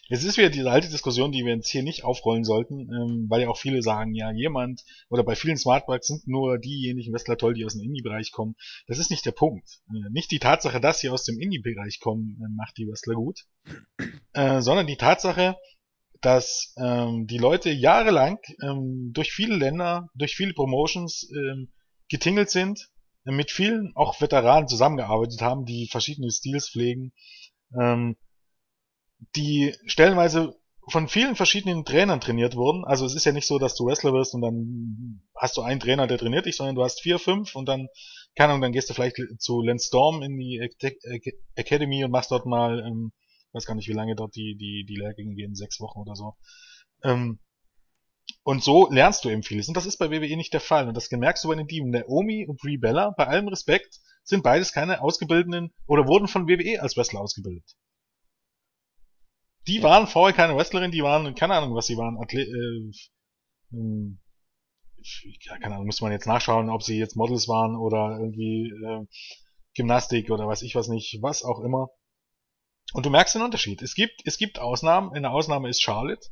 es 0.08 0.22
ist 0.22 0.38
wieder 0.38 0.50
diese 0.50 0.70
alte 0.70 0.88
Diskussion, 0.88 1.32
die 1.32 1.44
wir 1.44 1.56
jetzt 1.56 1.68
hier 1.68 1.82
nicht 1.82 2.04
aufrollen 2.04 2.44
sollten, 2.44 2.82
ähm, 2.82 3.26
weil 3.28 3.42
ja 3.42 3.48
auch 3.48 3.58
viele 3.58 3.82
sagen, 3.82 4.14
ja, 4.14 4.30
jemand, 4.30 4.84
oder 5.08 5.24
bei 5.24 5.34
vielen 5.34 5.56
Smartbikes 5.56 6.06
sind 6.06 6.28
nur 6.28 6.58
diejenigen 6.58 7.12
Wrestler 7.12 7.36
toll, 7.36 7.54
die 7.54 7.64
aus 7.64 7.72
dem 7.72 7.82
Indie-Bereich 7.82 8.30
kommen. 8.30 8.54
Das 8.86 8.98
ist 8.98 9.10
nicht 9.10 9.26
der 9.26 9.32
Punkt. 9.32 9.80
Äh, 9.88 10.08
nicht 10.12 10.30
die 10.30 10.38
Tatsache, 10.38 10.80
dass 10.80 11.00
sie 11.00 11.08
aus 11.08 11.24
dem 11.24 11.40
Indie-Bereich 11.40 11.98
kommen, 11.98 12.38
äh, 12.40 12.48
macht 12.54 12.76
die 12.76 12.86
Wrestler 12.86 13.14
gut, 13.14 13.40
äh, 14.34 14.60
sondern 14.60 14.86
die 14.86 14.96
Tatsache, 14.96 15.56
dass 16.20 16.74
ähm, 16.78 17.26
die 17.26 17.38
Leute 17.38 17.70
jahrelang 17.70 18.38
ähm, 18.62 19.10
durch 19.12 19.32
viele 19.32 19.56
Länder, 19.56 20.08
durch 20.14 20.36
viele 20.36 20.54
Promotions 20.54 21.28
ähm, 21.34 21.72
getingelt 22.08 22.50
sind, 22.50 22.88
mit 23.32 23.50
vielen 23.50 23.92
auch 23.94 24.20
Veteranen 24.20 24.68
zusammengearbeitet 24.68 25.40
haben, 25.42 25.64
die 25.64 25.88
verschiedene 25.88 26.30
Stils 26.30 26.70
pflegen, 26.70 27.12
ähm, 27.78 28.16
die 29.34 29.74
stellenweise 29.86 30.56
von 30.88 31.08
vielen 31.08 31.34
verschiedenen 31.34 31.84
Trainern 31.84 32.20
trainiert 32.20 32.54
wurden. 32.54 32.84
Also 32.84 33.06
es 33.06 33.14
ist 33.14 33.24
ja 33.24 33.32
nicht 33.32 33.46
so, 33.46 33.58
dass 33.58 33.74
du 33.74 33.86
Wrestler 33.86 34.12
wirst 34.12 34.34
und 34.34 34.40
dann 34.40 35.20
hast 35.34 35.56
du 35.56 35.62
einen 35.62 35.80
Trainer, 35.80 36.06
der 36.06 36.18
trainiert 36.18 36.46
dich, 36.46 36.56
sondern 36.56 36.76
du 36.76 36.84
hast 36.84 37.00
vier, 37.00 37.18
fünf 37.18 37.56
und 37.56 37.66
dann, 37.68 37.88
keine 38.36 38.52
Ahnung, 38.52 38.62
dann 38.62 38.72
gehst 38.72 38.88
du 38.88 38.94
vielleicht 38.94 39.16
zu 39.38 39.62
Lance 39.62 39.88
Storm 39.88 40.22
in 40.22 40.38
die 40.38 40.60
Academy 41.56 42.04
und 42.04 42.12
machst 42.12 42.30
dort 42.30 42.46
mal, 42.46 42.78
ähm, 42.86 43.12
weiß 43.52 43.66
gar 43.66 43.74
nicht, 43.74 43.88
wie 43.88 43.94
lange 43.94 44.14
dort 44.14 44.36
die, 44.36 44.56
die, 44.56 44.84
die 44.88 44.96
Lehrgänge 44.96 45.34
gehen, 45.34 45.56
sechs 45.56 45.80
Wochen 45.80 45.98
oder 45.98 46.14
so. 46.14 46.34
Ähm, 47.02 47.40
und 48.42 48.62
so 48.62 48.88
lernst 48.90 49.24
du 49.24 49.28
eben 49.28 49.42
vieles. 49.42 49.68
Und 49.68 49.76
das 49.76 49.86
ist 49.86 49.98
bei 49.98 50.10
WWE 50.10 50.36
nicht 50.36 50.52
der 50.52 50.60
Fall. 50.60 50.88
Und 50.88 50.96
das 50.96 51.10
merkst 51.10 51.44
du 51.44 51.48
bei 51.48 51.54
den 51.54 51.68
Teams. 51.68 51.90
Naomi 51.90 52.46
und 52.46 52.60
Brie 52.60 52.78
Bella, 52.78 53.12
bei 53.16 53.26
allem 53.26 53.48
Respekt, 53.48 54.00
sind 54.22 54.42
beides 54.42 54.72
keine 54.72 55.02
ausgebildeten 55.02 55.72
oder 55.86 56.06
wurden 56.06 56.28
von 56.28 56.48
WWE 56.48 56.80
als 56.80 56.96
Wrestler 56.96 57.20
ausgebildet. 57.20 57.76
Die 59.66 59.82
waren 59.82 60.06
vorher 60.06 60.36
keine 60.36 60.56
Wrestlerin, 60.56 60.92
die 60.92 61.02
waren, 61.02 61.34
keine 61.34 61.54
Ahnung, 61.54 61.74
was 61.74 61.86
sie 61.86 61.96
waren, 61.96 62.18
Athlet, 62.18 62.46
äh, 62.46 63.76
äh, 63.76 64.16
ja, 65.40 65.58
keine 65.58 65.74
Ahnung, 65.74 65.86
muss 65.86 66.00
man 66.00 66.12
jetzt 66.12 66.26
nachschauen, 66.26 66.70
ob 66.70 66.82
sie 66.82 66.98
jetzt 66.98 67.16
Models 67.16 67.48
waren 67.48 67.76
oder 67.76 68.18
irgendwie 68.18 68.70
äh, 68.70 69.06
Gymnastik 69.74 70.30
oder 70.30 70.46
weiß 70.46 70.62
ich 70.62 70.74
was 70.74 70.88
nicht, 70.88 71.18
was 71.20 71.44
auch 71.44 71.60
immer. 71.60 71.88
Und 72.92 73.06
du 73.06 73.10
merkst 73.10 73.34
den 73.34 73.42
Unterschied. 73.42 73.82
Es 73.82 73.94
gibt, 73.94 74.22
es 74.24 74.38
gibt 74.38 74.58
Ausnahmen, 74.58 75.12
eine 75.12 75.30
Ausnahme 75.30 75.68
ist 75.68 75.82
Charlotte, 75.82 76.28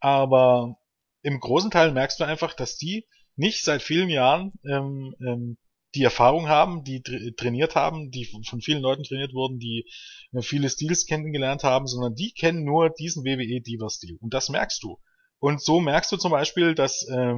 aber 0.00 0.76
im 1.22 1.40
großen 1.40 1.70
Teil 1.70 1.92
merkst 1.92 2.20
du 2.20 2.24
einfach, 2.24 2.54
dass 2.54 2.76
die 2.76 3.06
nicht 3.36 3.64
seit 3.64 3.82
vielen 3.82 4.08
Jahren 4.08 4.52
ähm, 4.64 5.14
ähm, 5.20 5.56
die 5.94 6.04
Erfahrung 6.04 6.48
haben, 6.48 6.84
die 6.84 7.02
trainiert 7.02 7.74
haben, 7.74 8.10
die 8.10 8.24
von 8.24 8.60
vielen 8.60 8.82
Leuten 8.82 9.02
trainiert 9.02 9.32
wurden, 9.32 9.58
die 9.58 9.86
äh, 10.32 10.42
viele 10.42 10.70
Stils 10.70 11.06
kennengelernt 11.06 11.64
haben, 11.64 11.86
sondern 11.86 12.14
die 12.14 12.32
kennen 12.32 12.64
nur 12.64 12.90
diesen 12.90 13.24
WWE 13.24 13.60
Diva 13.60 13.88
Stil. 13.88 14.16
Und 14.20 14.34
das 14.34 14.48
merkst 14.48 14.82
du. 14.82 14.98
Und 15.40 15.62
so 15.62 15.80
merkst 15.80 16.12
du 16.12 16.16
zum 16.16 16.30
Beispiel, 16.30 16.74
dass 16.74 17.06
äh, 17.08 17.34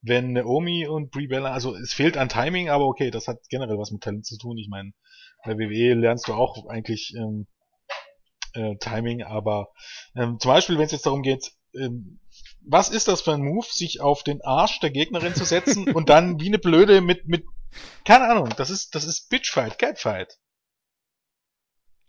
wenn 0.00 0.32
Naomi 0.32 0.86
und 0.86 1.10
Brie 1.12 1.28
Bella, 1.28 1.52
also 1.52 1.76
es 1.76 1.92
fehlt 1.92 2.16
an 2.16 2.28
Timing, 2.28 2.68
aber 2.70 2.86
okay, 2.86 3.10
das 3.10 3.28
hat 3.28 3.38
generell 3.48 3.78
was 3.78 3.92
mit 3.92 4.02
Talent 4.02 4.26
zu 4.26 4.36
tun. 4.36 4.58
Ich 4.58 4.68
meine, 4.68 4.92
bei 5.44 5.56
WWE 5.56 5.94
lernst 5.94 6.26
du 6.26 6.32
auch 6.32 6.66
eigentlich 6.66 7.14
ähm, 7.16 7.46
äh, 8.54 8.76
Timing, 8.78 9.22
aber 9.22 9.68
ähm, 10.16 10.38
zum 10.40 10.50
Beispiel, 10.50 10.76
wenn 10.76 10.86
es 10.86 10.92
jetzt 10.92 11.06
darum 11.06 11.22
geht, 11.22 11.52
ähm, 11.74 12.18
was 12.64 12.88
ist 12.88 13.08
das 13.08 13.22
für 13.22 13.32
ein 13.32 13.42
Move, 13.42 13.66
sich 13.68 14.00
auf 14.00 14.22
den 14.22 14.40
Arsch 14.42 14.80
der 14.80 14.90
Gegnerin 14.90 15.34
zu 15.34 15.44
setzen 15.44 15.92
und 15.92 16.08
dann 16.08 16.40
wie 16.40 16.48
eine 16.48 16.58
Blöde 16.58 17.00
mit, 17.00 17.26
mit 17.26 17.44
keine 18.04 18.28
Ahnung, 18.28 18.50
das 18.56 18.70
ist, 18.70 18.94
das 18.94 19.04
ist 19.04 19.28
Bitchfight, 19.28 19.78
Catfight. 19.78 20.38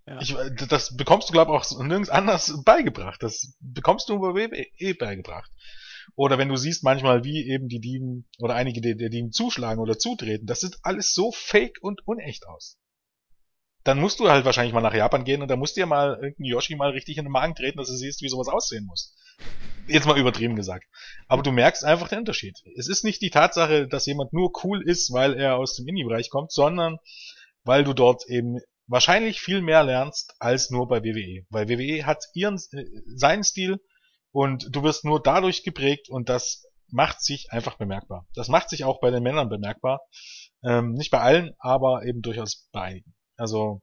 Ja. 0.06 0.20
Ich, 0.20 0.36
das 0.68 0.96
bekommst 0.98 1.30
du, 1.30 1.34
glaube 1.34 1.52
ich, 1.52 1.58
auch 1.58 1.80
nirgends 1.82 2.10
anders 2.10 2.62
beigebracht. 2.66 3.24
Das 3.24 3.56
bekommst 3.62 4.10
du 4.10 4.20
bei 4.20 4.34
WWE 4.34 4.96
beigebracht. 4.96 5.50
Oder 6.16 6.38
wenn 6.38 6.50
du 6.50 6.58
siehst 6.58 6.84
manchmal, 6.84 7.24
wie 7.24 7.48
eben 7.48 7.70
die 7.70 7.80
Dieben 7.80 8.28
oder 8.40 8.56
einige 8.56 8.82
der 8.82 9.10
Dieben 9.10 9.32
zuschlagen 9.32 9.82
oder 9.82 9.98
zutreten, 9.98 10.46
das 10.46 10.60
sieht 10.60 10.78
alles 10.84 11.14
so 11.14 11.32
fake 11.32 11.78
und 11.82 12.06
unecht 12.06 12.46
aus. 12.46 12.78
Dann 13.84 14.00
musst 14.00 14.20
du 14.20 14.30
halt 14.30 14.46
wahrscheinlich 14.46 14.74
mal 14.74 14.82
nach 14.82 14.94
Japan 14.94 15.26
gehen 15.26 15.42
und 15.42 15.50
da 15.50 15.56
musst 15.56 15.76
ja 15.78 15.86
mal 15.86 16.16
irgendein 16.16 16.46
Yoshi 16.46 16.76
mal 16.76 16.92
richtig 16.92 17.18
in 17.18 17.26
den 17.26 17.32
Magen 17.32 17.56
treten, 17.56 17.78
dass 17.78 17.90
du 17.90 17.96
siehst, 17.96 18.22
wie 18.22 18.30
sowas 18.30 18.48
aussehen 18.48 18.86
muss. 18.86 19.16
Jetzt 19.88 20.06
mal 20.06 20.18
übertrieben 20.18 20.56
gesagt. 20.56 20.86
Aber 21.28 21.44
du 21.44 21.52
merkst 21.52 21.84
einfach 21.84 22.08
den 22.08 22.20
Unterschied. 22.20 22.58
Es 22.78 22.88
ist 22.88 23.04
nicht 23.04 23.22
die 23.22 23.30
Tatsache, 23.30 23.88
dass 23.88 24.06
jemand 24.06 24.32
nur 24.32 24.52
cool 24.64 24.82
ist, 24.82 25.12
weil 25.12 25.34
er 25.34 25.58
aus 25.58 25.76
dem 25.76 25.88
Indie-Bereich 25.88 26.30
kommt, 26.30 26.52
sondern 26.52 26.98
weil 27.66 27.84
du 27.84 27.94
dort 27.94 28.26
eben 28.28 28.60
wahrscheinlich 28.88 29.42
viel 29.42 29.62
mehr 29.62 29.84
lernst 29.84 30.36
als 30.40 30.70
nur 30.70 30.88
bei 30.88 31.04
WWE. 31.04 31.46
Weil 31.50 31.68
WWE 31.68 32.06
hat 32.06 32.24
ihren, 32.34 32.56
äh, 32.72 32.86
seinen 33.16 33.44
Stil, 33.44 33.80
und 34.34 34.76
du 34.76 34.84
wirst 34.84 35.06
nur 35.06 35.22
dadurch 35.22 35.64
geprägt 35.64 36.10
und 36.10 36.28
das 36.28 36.66
macht 36.90 37.22
sich 37.22 37.52
einfach 37.52 37.78
bemerkbar. 37.78 38.28
Das 38.34 38.50
macht 38.50 38.70
sich 38.70 38.84
auch 38.84 39.00
bei 39.00 39.12
den 39.12 39.24
Männern 39.24 39.48
bemerkbar. 39.48 40.02
Ähm, 40.64 40.94
nicht 40.94 41.12
bei 41.12 41.20
allen, 41.20 41.54
aber 41.60 42.04
eben 42.04 42.22
durchaus 42.22 42.68
bei 42.72 42.82
einigen. 42.82 43.16
Also 43.44 43.82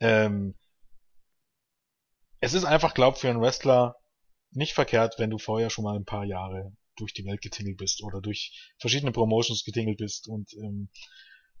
ähm, 0.00 0.54
es 2.40 2.54
ist 2.54 2.64
einfach, 2.64 2.94
glaub, 2.94 3.18
für 3.18 3.28
einen 3.28 3.42
Wrestler 3.42 3.94
nicht 4.52 4.72
verkehrt, 4.72 5.18
wenn 5.18 5.28
du 5.28 5.36
vorher 5.36 5.68
schon 5.68 5.84
mal 5.84 5.96
ein 5.96 6.06
paar 6.06 6.24
Jahre 6.24 6.72
durch 6.96 7.12
die 7.12 7.26
Welt 7.26 7.42
getingelt 7.42 7.76
bist 7.76 8.02
oder 8.02 8.22
durch 8.22 8.72
verschiedene 8.78 9.12
Promotions 9.12 9.64
getingelt 9.66 9.98
bist 9.98 10.28
und 10.28 10.50
ähm, 10.54 10.88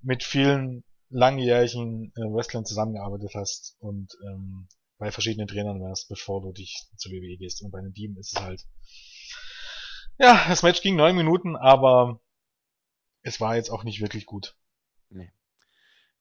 mit 0.00 0.24
vielen 0.24 0.82
langjährigen 1.10 2.10
äh, 2.16 2.20
Wrestlern 2.20 2.64
zusammengearbeitet 2.64 3.32
hast 3.34 3.76
und 3.78 4.16
ähm, 4.26 4.66
bei 4.96 5.12
verschiedenen 5.12 5.46
Trainern 5.46 5.82
wärst, 5.82 6.08
bevor 6.08 6.40
du 6.40 6.52
dich 6.52 6.86
zur 6.96 7.12
WWE 7.12 7.36
gehst. 7.36 7.60
Und 7.60 7.70
bei 7.70 7.80
einem 7.80 7.92
Team 7.92 8.16
ist 8.16 8.34
es 8.34 8.42
halt, 8.42 8.66
ja, 10.18 10.48
das 10.48 10.62
Match 10.62 10.80
ging 10.80 10.96
neun 10.96 11.16
Minuten, 11.16 11.54
aber 11.56 12.18
es 13.20 13.42
war 13.42 13.56
jetzt 13.56 13.68
auch 13.68 13.84
nicht 13.84 14.00
wirklich 14.00 14.24
gut. 14.24 14.56
Nee. 15.10 15.30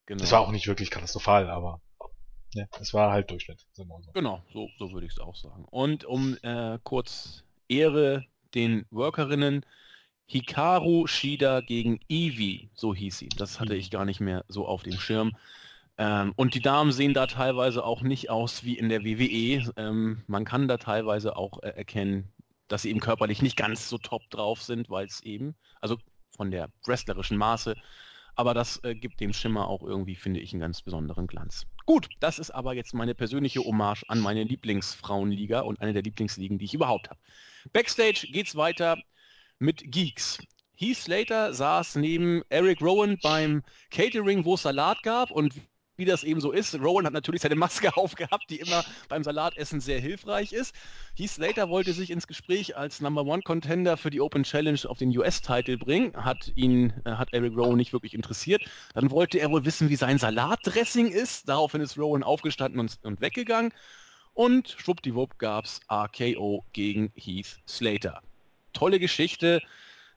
Genau. 0.09 0.23
Es 0.23 0.31
war 0.31 0.41
auch 0.41 0.51
nicht 0.51 0.65
wirklich 0.65 0.89
katastrophal, 0.89 1.47
aber 1.51 1.81
ja, 2.55 2.65
es 2.81 2.95
war 2.95 3.11
halt 3.11 3.29
Durchschnitt. 3.29 3.63
So. 3.73 3.85
Genau, 4.15 4.41
so, 4.51 4.67
so 4.79 4.91
würde 4.91 5.05
ich 5.05 5.11
es 5.11 5.19
auch 5.19 5.35
sagen. 5.35 5.65
Und 5.69 6.03
um 6.03 6.35
äh, 6.41 6.79
kurz 6.83 7.43
Ehre 7.67 8.25
den 8.55 8.87
Workerinnen, 8.89 9.63
Hikaru 10.25 11.05
Shida 11.05 11.61
gegen 11.61 11.99
Eevee, 12.09 12.71
so 12.73 12.95
hieß 12.95 13.19
sie. 13.19 13.29
Das 13.29 13.59
hatte 13.59 13.75
ich 13.75 13.91
gar 13.91 14.03
nicht 14.03 14.19
mehr 14.19 14.45
so 14.47 14.65
auf 14.65 14.81
dem 14.81 14.99
Schirm. 14.99 15.37
Ähm, 15.99 16.33
und 16.35 16.55
die 16.55 16.61
Damen 16.61 16.91
sehen 16.91 17.13
da 17.13 17.27
teilweise 17.27 17.83
auch 17.83 18.01
nicht 18.01 18.31
aus 18.31 18.63
wie 18.63 18.79
in 18.79 18.89
der 18.89 19.03
WWE. 19.03 19.71
Ähm, 19.77 20.23
man 20.25 20.43
kann 20.43 20.67
da 20.67 20.77
teilweise 20.77 21.35
auch 21.35 21.61
äh, 21.61 21.69
erkennen, 21.69 22.33
dass 22.67 22.81
sie 22.81 22.89
eben 22.89 22.99
körperlich 22.99 23.43
nicht 23.43 23.57
ganz 23.57 23.87
so 23.87 23.99
top 23.99 24.27
drauf 24.31 24.63
sind, 24.63 24.89
weil 24.89 25.05
es 25.05 25.21
eben, 25.21 25.53
also 25.81 25.97
von 26.35 26.49
der 26.49 26.69
wrestlerischen 26.83 27.37
Maße, 27.37 27.75
aber 28.39 28.53
das 28.53 28.81
äh, 28.85 28.95
gibt 28.95 29.19
dem 29.19 29.33
Schimmer 29.33 29.67
auch 29.67 29.83
irgendwie, 29.83 30.15
finde 30.15 30.39
ich, 30.39 30.53
einen 30.53 30.61
ganz 30.61 30.81
besonderen 30.81 31.27
Glanz. 31.27 31.65
Gut, 31.85 32.07
das 32.21 32.39
ist 32.39 32.51
aber 32.51 32.73
jetzt 32.73 32.93
meine 32.93 33.13
persönliche 33.13 33.59
Hommage 33.59 34.05
an 34.07 34.21
meine 34.21 34.45
Lieblingsfrauenliga 34.45 35.59
und 35.59 35.81
eine 35.81 35.91
der 35.91 36.03
Lieblingsligen, 36.03 36.57
die 36.57 36.63
ich 36.63 36.73
überhaupt 36.73 37.09
habe. 37.09 37.19
Backstage 37.73 38.29
geht's 38.31 38.55
weiter 38.55 38.97
mit 39.59 39.91
Geeks. 39.91 40.39
Heath 40.77 40.95
Slater 40.95 41.53
saß 41.53 41.97
neben 41.97 42.41
Eric 42.47 42.81
Rowan 42.81 43.17
beim 43.21 43.61
Catering, 43.91 44.45
wo 44.45 44.53
es 44.53 44.61
Salat 44.61 45.03
gab 45.03 45.31
und 45.31 45.53
wie 45.99 46.05
das 46.05 46.23
eben 46.23 46.41
so 46.41 46.51
ist. 46.51 46.73
Rowan 46.79 47.05
hat 47.05 47.13
natürlich 47.13 47.41
seine 47.41 47.55
Maske 47.55 47.95
aufgehabt, 47.97 48.49
die 48.49 48.59
immer 48.59 48.83
beim 49.07 49.23
Salatessen 49.23 49.79
sehr 49.79 49.99
hilfreich 49.99 50.53
ist. 50.53 50.73
Heath 51.15 51.29
Slater 51.29 51.69
wollte 51.69 51.93
sich 51.93 52.09
ins 52.09 52.27
Gespräch 52.27 52.75
als 52.75 53.01
Number 53.01 53.23
One 53.25 53.43
Contender 53.43 53.97
für 53.97 54.09
die 54.09 54.21
Open 54.21 54.43
Challenge 54.43 54.79
auf 54.87 54.97
den 54.97 55.15
US-Titel 55.15 55.77
bringen, 55.77 56.13
hat 56.15 56.51
ihn, 56.55 56.93
äh, 57.05 57.11
hat 57.11 57.33
Eric 57.33 57.55
Rowan 57.55 57.77
nicht 57.77 57.93
wirklich 57.93 58.13
interessiert. 58.13 58.63
Dann 58.93 59.11
wollte 59.11 59.37
er 59.39 59.51
wohl 59.51 59.65
wissen, 59.65 59.89
wie 59.89 59.95
sein 59.95 60.17
Salatdressing 60.17 61.11
ist. 61.11 61.47
Daraufhin 61.47 61.81
ist 61.81 61.97
Rowan 61.97 62.23
aufgestanden 62.23 62.79
und, 62.79 62.97
und 63.03 63.21
weggegangen. 63.21 63.73
Und 64.33 64.75
schwuppdiwupp 64.77 65.37
gab 65.37 65.65
es 65.65 65.81
RKO 65.91 66.63
gegen 66.71 67.11
Heath 67.15 67.59
Slater 67.67 68.21
tolle 68.73 68.99
Geschichte. 68.99 69.61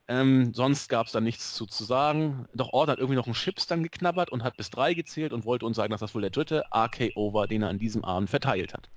Ähm, 0.09 0.53
sonst 0.53 0.89
gab 0.89 1.07
es 1.07 1.13
da 1.13 1.21
nichts 1.21 1.55
zu, 1.55 1.67
zu 1.67 1.85
sagen. 1.85 2.47
Doch 2.55 2.73
Ort 2.73 2.89
hat 2.89 2.99
irgendwie 2.99 3.17
noch 3.17 3.27
einen 3.27 3.35
Chips 3.35 3.67
dann 3.67 3.83
geknabbert 3.83 4.31
und 4.31 4.43
hat 4.43 4.57
bis 4.57 4.71
drei 4.71 4.95
gezählt 4.95 5.33
und 5.33 5.45
wollte 5.45 5.65
uns 5.65 5.77
sagen, 5.77 5.91
dass 5.91 6.01
das 6.01 6.15
wohl 6.15 6.23
der 6.23 6.31
dritte 6.31 6.65
RKO 6.75 7.33
war, 7.33 7.47
den 7.47 7.63
er 7.63 7.69
an 7.69 7.79
diesem 7.79 8.05
Abend 8.05 8.29
verteilt 8.29 8.75
hat. 8.75 8.89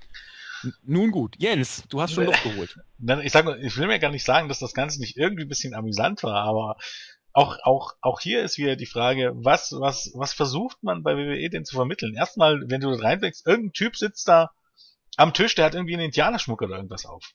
Nun 0.84 1.12
gut, 1.12 1.36
Jens, 1.38 1.84
du 1.89 2.01
hast 2.01 2.14
schon 2.14 2.26
Luft 2.26 2.43
geholt. 2.43 2.80
Ich, 3.24 3.32
sag, 3.32 3.45
ich 3.62 3.78
will 3.78 3.88
mir 3.88 3.99
gar 3.99 4.10
nicht 4.10 4.26
sagen, 4.26 4.49
dass 4.49 4.60
das 4.60 4.74
Ganze 4.74 4.99
nicht 4.99 5.16
irgendwie 5.18 5.43
ein 5.43 5.49
bisschen 5.49 5.76
amüsant 5.76 6.24
war, 6.24 6.43
aber 6.43 6.78
auch, 7.34 7.60
auch, 7.64 7.93
auch 8.01 8.20
hier 8.22 8.41
ist 8.43 8.58
wieder 8.58 8.76
die 8.76 8.86
Frage, 8.86 9.34
was, 9.36 9.74
was, 9.78 10.12
was 10.16 10.34
versucht 10.34 10.82
man 10.82 11.03
bei 11.03 11.16
WWE 11.18 11.49
denn 11.49 11.66
zu 11.66 11.76
vermitteln? 11.76 12.16
Erstmal, 12.16 12.64
wenn 12.68 12.82
du 12.82 12.89
da 12.95 13.03
reinblickst, 13.03 13.45
irgendein 13.45 13.74
Typ 13.74 13.97
sitzt 13.97 14.28
da 14.28 14.51
am 15.18 15.34
Tisch, 15.34 15.53
der 15.53 15.66
hat 15.66 15.76
irgendwie 15.76 15.95
einen 15.95 16.06
Indianerschmuck 16.06 16.62
oder 16.62 16.78
irgendwas 16.78 17.06
auf. 17.06 17.34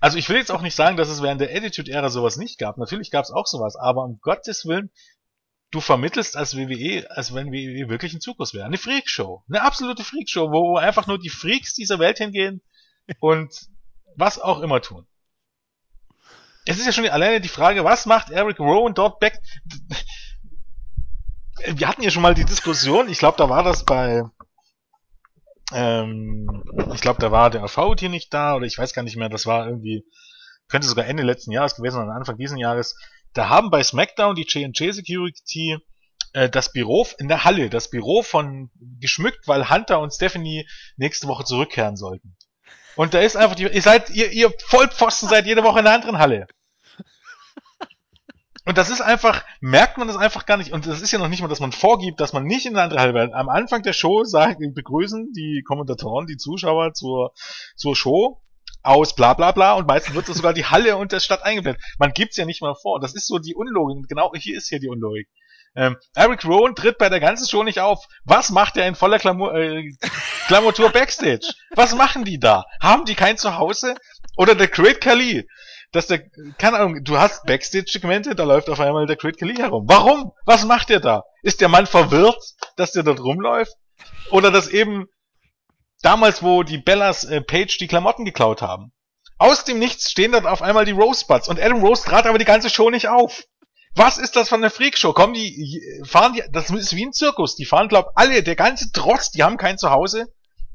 Also 0.00 0.16
ich 0.16 0.28
will 0.28 0.36
jetzt 0.36 0.52
auch 0.52 0.62
nicht 0.62 0.74
sagen, 0.74 0.96
dass 0.96 1.08
es 1.08 1.22
während 1.22 1.40
der 1.40 1.54
Attitude-Ära 1.54 2.08
sowas 2.08 2.36
nicht 2.36 2.58
gab. 2.58 2.78
Natürlich 2.78 3.10
gab 3.10 3.24
es 3.24 3.30
auch 3.30 3.46
sowas, 3.46 3.76
aber 3.76 4.04
um 4.04 4.20
Gottes 4.20 4.64
Willen, 4.64 4.90
du 5.70 5.80
vermittelst 5.80 6.36
als 6.36 6.56
WWE, 6.56 7.10
als 7.10 7.34
wenn 7.34 7.52
WWE 7.52 7.88
wirklich 7.88 8.14
ein 8.14 8.20
Zirkus 8.20 8.54
wäre. 8.54 8.64
Eine 8.64 8.78
Freakshow. 8.78 9.42
Eine 9.48 9.62
absolute 9.62 10.04
Freakshow, 10.04 10.50
wo 10.52 10.76
einfach 10.76 11.06
nur 11.06 11.18
die 11.18 11.30
Freaks 11.30 11.74
dieser 11.74 11.98
Welt 11.98 12.18
hingehen 12.18 12.62
und 13.20 13.68
was 14.16 14.38
auch 14.38 14.60
immer 14.60 14.80
tun. 14.80 15.06
Es 16.64 16.78
ist 16.78 16.86
ja 16.86 16.92
schon 16.92 17.08
alleine 17.08 17.40
die 17.40 17.48
Frage, 17.48 17.84
was 17.84 18.06
macht 18.06 18.30
Eric 18.30 18.60
Rowan 18.60 18.94
dort 18.94 19.20
back? 19.20 19.40
Wir 21.66 21.88
hatten 21.88 22.02
ja 22.02 22.10
schon 22.10 22.22
mal 22.22 22.34
die 22.34 22.44
Diskussion, 22.44 23.08
ich 23.08 23.18
glaube, 23.18 23.38
da 23.38 23.48
war 23.48 23.62
das 23.62 23.84
bei 23.84 24.22
ähm, 25.72 26.64
ich 26.94 27.00
glaube, 27.00 27.20
da 27.20 27.30
war 27.30 27.50
der 27.50 27.62
AV-Tier 27.62 28.08
nicht 28.08 28.32
da 28.32 28.54
oder 28.54 28.66
ich 28.66 28.78
weiß 28.78 28.92
gar 28.94 29.02
nicht 29.02 29.16
mehr, 29.16 29.28
das 29.28 29.46
war 29.46 29.66
irgendwie, 29.66 30.04
könnte 30.68 30.86
sogar 30.86 31.06
Ende 31.06 31.22
letzten 31.22 31.52
Jahres 31.52 31.76
gewesen 31.76 31.96
sein, 31.96 32.10
Anfang 32.10 32.36
diesen 32.36 32.58
Jahres. 32.58 32.96
Da 33.34 33.48
haben 33.48 33.70
bei 33.70 33.82
SmackDown 33.82 34.34
die 34.34 34.46
J&J 34.46 34.94
Security 34.94 35.78
äh, 36.32 36.48
das 36.48 36.72
Büro 36.72 37.06
in 37.18 37.28
der 37.28 37.44
Halle, 37.44 37.70
das 37.70 37.90
Büro 37.90 38.22
von 38.22 38.70
geschmückt, 39.00 39.46
weil 39.46 39.70
Hunter 39.70 40.00
und 40.00 40.12
Stephanie 40.12 40.68
nächste 40.96 41.26
Woche 41.28 41.44
zurückkehren 41.44 41.96
sollten. 41.96 42.36
Und 42.96 43.14
da 43.14 43.20
ist 43.20 43.36
einfach 43.36 43.54
die, 43.54 43.64
ihr 43.64 43.82
seid, 43.82 44.10
ihr, 44.10 44.32
ihr 44.32 44.52
Vollpfosten 44.66 45.28
seid 45.28 45.46
jede 45.46 45.62
Woche 45.62 45.80
in 45.80 45.86
einer 45.86 45.94
anderen 45.94 46.18
Halle. 46.18 46.46
Und 48.68 48.76
das 48.76 48.90
ist 48.90 49.00
einfach, 49.00 49.46
merkt 49.62 49.96
man 49.96 50.08
das 50.08 50.18
einfach 50.18 50.44
gar 50.44 50.58
nicht. 50.58 50.72
Und 50.72 50.86
das 50.86 51.00
ist 51.00 51.10
ja 51.10 51.18
noch 51.18 51.28
nicht 51.28 51.40
mal, 51.40 51.48
dass 51.48 51.58
man 51.58 51.72
vorgibt, 51.72 52.20
dass 52.20 52.34
man 52.34 52.44
nicht 52.44 52.66
in 52.66 52.76
eine 52.76 52.82
andere 52.82 53.00
Halle 53.00 53.14
will. 53.14 53.32
Am 53.32 53.48
Anfang 53.48 53.82
der 53.82 53.94
Show 53.94 54.24
sagen, 54.24 54.74
begrüßen 54.74 55.32
die 55.32 55.62
Kommentatoren 55.66 56.26
die 56.26 56.36
Zuschauer 56.36 56.92
zur, 56.92 57.32
zur 57.76 57.96
Show 57.96 58.42
aus 58.82 59.16
bla 59.16 59.32
bla 59.32 59.52
bla 59.52 59.72
und 59.72 59.88
meistens 59.88 60.14
wird 60.14 60.26
sogar 60.26 60.52
die 60.52 60.66
Halle 60.66 60.98
und 60.98 61.12
der 61.12 61.20
Stadt 61.20 61.44
eingeblendet. 61.44 61.82
Man 61.98 62.12
gibt's 62.12 62.36
ja 62.36 62.44
nicht 62.44 62.60
mal 62.60 62.74
vor. 62.74 63.00
Das 63.00 63.14
ist 63.14 63.26
so 63.26 63.38
die 63.38 63.54
Unlogik. 63.54 64.06
Genau 64.06 64.32
hier 64.34 64.58
ist 64.58 64.68
hier 64.68 64.80
die 64.80 64.88
Unlogik. 64.88 65.28
Ähm, 65.74 65.96
Eric 66.14 66.44
Rowan 66.44 66.74
tritt 66.74 66.98
bei 66.98 67.08
der 67.08 67.20
ganzen 67.20 67.48
Show 67.48 67.62
nicht 67.62 67.80
auf. 67.80 68.04
Was 68.24 68.50
macht 68.50 68.76
er 68.76 68.86
in 68.86 68.94
voller 68.94 69.18
Klamur, 69.18 69.54
äh, 69.54 69.90
Klamotur 70.46 70.90
Backstage? 70.90 71.54
Was 71.74 71.94
machen 71.94 72.26
die 72.26 72.38
da? 72.38 72.66
Haben 72.82 73.06
die 73.06 73.14
kein 73.14 73.38
Zuhause? 73.38 73.94
Oder 74.36 74.54
der 74.54 74.68
Great 74.68 75.00
Khali? 75.00 75.48
Dass 75.92 76.06
der, 76.06 76.28
keine 76.58 76.78
Ahnung, 76.78 77.02
du 77.02 77.18
hast 77.18 77.44
Backstage-Segmente, 77.46 78.34
da 78.34 78.44
läuft 78.44 78.68
auf 78.68 78.80
einmal 78.80 79.06
der 79.06 79.16
Great 79.16 79.38
Khali 79.38 79.56
herum. 79.56 79.84
Warum? 79.88 80.32
Was 80.44 80.64
macht 80.64 80.90
der 80.90 81.00
da? 81.00 81.22
Ist 81.42 81.60
der 81.60 81.68
Mann 81.68 81.86
verwirrt, 81.86 82.42
dass 82.76 82.92
der 82.92 83.02
dort 83.02 83.20
rumläuft? 83.20 83.72
Oder 84.30 84.50
dass 84.50 84.68
eben 84.68 85.06
damals, 86.02 86.42
wo 86.42 86.62
die 86.62 86.78
Bellas 86.78 87.24
äh, 87.24 87.40
Page 87.40 87.78
die 87.78 87.86
Klamotten 87.86 88.24
geklaut 88.24 88.62
haben. 88.62 88.92
Aus 89.38 89.64
dem 89.64 89.78
Nichts 89.78 90.10
stehen 90.10 90.32
dort 90.32 90.46
auf 90.46 90.62
einmal 90.62 90.84
die 90.84 90.92
Rosebuds 90.92 91.48
und 91.48 91.60
Adam 91.60 91.84
Rose 91.84 92.04
trat 92.04 92.26
aber 92.26 92.38
die 92.38 92.44
ganze 92.44 92.70
Show 92.70 92.90
nicht 92.90 93.08
auf. 93.08 93.44
Was 93.94 94.18
ist 94.18 94.36
das 94.36 94.48
von 94.48 94.60
der 94.60 94.70
Freakshow? 94.70 95.12
Kommen 95.12 95.34
die, 95.34 96.02
fahren 96.04 96.32
die, 96.32 96.42
das 96.52 96.70
ist 96.70 96.94
wie 96.94 97.06
ein 97.06 97.12
Zirkus. 97.12 97.56
Die 97.56 97.64
fahren, 97.64 97.88
glaub, 97.88 98.12
alle, 98.14 98.42
der 98.42 98.54
ganze 98.54 98.92
Trotz, 98.92 99.30
die 99.30 99.42
haben 99.42 99.56
kein 99.56 99.78
Zuhause. 99.78 100.26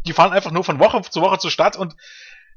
Die 0.06 0.14
fahren 0.14 0.34
einfach 0.34 0.52
nur 0.52 0.64
von 0.64 0.80
Woche 0.80 1.02
zu 1.02 1.22
Woche 1.22 1.38
zur 1.38 1.52
Stadt 1.52 1.78
und 1.78 1.96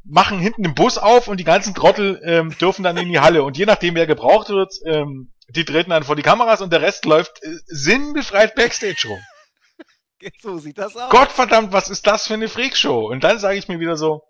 machen 0.09 0.39
hinten 0.39 0.63
den 0.63 0.75
Bus 0.75 0.99
auf 0.99 1.29
und 1.29 1.39
die 1.39 1.45
ganzen 1.45 1.75
Trottel 1.75 2.21
ähm, 2.25 2.57
dürfen 2.59 2.83
dann 2.83 2.97
in 2.97 3.09
die 3.09 3.21
Halle. 3.21 3.43
Und 3.43 3.57
je 3.57 3.67
nachdem, 3.67 3.95
wer 3.95 4.07
gebraucht 4.07 4.49
wird, 4.49 4.73
ähm, 4.85 5.33
die 5.49 5.65
treten 5.65 5.91
dann 5.91 6.05
vor 6.05 6.17
die 6.17 6.23
Kameras 6.23 6.61
und 6.61 6.73
der 6.73 6.83
Rest 6.83 7.05
läuft 7.05 7.43
äh, 7.43 7.57
sinnbefreit 7.67 8.55
Backstage 8.55 9.09
rum. 9.09 9.21
So 10.41 10.59
sieht 10.59 10.79
das 10.79 10.97
aus. 10.97 11.11
Gottverdammt, 11.11 11.73
was 11.73 11.91
ist 11.91 12.07
das 12.07 12.27
für 12.27 12.35
eine 12.35 12.49
Freakshow? 12.49 13.07
Und 13.07 13.23
dann 13.23 13.39
sage 13.39 13.59
ich 13.59 13.69
mir 13.69 13.81
wieder 13.81 13.97
so, 13.97 14.23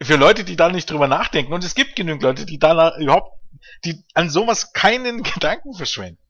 für 0.00 0.16
Leute, 0.16 0.44
die 0.44 0.56
da 0.56 0.68
nicht 0.68 0.90
drüber 0.90 1.08
nachdenken, 1.08 1.52
und 1.52 1.64
es 1.64 1.74
gibt 1.74 1.96
genügend 1.96 2.22
Leute, 2.22 2.46
die 2.46 2.58
da 2.58 2.96
überhaupt, 2.98 3.32
die 3.84 4.04
an 4.14 4.30
sowas 4.30 4.72
keinen 4.72 5.22
Gedanken 5.34 5.74
verschwenden 5.74 6.23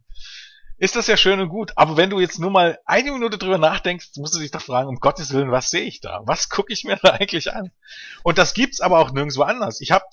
ist 0.76 0.96
das 0.96 1.06
ja 1.06 1.16
schön 1.16 1.40
und 1.40 1.48
gut. 1.48 1.72
Aber 1.76 1.96
wenn 1.96 2.10
du 2.10 2.20
jetzt 2.20 2.38
nur 2.38 2.50
mal 2.50 2.78
eine 2.84 3.12
Minute 3.12 3.38
drüber 3.38 3.58
nachdenkst, 3.58 4.16
musst 4.16 4.34
du 4.34 4.40
dich 4.40 4.50
doch 4.50 4.62
fragen, 4.62 4.88
um 4.88 4.96
Gottes 4.96 5.32
Willen, 5.32 5.52
was 5.52 5.70
sehe 5.70 5.84
ich 5.84 6.00
da? 6.00 6.22
Was 6.24 6.48
gucke 6.48 6.72
ich 6.72 6.84
mir 6.84 6.96
da 7.02 7.10
eigentlich 7.10 7.52
an? 7.52 7.70
Und 8.22 8.38
das 8.38 8.54
gibt's 8.54 8.80
aber 8.80 8.98
auch 8.98 9.12
nirgendwo 9.12 9.42
anders. 9.42 9.80
Ich 9.80 9.92
habe 9.92 10.04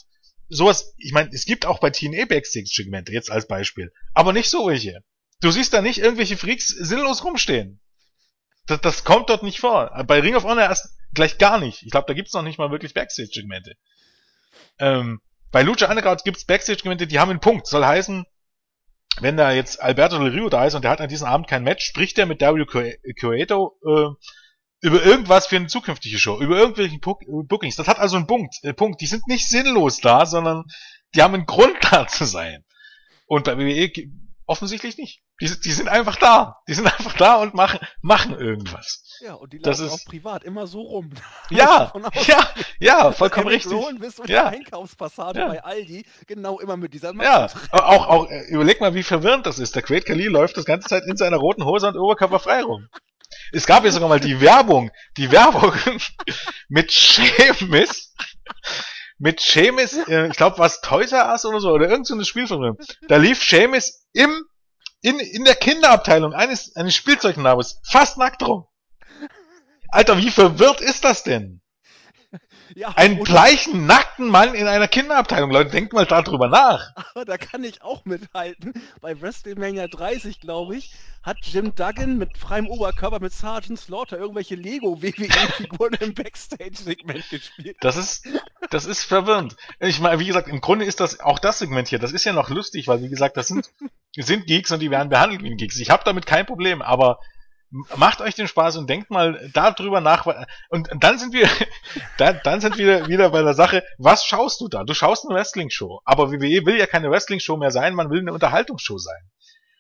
sowas, 0.50 0.94
ich 0.98 1.14
meine, 1.14 1.30
es 1.32 1.46
gibt 1.46 1.66
auch 1.66 1.80
bei 1.80 1.90
TNA 1.90 2.26
Backstage-Segmente, 2.26 3.12
jetzt 3.12 3.32
als 3.32 3.48
Beispiel. 3.48 3.92
Aber 4.14 4.34
nicht 4.34 4.50
so 4.50 4.68
welche. 4.68 5.04
Du 5.40 5.50
siehst 5.50 5.74
da 5.74 5.82
nicht 5.82 6.00
irgendwelche 6.00 6.38
Freaks 6.38 6.68
sinnlos 6.68 7.24
rumstehen. 7.24 7.80
Das, 8.68 8.82
das 8.82 9.04
kommt 9.04 9.30
dort 9.30 9.44
nicht 9.44 9.60
vor. 9.60 9.92
Bei 10.06 10.20
Ring 10.20 10.36
of 10.36 10.44
Honor 10.44 10.64
erst 10.64 10.96
gleich 11.14 11.38
gar 11.40 11.60
nicht. 11.60 11.82
Ich 11.84 11.92
glaube, 11.92 12.06
da 12.08 12.14
gibt's 12.14 12.34
noch 12.34 12.44
nicht 12.44 12.60
mal 12.60 12.70
wirklich 12.70 12.94
Backstage-Segmente. 12.94 13.76
Ähm, 14.78 15.22
bei 15.52 15.64
Lucha 15.64 15.90
Underground 15.90 16.24
gibt's 16.24 16.46
Backstage-Segmente, 16.46 17.08
die 17.08 17.20
haben 17.20 17.32
einen 17.32 17.40
Punkt. 17.40 17.66
Soll 17.66 17.86
heißen, 17.86 18.26
wenn 19.20 19.38
da 19.38 19.52
jetzt 19.52 19.82
Alberto 19.82 20.18
Del 20.18 20.30
Rio 20.30 20.50
da 20.50 20.66
ist 20.66 20.76
und 20.76 20.84
der 20.84 20.92
hat 20.92 21.02
an 21.02 21.10
diesem 21.10 21.28
Abend 21.28 21.48
kein 21.48 21.64
Match, 21.64 21.86
spricht 21.86 22.18
er 22.18 22.26
mit 22.26 22.42
Dario 22.42 22.66
Cueto 22.66 23.78
äh, 23.86 24.10
über 24.82 25.04
irgendwas 25.04 25.48
für 25.48 25.58
eine 25.58 25.68
zukünftige 25.68 26.18
Show, 26.18 26.40
über 26.40 26.58
irgendwelche 26.58 26.98
Bookings. 27.00 27.76
Das 27.76 27.88
hat 27.88 28.00
also 28.00 28.16
einen 28.16 28.28
Punkt. 28.28 28.56
Äh, 28.64 28.74
Punkt. 28.74 29.02
Die 29.02 29.08
sind 29.08 29.28
nicht 29.28 29.48
sinnlos 29.48 30.00
da, 30.00 30.26
sondern 30.26 30.64
die 31.14 31.22
haben 31.22 31.36
einen 31.36 31.46
Grund 31.46 31.76
da 31.92 32.08
zu 32.08 32.26
sein. 32.26 32.64
Und 33.26 33.46
bei 33.46 33.58
WWE 33.58 33.92
offensichtlich 34.52 34.98
nicht. 34.98 35.22
Die, 35.40 35.48
die 35.62 35.72
sind 35.72 35.88
einfach 35.90 36.18
da. 36.18 36.58
Die 36.68 36.74
sind 36.74 36.86
einfach 36.86 37.14
da 37.14 37.36
und 37.38 37.54
machen, 37.56 37.80
machen 38.02 38.38
irgendwas. 38.38 39.04
Ja, 39.22 39.34
und 39.34 39.54
die 39.54 39.60
Das 39.60 39.80
laufen 39.80 39.88
ist- 39.96 40.02
auch 40.02 40.06
privat 40.10 40.44
immer 40.44 40.68
so 40.68 40.82
rum. 40.82 41.10
Ja, 41.50 41.92
ja, 42.28 42.48
ja, 42.80 43.12
vollkommen 43.12 43.48
richtig. 43.48 43.72
Bist 44.00 44.20
in 44.20 44.26
Ja. 44.28 44.44
der 44.44 44.48
Einkaufspassage 44.48 45.40
Ja. 45.40 45.48
bei 45.48 45.64
Aldi, 45.64 46.06
genau 46.28 46.60
immer 46.60 46.78
mit 46.78 46.94
dieser 46.94 47.10
Ja, 47.10 47.42
Maske. 47.42 47.60
auch, 47.72 48.08
auch, 48.08 48.30
äh, 48.30 48.42
überleg 48.50 48.82
mal, 48.82 48.94
wie 48.94 49.04
verwirrend 49.04 49.46
das 49.46 49.58
ist. 49.60 49.76
Der 49.76 49.82
Great 49.82 50.06
Khali 50.06 50.26
läuft 50.28 50.58
das 50.58 50.66
ganze 50.66 50.88
Zeit 50.90 51.04
in 51.08 51.18
seiner 51.18 51.38
roten 51.38 51.66
Hose 51.66 51.88
und 51.88 51.98
Oberkörper 51.98 52.40
frei 52.40 52.62
rum. 52.64 52.88
Es 53.54 53.66
gab 53.66 53.86
ja 53.86 53.92
sogar 53.92 54.10
mal 54.10 54.20
die 54.20 54.42
Werbung, 54.42 54.92
die 55.18 55.32
Werbung 55.32 55.74
mit 56.70 56.92
Seamus, 56.92 58.14
mit 59.22 59.40
Seamus, 59.40 59.94
äh, 60.08 60.28
ich 60.28 60.36
glaube, 60.36 60.58
was 60.58 60.82
Toys 60.82 61.12
R 61.12 61.32
Us 61.32 61.46
oder 61.46 61.60
so, 61.60 61.70
oder 61.70 61.88
irgend 61.88 62.08
so 62.08 62.22
Spiel 62.24 62.48
von 62.48 62.64
ihm. 62.64 62.78
Da 63.08 63.18
lief 63.18 63.44
Seamus 63.44 64.08
im, 64.14 64.46
in, 65.02 65.20
in 65.20 65.46
der 65.46 65.54
Kinderabteilung 65.56 66.34
eines, 66.34 66.76
eines 66.76 66.96
Spielzeugnabels 66.96 67.80
fast 67.84 68.18
nackt 68.18 68.42
rum. 68.46 68.66
Alter, 69.90 70.18
wie 70.18 70.32
verwirrt 70.32 70.82
ist 70.82 71.06
das 71.06 71.22
denn? 71.22 71.61
Ja, 72.76 72.90
Einen 72.96 73.22
bleichen, 73.22 73.86
nackten 73.86 74.30
Mann 74.30 74.54
in 74.56 74.68
einer 74.68 74.88
Kinderabteilung. 74.88 75.52
Leute, 75.52 75.72
denkt 75.72 75.94
mal 75.94 76.06
darüber 76.06 76.48
nach. 76.48 76.96
Aber 77.14 77.26
da 77.26 77.38
kann 77.38 77.64
ich 77.64 77.82
auch 77.82 78.06
mithalten. 78.06 78.74
Bei 79.02 79.20
WrestleMania 79.20 79.88
30, 79.88 80.40
glaube 80.40 80.78
ich, 80.78 80.94
hat 81.22 81.38
Jim 81.42 81.76
Duggan 81.76 82.18
mit 82.18 82.38
freiem 82.38 82.68
Oberkörper 82.68 83.20
mit 83.20 83.34
Sergeant 83.34 83.80
Slaughter 83.80 84.18
irgendwelche 84.18 84.56
Lego-WWE-Figuren 84.56 85.94
im 86.00 86.14
Backstage-Segment 86.14 87.30
gespielt. 87.30 87.78
Das 87.82 87.98
ist, 87.98 88.28
das 88.70 88.86
ist 88.86 89.04
verwirrend. 89.04 89.56
Ich 89.80 90.00
meine, 90.00 90.20
wie 90.20 90.26
gesagt, 90.26 90.48
im 90.48 90.62
Grunde 90.62 90.86
ist 90.86 91.00
das 91.00 91.20
auch 91.20 91.40
das 91.40 91.60
Segment 91.60 91.90
hier. 91.90 92.00
Das 92.00 92.14
ist 92.14 92.24
ja 92.24 92.34
noch 92.34 92.50
lustig, 92.50 92.88
weil 92.88 93.02
wie 93.02 93.10
gesagt, 93.10 93.38
das 93.38 93.50
sind, 93.50 93.70
sind 94.16 94.48
Geeks 94.48 94.72
und 94.72 94.80
die 94.80 94.92
werden 94.92 95.10
behandelt 95.10 95.44
wie 95.44 95.52
ein 95.52 95.58
Geeks. 95.58 95.80
Ich 95.80 95.90
habe 95.90 96.04
damit 96.06 96.26
kein 96.26 96.46
Problem, 96.46 96.82
aber 96.82 97.20
macht 97.72 98.22
euch 98.22 98.36
den 98.36 98.48
Spaß 98.48 98.78
und 98.78 98.90
denkt 98.90 99.10
mal 99.10 99.50
darüber 99.54 100.02
nach. 100.02 100.26
Und 100.70 100.90
dann 101.00 101.18
sind 101.18 101.34
wir, 101.34 101.50
dann, 102.18 102.40
dann 102.44 102.62
sind 102.62 102.78
wir 102.78 103.08
wieder 103.08 103.30
bei 103.30 103.42
der 103.42 103.54
Sache, 103.54 103.84
was 103.98 104.26
schaust 104.26 104.62
du 104.62 104.68
da? 104.68 104.84
Du 104.84 104.94
schaust 104.94 105.26
eine 105.26 105.36
Wrestling-Show. 105.36 106.02
Aber 106.04 106.32
WWE 106.32 106.66
will 106.66 106.78
ja 106.78 106.86
keine 106.86 107.10
Wrestling-Show 107.10 107.58
mehr 107.58 107.72
sein, 107.72 107.96
man 107.96 108.10
will 108.10 108.20
eine 108.20 108.34
Unterhaltungsshow 108.34 108.98
sein. 108.98 109.22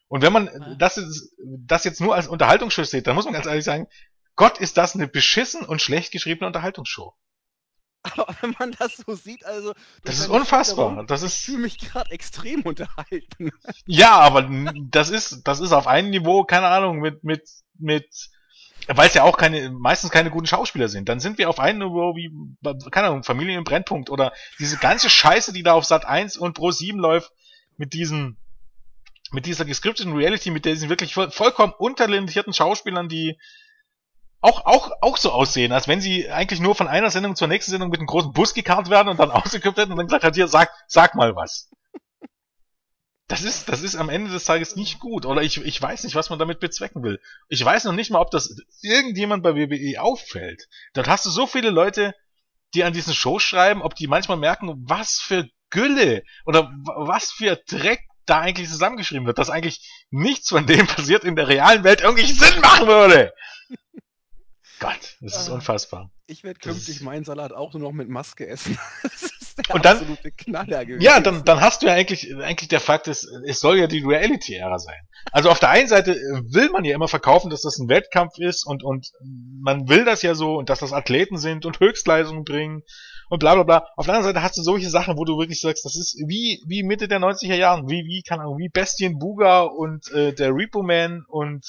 Und 0.07 0.21
wenn 0.21 0.33
man 0.33 0.75
das, 0.77 0.97
ist, 0.97 1.33
das 1.45 1.83
jetzt 1.83 2.01
nur 2.01 2.15
als 2.15 2.27
Unterhaltungsshow 2.27 2.83
sieht, 2.83 3.07
dann 3.07 3.15
muss 3.15 3.25
man 3.25 3.33
ganz 3.33 3.45
ehrlich 3.45 3.63
sagen, 3.63 3.87
Gott, 4.35 4.57
ist 4.57 4.77
das 4.77 4.95
eine 4.95 5.07
beschissen 5.07 5.65
und 5.65 5.81
schlecht 5.81 6.11
geschriebene 6.11 6.47
Unterhaltungsshow. 6.47 7.13
Aber 8.03 8.27
wenn 8.41 8.55
man 8.57 8.71
das 8.71 8.97
so 8.97 9.15
sieht, 9.15 9.45
also. 9.45 9.73
Das 10.03 10.19
ist 10.19 10.27
unfassbar. 10.27 10.87
Schilderung, 10.87 11.07
Das 11.07 11.21
Ich 11.21 11.27
ist, 11.27 11.45
fühle 11.45 11.59
mich 11.59 11.77
gerade 11.77 12.11
extrem 12.11 12.61
unterhalten. 12.65 13.51
ja, 13.85 14.17
aber 14.17 14.49
das 14.89 15.09
ist, 15.09 15.43
das 15.43 15.59
ist 15.59 15.71
auf 15.71 15.87
einem 15.87 16.09
Niveau, 16.09 16.43
keine 16.43 16.67
Ahnung, 16.67 16.99
mit, 16.99 17.23
mit, 17.23 17.47
mit, 17.81 18.29
weil 18.87 19.07
es 19.07 19.13
ja 19.13 19.23
auch 19.23 19.37
keine, 19.37 19.69
meistens 19.71 20.11
keine 20.11 20.31
guten 20.31 20.47
Schauspieler 20.47 20.89
sind. 20.89 21.09
Dann 21.09 21.19
sind 21.19 21.37
wir 21.37 21.49
auf 21.49 21.59
einem 21.59 21.79
Niveau 21.79 22.15
wie, 22.15 22.31
keine 22.91 23.07
Ahnung, 23.07 23.23
Familie 23.23 23.57
im 23.57 23.63
Brennpunkt 23.63 24.09
oder 24.09 24.33
diese 24.59 24.77
ganze 24.77 25.09
Scheiße, 25.09 25.53
die 25.53 25.63
da 25.63 25.73
auf 25.73 25.85
Sat 25.85 26.05
1 26.05 26.37
und 26.37 26.53
Pro 26.53 26.71
7 26.71 26.97
läuft, 26.97 27.31
mit 27.77 27.93
diesen, 27.93 28.37
mit 29.31 29.45
dieser 29.45 29.65
gescripteten 29.65 30.13
Reality, 30.13 30.51
mit 30.51 30.65
diesen 30.65 30.89
wirklich 30.89 31.13
voll, 31.13 31.31
vollkommen 31.31 31.73
untalentierten 31.77 32.53
Schauspielern, 32.53 33.09
die 33.09 33.37
auch, 34.41 34.65
auch, 34.65 34.91
auch 35.01 35.17
so 35.17 35.31
aussehen, 35.31 35.71
als 35.71 35.87
wenn 35.87 36.01
sie 36.01 36.29
eigentlich 36.29 36.59
nur 36.59 36.73
von 36.73 36.87
einer 36.87 37.11
Sendung 37.11 37.35
zur 37.35 37.47
nächsten 37.47 37.71
Sendung 37.71 37.89
mit 37.89 37.99
einem 37.99 38.07
großen 38.07 38.33
Bus 38.33 38.53
gekarrt 38.53 38.89
werden 38.89 39.09
und 39.09 39.19
dann 39.19 39.31
ausgekippt 39.31 39.77
werden 39.77 39.91
und 39.91 39.97
dann 39.97 40.07
gesagt 40.07 40.23
hat, 40.23 40.35
hier, 40.35 40.47
sag, 40.47 40.71
sag 40.87 41.15
mal 41.15 41.35
was. 41.35 41.69
Das 43.31 43.43
ist, 43.43 43.69
das 43.69 43.81
ist 43.81 43.95
am 43.95 44.09
Ende 44.09 44.29
des 44.29 44.43
Tages 44.43 44.75
nicht 44.75 44.99
gut. 44.99 45.25
Oder 45.25 45.41
ich, 45.41 45.57
ich 45.63 45.81
weiß 45.81 46.03
nicht, 46.03 46.15
was 46.15 46.29
man 46.29 46.37
damit 46.37 46.59
bezwecken 46.59 47.01
will. 47.01 47.17
Ich 47.47 47.63
weiß 47.63 47.85
noch 47.85 47.93
nicht 47.93 48.11
mal, 48.11 48.19
ob 48.19 48.29
das 48.29 48.57
irgendjemand 48.81 49.41
bei 49.41 49.55
WWE 49.55 50.01
auffällt. 50.01 50.67
Dort 50.93 51.07
hast 51.07 51.25
du 51.25 51.29
so 51.29 51.47
viele 51.47 51.69
Leute, 51.69 52.13
die 52.73 52.83
an 52.83 52.91
diesen 52.91 53.13
Shows 53.13 53.41
schreiben, 53.43 53.81
ob 53.81 53.95
die 53.95 54.07
manchmal 54.07 54.35
merken, 54.37 54.73
was 54.85 55.19
für 55.19 55.47
Gülle 55.69 56.23
oder 56.45 56.73
was 56.97 57.31
für 57.31 57.55
Dreck 57.67 58.01
da 58.25 58.41
eigentlich 58.41 58.67
zusammengeschrieben 58.69 59.25
wird, 59.25 59.37
dass 59.37 59.49
eigentlich 59.49 59.89
nichts 60.09 60.49
von 60.49 60.67
dem 60.67 60.85
passiert 60.87 61.23
in 61.23 61.37
der 61.37 61.47
realen 61.47 61.85
Welt 61.85 62.01
irgendwie 62.01 62.25
Sinn 62.31 62.59
machen 62.59 62.87
würde. 62.87 63.33
Gott, 64.81 65.15
das 65.21 65.37
ist 65.37 65.49
Ah. 65.49 65.53
unfassbar. 65.53 66.11
Ich 66.27 66.43
werde 66.43 66.59
künftig 66.59 67.01
meinen 67.01 67.23
Salat 67.23 67.53
auch 67.53 67.71
nur 67.73 67.81
noch 67.81 67.91
mit 67.93 68.09
Maske 68.09 68.45
essen. 68.47 68.77
Ist 69.57 69.67
der 69.67 69.75
Und 69.75 69.83
dann- 69.85 69.97
absolute 69.97 70.31
Knaller 70.31 70.85
gewesen. 70.85 71.01
Ja, 71.01 71.19
dann, 71.19 71.43
dann 71.43 71.59
hast 71.59 71.81
du 71.81 71.87
ja 71.87 71.93
eigentlich, 71.93 72.33
eigentlich 72.35 72.69
der 72.69 72.79
Fakt 72.79 73.07
ist, 73.07 73.27
es 73.45 73.59
soll 73.59 73.77
ja 73.79 73.87
die 73.87 73.99
Reality-Ära 73.99 74.79
sein. 74.79 74.99
Also 75.33 75.49
auf 75.49 75.59
der 75.59 75.69
einen 75.69 75.87
Seite 75.87 76.13
äh, 76.13 76.53
will 76.53 76.69
man 76.71 76.85
ja 76.85 76.95
immer 76.95 77.07
verkaufen, 77.07 77.49
dass 77.49 77.61
das 77.61 77.77
ein 77.77 77.89
Wettkampf 77.89 78.37
ist 78.37 78.65
und, 78.65 78.83
und 78.83 79.09
man 79.61 79.89
will 79.89 80.05
das 80.05 80.21
ja 80.21 80.35
so 80.35 80.55
und 80.55 80.69
dass 80.69 80.79
das 80.79 80.93
Athleten 80.93 81.37
sind 81.37 81.65
und 81.65 81.79
Höchstleistungen 81.79 82.43
bringen 82.43 82.81
und 83.29 83.39
bla 83.39 83.53
bla 83.55 83.63
bla. 83.63 83.87
Auf 83.97 84.05
der 84.05 84.15
anderen 84.15 84.33
Seite 84.33 84.43
hast 84.43 84.57
du 84.57 84.61
solche 84.63 84.89
Sachen, 84.89 85.17
wo 85.17 85.25
du 85.25 85.37
wirklich 85.37 85.59
sagst, 85.61 85.83
das 85.85 85.95
ist 85.97 86.15
wie, 86.27 86.63
wie 86.67 86.83
Mitte 86.83 87.07
der 87.07 87.19
90er 87.19 87.55
Jahren, 87.55 87.87
wie, 87.89 88.03
wie, 88.05 88.23
keine 88.23 88.41
Ahnung, 88.43 88.57
wie 88.57 88.69
Bestien 88.69 89.19
Buga 89.19 89.61
und 89.63 90.09
äh, 90.11 90.33
der 90.33 90.51
Repo 90.55 90.81
Man 90.81 91.23
und 91.27 91.65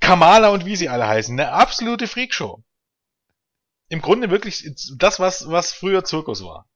Kamala 0.00 0.48
und 0.48 0.64
wie 0.64 0.76
sie 0.76 0.88
alle 0.88 1.06
heißen. 1.06 1.38
Eine 1.38 1.52
absolute 1.52 2.06
Freakshow. 2.08 2.62
Im 3.90 4.00
Grunde 4.00 4.30
wirklich 4.30 4.66
das, 4.96 5.20
was, 5.20 5.50
was 5.50 5.72
früher 5.72 6.04
Zirkus 6.04 6.42
war. 6.42 6.66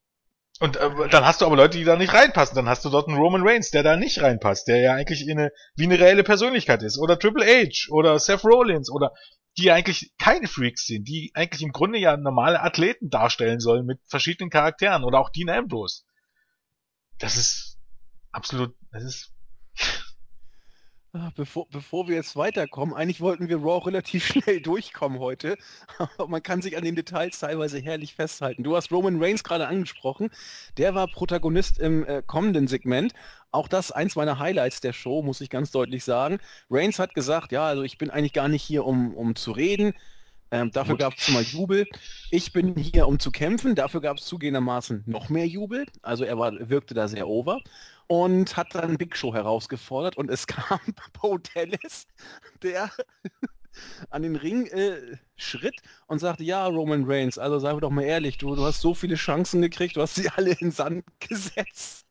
Und 0.60 0.76
äh, 0.76 1.08
dann 1.08 1.24
hast 1.24 1.40
du 1.40 1.46
aber 1.46 1.56
Leute, 1.56 1.78
die 1.78 1.84
da 1.84 1.96
nicht 1.96 2.12
reinpassen. 2.12 2.54
Dann 2.54 2.68
hast 2.68 2.84
du 2.84 2.90
dort 2.90 3.08
einen 3.08 3.16
Roman 3.16 3.46
Reigns, 3.46 3.70
der 3.70 3.82
da 3.82 3.96
nicht 3.96 4.20
reinpasst, 4.20 4.68
der 4.68 4.80
ja 4.80 4.94
eigentlich 4.94 5.26
in 5.26 5.38
eine, 5.38 5.52
wie 5.76 5.84
eine 5.84 5.98
reelle 5.98 6.24
Persönlichkeit 6.24 6.82
ist. 6.82 6.98
Oder 6.98 7.18
Triple 7.18 7.44
H 7.46 7.90
oder 7.90 8.18
Seth 8.18 8.44
Rollins 8.44 8.90
oder 8.90 9.12
die 9.56 9.70
eigentlich 9.70 10.12
keine 10.18 10.48
Freaks 10.48 10.86
sind, 10.86 11.06
die 11.06 11.30
eigentlich 11.34 11.62
im 11.62 11.72
Grunde 11.72 11.98
ja 11.98 12.16
normale 12.16 12.60
Athleten 12.60 13.10
darstellen 13.10 13.60
sollen 13.60 13.86
mit 13.86 14.00
verschiedenen 14.06 14.50
Charakteren. 14.50 15.04
Oder 15.04 15.20
auch 15.20 15.30
Dean 15.30 15.48
Ambrose. 15.48 16.02
Das 17.18 17.36
ist 17.36 17.78
absolut, 18.32 18.74
das 18.90 19.04
ist 19.04 19.32
Bevor, 21.36 21.68
bevor 21.70 22.08
wir 22.08 22.16
jetzt 22.16 22.34
weiterkommen, 22.34 22.92
eigentlich 22.92 23.20
wollten 23.20 23.48
wir 23.48 23.58
Raw 23.58 23.86
relativ 23.86 24.26
schnell 24.26 24.60
durchkommen 24.60 25.20
heute, 25.20 25.56
aber 25.98 26.26
man 26.26 26.42
kann 26.42 26.60
sich 26.60 26.76
an 26.76 26.82
den 26.82 26.96
Details 26.96 27.38
teilweise 27.38 27.78
herrlich 27.78 28.16
festhalten. 28.16 28.64
Du 28.64 28.74
hast 28.74 28.90
Roman 28.90 29.22
Reigns 29.22 29.44
gerade 29.44 29.68
angesprochen, 29.68 30.30
der 30.76 30.96
war 30.96 31.06
Protagonist 31.06 31.78
im 31.78 32.04
äh, 32.04 32.20
kommenden 32.26 32.66
Segment. 32.66 33.12
Auch 33.52 33.68
das 33.68 33.92
eins 33.92 34.16
meiner 34.16 34.40
Highlights 34.40 34.80
der 34.80 34.92
Show, 34.92 35.22
muss 35.22 35.40
ich 35.40 35.50
ganz 35.50 35.70
deutlich 35.70 36.02
sagen. 36.02 36.40
Reigns 36.68 36.98
hat 36.98 37.14
gesagt, 37.14 37.52
ja, 37.52 37.64
also 37.64 37.84
ich 37.84 37.96
bin 37.96 38.10
eigentlich 38.10 38.32
gar 38.32 38.48
nicht 38.48 38.64
hier, 38.64 38.84
um, 38.84 39.14
um 39.14 39.36
zu 39.36 39.52
reden. 39.52 39.94
Ähm, 40.50 40.72
dafür 40.72 40.96
gab 40.96 41.14
es 41.16 41.28
mal 41.28 41.42
Jubel. 41.42 41.86
Ich 42.32 42.52
bin 42.52 42.74
hier, 42.76 43.06
um 43.06 43.20
zu 43.20 43.30
kämpfen. 43.30 43.76
Dafür 43.76 44.00
gab 44.00 44.18
es 44.18 44.24
zugehendermaßen 44.24 45.04
noch 45.06 45.28
mehr 45.28 45.46
Jubel. 45.46 45.86
Also 46.02 46.24
er 46.24 46.38
war, 46.38 46.52
wirkte 46.68 46.94
da 46.94 47.06
sehr 47.06 47.28
over 47.28 47.60
und 48.06 48.56
hat 48.56 48.74
dann 48.74 48.98
Big 48.98 49.16
Show 49.16 49.34
herausgefordert 49.34 50.16
und 50.16 50.30
es 50.30 50.46
kam 50.46 50.80
Bo 51.20 51.38
Dallas, 51.38 52.06
der 52.62 52.90
an 54.10 54.22
den 54.22 54.36
Ring 54.36 54.66
äh, 54.66 55.16
schritt 55.36 55.82
und 56.06 56.18
sagte, 56.18 56.44
ja, 56.44 56.66
Roman 56.66 57.04
Reigns, 57.06 57.38
also 57.38 57.60
wir 57.62 57.80
doch 57.80 57.90
mal 57.90 58.04
ehrlich, 58.04 58.38
du, 58.38 58.54
du 58.54 58.64
hast 58.64 58.80
so 58.80 58.94
viele 58.94 59.16
Chancen 59.16 59.62
gekriegt, 59.62 59.96
du 59.96 60.02
hast 60.02 60.14
sie 60.14 60.28
alle 60.36 60.52
in 60.52 60.70
Sand 60.70 61.04
gesetzt. 61.20 62.06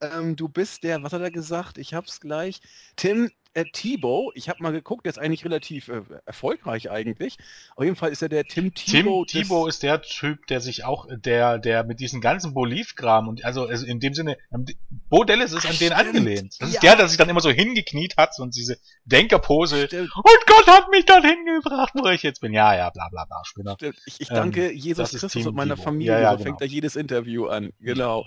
Ähm, 0.00 0.36
du 0.36 0.48
bist 0.48 0.82
der, 0.82 1.02
was 1.02 1.12
hat 1.12 1.22
er 1.22 1.30
gesagt? 1.30 1.78
Ich 1.78 1.94
hab's 1.94 2.20
gleich. 2.20 2.60
Tim 2.96 3.30
äh, 3.54 3.64
Tebow, 3.72 4.30
ich 4.34 4.48
habe 4.48 4.62
mal 4.62 4.72
geguckt, 4.72 5.06
der 5.06 5.10
ist 5.10 5.18
eigentlich 5.18 5.44
relativ 5.44 5.88
äh, 5.88 6.02
erfolgreich 6.26 6.90
eigentlich. 6.90 7.36
Auf 7.76 7.84
jeden 7.84 7.96
Fall 7.96 8.10
ist 8.10 8.22
er 8.22 8.28
der 8.28 8.44
Tim 8.44 8.74
Tebow. 8.74 9.24
Tim 9.24 9.42
Tebow 9.42 9.66
ist 9.66 9.82
der 9.82 10.02
Typ, 10.02 10.46
der 10.48 10.60
sich 10.60 10.84
auch, 10.84 11.06
der, 11.10 11.58
der 11.58 11.84
mit 11.84 12.00
diesem 12.00 12.20
ganzen 12.20 12.54
Bolivkram 12.54 13.28
und 13.28 13.44
also, 13.44 13.66
also 13.66 13.86
in 13.86 14.00
dem 14.00 14.14
Sinne, 14.14 14.36
ähm, 14.52 14.66
Bo 15.08 15.24
Dallas 15.24 15.52
ist 15.52 15.64
Ach, 15.64 15.70
an 15.70 15.78
den 15.78 15.92
stimmt. 15.92 15.92
angelehnt. 15.94 16.56
Das 16.60 16.68
ist 16.68 16.74
Ja. 16.76 16.80
der, 16.80 16.96
der 16.96 17.08
sich 17.08 17.16
dann 17.18 17.28
immer 17.28 17.40
so 17.40 17.50
hingekniet 17.50 18.16
hat 18.16 18.30
und 18.38 18.54
diese 18.56 18.76
Denkerpose. 19.04 19.86
Stimmt. 19.86 20.10
Und 20.16 20.46
Gott 20.46 20.66
hat 20.66 20.90
mich 20.90 21.04
dorthin 21.06 21.44
gebracht, 21.46 21.92
wo 21.94 22.06
ich 22.08 22.22
jetzt 22.22 22.40
bin. 22.40 22.52
Ja, 22.52 22.74
ja, 22.74 22.90
bla 22.90 23.08
bla 23.10 23.24
bla, 23.24 23.42
Spinner. 23.44 23.74
Stimmt. 23.78 23.96
Ich, 24.06 24.20
ich 24.20 24.30
Ähm, 24.30 24.36
danke 24.36 24.72
Jesus 24.72 24.98
das 24.98 25.14
ist 25.14 25.20
Christus 25.20 25.42
Team 25.42 25.48
und 25.48 25.54
meiner 25.56 25.74
Tebow. 25.76 25.84
Familie. 25.84 26.12
Ja, 26.12 26.20
ja, 26.20 26.30
so 26.32 26.36
genau. 26.38 26.44
fängt 26.44 26.60
da 26.60 26.64
jedes 26.64 26.96
Interview 26.96 27.46
an. 27.46 27.72
Genau. 27.80 28.26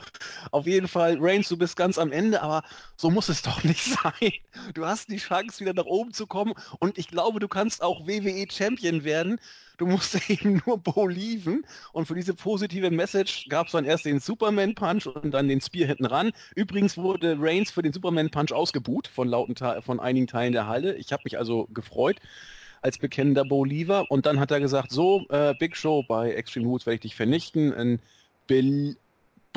Auf 0.51 0.65
jeden 0.65 0.87
Fall, 0.87 1.17
Reigns, 1.19 1.49
du 1.49 1.57
bist 1.57 1.75
ganz 1.75 1.97
am 1.97 2.11
Ende, 2.11 2.41
aber 2.41 2.63
so 2.95 3.09
muss 3.09 3.29
es 3.29 3.41
doch 3.41 3.63
nicht 3.63 3.83
sein. 4.03 4.31
Du 4.73 4.85
hast 4.85 5.09
die 5.09 5.16
Chance, 5.17 5.59
wieder 5.59 5.73
nach 5.73 5.85
oben 5.85 6.13
zu 6.13 6.27
kommen 6.27 6.53
und 6.79 6.97
ich 6.97 7.07
glaube, 7.07 7.39
du 7.39 7.47
kannst 7.47 7.81
auch 7.81 8.07
WWE 8.07 8.45
Champion 8.49 9.03
werden. 9.03 9.39
Du 9.77 9.85
musst 9.85 10.15
eben 10.29 10.61
nur 10.65 10.79
believen. 10.79 11.63
Und 11.93 12.07
für 12.07 12.15
diese 12.15 12.33
positive 12.33 12.89
Message 12.89 13.47
gab 13.47 13.67
es 13.67 13.73
dann 13.73 13.85
erst 13.85 14.05
den 14.05 14.19
Superman 14.19 14.73
Punch 14.75 15.05
und 15.05 15.31
dann 15.31 15.47
den 15.47 15.61
Spear 15.61 15.87
hinten 15.87 16.05
ran. 16.05 16.31
Übrigens 16.55 16.97
wurde 16.97 17.37
Reigns 17.39 17.71
für 17.71 17.83
den 17.83 17.93
Superman 17.93 18.31
Punch 18.31 18.51
ausgebuht 18.51 19.07
von 19.07 19.27
lauten 19.27 19.55
Te 19.55 19.81
von 19.83 19.99
einigen 19.99 20.27
Teilen 20.27 20.53
der 20.53 20.67
Halle. 20.67 20.95
Ich 20.95 21.11
habe 21.13 21.21
mich 21.25 21.37
also 21.37 21.67
gefreut. 21.73 22.17
als 22.81 22.99
bekennender 22.99 23.43
Believer 23.43 24.05
und 24.09 24.27
dann 24.27 24.39
hat 24.39 24.51
er 24.51 24.59
gesagt, 24.59 24.91
so, 24.91 25.25
äh, 25.29 25.55
Big 25.59 25.75
Show 25.75 26.03
bei 26.07 26.31
Extreme 26.33 26.67
Rules 26.67 26.85
werde 26.85 26.95
ich 26.95 27.01
dich 27.01 27.15
vernichten. 27.15 27.73
Und 27.73 27.99
Bill 28.45 28.97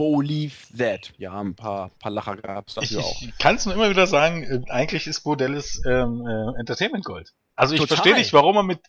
Believe 0.01 0.55
That. 0.79 1.13
Ja, 1.19 1.39
ein 1.39 1.55
paar, 1.55 1.91
paar 1.99 2.11
Lacher 2.11 2.37
gab 2.37 2.69
es 2.69 2.75
dafür 2.75 3.01
ich, 3.01 3.05
auch. 3.05 3.23
Ich 3.23 3.39
kann 3.39 3.57
es 3.57 3.67
nur 3.67 3.75
immer 3.75 3.91
wieder 3.91 4.07
sagen, 4.07 4.45
äh, 4.45 4.71
eigentlich 4.71 5.07
ist 5.07 5.21
Bordellis 5.21 5.83
ähm, 5.87 6.25
äh, 6.27 6.59
Entertainment 6.59 7.05
Gold. 7.05 7.35
Also 7.55 7.75
ich 7.75 7.87
verstehe 7.87 8.15
nicht, 8.15 8.33
warum 8.33 8.57
er 8.57 8.63
mit 8.63 8.81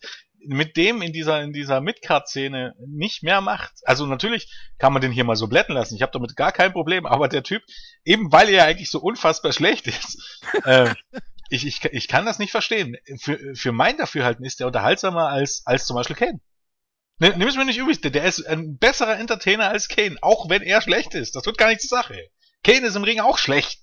mit 0.44 0.76
dem 0.76 1.02
in 1.02 1.12
dieser 1.12 1.42
in 1.42 1.52
dieser 1.52 1.82
Midcard-Szene 1.82 2.74
nicht 2.86 3.22
mehr 3.22 3.42
macht. 3.42 3.72
Also 3.84 4.06
natürlich 4.06 4.50
kann 4.78 4.94
man 4.94 5.02
den 5.02 5.12
hier 5.12 5.24
mal 5.24 5.36
so 5.36 5.48
blätten 5.48 5.74
lassen. 5.74 5.94
Ich 5.94 6.02
habe 6.02 6.12
damit 6.12 6.34
gar 6.34 6.50
kein 6.50 6.72
Problem. 6.72 7.04
Aber 7.04 7.28
der 7.28 7.42
Typ, 7.42 7.62
eben 8.04 8.32
weil 8.32 8.48
er 8.48 8.64
eigentlich 8.64 8.90
so 8.90 8.98
unfassbar 8.98 9.52
schlecht 9.52 9.86
ist, 9.86 10.40
äh, 10.64 10.94
ich, 11.50 11.66
ich, 11.66 11.84
ich 11.84 12.08
kann 12.08 12.24
das 12.24 12.38
nicht 12.38 12.50
verstehen. 12.50 12.96
Für, 13.20 13.38
für 13.54 13.72
mein 13.72 13.98
Dafürhalten 13.98 14.46
ist 14.46 14.60
der 14.60 14.66
unterhaltsamer 14.66 15.28
als 15.28 15.62
als 15.66 15.84
zum 15.84 15.94
Beispiel 15.94 16.16
Kane. 16.16 16.40
Ne, 17.22 17.34
nimm 17.36 17.46
es 17.46 17.54
mir 17.54 17.64
nicht 17.64 17.78
übrig, 17.78 18.00
der 18.00 18.24
ist 18.24 18.44
ein 18.48 18.78
besserer 18.78 19.16
Entertainer 19.16 19.68
als 19.68 19.86
Kane, 19.86 20.16
auch 20.22 20.50
wenn 20.50 20.60
er 20.60 20.82
schlecht 20.82 21.14
ist. 21.14 21.36
Das 21.36 21.44
tut 21.44 21.56
gar 21.56 21.68
nicht 21.68 21.80
zur 21.80 21.96
Sache. 21.96 22.18
Kane 22.64 22.84
ist 22.84 22.96
im 22.96 23.04
Ring 23.04 23.20
auch 23.20 23.38
schlecht. 23.38 23.80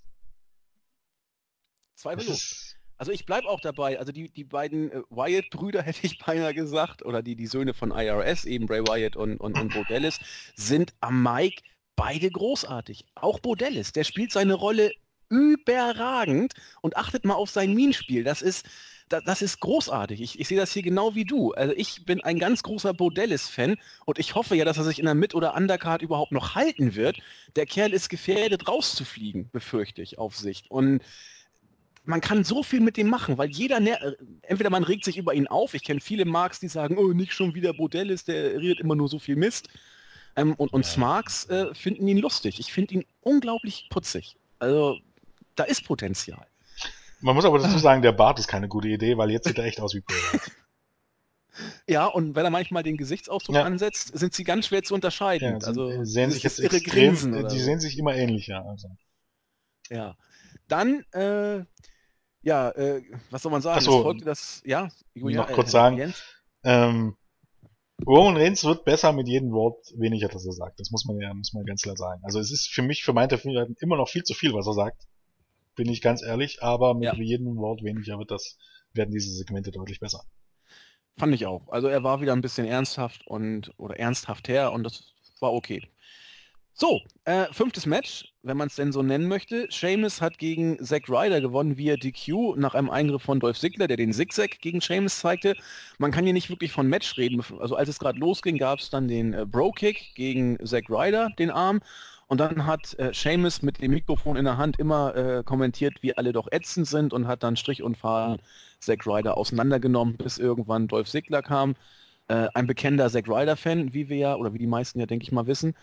Zweifellos. 1.95 2.75
Also 2.97 3.13
ich 3.13 3.25
bleibe 3.25 3.47
auch 3.47 3.61
dabei. 3.61 3.97
Also 3.97 4.11
die, 4.11 4.29
die 4.29 4.43
beiden 4.43 4.91
äh, 4.91 5.01
Wyatt-Brüder, 5.09 5.81
hätte 5.83 6.05
ich 6.05 6.17
beinahe 6.19 6.53
gesagt, 6.53 7.05
oder 7.05 7.23
die, 7.23 7.37
die 7.37 7.47
Söhne 7.47 7.73
von 7.73 7.91
IRS, 7.91 8.43
eben 8.43 8.65
Bray 8.65 8.81
Wyatt 8.81 9.15
und, 9.15 9.37
und, 9.37 9.57
und 9.57 9.73
Bodellis, 9.73 10.19
sind 10.57 10.93
am 10.99 11.23
Mike 11.23 11.61
beide 11.95 12.29
großartig. 12.29 13.05
Auch 13.15 13.39
Bodellis, 13.39 13.93
der 13.93 14.03
spielt 14.03 14.33
seine 14.33 14.55
Rolle 14.55 14.91
überragend 15.29 16.55
und 16.81 16.97
achtet 16.97 17.23
mal 17.23 17.35
auf 17.35 17.49
sein 17.49 17.73
Minenspiel. 17.73 18.25
Das 18.25 18.41
ist, 18.41 18.65
das, 19.10 19.24
das 19.24 19.41
ist 19.41 19.60
großartig. 19.60 20.22
Ich, 20.22 20.39
ich 20.39 20.47
sehe 20.47 20.57
das 20.57 20.72
hier 20.72 20.84
genau 20.84 21.16
wie 21.16 21.26
du. 21.26 21.51
Also 21.51 21.74
ich 21.76 22.05
bin 22.05 22.22
ein 22.22 22.39
ganz 22.39 22.64
großer 22.64 22.93
Bodellis-Fan 22.93 23.78
und 24.05 24.20
ich 24.20 24.36
hoffe 24.36 24.55
ja, 24.55 24.66
dass 24.66 24.78
er 24.78 24.84
sich 24.84 24.99
in 24.99 25.05
der 25.05 25.16
Mid- 25.16 25.36
oder 25.36 25.55
Undercard 25.55 26.01
überhaupt 26.01 26.32
noch 26.32 26.55
halten 26.55 26.95
wird. 26.95 27.20
Der 27.55 27.66
Kerl 27.66 27.93
ist 27.93 28.10
gefährdet, 28.10 28.68
rauszufliegen, 28.68 29.49
befürchte 29.51 30.01
ich, 30.01 30.18
auf 30.18 30.36
Sicht. 30.38 30.70
Und 30.70 31.01
man 32.05 32.22
kann 32.22 32.43
so 32.43 32.64
viel 32.64 32.80
mit 32.80 32.97
dem 32.97 33.07
machen, 33.07 33.38
weil 33.38 33.49
jeder, 33.49 33.80
äh, 33.82 34.16
entweder 34.43 34.70
man 34.70 34.84
regt 34.84 35.05
sich 35.05 35.18
über 35.18 35.34
ihn 35.34 35.47
auf, 35.47 35.74
ich 35.74 35.84
kenne 35.84 35.99
viele 35.99 36.26
Marks, 36.26 36.60
die 36.60 36.68
sagen, 36.68 36.97
oh, 36.97 37.10
nicht 37.10 37.34
schon 37.34 37.55
wieder 37.55 37.74
Bodellis, 37.74 38.24
der 38.24 38.60
redet 38.60 38.80
immer 38.80 38.95
nur 38.95 39.07
so 39.07 39.20
viel 39.20 39.36
Mist. 39.36 39.70
Ähm, 40.36 40.53
und, 40.53 40.72
und 40.72 40.86
Smarks 40.86 41.45
äh, 41.45 41.74
finden 41.74 42.07
ihn 42.07 42.20
lustig. 42.20 42.60
Ich 42.60 42.72
finde 42.72 42.95
ihn 42.95 43.05
unglaublich 43.22 43.88
putzig. 43.89 44.38
Also, 44.60 44.97
da 45.55 45.64
ist 45.64 45.86
Potenzial. 45.86 46.45
Man 47.22 47.36
muss 47.36 47.45
aber 47.45 47.59
dazu 47.59 47.78
sagen, 47.78 48.01
der 48.01 48.11
Bart 48.11 48.39
ist 48.39 48.47
keine 48.47 48.67
gute 48.67 48.88
Idee, 48.88 49.17
weil 49.17 49.32
jetzt 49.32 49.47
sieht 49.47 49.57
er 49.57 49.65
echt 49.65 49.82
aus 49.82 49.93
wie 49.93 50.01
Bray 50.01 50.39
Ja, 51.88 52.05
und 52.05 52.36
wenn 52.36 52.45
er 52.45 52.51
manchmal 52.51 52.84
den 52.84 52.95
Gesichtsausdruck 52.95 53.55
ja. 53.55 53.63
ansetzt, 53.63 54.17
sind 54.17 54.34
sie 54.34 54.43
ganz 54.43 54.67
schwer 54.67 54.84
zu 54.84 54.93
unterscheiden. 54.93 55.59
Ja, 55.59 55.67
also 55.67 56.05
sehen 56.05 56.32
sich 56.32 56.43
jetzt 56.43 56.59
extrem, 56.59 57.15
die 57.15 57.59
so. 57.59 57.65
sehen 57.65 57.80
sich 57.80 57.97
immer 57.97 58.15
ähnlicher. 58.15 58.65
Also. 58.65 58.89
Ja. 59.89 60.15
Dann, 60.67 61.03
äh, 61.11 61.65
ja, 62.41 62.70
äh, 62.70 63.01
was 63.30 63.41
soll 63.41 63.51
man 63.51 63.61
sagen? 63.61 63.80
Achso, 63.80 64.03
folgte 64.03 64.24
das, 64.24 64.61
ja, 64.65 64.89
Julia, 65.13 65.41
noch 65.41 65.51
kurz 65.51 65.70
äh, 65.70 65.72
sagen, 65.72 66.13
ähm, 66.63 67.17
Roman 68.05 68.38
Reigns 68.38 68.63
wird 68.63 68.86
besser 68.86 69.11
mit 69.11 69.28
jedem 69.28 69.51
Wort 69.51 69.86
weniger, 69.97 70.30
das 70.30 70.45
er 70.45 70.53
sagt. 70.53 70.80
Das 70.80 70.91
muss 70.91 71.03
man 71.05 71.20
ja, 71.20 71.34
muss 71.34 71.51
man 71.53 71.65
ganz 71.65 71.82
klar 71.82 71.97
sagen. 71.97 72.22
Also 72.24 72.39
es 72.39 72.51
ist 72.51 72.70
für 72.70 72.82
mich, 72.82 73.03
für 73.03 73.11
mein 73.11 73.28
Dafürhalten 73.28 73.76
immer 73.82 73.97
noch 73.97 74.07
viel 74.07 74.24
zu 74.24 74.34
viel, 74.34 74.53
was 74.53 74.67
er 74.67 74.74
sagt 74.74 75.05
bin 75.80 75.89
ich 75.89 76.01
ganz 76.01 76.21
ehrlich, 76.21 76.61
aber 76.61 76.93
mit 76.93 77.05
ja. 77.05 77.13
jedem 77.15 77.55
Wort 77.55 77.84
weniger 77.84 78.19
wird 78.19 78.32
das, 78.32 78.57
werden 78.91 79.11
diese 79.11 79.32
Segmente 79.32 79.71
deutlich 79.71 80.01
besser. 80.01 80.25
Fand 81.17 81.34
ich 81.34 81.45
auch. 81.45 81.69
Also 81.69 81.88
er 81.88 82.03
war 82.03 82.19
wieder 82.19 82.34
ein 82.34 82.41
bisschen 82.41 82.65
ernsthaft 82.65 83.25
und 83.25 83.71
oder 83.77 83.97
ernsthaft 83.97 84.49
her 84.49 84.73
und 84.73 84.84
das 84.84 85.13
war 85.39 85.53
okay. 85.53 85.88
So, 86.73 86.99
äh, 87.23 87.45
fünftes 87.53 87.86
Match, 87.86 88.34
wenn 88.43 88.57
man 88.57 88.67
es 88.67 88.75
denn 88.75 88.91
so 88.91 89.01
nennen 89.01 89.30
möchte. 89.30 89.67
Seamus 89.69 90.21
hat 90.21 90.38
gegen 90.38 90.84
Zack 90.84 91.07
Ryder 91.07 91.39
gewonnen 91.39 91.77
via 91.77 91.95
DQ 91.95 92.57
nach 92.57 92.75
einem 92.75 92.89
Eingriff 92.89 93.21
von 93.21 93.39
Dolph 93.39 93.57
Ziggler, 93.57 93.88
der 93.88 93.95
den 93.95 94.11
Zigzag 94.11 94.59
gegen 94.59 94.82
Seamus 94.82 95.19
zeigte. 95.19 95.55
Man 95.97 96.11
kann 96.11 96.25
hier 96.25 96.34
nicht 96.34 96.49
wirklich 96.49 96.73
von 96.73 96.88
Match 96.88 97.17
reden. 97.17 97.41
Also 97.59 97.77
als 97.77 97.88
es 97.88 97.99
gerade 97.99 98.19
losging, 98.19 98.57
gab 98.57 98.80
es 98.80 98.89
dann 98.89 99.07
den 99.07 99.34
äh, 99.34 99.45
Bro-Kick 99.45 100.13
gegen 100.15 100.57
Zack 100.65 100.89
Ryder, 100.89 101.30
den 101.39 101.51
Arm. 101.51 101.80
Und 102.30 102.38
dann 102.38 102.67
hat 102.67 102.97
äh, 102.99 103.11
Seamus 103.11 103.63
mit 103.63 103.82
dem 103.82 103.89
Mikrofon 103.89 104.38
in 104.38 104.45
der 104.45 104.57
Hand 104.57 104.77
immer 104.77 105.15
äh, 105.15 105.43
kommentiert, 105.43 106.03
wie 106.03 106.15
alle 106.15 106.32
doch 106.32 106.47
ätzend 106.51 106.86
sind 106.86 107.11
und 107.11 107.25
hat 107.27 107.41
dann 107.41 107.57
Strich 107.57 107.82
und 107.82 107.97
Faden 107.97 108.39
Zack 108.80 109.07
Ryder 109.07 109.36
auseinandergenommen, 109.36 110.15
bis 110.15 110.38
irgendwann 110.38 110.88
Dolph 110.88 111.09
Ziggler 111.09 111.41
kam. 111.41 111.75
Äh, 112.27 112.47
ein 112.53 112.67
bekennender 112.67 113.09
Zack 113.09 113.27
Ryder-Fan, 113.27 113.95
wie 113.95 114.09
wir 114.09 114.17
ja, 114.17 114.36
oder 114.36 114.53
wie 114.53 114.59
die 114.59 114.67
meisten 114.67 114.99
ja, 114.99 115.07
denke 115.07 115.23
ich 115.23 115.32
mal, 115.32 115.47
wissen. 115.47 115.75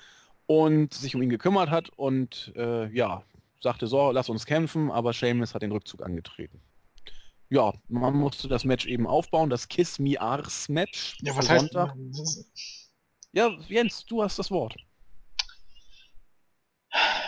Und 0.47 0.94
sich 0.94 1.16
um 1.16 1.22
ihn 1.22 1.30
gekümmert 1.30 1.70
hat 1.70 1.88
und 1.97 2.53
äh, 2.55 2.86
ja, 2.94 3.24
sagte 3.61 3.88
so, 3.88 4.12
lass 4.12 4.28
uns 4.28 4.47
kämpfen, 4.47 4.92
aber 4.92 5.12
Seamus 5.12 5.53
hat 5.53 5.62
den 5.62 5.72
Rückzug 5.72 6.01
angetreten. 6.01 6.61
Ja, 7.49 7.72
man 7.88 8.14
musste 8.14 8.47
das 8.47 8.64
Match 8.64 8.86
eben 8.86 9.09
aufbauen, 9.09 9.51
das 9.51 9.66
Kiss 9.66 9.99
Me 9.99 10.20
Ars 10.20 10.68
Match. 10.68 11.18
Ja, 11.22 11.36
was 11.36 11.51
heißt 11.51 11.72
Sonntag. 11.72 11.97
Ja, 13.32 13.51
Jens, 13.66 14.07
du 14.07 14.22
hast 14.22 14.38
das 14.38 14.53
Wort 14.53 14.76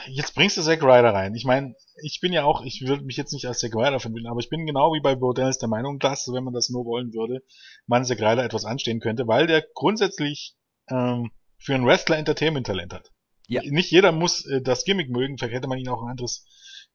jetzt 0.06 0.34
bringst 0.34 0.56
du 0.56 0.62
Zack 0.62 0.82
Ryder 0.82 1.12
rein. 1.14 1.34
Ich 1.34 1.44
meine, 1.44 1.74
ich 2.02 2.20
bin 2.20 2.32
ja 2.32 2.44
auch, 2.44 2.62
ich 2.62 2.82
würde 2.86 3.04
mich 3.04 3.16
jetzt 3.16 3.32
nicht 3.32 3.46
als 3.46 3.60
Zack 3.60 3.74
Ryder 3.74 4.00
verbinden, 4.00 4.28
aber 4.28 4.40
ich 4.40 4.48
bin 4.48 4.66
genau 4.66 4.92
wie 4.92 5.00
bei 5.00 5.14
Bordellis 5.14 5.58
der 5.58 5.68
Meinung, 5.68 5.98
dass, 5.98 6.28
wenn 6.32 6.44
man 6.44 6.54
das 6.54 6.68
nur 6.70 6.84
wollen 6.84 7.12
würde, 7.12 7.42
man 7.86 8.04
Zack 8.04 8.20
Ryder 8.20 8.44
etwas 8.44 8.64
anstehen 8.64 9.00
könnte, 9.00 9.26
weil 9.26 9.46
der 9.46 9.64
grundsätzlich 9.74 10.54
ähm, 10.90 11.30
für 11.58 11.74
einen 11.74 11.86
Wrestler 11.86 12.18
Entertainment-Talent 12.18 12.94
hat. 12.94 13.10
Ja. 13.46 13.62
Nicht 13.64 13.90
jeder 13.90 14.12
muss 14.12 14.46
äh, 14.46 14.60
das 14.60 14.84
Gimmick 14.84 15.10
mögen, 15.10 15.38
vielleicht 15.38 15.54
hätte 15.54 15.68
man 15.68 15.78
ihn 15.78 15.88
auch 15.88 16.02
ein 16.02 16.10
anderes 16.10 16.44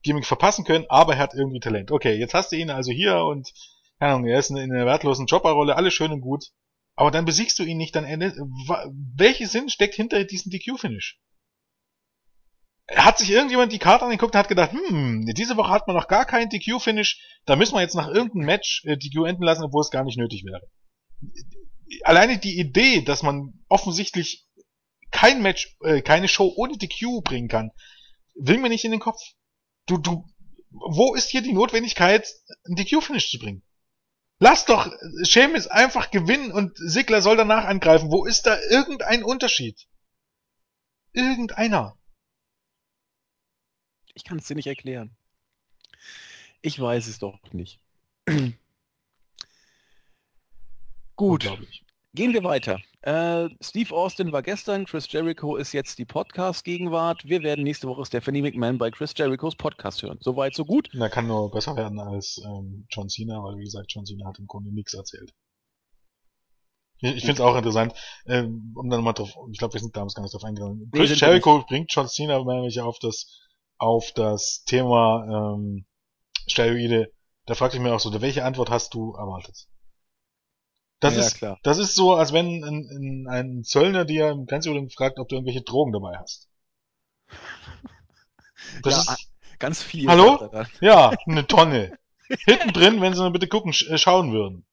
Gimmick 0.02 0.26
verpassen 0.26 0.64
können, 0.64 0.86
aber 0.88 1.14
er 1.14 1.18
hat 1.18 1.34
irgendwie 1.34 1.60
Talent. 1.60 1.90
Okay, 1.90 2.14
jetzt 2.14 2.34
hast 2.34 2.52
du 2.52 2.56
ihn 2.56 2.70
also 2.70 2.92
hier 2.92 3.24
und 3.24 3.52
keine 3.98 4.14
Ahnung, 4.14 4.26
er 4.26 4.38
ist 4.38 4.50
in 4.50 4.58
einer 4.58 4.86
wertlosen 4.86 5.26
Jobberrolle, 5.26 5.76
alles 5.76 5.94
schön 5.94 6.12
und 6.12 6.20
gut. 6.20 6.50
Aber 6.96 7.10
dann 7.10 7.24
besiegst 7.24 7.58
du 7.58 7.64
ihn 7.64 7.78
nicht, 7.78 7.96
dann 7.96 8.04
endet. 8.04 8.36
Welcher 9.16 9.46
Sinn 9.46 9.68
steckt 9.68 9.94
hinter 9.94 10.22
diesem 10.24 10.50
DQ-Finish? 10.50 11.18
Hat 12.88 13.18
sich 13.18 13.30
irgendjemand 13.30 13.72
die 13.72 13.78
Karte 13.78 14.04
angeguckt 14.04 14.34
und 14.34 14.38
hat 14.38 14.48
gedacht, 14.48 14.72
hm, 14.72 15.24
diese 15.34 15.56
Woche 15.56 15.70
hat 15.70 15.86
man 15.86 15.96
noch 15.96 16.08
gar 16.08 16.26
keinen 16.26 16.50
DQ-Finish, 16.50 17.40
da 17.46 17.56
müssen 17.56 17.74
wir 17.74 17.80
jetzt 17.80 17.94
nach 17.94 18.08
irgendeinem 18.08 18.46
Match 18.46 18.84
äh, 18.84 18.96
DQ 18.96 19.24
enden 19.26 19.42
lassen, 19.42 19.64
obwohl 19.64 19.80
es 19.80 19.90
gar 19.90 20.04
nicht 20.04 20.18
nötig 20.18 20.44
wäre. 20.44 20.60
Alleine 22.02 22.38
die 22.38 22.58
Idee, 22.58 23.02
dass 23.02 23.22
man 23.22 23.64
offensichtlich 23.68 24.46
kein 25.10 25.42
Match, 25.42 25.76
äh, 25.82 26.02
keine 26.02 26.28
Show 26.28 26.52
ohne 26.56 26.76
DQ 26.76 27.22
bringen 27.22 27.48
kann, 27.48 27.70
will 28.34 28.58
mir 28.58 28.68
nicht 28.68 28.84
in 28.84 28.90
den 28.90 29.00
Kopf. 29.00 29.20
Du, 29.86 29.96
du, 29.96 30.26
wo 30.70 31.14
ist 31.14 31.30
hier 31.30 31.40
die 31.40 31.52
Notwendigkeit, 31.52 32.28
einen 32.64 32.76
DQ-Finish 32.76 33.30
zu 33.30 33.38
bringen? 33.38 33.62
Lass 34.40 34.64
doch 34.64 34.90
Sheamus 35.22 35.68
einfach 35.68 36.10
gewinnen 36.10 36.50
und 36.50 36.76
Sigler 36.76 37.22
soll 37.22 37.36
danach 37.36 37.64
angreifen. 37.64 38.10
Wo 38.10 38.24
ist 38.24 38.46
da 38.46 38.58
irgendein 38.68 39.22
Unterschied? 39.22 39.86
Irgendeiner. 41.12 41.96
Ich 44.14 44.24
kann 44.24 44.38
es 44.38 44.46
dir 44.46 44.54
nicht 44.54 44.68
erklären. 44.68 45.14
Ich 46.62 46.80
weiß 46.80 47.08
es 47.08 47.18
doch 47.18 47.38
nicht. 47.52 47.80
Gut. 51.16 51.50
Gehen 52.14 52.32
wir 52.32 52.44
weiter. 52.44 52.78
Äh, 53.02 53.48
Steve 53.60 53.94
Austin 53.94 54.32
war 54.32 54.42
gestern, 54.42 54.86
Chris 54.86 55.10
Jericho 55.10 55.56
ist 55.56 55.72
jetzt 55.72 55.98
die 55.98 56.04
Podcast-Gegenwart. 56.04 57.24
Wir 57.24 57.42
werden 57.42 57.64
nächste 57.64 57.88
Woche 57.88 58.06
Stephanie 58.06 58.40
McMahon 58.40 58.78
bei 58.78 58.90
Chris 58.90 59.12
Jerichos 59.16 59.56
Podcast 59.56 60.02
hören. 60.02 60.18
Soweit, 60.20 60.54
so 60.54 60.64
gut. 60.64 60.88
Na, 60.92 61.08
kann 61.08 61.26
nur 61.26 61.50
besser 61.50 61.76
werden 61.76 61.98
als 61.98 62.40
ähm, 62.44 62.86
John 62.88 63.08
Cena, 63.08 63.42
weil 63.42 63.58
wie 63.58 63.64
gesagt, 63.64 63.92
John 63.92 64.06
Cena 64.06 64.26
hat 64.26 64.38
im 64.38 64.46
Grunde 64.46 64.72
nichts 64.72 64.94
erzählt. 64.94 65.34
Ich, 66.98 67.16
ich 67.16 67.24
finde 67.24 67.34
es 67.34 67.40
auch 67.40 67.56
interessant, 67.56 67.92
ähm, 68.26 68.72
um 68.76 68.88
dann 68.88 69.02
mal 69.02 69.12
drauf, 69.12 69.36
ich 69.50 69.58
glaube, 69.58 69.74
wir 69.74 69.80
sind 69.80 69.96
damals 69.96 70.14
gar 70.14 70.22
nicht 70.22 70.32
drauf 70.32 70.44
eingegangen. 70.44 70.88
Chris 70.92 71.20
Jericho 71.20 71.64
bringt 71.68 71.92
John 71.92 72.08
Cena 72.08 72.42
nämlich 72.42 72.80
auf 72.80 72.98
das 73.00 73.40
auf 73.78 74.12
das 74.12 74.64
Thema 74.64 75.54
ähm, 75.56 75.86
Steroide, 76.46 77.12
da 77.46 77.54
fragte 77.54 77.76
ich 77.76 77.82
mir 77.82 77.94
auch 77.94 78.00
so, 78.00 78.20
welche 78.20 78.44
Antwort 78.44 78.70
hast 78.70 78.94
du 78.94 79.14
erwartet? 79.14 79.66
Das, 81.00 81.14
ja, 81.14 81.20
ist, 81.20 81.34
klar. 81.36 81.58
das 81.62 81.78
ist 81.78 81.94
so, 81.94 82.14
als 82.14 82.32
wenn 82.32 82.64
ein, 82.64 82.88
ein, 82.90 83.26
ein 83.28 83.64
Zöllner 83.64 84.04
dir 84.04 84.30
im 84.30 84.46
Grenzübergang 84.46 84.88
fragt, 84.88 85.18
ob 85.18 85.28
du 85.28 85.36
irgendwelche 85.36 85.62
Drogen 85.62 85.92
dabei 85.92 86.16
hast. 86.16 86.48
Das 88.82 89.06
ja, 89.06 89.12
ist, 89.12 89.30
ganz 89.58 89.82
viel. 89.82 90.08
Hallo? 90.08 90.50
Ja, 90.80 91.12
eine 91.26 91.46
Tonne. 91.46 91.98
Hinten 92.46 92.72
drin, 92.72 93.00
wenn 93.02 93.14
sie 93.14 93.20
mal 93.20 93.30
bitte 93.30 93.48
gucken, 93.48 93.74
äh, 93.88 93.98
schauen 93.98 94.32
würden. 94.32 94.64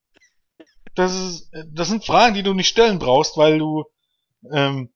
Das 0.96 1.14
ist, 1.14 1.52
das 1.68 1.90
sind 1.90 2.06
Fragen, 2.06 2.34
die 2.34 2.44
du 2.44 2.54
nicht 2.54 2.70
stellen 2.70 3.00
brauchst, 3.00 3.38
weil 3.38 3.60
du 3.60 3.86
ähm, 4.52 4.92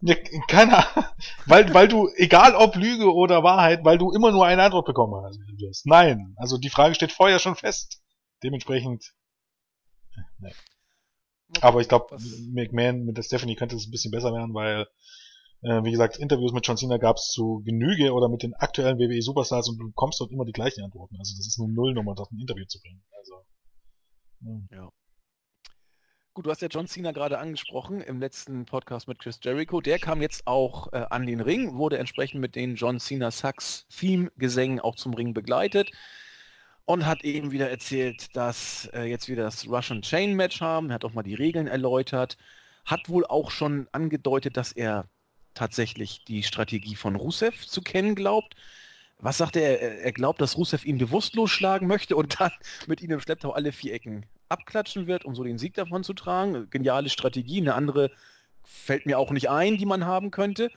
ja, 0.00 0.14
keine 0.48 0.78
Ahnung. 0.78 1.04
Weil, 1.46 1.72
weil 1.74 1.88
du, 1.88 2.08
egal 2.16 2.54
ob 2.54 2.76
Lüge 2.76 3.12
oder 3.12 3.42
Wahrheit, 3.42 3.84
weil 3.84 3.98
du 3.98 4.10
immer 4.12 4.32
nur 4.32 4.46
eine 4.46 4.62
Antwort 4.62 4.86
bekommen 4.86 5.22
hast. 5.24 5.38
Nein. 5.84 6.34
Also 6.36 6.58
die 6.58 6.70
Frage 6.70 6.94
steht 6.94 7.12
vorher 7.12 7.38
schon 7.38 7.54
fest. 7.54 8.02
Dementsprechend 8.42 9.14
Nee. 10.38 10.52
Aber 11.60 11.80
ich 11.80 11.88
glaube, 11.88 12.16
McMahon 12.52 13.04
mit 13.04 13.16
der 13.16 13.22
Stephanie 13.22 13.56
könnte 13.56 13.76
es 13.76 13.86
ein 13.86 13.90
bisschen 13.90 14.10
besser 14.10 14.32
werden, 14.32 14.54
weil, 14.54 14.86
äh, 15.62 15.84
wie 15.84 15.90
gesagt, 15.90 16.16
Interviews 16.18 16.52
mit 16.52 16.66
John 16.66 16.76
Cena 16.76 16.96
gab 16.98 17.16
es 17.16 17.30
zu 17.30 17.62
Genüge 17.64 18.12
oder 18.12 18.28
mit 18.28 18.42
den 18.42 18.54
aktuellen 18.54 18.98
WWE 18.98 19.22
Superstars 19.22 19.68
und 19.68 19.78
du 19.78 19.86
bekommst 19.86 20.20
dort 20.20 20.32
immer 20.32 20.44
die 20.44 20.52
gleichen 20.52 20.82
Antworten. 20.82 21.16
Also 21.18 21.36
das 21.36 21.46
ist 21.46 21.60
eine 21.60 21.72
Nullnummer, 21.72 22.14
dort 22.14 22.32
ein 22.32 22.40
Interview 22.40 22.64
zu 22.66 22.80
bringen. 22.80 23.02
Also, 23.18 23.34
ja. 24.40 24.78
ja. 24.78 24.90
Gut, 26.34 26.46
du 26.46 26.50
hast 26.50 26.62
ja 26.62 26.68
John 26.68 26.88
Cena 26.88 27.12
gerade 27.12 27.38
angesprochen 27.38 28.00
im 28.00 28.18
letzten 28.18 28.66
Podcast 28.66 29.06
mit 29.06 29.20
Chris 29.20 29.38
Jericho. 29.40 29.80
Der 29.80 30.00
kam 30.00 30.20
jetzt 30.20 30.48
auch 30.48 30.92
äh, 30.92 31.06
an 31.10 31.26
den 31.26 31.40
Ring, 31.40 31.76
wurde 31.76 31.98
entsprechend 31.98 32.40
mit 32.40 32.56
den 32.56 32.74
John 32.74 32.98
Cena 32.98 33.30
Sucks 33.30 33.86
Theme-Gesängen 33.96 34.80
auch 34.80 34.96
zum 34.96 35.14
Ring 35.14 35.32
begleitet 35.32 35.92
und 36.86 37.06
hat 37.06 37.22
eben 37.22 37.52
wieder 37.52 37.70
erzählt, 37.70 38.34
dass 38.34 38.90
äh, 38.92 39.04
jetzt 39.04 39.28
wieder 39.28 39.44
das 39.44 39.68
Russian 39.68 40.02
Chain 40.02 40.34
Match 40.34 40.60
haben. 40.60 40.90
Er 40.90 40.94
hat 40.94 41.04
auch 41.04 41.12
mal 41.12 41.22
die 41.22 41.34
Regeln 41.34 41.68
erläutert. 41.68 42.36
Hat 42.84 43.08
wohl 43.08 43.24
auch 43.24 43.52
schon 43.52 43.86
angedeutet, 43.92 44.56
dass 44.56 44.72
er 44.72 45.06
tatsächlich 45.54 46.24
die 46.24 46.42
Strategie 46.42 46.96
von 46.96 47.14
Rusev 47.14 47.64
zu 47.64 47.80
kennen 47.80 48.16
glaubt. 48.16 48.56
Was 49.20 49.38
sagt 49.38 49.54
er? 49.54 49.80
Er 50.02 50.12
glaubt, 50.12 50.40
dass 50.40 50.56
Rusev 50.56 50.84
ihn 50.84 50.98
bewusstlos 50.98 51.52
schlagen 51.52 51.86
möchte 51.86 52.16
und 52.16 52.40
dann 52.40 52.50
mit 52.88 53.02
ihm 53.02 53.12
im 53.12 53.20
Schlepptau 53.20 53.52
alle 53.52 53.70
vier 53.70 53.94
Ecken 53.94 54.26
abklatschen 54.48 55.06
wird, 55.06 55.24
um 55.24 55.34
so 55.34 55.44
den 55.44 55.58
Sieg 55.58 55.74
davon 55.74 56.04
zu 56.04 56.14
tragen. 56.14 56.68
Geniale 56.70 57.08
Strategie. 57.08 57.60
Eine 57.60 57.74
andere 57.74 58.10
fällt 58.62 59.06
mir 59.06 59.18
auch 59.18 59.30
nicht 59.30 59.50
ein, 59.50 59.76
die 59.76 59.86
man 59.86 60.06
haben 60.06 60.30
könnte. 60.30 60.70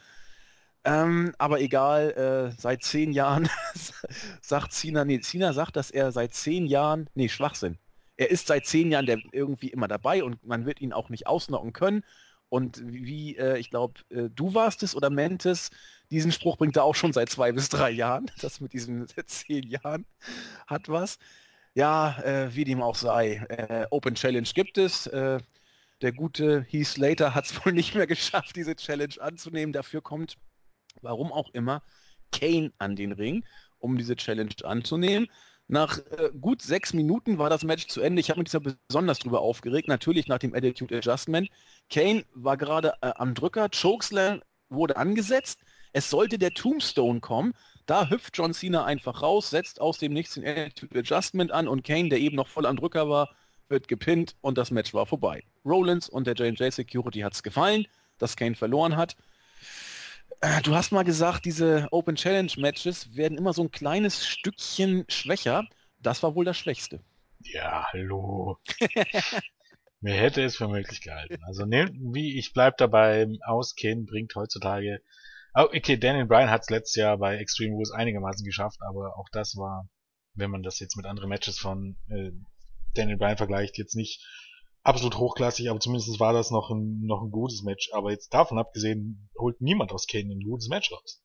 Ähm, 0.83 1.33
aber 1.37 1.59
egal, 1.59 2.11
äh, 2.11 2.51
seit 2.57 2.83
zehn 2.83 3.11
Jahren 3.11 3.49
sagt 4.41 4.71
Cena, 4.71 5.03
nee, 5.03 5.19
Cena 5.19 5.53
sagt, 5.53 5.75
dass 5.75 5.91
er 5.91 6.11
seit 6.11 6.33
zehn 6.33 6.65
Jahren, 6.65 7.09
nee, 7.13 7.27
Schwachsinn. 7.29 7.77
Er 8.15 8.31
ist 8.31 8.47
seit 8.47 8.65
zehn 8.65 8.91
Jahren 8.91 9.05
der 9.05 9.19
irgendwie 9.31 9.69
immer 9.69 9.87
dabei 9.87 10.23
und 10.23 10.43
man 10.45 10.65
wird 10.65 10.81
ihn 10.81 10.93
auch 10.93 11.09
nicht 11.09 11.27
ausnocken 11.27 11.73
können. 11.73 12.03
Und 12.49 12.81
wie, 12.85 13.35
äh, 13.35 13.57
ich 13.57 13.69
glaube, 13.69 13.95
äh, 14.09 14.29
du 14.33 14.53
warst 14.53 14.81
es 14.81 14.95
oder 14.95 15.09
Mentes, 15.09 15.69
diesen 16.09 16.31
Spruch 16.31 16.57
bringt 16.57 16.77
er 16.77 16.85
auch 16.85 16.95
schon 16.95 17.11
seit 17.11 17.29
zwei 17.29 17.51
bis 17.51 17.69
drei 17.69 17.91
Jahren. 17.91 18.31
Das 18.41 18.61
mit 18.61 18.73
diesen 18.73 19.07
zehn 19.25 19.63
Jahren 19.67 20.05
hat 20.67 20.87
was. 20.87 21.19
Ja, 21.77 22.17
äh, 22.23 22.55
wie 22.55 22.63
dem 22.63 22.81
auch 22.81 22.95
sei. 22.95 23.35
Äh, 23.49 23.85
Open 23.91 24.15
Challenge 24.15 24.49
gibt 24.55 24.79
es. 24.79 25.05
Äh, 25.05 25.39
der 26.01 26.11
gute 26.11 26.63
Heath 26.63 26.87
Slater 26.87 27.35
hat 27.35 27.45
es 27.45 27.53
wohl 27.65 27.71
nicht 27.71 27.93
mehr 27.93 28.07
geschafft, 28.07 28.55
diese 28.55 28.75
Challenge 28.75 29.13
anzunehmen. 29.19 29.73
Dafür 29.73 30.01
kommt 30.01 30.37
warum 31.03 31.31
auch 31.31 31.53
immer, 31.53 31.83
Kane 32.31 32.73
an 32.79 32.95
den 32.95 33.11
Ring, 33.11 33.45
um 33.77 33.95
diese 33.95 34.15
Challenge 34.15 34.55
anzunehmen. 34.63 35.27
Nach 35.67 35.99
äh, 35.99 36.31
gut 36.41 36.63
sechs 36.63 36.93
Minuten 36.93 37.37
war 37.37 37.51
das 37.51 37.63
Match 37.63 37.85
zu 37.85 38.01
Ende. 38.01 38.21
Ich 38.21 38.31
habe 38.31 38.39
mich 38.39 38.49
da 38.49 38.57
besonders 38.57 39.19
drüber 39.19 39.41
aufgeregt, 39.41 39.87
natürlich 39.87 40.27
nach 40.27 40.39
dem 40.39 40.55
Attitude 40.55 40.97
Adjustment. 40.97 41.47
Kane 41.91 42.25
war 42.33 42.57
gerade 42.57 42.93
äh, 43.03 43.11
am 43.17 43.35
Drücker, 43.35 43.69
Chokeslam 43.69 44.41
wurde 44.69 44.97
angesetzt. 44.97 45.59
Es 45.93 46.09
sollte 46.09 46.39
der 46.39 46.55
Tombstone 46.55 47.19
kommen. 47.19 47.53
Da 47.87 48.09
hüpft 48.09 48.37
John 48.37 48.53
Cena 48.53 48.83
einfach 48.83 49.21
raus, 49.21 49.49
setzt 49.49 49.79
aus 49.79 49.97
dem 49.97 50.11
Nichts 50.11 50.33
den 50.33 50.71
Adjustment 50.93 51.51
an 51.51 51.69
und 51.69 51.83
Kane, 51.83 52.09
der 52.09 52.19
eben 52.19 52.35
noch 52.35 52.49
voll 52.49 52.65
am 52.65 52.75
Drücker 52.75 53.09
war, 53.09 53.33
wird 53.69 53.87
gepinnt 53.87 54.35
und 54.41 54.57
das 54.57 54.71
Match 54.71 54.93
war 54.93 55.05
vorbei. 55.05 55.43
Rollins 55.65 56.09
und 56.09 56.27
der 56.27 56.35
J&J 56.35 56.71
Security 56.71 57.21
hat 57.21 57.33
es 57.33 57.43
gefallen, 57.43 57.87
dass 58.17 58.35
Kane 58.35 58.55
verloren 58.55 58.97
hat. 58.97 59.15
Äh, 60.41 60.61
du 60.63 60.75
hast 60.75 60.91
mal 60.91 61.03
gesagt, 61.03 61.45
diese 61.45 61.87
Open 61.91 62.17
Challenge 62.17 62.51
Matches 62.57 63.15
werden 63.15 63.37
immer 63.37 63.53
so 63.53 63.63
ein 63.63 63.71
kleines 63.71 64.27
Stückchen 64.27 65.05
schwächer. 65.07 65.65
Das 66.01 66.21
war 66.23 66.35
wohl 66.35 66.43
das 66.43 66.57
Schwächste. 66.57 66.99
Ja, 67.39 67.87
hallo. 67.93 68.57
Wer 70.01 70.15
hätte 70.15 70.43
es 70.43 70.57
für 70.57 70.67
möglich 70.67 71.01
gehalten? 71.01 71.41
Also, 71.45 71.65
ne, 71.65 71.89
wie 71.93 72.37
ich 72.37 72.51
bleib 72.51 72.77
dabei, 72.77 73.27
Auskennen 73.45 74.05
bringt 74.05 74.35
heutzutage. 74.35 75.01
Oh, 75.59 75.69
okay, 75.75 75.97
Daniel 75.97 76.27
Bryan 76.27 76.51
hat 76.51 76.61
es 76.61 76.69
letztes 76.69 76.95
Jahr 76.97 77.17
bei 77.17 77.37
Extreme 77.37 77.73
Rules 77.73 77.89
einigermaßen 77.89 78.45
geschafft, 78.45 78.77
aber 78.87 79.17
auch 79.17 79.27
das 79.31 79.55
war, 79.55 79.89
wenn 80.35 80.51
man 80.51 80.61
das 80.61 80.77
jetzt 80.79 80.95
mit 80.95 81.07
anderen 81.07 81.29
Matches 81.29 81.57
von 81.57 81.97
äh, 82.09 82.29
Daniel 82.93 83.17
Bryan 83.17 83.37
vergleicht, 83.37 83.79
jetzt 83.79 83.95
nicht 83.95 84.23
absolut 84.83 85.17
hochklassig, 85.17 85.71
aber 85.71 85.79
zumindest 85.79 86.19
war 86.19 86.31
das 86.31 86.51
noch 86.51 86.69
ein, 86.69 87.01
noch 87.01 87.23
ein 87.23 87.31
gutes 87.31 87.63
Match. 87.63 87.89
Aber 87.93 88.11
jetzt 88.11 88.31
davon 88.35 88.59
abgesehen, 88.59 89.31
holt 89.35 89.59
niemand 89.59 89.91
aus 89.93 90.05
Kane 90.05 90.31
ein 90.31 90.41
gutes 90.41 90.69
Match 90.69 90.91
raus. 90.91 91.23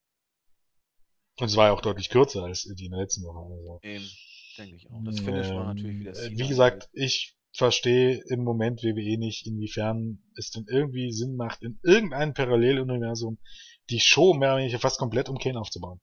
Und 1.39 1.49
es 1.49 1.57
war 1.57 1.67
ja 1.67 1.73
auch 1.75 1.83
deutlich 1.83 2.09
kürzer 2.09 2.45
als 2.45 2.63
die 2.63 2.87
in 2.87 2.93
der 2.93 3.01
letzten 3.01 3.25
Woche. 3.25 3.55
Also. 3.55 3.81
Eben, 3.83 4.09
denke 4.57 4.77
ich 4.77 4.91
auch. 4.91 5.03
Das 5.05 5.21
Finish 5.21 5.49
ähm, 5.49 5.57
war 5.57 5.75
natürlich 5.75 6.01
wieder 6.01 6.15
Cena 6.15 6.39
Wie 6.39 6.49
gesagt, 6.49 6.89
ich 6.95 7.37
verstehe 7.53 8.23
im 8.29 8.45
Moment 8.45 8.83
WWE 8.83 9.19
nicht, 9.19 9.47
inwiefern 9.47 10.23
es 10.37 10.51
denn 10.51 10.65
irgendwie 10.69 11.13
Sinn 11.13 11.37
macht, 11.37 11.63
in 11.63 11.79
irgendeinem 11.83 12.33
Paralleluniversum 12.33 13.39
die 13.91 14.01
Show 14.01 14.35
mehr 14.35 14.51
oder 14.51 14.59
weniger 14.63 14.79
fast 14.79 14.99
komplett 14.99 15.29
um 15.29 15.39
Kane 15.39 15.61
aufzubauen. 15.61 16.01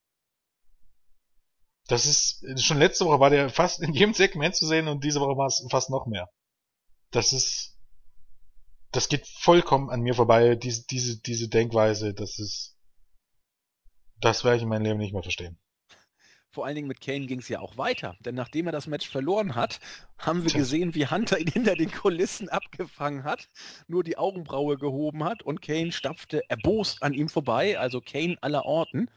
Das 1.87 2.05
ist, 2.05 2.43
schon 2.63 2.77
letzte 2.77 3.05
Woche 3.05 3.19
war 3.19 3.29
der 3.29 3.49
fast 3.49 3.81
in 3.81 3.93
jedem 3.93 4.13
Segment 4.13 4.55
zu 4.55 4.67
sehen 4.67 4.87
und 4.87 5.03
diese 5.03 5.19
Woche 5.19 5.37
war 5.37 5.47
es 5.47 5.65
fast 5.71 5.89
noch 5.89 6.05
mehr 6.05 6.29
das 7.11 7.33
ist, 7.33 7.77
das 8.91 9.09
geht 9.09 9.27
vollkommen 9.27 9.89
an 9.89 10.01
mir 10.01 10.13
vorbei, 10.13 10.55
diese, 10.55 10.85
diese, 10.85 11.19
diese 11.21 11.49
Denkweise, 11.49 12.13
das 12.13 12.39
ist, 12.39 12.77
das 14.19 14.43
werde 14.43 14.57
ich 14.57 14.63
in 14.63 14.69
meinem 14.69 14.83
Leben 14.83 14.99
nicht 14.99 15.13
mehr 15.13 15.23
verstehen. 15.23 15.59
Vor 16.51 16.65
allen 16.65 16.75
Dingen 16.75 16.87
mit 16.87 16.99
Kane 16.99 17.27
ging 17.27 17.39
es 17.39 17.49
ja 17.49 17.59
auch 17.59 17.77
weiter, 17.77 18.15
denn 18.21 18.33
nachdem 18.33 18.65
er 18.65 18.71
das 18.71 18.87
Match 18.87 19.07
verloren 19.07 19.53
hat, 19.53 19.79
haben 20.17 20.43
wir 20.43 20.51
gesehen, 20.51 20.95
wie 20.95 21.05
Hunter 21.05 21.39
ihn 21.39 21.47
hinter 21.47 21.75
den 21.75 21.91
Kulissen 21.91 22.49
abgefangen 22.49 23.23
hat, 23.23 23.47
nur 23.87 24.03
die 24.03 24.17
Augenbraue 24.17 24.77
gehoben 24.77 25.23
hat 25.23 25.43
und 25.43 25.61
Kane 25.61 25.91
stapfte 25.91 26.41
erbost 26.49 27.03
an 27.03 27.13
ihm 27.13 27.29
vorbei, 27.29 27.77
also 27.77 28.01
Kane 28.01 28.37
aller 28.41 28.65
Orten. 28.65 29.09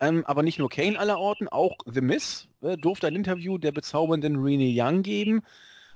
Ähm, 0.00 0.24
aber 0.26 0.42
nicht 0.42 0.58
nur 0.58 0.68
Kane 0.68 0.98
aller 0.98 1.18
Orten, 1.18 1.48
auch 1.48 1.76
The 1.86 2.00
Miz 2.02 2.48
äh, 2.62 2.76
durfte 2.76 3.06
ein 3.06 3.16
Interview 3.16 3.58
der 3.58 3.72
bezaubernden 3.72 4.36
Renee 4.36 4.74
Young 4.78 5.02
geben 5.02 5.42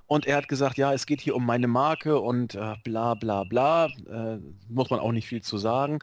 und 0.06 0.26
er 0.26 0.36
hat 0.36 0.48
gesagt, 0.48 0.76
ja, 0.76 0.92
es 0.92 1.06
geht 1.06 1.20
hier 1.20 1.34
um 1.34 1.46
meine 1.46 1.68
Marke 1.68 2.20
und 2.20 2.54
äh, 2.54 2.74
bla 2.84 3.14
bla 3.14 3.44
bla. 3.44 3.86
Äh, 3.86 4.38
muss 4.68 4.90
man 4.90 5.00
auch 5.00 5.12
nicht 5.12 5.26
viel 5.26 5.42
zu 5.42 5.56
sagen. 5.56 6.00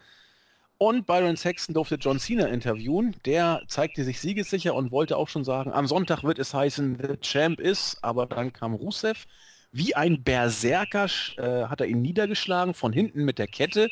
Und 0.82 1.06
Byron 1.06 1.38
Sexton 1.38 1.76
durfte 1.76 1.94
John 1.94 2.18
Cena 2.18 2.48
interviewen. 2.48 3.16
Der 3.26 3.62
zeigte 3.68 4.04
sich 4.04 4.20
siegessicher 4.20 4.74
und 4.74 4.92
wollte 4.92 5.16
auch 5.16 5.30
schon 5.30 5.44
sagen, 5.44 5.72
am 5.72 5.86
Sonntag 5.86 6.24
wird 6.24 6.40
es 6.40 6.56
heißen, 6.56 6.98
The 7.00 7.18
Champ 7.22 7.60
ist, 7.60 8.04
aber 8.04 8.26
dann 8.26 8.52
kam 8.52 8.74
Rusev. 8.74 9.28
Wie 9.72 9.94
ein 9.94 10.24
Berserker 10.24 11.06
äh, 11.38 11.68
hat 11.68 11.82
er 11.82 11.86
ihn 11.86 12.02
niedergeschlagen, 12.02 12.74
von 12.74 12.94
hinten 12.94 13.26
mit 13.26 13.38
der 13.38 13.46
Kette, 13.46 13.90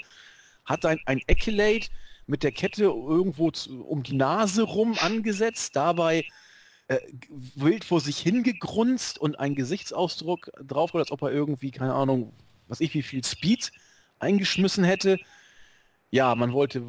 hat 0.65 0.83
ein, 0.83 0.99
ein 1.05 1.21
Accolade 1.29 1.85
mit 2.25 2.41
der 2.41 2.53
Kette 2.53 2.85
irgendwo 2.85 3.51
zu, 3.51 3.85
um 3.85 4.01
die 4.01 4.15
Nase 4.15 4.63
rum 4.63 4.97
angesetzt, 4.99 5.75
dabei 5.75 6.25
äh, 6.87 6.97
wild 7.53 7.83
vor 7.83 8.01
sich 8.01 8.17
hingegrunzt 8.17 9.19
und 9.19 9.39
ein 9.39 9.53
Gesichtsausdruck 9.53 10.49
drauf, 10.65 10.95
als 10.95 11.11
ob 11.11 11.21
er 11.21 11.31
irgendwie, 11.31 11.69
keine 11.69 11.93
Ahnung, 11.93 12.33
was 12.67 12.79
ich, 12.79 12.95
wie 12.95 13.03
viel 13.03 13.23
Speed 13.23 13.71
eingeschmissen 14.17 14.83
hätte. 14.83 15.19
Ja, 16.11 16.33
man 16.35 16.53
wollte, 16.53 16.83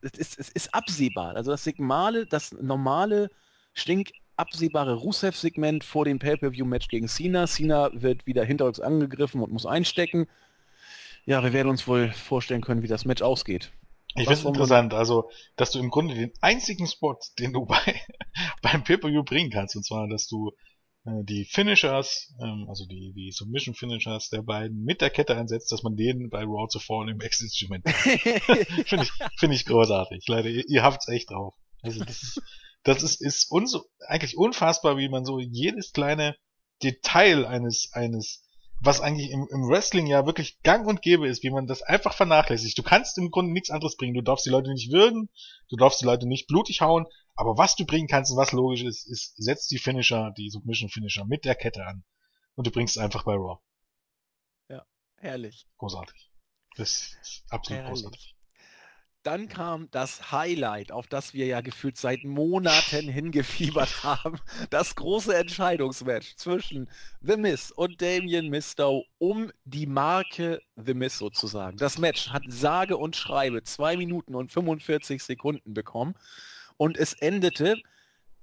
es 0.00 0.18
ist, 0.18 0.38
es 0.38 0.48
ist 0.48 0.74
absehbar. 0.74 1.36
Also 1.36 1.50
das 1.50 1.64
Signale, 1.64 2.26
das 2.26 2.52
normale, 2.52 3.30
stink 3.74 4.12
absehbare 4.36 4.94
Rusev-Segment 4.94 5.84
vor 5.84 6.04
dem 6.04 6.18
Pay-Per-View-Match 6.18 6.88
gegen 6.88 7.08
Cena. 7.08 7.46
Cena 7.46 7.90
wird 7.92 8.26
wieder 8.26 8.44
hinterrücks 8.44 8.80
angegriffen 8.80 9.42
und 9.42 9.52
muss 9.52 9.66
einstecken. 9.66 10.26
Ja, 11.26 11.42
wir 11.42 11.52
werden 11.52 11.68
uns 11.68 11.86
wohl 11.86 12.10
vorstellen 12.12 12.62
können, 12.62 12.82
wie 12.82 12.88
das 12.88 13.04
Match 13.04 13.22
ausgeht. 13.22 13.72
Ich 14.16 14.28
finde 14.28 14.34
es 14.34 14.44
interessant, 14.44 14.94
also, 14.94 15.30
dass 15.56 15.72
du 15.72 15.80
im 15.80 15.90
Grunde 15.90 16.14
den 16.14 16.32
einzigen 16.40 16.86
Spot, 16.86 17.18
den 17.38 17.52
du 17.52 17.66
bei, 17.66 18.00
beim 18.62 18.84
Pay-Per-View 18.84 19.24
bringen 19.24 19.50
kannst, 19.50 19.76
und 19.76 19.84
zwar, 19.84 20.08
dass 20.08 20.26
du 20.28 20.52
die 21.04 21.44
Finishers, 21.44 22.34
ähm, 22.40 22.66
also 22.68 22.86
die, 22.86 23.12
die 23.14 23.30
Submission 23.30 23.74
Finishers 23.74 24.30
der 24.30 24.42
beiden 24.42 24.84
mit 24.84 25.02
der 25.02 25.10
Kette 25.10 25.36
einsetzt, 25.36 25.70
dass 25.70 25.82
man 25.82 25.96
denen 25.96 26.30
bei 26.30 26.44
Raw 26.44 26.66
zuvor 26.68 27.06
im 27.06 27.20
Ex-Instrument 27.20 27.86
Finde 28.86 29.04
ich, 29.04 29.10
finde 29.38 29.56
ich 29.56 29.66
großartig. 29.66 30.26
Leider, 30.28 30.48
ihr, 30.48 30.64
ihr 30.66 30.82
habt's 30.82 31.08
echt 31.08 31.30
drauf. 31.30 31.54
Also, 31.82 32.02
das 32.04 32.22
ist, 32.22 32.42
das 32.84 33.02
ist, 33.02 33.20
ist 33.20 33.50
uns 33.50 33.78
eigentlich 34.08 34.38
unfassbar, 34.38 34.96
wie 34.96 35.10
man 35.10 35.26
so 35.26 35.40
jedes 35.40 35.92
kleine 35.92 36.36
Detail 36.82 37.46
eines, 37.46 37.90
eines 37.92 38.42
was 38.80 39.00
eigentlich 39.00 39.30
im, 39.30 39.46
im 39.50 39.68
Wrestling 39.68 40.06
ja 40.06 40.26
wirklich 40.26 40.60
gang 40.62 40.86
und 40.86 41.02
gäbe 41.02 41.28
ist, 41.28 41.42
wie 41.42 41.50
man 41.50 41.66
das 41.66 41.82
einfach 41.82 42.14
vernachlässigt. 42.14 42.78
Du 42.78 42.82
kannst 42.82 43.18
im 43.18 43.30
Grunde 43.30 43.52
nichts 43.52 43.70
anderes 43.70 43.96
bringen. 43.96 44.14
Du 44.14 44.22
darfst 44.22 44.46
die 44.46 44.50
Leute 44.50 44.70
nicht 44.70 44.90
würgen, 44.90 45.28
du 45.68 45.76
darfst 45.76 46.00
die 46.00 46.06
Leute 46.06 46.26
nicht 46.26 46.46
blutig 46.46 46.80
hauen, 46.80 47.06
aber 47.36 47.58
was 47.58 47.74
du 47.76 47.84
bringen 47.84 48.08
kannst 48.08 48.30
und 48.30 48.36
was 48.36 48.52
logisch 48.52 48.82
ist, 48.82 49.06
ist, 49.06 49.34
setz 49.36 49.66
die 49.66 49.78
Finisher, 49.78 50.32
die 50.36 50.50
Submission 50.50 50.88
Finisher 50.88 51.24
mit 51.24 51.44
der 51.44 51.54
Kette 51.54 51.84
an 51.86 52.04
und 52.54 52.66
du 52.66 52.70
bringst 52.70 52.96
es 52.96 53.02
einfach 53.02 53.24
bei 53.24 53.34
Raw. 53.34 53.58
Ja, 54.68 54.84
herrlich. 55.16 55.66
Großartig. 55.78 56.30
Das 56.76 57.16
ist 57.20 57.44
absolut 57.48 57.82
herrlich. 57.82 58.02
großartig. 58.02 58.36
Dann 59.24 59.48
kam 59.48 59.90
das 59.90 60.32
Highlight, 60.32 60.92
auf 60.92 61.06
das 61.06 61.32
wir 61.32 61.46
ja 61.46 61.62
gefühlt 61.62 61.96
seit 61.96 62.24
Monaten 62.24 63.08
hingefiebert 63.08 64.04
haben. 64.04 64.38
Das 64.68 64.94
große 64.96 65.34
Entscheidungsmatch 65.34 66.36
zwischen 66.36 66.90
The 67.22 67.38
Miz 67.38 67.72
und 67.74 68.02
Damien 68.02 68.50
Mistow 68.50 69.06
um 69.16 69.50
die 69.64 69.86
Marke 69.86 70.60
The 70.76 70.92
Miz 70.92 71.16
sozusagen. 71.16 71.78
Das 71.78 71.96
Match 71.96 72.28
hat 72.28 72.42
sage 72.48 72.98
und 72.98 73.16
schreibe 73.16 73.62
2 73.62 73.96
Minuten 73.96 74.34
und 74.34 74.52
45 74.52 75.22
Sekunden 75.22 75.72
bekommen 75.72 76.14
und 76.76 76.96
es 76.96 77.12
endete 77.14 77.76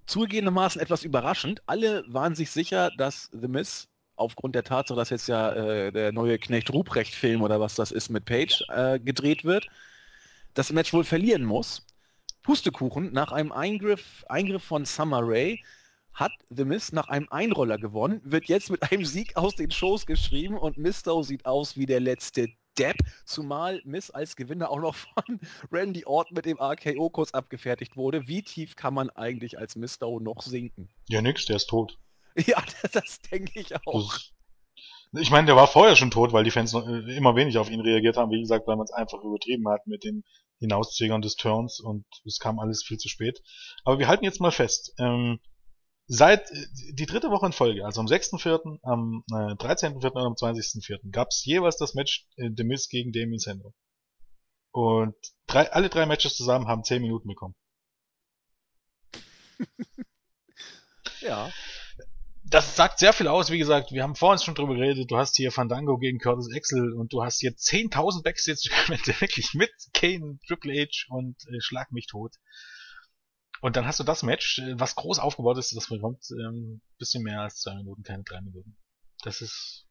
zugegebenermaßen 0.06 0.82
etwas 0.82 1.04
überraschend. 1.04 1.62
Alle 1.68 2.04
waren 2.08 2.36
sich 2.36 2.52
sicher, 2.52 2.92
dass 2.98 3.30
The 3.32 3.48
Miz 3.48 3.88
aufgrund 4.16 4.56
der 4.56 4.64
Tatsache, 4.64 4.98
dass 4.98 5.10
jetzt 5.10 5.28
ja 5.28 5.52
äh, 5.54 5.92
der 5.92 6.12
neue 6.12 6.38
Knecht 6.38 6.72
Ruprecht-Film 6.72 7.42
oder 7.42 7.60
was 7.60 7.76
das 7.76 7.92
ist 7.92 8.10
mit 8.10 8.26
Page 8.26 8.64
äh, 8.70 9.00
gedreht 9.00 9.44
wird, 9.44 9.68
das 10.54 10.72
Match 10.72 10.94
wohl 10.94 11.04
verlieren 11.04 11.44
muss. 11.46 11.86
Pustekuchen, 12.44 13.14
nach 13.14 13.32
einem 13.32 13.52
Eingriff, 13.52 14.26
Eingriff 14.28 14.64
von 14.64 14.86
Summer 14.86 15.22
Rae 15.24 15.60
hat 16.14 16.32
The 16.50 16.66
Miz 16.66 16.92
nach 16.92 17.08
einem 17.08 17.28
Einroller 17.30 17.78
gewonnen, 17.78 18.22
wird 18.24 18.46
jetzt 18.46 18.70
mit 18.70 18.92
einem 18.92 19.06
Sieg 19.06 19.38
aus 19.38 19.56
den 19.56 19.72
Shows 19.72 20.06
geschrieben 20.06 20.58
und 20.58 20.78
Mistow 20.78 21.24
sieht 21.24 21.46
aus 21.46 21.78
wie 21.78 21.86
der 21.86 22.00
letzte 22.00 22.50
Depp, 22.78 22.98
zumal 23.26 23.82
Miz 23.84 24.10
als 24.10 24.36
Gewinner 24.36 24.70
auch 24.70 24.80
noch 24.80 24.96
von 24.96 25.40
Randy 25.72 26.06
Orton 26.06 26.36
mit 26.36 26.46
dem 26.46 26.60
RKO 26.60 27.10
kurz 27.10 27.32
abgefertigt 27.32 27.98
wurde. 27.98 28.28
Wie 28.28 28.44
tief 28.44 28.76
kann 28.76 28.94
man 28.94 29.10
eigentlich 29.10 29.58
als 29.58 29.76
Mistow 29.76 30.20
noch 30.20 30.42
sinken? 30.42 30.90
Ja, 31.08 31.22
nix, 31.22 31.46
der 31.46 31.58
ist 31.58 31.68
tot. 31.68 31.98
Ja, 32.48 32.64
das, 32.82 32.92
das 32.92 33.20
denke 33.30 33.60
ich 33.60 33.76
auch. 33.76 34.04
Das, 34.04 34.32
ich 35.22 35.32
meine, 35.32 35.48
der 35.48 35.58
war 35.58 35.68
vorher 35.68 35.98
schon 35.98 36.12
tot, 36.12 36.32
weil 36.32 36.46
die 36.46 36.52
Fans 36.52 36.72
noch, 36.72 36.88
äh, 36.88 37.18
immer 37.18 37.36
wenig 37.36 37.58
auf 37.58 37.70
ihn 37.70 37.82
reagiert 37.82 38.16
haben. 38.16 38.32
Wie 38.32 38.40
gesagt, 38.40 38.68
weil 38.68 38.78
man 38.78 38.86
es 38.86 38.94
einfach 38.94 39.22
übertrieben 39.22 39.68
hat 39.68 39.86
mit 39.86 40.06
den 40.06 40.24
Hinauszögern 40.60 41.22
des 41.22 41.36
Turns 41.36 41.82
und 41.82 42.06
es 42.26 42.40
kam 42.40 42.60
alles 42.60 42.84
viel 42.84 42.98
zu 42.98 43.10
spät. 43.10 43.42
Aber 43.84 44.00
wir 44.00 44.08
halten 44.08 44.24
jetzt 44.24 44.40
mal 44.40 44.52
fest. 44.52 44.94
Ähm, 44.98 45.40
seit 46.14 46.52
äh, 46.52 46.68
die 46.94 47.06
dritte 47.06 47.32
Woche 47.32 47.46
in 47.46 47.54
Folge, 47.54 47.86
also 47.86 48.02
am 48.02 48.08
6.4., 48.08 48.80
am 48.84 49.24
äh, 49.32 49.54
13.4. 49.56 50.12
und 50.12 50.18
am 50.18 50.34
20.4. 50.34 51.10
gab 51.12 51.30
es 51.30 51.46
jeweils 51.46 51.78
das 51.78 51.94
Match 51.94 52.28
äh, 52.36 52.50
The 52.56 52.64
Miz 52.64 52.90
gegen 52.90 53.12
Damien 53.12 53.40
Sandow. 53.40 53.74
Und 54.72 55.16
drei, 55.48 55.72
alle 55.72 55.90
drei 55.90 56.06
Matches 56.06 56.36
zusammen 56.36 56.68
haben 56.68 56.84
10 56.84 57.02
Minuten 57.02 57.28
bekommen. 57.28 57.56
ja 61.22 61.50
das 62.52 62.76
sagt 62.76 63.00
sehr 63.00 63.14
viel 63.14 63.28
aus. 63.28 63.50
Wie 63.50 63.58
gesagt, 63.58 63.92
wir 63.92 64.04
haben 64.04 64.16
vorhin 64.16 64.44
schon 64.44 64.56
drüber 64.56 64.76
geredet. 64.76 65.10
Du 65.10 65.18
hast 65.18 65.38
hier 65.38 65.52
Fandango 65.52 65.98
gegen 65.98 66.20
Curtis 66.20 66.54
Axel 66.54 66.94
und 66.94 67.14
du 67.14 67.24
hast 67.24 67.40
hier 67.40 67.52
10.000 67.52 68.24
Backstage-Momente 68.24 69.14
wirklich 69.22 69.54
mit 69.54 69.72
Kane, 69.94 70.38
Triple 70.46 70.74
H 70.82 71.06
und 71.10 71.38
äh, 71.48 71.62
Schlag 71.62 71.92
mich 71.92 72.08
tot. 72.08 72.36
Und 73.62 73.76
dann 73.76 73.86
hast 73.86 74.00
du 74.00 74.04
das 74.04 74.24
Match, 74.24 74.60
äh, 74.60 74.80
was 74.80 74.96
groß 74.96 75.20
aufgebaut 75.20 75.58
ist, 75.58 75.76
das 75.76 75.88
bekommt 75.88 76.26
ähm, 76.32 76.82
bisschen 76.98 77.24
mehr 77.24 77.42
als 77.42 77.62
zwei 77.62 77.76
Minuten, 77.76 78.04
keine 78.04 78.24
drei 78.24 78.42
Minuten. 78.42 78.76
Das 79.24 79.42
ist 79.42 79.88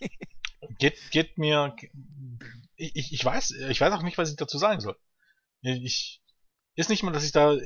geht 0.78 0.98
geht 1.10 1.38
mir 1.38 1.74
ich, 2.76 3.12
ich 3.12 3.24
weiß 3.24 3.52
ich 3.52 3.80
weiß 3.80 3.92
auch 3.94 4.02
nicht, 4.02 4.18
was 4.18 4.30
ich 4.30 4.36
dazu 4.36 4.58
sagen 4.58 4.80
soll. 4.80 4.96
Ich 5.62 6.22
ist 6.74 6.90
nicht 6.90 7.02
mal, 7.02 7.12
dass 7.12 7.24
ich 7.24 7.32
da 7.32 7.56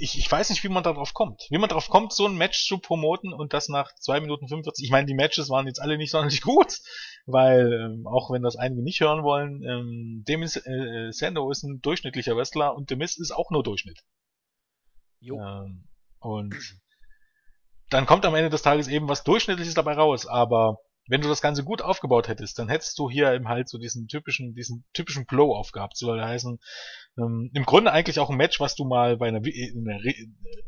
ich, 0.00 0.18
ich 0.18 0.30
weiß 0.30 0.50
nicht, 0.50 0.64
wie 0.64 0.68
man 0.68 0.82
darauf 0.82 1.14
kommt. 1.14 1.46
Wie 1.50 1.58
man 1.58 1.68
darauf 1.68 1.88
kommt, 1.88 2.12
so 2.12 2.26
ein 2.26 2.36
Match 2.36 2.66
zu 2.66 2.78
promoten 2.78 3.32
und 3.32 3.52
das 3.52 3.68
nach 3.68 3.94
2 3.94 4.20
Minuten 4.20 4.48
45. 4.48 4.84
Ich 4.84 4.90
meine, 4.90 5.06
die 5.06 5.14
Matches 5.14 5.50
waren 5.50 5.66
jetzt 5.66 5.80
alle 5.80 5.98
nicht 5.98 6.10
sonderlich 6.10 6.40
gut, 6.40 6.78
weil, 7.26 7.72
ähm, 7.72 8.06
auch 8.06 8.30
wenn 8.30 8.42
das 8.42 8.56
einige 8.56 8.82
nicht 8.82 9.00
hören 9.00 9.22
wollen, 9.22 9.62
ähm, 9.62 10.24
Demis 10.26 10.56
äh, 10.56 11.10
Sando 11.12 11.50
ist 11.50 11.62
ein 11.62 11.80
durchschnittlicher 11.80 12.36
Wrestler 12.36 12.74
und 12.74 12.90
Demis 12.90 13.18
ist 13.18 13.30
auch 13.30 13.50
nur 13.50 13.62
Durchschnitt. 13.62 14.00
Jo. 15.20 15.38
Ähm, 15.38 15.84
und 16.18 16.54
dann 17.90 18.06
kommt 18.06 18.24
am 18.24 18.34
Ende 18.34 18.50
des 18.50 18.62
Tages 18.62 18.88
eben 18.88 19.08
was 19.08 19.24
Durchschnittliches 19.24 19.74
dabei 19.74 19.94
raus, 19.94 20.26
aber 20.26 20.78
wenn 21.10 21.22
du 21.22 21.28
das 21.28 21.42
Ganze 21.42 21.64
gut 21.64 21.82
aufgebaut 21.82 22.28
hättest, 22.28 22.60
dann 22.60 22.68
hättest 22.68 22.96
du 22.96 23.10
hier 23.10 23.32
eben 23.32 23.48
halt 23.48 23.68
so 23.68 23.78
diesen 23.78 24.06
typischen, 24.06 24.54
diesen 24.54 24.84
typischen 24.94 25.26
Glow 25.26 25.56
aufgehabt. 25.56 25.96
Soll 25.96 26.22
heißen, 26.22 26.60
ähm, 27.18 27.50
im 27.52 27.64
Grunde 27.64 27.90
eigentlich 27.90 28.20
auch 28.20 28.30
ein 28.30 28.36
Match, 28.36 28.60
was 28.60 28.76
du 28.76 28.84
mal 28.84 29.16
bei 29.16 29.26
einer, 29.26 29.44
in 29.44 29.88
einer 29.88 30.04
re 30.04 30.14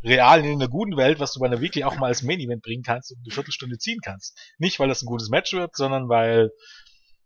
realen, 0.02 0.44
in 0.44 0.60
einer 0.60 0.68
guten 0.68 0.96
Welt, 0.96 1.20
was 1.20 1.32
du 1.32 1.38
bei 1.38 1.46
einer 1.46 1.60
Weekly 1.60 1.84
auch 1.84 1.96
mal 1.96 2.08
als 2.08 2.24
Main 2.24 2.40
Event 2.40 2.62
bringen 2.62 2.82
kannst 2.82 3.12
und 3.12 3.18
eine 3.24 3.32
Viertelstunde 3.32 3.78
ziehen 3.78 4.00
kannst. 4.02 4.36
Nicht, 4.58 4.80
weil 4.80 4.88
das 4.88 5.02
ein 5.02 5.06
gutes 5.06 5.30
Match 5.30 5.52
wird, 5.52 5.76
sondern 5.76 6.08
weil, 6.08 6.50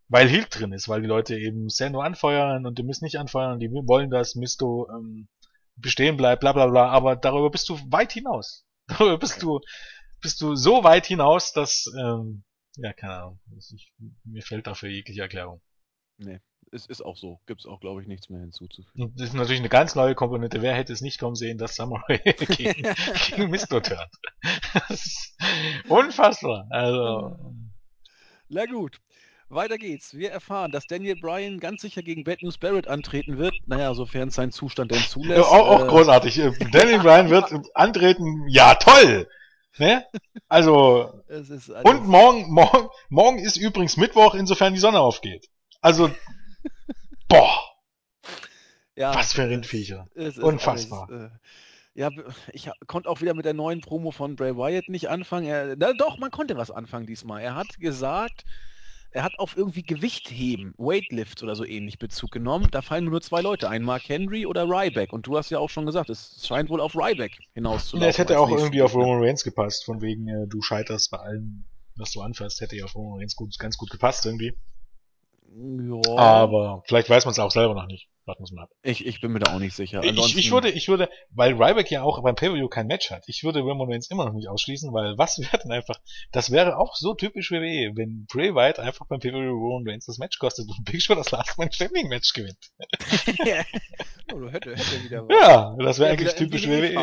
weil 0.09 0.29
Hilt 0.29 0.49
drin 0.51 0.73
ist, 0.73 0.87
weil 0.87 1.01
die 1.01 1.09
Leute 1.09 1.39
eben 1.39 1.71
Sando 1.71 2.01
anfeuern 2.01 2.67
und 2.67 2.79
die 2.79 2.83
müssen 2.83 3.05
nicht 3.05 3.19
anfeuern, 3.19 3.59
die 3.59 3.71
wollen, 3.71 4.11
dass 4.11 4.35
Misto 4.35 4.91
ähm, 4.91 5.29
bestehen 5.77 6.19
bleibt, 6.19 6.41
bla 6.41 6.53
bla 6.53 6.67
bla, 6.67 6.91
aber 6.91 7.17
darüber 7.17 7.51
bist 7.51 7.71
du 7.71 7.79
weit 7.91 8.13
hinaus. 8.13 8.67
Darüber 8.89 9.19
bist 9.19 9.43
du, 9.43 9.61
bist 10.21 10.43
du 10.43 10.55
so 10.55 10.85
weit 10.85 11.07
hinaus, 11.07 11.53
dass, 11.53 11.91
ähm, 11.99 12.45
ja, 12.77 12.93
keine 12.93 13.15
Ahnung. 13.15 13.41
Ich, 13.57 13.93
mir 14.25 14.43
fällt 14.43 14.67
dafür 14.67 14.89
jegliche 14.89 15.23
Erklärung. 15.23 15.61
Nee, 16.19 16.41
es 16.73 16.87
ist 16.87 17.03
auch 17.03 17.17
so. 17.17 17.41
Gibt 17.47 17.61
es 17.61 17.67
auch, 17.67 17.81
glaube 17.81 18.03
ich, 18.03 18.09
nichts 18.09 18.29
mehr 18.29 18.41
hinzuzufügen. 18.41 19.13
Das 19.17 19.29
ist 19.29 19.35
natürlich 19.35 19.61
eine 19.61 19.69
ganz 19.69 19.95
neue 19.95 20.15
Komponente. 20.15 20.63
Wer 20.63 20.75
hätte 20.75 20.93
es 20.93 21.01
nicht 21.01 21.19
kommen 21.19 21.37
sehen, 21.37 21.59
dass 21.59 21.77
Samurai 21.77 22.19
gegen, 22.25 22.83
gegen 23.37 23.57
turnt? 23.69 24.11
unfassbar. 25.89 26.67
Also. 26.71 27.37
Na 28.49 28.67
gut. 28.67 29.01
Weiter 29.49 29.79
geht's. 29.79 30.15
Wir 30.15 30.33
erfahren, 30.33 30.73
dass 30.73 30.87
Daniel 30.87 31.15
Bryan 31.21 31.61
ganz 31.61 31.81
sicher 31.81 32.03
gegen 32.03 32.25
Bad 32.25 32.43
News 32.43 32.59
Barrett 32.59 32.89
antreten 32.89 33.39
wird. 33.39 33.55
Naja, 33.67 33.95
sofern 33.95 34.31
sein 34.31 34.51
Zustand 34.51 34.91
denn 34.91 34.99
zulässt. 35.03 35.39
Ja, 35.39 35.45
auch, 35.45 35.69
auch 35.69 35.85
äh, 35.85 35.87
großartig. 35.87 36.35
Daniel 36.73 36.99
Bryan 36.99 37.31
wird 37.31 37.53
antreten. 37.75 38.49
Ja, 38.49 38.75
toll! 38.75 39.29
Ne? 39.79 40.07
Also. 40.49 41.23
und 41.85 42.07
morgen, 42.07 42.51
morgen, 42.51 42.89
morgen 43.09 43.39
ist 43.39 43.57
übrigens 43.57 43.97
Mittwoch, 43.97 44.35
insofern 44.35 44.75
die 44.75 44.81
Sonne 44.81 45.01
aufgeht. 45.01 45.49
Also. 45.81 46.11
boah. 47.29 47.61
Ja, 48.95 49.15
Was 49.15 49.35
für 49.35 49.49
Rindviecher. 49.49 50.09
Unfassbar. 50.41 51.09
Alles, 51.11 51.31
äh, 51.31 51.37
ja, 51.97 52.11
ich 52.53 52.71
konnte 52.87 53.09
auch 53.09 53.23
wieder 53.23 53.35
mit 53.35 53.45
der 53.45 53.55
neuen 53.55 53.81
Promo 53.81 54.11
von 54.11 54.37
Bray 54.37 54.57
Wyatt 54.57 54.89
nicht 54.89 55.09
anfangen. 55.09 55.47
Er, 55.47 55.77
na, 55.77 55.93
doch, 55.95 56.19
man 56.19 56.31
konnte 56.31 56.57
was 56.57 56.71
anfangen 56.71 57.07
diesmal. 57.07 57.43
Er 57.43 57.55
hat 57.55 57.79
gesagt, 57.79 58.45
er 59.17 59.23
hat 59.23 59.39
auf 59.39 59.57
irgendwie 59.57 59.83
Gewichtheben, 59.83 60.75
Weightlifts 60.77 61.43
oder 61.43 61.57
so 61.57 61.65
ähnlich 61.65 61.99
Bezug 61.99 62.31
genommen. 62.33 62.69
Da 62.71 62.83
fallen 62.83 63.07
nur 63.07 63.23
zwei 63.23 63.41
Leute 63.41 63.71
ein, 63.71 63.83
Mark 63.83 64.07
Henry 64.11 64.45
oder 64.45 64.65
Ryback. 64.65 65.11
Und 65.11 65.27
du 65.27 65.39
hast 65.39 65.49
ja 65.49 65.59
auch 65.59 65.71
schon 65.71 65.87
gesagt, 65.87 66.11
es 66.11 66.47
scheint 66.47 66.69
wohl 66.69 66.83
auf 66.83 66.95
Ryback 66.95 67.39
hinauszulaufen. 67.55 68.03
Ja, 68.03 68.11
es 68.11 68.19
hätte 68.19 68.39
auch 68.39 68.51
irgendwie 68.51 68.83
auf 68.83 68.95
Roman 68.95 69.23
Reigns 69.23 69.43
gepasst, 69.43 69.87
von 69.87 70.03
wegen 70.03 70.29
äh, 70.29 70.47
du 70.47 70.61
scheiterst 70.61 71.11
bei 71.11 71.17
allem, 71.17 71.65
was 71.97 72.13
du 72.13 72.21
anfasst, 72.21 72.61
hätte 72.61 72.77
ja 72.77 72.85
auf 72.85 72.95
Roman 72.95 73.21
Reigns 73.21 73.37
gut, 73.37 73.59
ganz 73.59 73.79
gut 73.79 73.89
gepasst 73.89 74.27
irgendwie. 74.27 74.53
Ja. 75.49 76.19
Aber 76.19 76.83
vielleicht 76.87 77.09
weiß 77.09 77.25
man 77.25 77.33
es 77.33 77.39
auch 77.39 77.51
selber 77.51 77.73
noch 77.73 77.87
nicht. 77.87 78.11
Warten 78.27 78.45
wir 78.45 78.57
mal 78.57 78.63
ab. 78.65 78.71
Ich, 78.83 79.07
ich 79.07 79.21
bin 79.21 79.31
mir 79.31 79.39
da 79.39 79.55
auch 79.55 79.61
nicht 79.61 79.77
sicher. 79.77 80.03
Ich, 80.03 80.37
ich 80.37 80.51
würde, 80.51 80.69
ich 80.69 80.89
würde, 80.89 81.09
weil 81.31 81.53
Ryback 81.53 81.93
ja 81.93 82.03
auch 82.03 82.21
beim 82.25 82.35
Pay-Per-View 82.35 82.69
kein 82.69 82.89
Match 82.89 83.13
hat, 83.13 83.23
ich 83.29 83.45
würde 83.45 83.61
Roman 83.61 83.89
Reigns 83.89 84.11
immer 84.11 84.25
noch 84.25 84.33
nicht 84.33 84.49
ausschließen, 84.49 84.93
weil 84.93 85.17
was 85.17 85.39
wäre 85.39 85.59
denn 85.63 85.71
einfach, 85.71 86.01
das 86.33 86.51
wäre 86.51 86.77
auch 86.77 86.97
so 86.97 87.15
typisch 87.15 87.53
WWE, 87.53 87.93
wenn 87.95 88.27
Bray 88.27 88.53
Wyatt 88.53 88.81
einfach 88.81 89.07
beim 89.07 89.21
Pay-Per-View 89.21 89.53
Roman 89.53 89.89
Reigns 89.89 90.07
das 90.07 90.19
Match 90.19 90.39
kostet 90.41 90.69
und 90.69 90.85
Big 90.85 91.01
Show 91.01 91.15
das 91.15 91.31
Last 91.31 91.57
Man 91.57 91.71
Standing 91.71 92.09
Match 92.09 92.33
gewinnt. 92.33 92.59
ja, 93.45 93.63
oh, 94.35 94.51
hätte, 94.51 94.75
hätte 94.75 95.05
wieder 95.05 95.29
was. 95.29 95.41
ja, 95.41 95.77
das 95.79 95.99
wäre 96.01 96.11
eigentlich 96.11 96.35
typisch 96.35 96.67
WWE. 96.67 96.95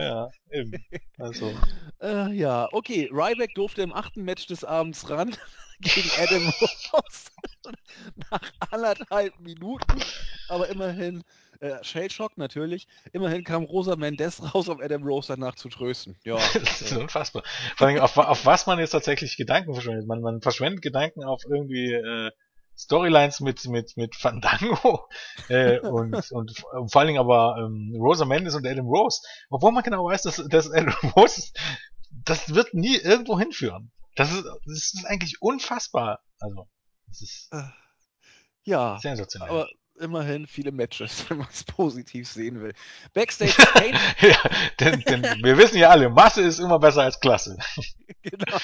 Ja, 0.00 0.30
eben. 0.50 0.72
Also. 1.18 1.52
äh, 2.00 2.32
ja, 2.32 2.68
okay, 2.72 3.10
Ryback 3.12 3.54
durfte 3.54 3.82
im 3.82 3.92
achten 3.92 4.22
Match 4.22 4.46
des 4.46 4.64
Abends 4.64 5.10
ran 5.10 5.36
gegen 5.80 6.10
Adam 6.18 6.42
Rose 6.92 7.30
nach 8.30 8.40
anderthalb 8.70 9.38
Minuten, 9.40 10.00
aber 10.48 10.68
immerhin, 10.68 11.24
äh, 11.60 11.82
Shell 11.82 12.10
Shock 12.10 12.38
natürlich, 12.38 12.86
immerhin 13.12 13.44
kam 13.44 13.64
Rosa 13.64 13.96
Mendes 13.96 14.42
raus, 14.54 14.68
um 14.68 14.80
Adam 14.80 15.02
Rose 15.02 15.28
danach 15.28 15.54
zu 15.54 15.68
trösten. 15.68 16.16
Ja. 16.24 16.36
das 16.54 16.82
ist 16.82 16.96
unfassbar. 16.96 17.42
Vor 17.76 17.86
allem, 17.86 17.98
auf, 17.98 18.16
auf 18.16 18.46
was 18.46 18.66
man 18.66 18.78
jetzt 18.78 18.90
tatsächlich 18.90 19.36
Gedanken 19.36 19.74
verschwendet. 19.74 20.06
Man, 20.06 20.20
man 20.20 20.40
verschwendet 20.40 20.82
Gedanken 20.82 21.24
auf 21.24 21.42
irgendwie 21.48 21.92
äh, 21.92 22.30
Storylines 22.76 23.40
mit 23.40 23.66
mit 23.66 23.96
mit 23.96 24.16
Fandango 24.16 25.06
äh, 25.48 25.80
und, 25.80 26.14
und 26.32 26.64
vor 26.86 26.96
allen 26.96 27.08
Dingen 27.08 27.20
aber 27.20 27.56
ähm, 27.58 27.94
Rosa 27.96 28.24
Mendes 28.24 28.54
und 28.54 28.66
Adam 28.66 28.86
Rose, 28.86 29.20
obwohl 29.50 29.72
man 29.72 29.82
genau 29.82 30.06
weiß, 30.06 30.22
dass, 30.22 30.36
dass 30.48 30.70
Adam 30.70 30.94
Rose 31.16 31.52
das 32.24 32.54
wird 32.54 32.74
nie 32.74 32.96
irgendwo 32.96 33.38
hinführen. 33.38 33.92
Das 34.16 34.32
ist, 34.32 34.44
das 34.44 34.94
ist 34.94 35.04
eigentlich 35.06 35.40
unfassbar. 35.40 36.20
Also, 36.40 36.68
das 37.06 37.22
ist 37.22 37.48
äh, 37.52 37.62
ja, 38.64 38.98
sensationell. 39.00 39.48
Aber 39.48 39.68
immerhin 40.00 40.46
viele 40.46 40.72
Matches, 40.72 41.24
wenn 41.28 41.38
man 41.38 41.48
es 41.50 41.64
positiv 41.64 42.28
sehen 42.28 42.60
will. 42.60 42.72
Backstage 43.12 43.52
Kane. 43.52 43.98
ja, 44.20 44.38
denn, 44.80 45.00
denn 45.00 45.22
wir 45.42 45.58
wissen 45.58 45.78
ja 45.78 45.90
alle, 45.90 46.08
Masse 46.08 46.42
ist 46.42 46.58
immer 46.58 46.78
besser 46.78 47.02
als 47.02 47.20
Klasse. 47.20 47.58
genau. 48.22 48.58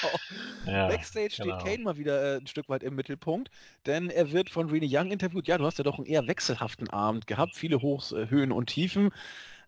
Ja, 0.65 0.87
Backstage 0.87 1.35
genau. 1.37 1.59
steht 1.59 1.71
Kane 1.71 1.83
mal 1.83 1.97
wieder 1.97 2.35
äh, 2.35 2.37
ein 2.37 2.47
Stück 2.47 2.69
weit 2.69 2.83
im 2.83 2.95
Mittelpunkt, 2.95 3.49
denn 3.85 4.09
er 4.09 4.31
wird 4.31 4.49
von 4.49 4.69
Rene 4.69 4.87
Young 4.89 5.11
interviewt. 5.11 5.47
Ja, 5.47 5.57
du 5.57 5.65
hast 5.65 5.77
ja 5.77 5.83
doch 5.83 5.97
einen 5.97 6.07
eher 6.07 6.27
wechselhaften 6.27 6.89
Abend 6.89 7.27
gehabt, 7.27 7.55
viele 7.55 7.81
Hochs, 7.81 8.11
äh, 8.11 8.29
Höhen 8.29 8.51
und 8.51 8.67
Tiefen. 8.67 9.11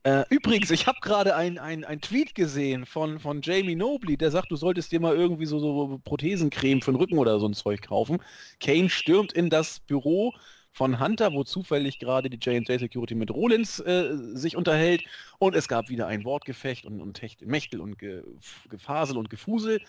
Äh, 0.04 0.24
übrigens, 0.30 0.72
ich 0.72 0.88
habe 0.88 1.00
gerade 1.02 1.36
ein, 1.36 1.58
ein, 1.58 2.00
Tweet 2.00 2.34
gesehen 2.34 2.86
von, 2.86 3.20
von 3.20 3.42
Jamie 3.42 3.76
Nobley, 3.76 4.16
der 4.16 4.32
sagt, 4.32 4.50
du 4.50 4.56
solltest 4.56 4.92
dir 4.94 5.02
mal 5.02 5.16
irgendwie 5.16 5.46
so, 5.46 5.60
so 5.60 6.00
Prothesencreme 6.06 6.82
für 6.82 6.92
den 6.92 6.98
Rücken 6.98 7.18
oder 7.18 7.40
so 7.40 7.48
ein 7.48 7.54
Zeug 7.54 7.82
kaufen. 7.82 8.20
Kane 8.62 8.90
stürmt 8.90 9.34
in 9.34 9.50
das 9.50 9.82
Büro 9.82 10.34
von 10.72 11.00
Hunter, 11.02 11.34
wo 11.34 11.44
zufällig 11.44 12.00
gerade 12.00 12.30
die 12.30 12.38
J&J 12.38 12.80
Security 12.80 13.16
mit 13.16 13.32
Rollins 13.32 13.80
äh, 13.82 14.16
sich 14.34 14.56
unterhält. 14.56 15.04
Und 15.38 15.54
es 15.56 15.68
gab 15.68 15.90
wieder 15.90 16.08
ein 16.08 16.24
Wortgefecht 16.24 16.86
und, 16.86 17.02
und 17.02 17.22
Mechtel 17.42 17.82
und 17.82 17.98
Ge 17.98 18.24
Gefasel 18.70 19.18
und 19.18 19.30
Gefusel. 19.30 19.82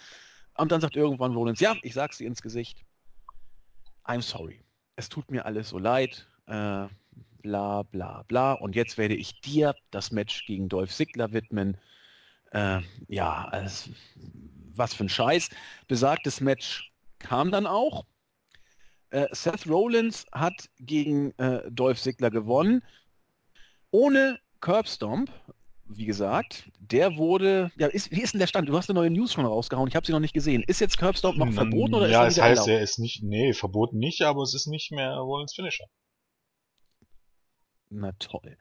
Und 0.57 0.73
dann 0.73 0.81
sagt 0.81 0.97
irgendwann 0.97 1.35
Rollins, 1.35 1.61
ja, 1.61 1.77
ich 1.83 1.95
sag's 1.95 2.19
dir 2.19 2.27
ins 2.27 2.43
Gesicht, 2.43 2.85
I'm 4.05 4.23
sorry, 4.23 4.65
es 4.97 5.09
tut 5.09 5.31
mir 5.31 5.47
alles 5.47 5.69
so 5.69 5.79
leid, 5.79 6.27
äh, 6.47 6.87
bla 7.43 7.83
bla 7.83 8.25
bla. 8.29 8.53
Und 8.53 8.75
jetzt 8.77 8.99
werde 8.99 9.15
ich 9.15 9.41
dir 9.41 9.75
das 9.91 10.11
Match 10.13 10.47
gegen 10.47 10.69
Dolph 10.69 10.93
Ziggler 10.93 11.33
widmen. 11.33 11.77
Äh, 12.53 12.81
ja, 13.09 13.47
also, 13.51 13.91
was 14.75 14.95
für 14.95 15.05
ein 15.05 15.09
Scheiß. 15.09 15.51
Besagtes 15.89 16.41
Match 16.41 16.93
kam 17.19 17.51
dann 17.51 17.67
auch. 17.67 18.07
Äh, 19.11 19.27
Seth 19.33 19.67
Rollins 19.69 20.27
hat 20.33 20.71
gegen 20.79 21.33
äh, 21.39 21.71
Dolph 21.71 22.01
Ziggler 22.01 22.31
gewonnen. 22.31 22.83
Ohne 23.91 24.39
Curbstomp, 24.61 25.31
wie 25.85 26.05
gesagt, 26.07 26.71
der 26.79 27.17
wurde, 27.17 27.73
ja, 27.77 27.89
ist, 27.89 28.11
wie 28.13 28.23
ist 28.23 28.35
denn 28.35 28.39
der 28.41 28.47
Stand? 28.47 28.69
Du 28.69 28.77
hast 28.77 28.89
eine 28.89 28.99
neue 28.99 29.11
News 29.11 29.33
schon 29.33 29.45
rausgehauen, 29.47 29.89
ich 29.89 29.97
habe 29.97 30.07
sie 30.07 30.13
noch 30.13 30.21
nicht 30.21 30.35
gesehen. 30.35 30.63
Ist 30.67 30.81
jetzt 30.81 30.99
Curbstomp 30.99 31.37
noch 31.39 31.53
verboten 31.53 31.95
oder 31.95 32.09
ja, 32.09 32.27
ist 32.27 32.39
er 32.39 32.45
Ja, 32.45 32.51
es 32.53 32.59
heißt, 32.61 32.69
erlaubt? 32.69 32.69
er 32.69 32.81
ist 32.83 32.99
nicht, 32.99 33.23
nee, 33.25 33.53
verboten 33.53 33.99
nicht, 33.99 34.23
aber 34.23 34.43
es 34.43 34.55
ist 34.55 34.67
nicht 34.69 34.93
mehr 34.93 35.17
Rollins 35.17 35.55
Finisher. 35.55 35.87
Na 37.91 38.13
toll. 38.13 38.57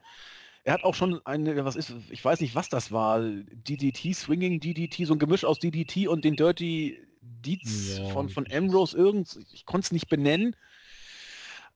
Er 0.63 0.73
hat 0.73 0.83
auch 0.83 0.95
schon 0.95 1.25
eine, 1.25 1.63
was 1.63 1.75
ist, 1.75 1.93
ich 2.09 2.23
weiß 2.23 2.41
nicht, 2.41 2.55
was 2.55 2.69
das 2.69 2.91
war, 2.91 3.21
DDT, 3.21 4.13
Swinging 4.13 4.59
DDT, 4.59 5.05
so 5.05 5.13
ein 5.13 5.19
Gemisch 5.19 5.45
aus 5.45 5.59
DDT 5.59 6.07
und 6.07 6.25
den 6.25 6.35
Dirty 6.35 6.99
Deeds 7.21 7.97
ja, 7.97 8.09
von, 8.09 8.29
von 8.29 8.45
Ambrose, 8.51 8.97
irgend, 8.97 9.39
ich 9.53 9.65
konnte 9.65 9.85
es 9.85 9.91
nicht 9.91 10.09
benennen. 10.09 10.55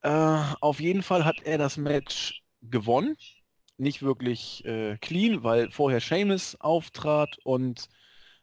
Äh, 0.02 0.40
auf 0.60 0.80
jeden 0.80 1.02
Fall 1.02 1.26
hat 1.26 1.38
er 1.44 1.58
das 1.58 1.78
Match 1.78 2.44
gewonnen. 2.62 3.18
Nicht 3.78 4.02
wirklich 4.02 4.64
äh, 4.66 4.98
clean, 4.98 5.44
weil 5.44 5.72
vorher 5.72 6.00
Seamus 6.00 6.56
auftrat 6.60 7.38
und 7.44 7.90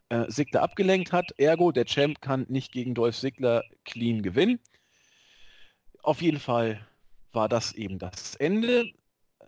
äh, 0.08 0.24
Sigler 0.28 0.62
abgelenkt 0.62 1.12
hat. 1.12 1.32
Ergo, 1.38 1.70
der 1.70 1.84
Champ 1.84 2.20
kann 2.20 2.46
nicht 2.48 2.72
gegen 2.72 2.94
Dolph 2.94 3.16
Sigler 3.16 3.62
clean 3.84 4.22
gewinnen. 4.22 4.58
Auf 6.02 6.22
jeden 6.22 6.40
Fall 6.40 6.86
war 7.32 7.48
das 7.48 7.72
eben 7.72 7.98
das 7.98 8.34
Ende 8.36 8.90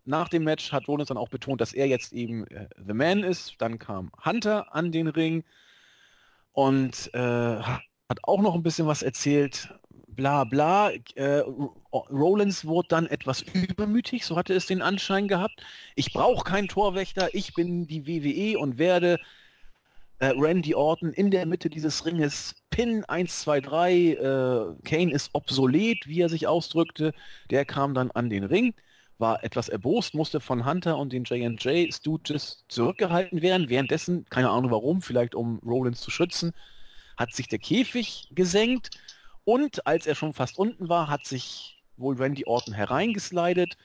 nach 0.05 0.29
dem 0.29 0.45
Match 0.45 0.73
hat 0.73 0.89
Rollins 0.89 1.09
dann 1.09 1.17
auch 1.17 1.29
betont, 1.29 1.61
dass 1.61 1.73
er 1.73 1.87
jetzt 1.87 2.13
eben 2.13 2.47
äh, 2.49 2.69
The 2.85 2.93
Man 2.93 3.23
ist. 3.23 3.55
Dann 3.59 3.79
kam 3.79 4.11
Hunter 4.25 4.75
an 4.75 4.93
den 4.93 5.09
Ring 5.09 5.45
und 6.53 7.11
äh, 7.15 7.19
hat 7.19 8.19
auch 8.25 8.43
noch 8.43 8.55
ein 8.55 8.63
bisschen 8.63 8.87
was 8.87 9.03
erzählt. 9.03 9.73
Bla 10.09 10.45
bla. 10.45 10.91
Äh, 11.15 11.43
Rollins 11.93 12.65
wurde 12.65 12.89
dann 12.89 13.07
etwas 13.07 13.43
übermütig, 13.55 14.27
so 14.27 14.37
hatte 14.37 14.55
es 14.55 14.67
den 14.67 14.83
Anschein 14.83 15.29
gehabt. 15.29 15.65
Ich 15.95 16.13
brauche 16.13 16.45
keinen 16.45 16.69
Torwächter, 16.69 17.35
ich 17.35 17.55
bin 17.55 17.87
die 17.87 18.07
WWE 18.07 18.59
und 18.59 18.79
werde 18.79 19.19
äh, 20.19 20.33
Randy 20.37 20.75
Orton 20.75 21.13
in 21.13 21.31
der 21.31 21.47
Mitte 21.47 21.71
dieses 21.71 22.05
Ringes 22.05 22.55
Pin 22.71 23.05
1, 23.05 23.41
2, 23.41 23.61
3. 23.61 23.93
Äh, 23.93 24.17
Kane 24.85 25.13
ist 25.13 25.31
obsolet, 25.33 26.07
wie 26.07 26.21
er 26.21 26.29
sich 26.29 26.47
ausdrückte. 26.47 27.13
Der 27.51 27.65
kam 27.65 27.95
dann 27.95 28.11
an 28.11 28.29
den 28.29 28.45
Ring 28.45 28.75
war 29.19 29.45
etwas 29.45 29.69
erbost, 29.69 30.15
musste 30.15 30.41
von 30.41 30.67
Hunter 30.67 30.99
und 30.99 31.13
den 31.13 31.25
J&J 31.25 31.93
Stooges 31.93 32.65
zurückgehalten 32.69 33.43
werden. 33.43 33.69
Währenddessen, 33.69 34.25
keine 34.31 34.51
Ahnung 34.51 34.71
warum, 34.71 35.03
vielleicht 35.03 35.35
um 35.35 35.59
Rollins 35.65 36.01
zu 36.01 36.11
schützen, 36.11 36.53
hat 37.17 37.33
sich 37.35 37.49
der 37.49 37.59
Käfig 37.59 38.29
gesenkt 38.33 38.91
und 39.45 39.87
als 39.87 40.07
er 40.07 40.15
schon 40.15 40.35
fast 40.35 40.59
unten 40.59 40.89
war, 40.89 41.09
hat 41.09 41.27
sich 41.27 41.83
wohl 41.97 42.17
Randy 42.17 42.45
Orton 42.47 42.75
hereingeslidet. 42.75 43.77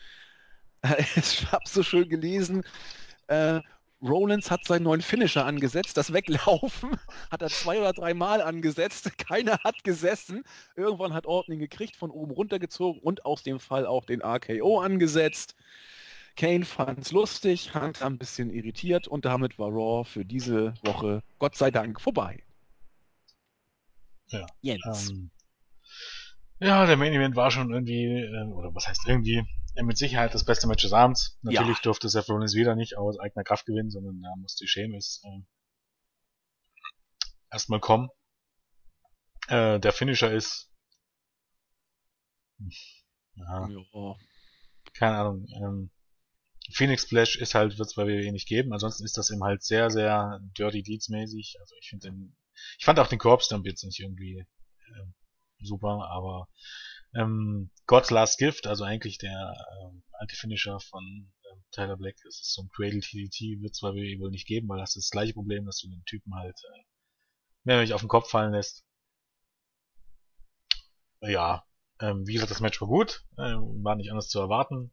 ich 1.16 1.52
habe 1.52 1.64
so 1.68 1.84
schön 1.84 2.08
gelesen, 2.10 2.64
äh, 3.28 3.62
Rollins 4.02 4.52
hat 4.52 4.66
seinen 4.66 4.84
neuen 4.84 5.02
Finisher 5.02 5.46
angesetzt. 5.46 5.98
Das 5.98 6.14
Weglaufen 6.14 6.92
hat 7.32 7.42
er 7.42 7.50
zwei 7.50 7.80
oder 7.80 7.94
drei 7.94 8.14
Mal 8.14 8.42
angesetzt. 8.42 9.18
Keiner 9.18 9.60
hat 9.64 9.84
gesessen. 9.84 10.44
Irgendwann 10.76 11.14
hat 11.14 11.26
Orton 11.26 11.56
ihn 11.56 11.60
gekriegt, 11.60 11.96
von 11.96 12.12
oben 12.12 12.32
runtergezogen 12.32 13.02
und 13.02 13.26
aus 13.26 13.44
dem 13.44 13.60
Fall 13.60 13.86
auch 13.86 14.06
den 14.06 14.22
RKO 14.22 14.80
angesetzt. 14.80 15.56
Kane 16.36 16.66
fand 16.66 17.00
es 17.00 17.12
lustig, 17.12 17.74
Hunter 17.74 18.06
ein 18.06 18.20
bisschen 18.20 18.52
irritiert 18.52 19.08
und 19.08 19.26
damit 19.26 19.58
war 19.58 19.70
Raw 19.70 20.08
für 20.08 20.24
diese 20.24 20.76
Woche 20.84 21.24
Gott 21.40 21.56
sei 21.56 21.72
Dank 21.72 22.00
vorbei. 22.00 22.44
Ja. 24.28 24.46
Jens. 24.62 25.10
Ähm, 25.10 25.32
ja, 26.60 26.86
der 26.86 26.98
Main 26.98 27.14
Event 27.14 27.36
war 27.36 27.50
schon 27.50 27.72
irgendwie, 27.72 28.06
äh, 28.06 28.44
oder 28.54 28.74
was 28.76 28.88
heißt 28.88 29.08
irgendwie, 29.08 29.44
mit 29.84 29.98
Sicherheit 29.98 30.34
das 30.34 30.46
beste 30.46 30.68
Match 30.68 30.84
des 30.84 30.94
Abends. 30.94 31.38
Natürlich 31.42 31.78
ja. 31.78 31.84
durfte 31.84 32.10
Seth 32.10 32.30
Rollins 32.30 32.56
wieder 32.56 32.76
nicht 32.76 32.98
aus 32.98 33.20
eigener 33.20 33.44
Kraft 33.44 33.66
gewinnen, 33.66 33.92
sondern 33.92 34.22
da 34.22 34.34
musste 34.38 34.68
Sheamus 34.68 35.22
äh, 35.24 35.42
erstmal 37.52 37.80
kommen. 37.80 38.10
Äh, 39.48 39.80
der 39.80 39.94
Finisher 39.94 40.32
ist 40.34 40.72
ja, 43.36 43.68
ja. 43.70 44.16
keine 44.94 45.18
Ahnung. 45.18 45.48
Ähm, 45.56 45.92
Phoenix 46.72 47.04
Splash 47.04 47.38
ist 47.38 47.56
halt, 47.56 47.78
wird 47.78 47.88
es 47.88 47.96
bei 47.96 48.06
WWE 48.06 48.32
nicht 48.32 48.48
geben. 48.48 48.74
Ansonsten 48.74 49.06
ist 49.06 49.18
das 49.18 49.30
eben 49.30 49.44
halt 49.44 49.64
sehr, 49.64 49.90
sehr 49.90 50.40
Dirty 50.58 50.84
Deeds 50.84 51.10
mäßig. 51.10 51.58
Also 51.60 51.76
ich 51.80 51.90
finde 51.90 52.10
den, 52.10 52.36
ich 52.78 52.86
fand 52.86 53.00
auch 53.00 53.08
den 53.08 53.20
Korbstamp 53.20 53.66
jetzt 53.66 53.84
nicht 53.84 54.00
irgendwie 54.00 54.40
äh, 54.40 55.06
super, 55.60 56.10
aber 56.10 56.50
ähm, 57.18 57.72
God's 57.88 58.12
Last 58.12 58.38
Gift, 58.38 58.68
also 58.68 58.84
eigentlich 58.84 59.18
der 59.18 59.56
ähm, 59.82 60.04
Anti-Finisher 60.20 60.80
von 60.80 61.04
ähm, 61.52 61.64
Tyler 61.72 61.98
Black, 61.98 62.16
das 62.24 62.36
ist 62.36 62.54
so 62.54 62.62
ein 62.62 62.70
Cradle 62.70 63.02
TDT, 63.02 63.62
wird 63.62 63.76
zwar 63.76 63.94
wohl 63.94 64.32
nicht 64.32 64.48
geben, 64.48 64.70
weil 64.70 64.80
das 64.80 64.96
ist 64.96 65.08
das 65.08 65.12
gleiche 65.12 65.34
Problem, 65.34 65.66
dass 65.66 65.80
du 65.80 65.90
den 65.90 66.04
Typen 66.06 66.36
halt 66.36 66.60
äh, 66.76 66.84
mehrheitlich 67.64 67.94
auf 67.94 68.02
den 68.02 68.10
Kopf 68.10 68.30
fallen 68.30 68.54
lässt. 68.54 68.86
Ja, 71.22 71.66
ähm, 72.00 72.28
wie 72.28 72.34
gesagt, 72.34 72.52
das 72.52 72.60
Match 72.60 72.80
war 72.80 72.88
gut, 72.88 73.26
äh, 73.38 73.56
war 73.84 73.96
nicht 73.96 74.12
anders 74.12 74.30
zu 74.30 74.40
erwarten. 74.40 74.92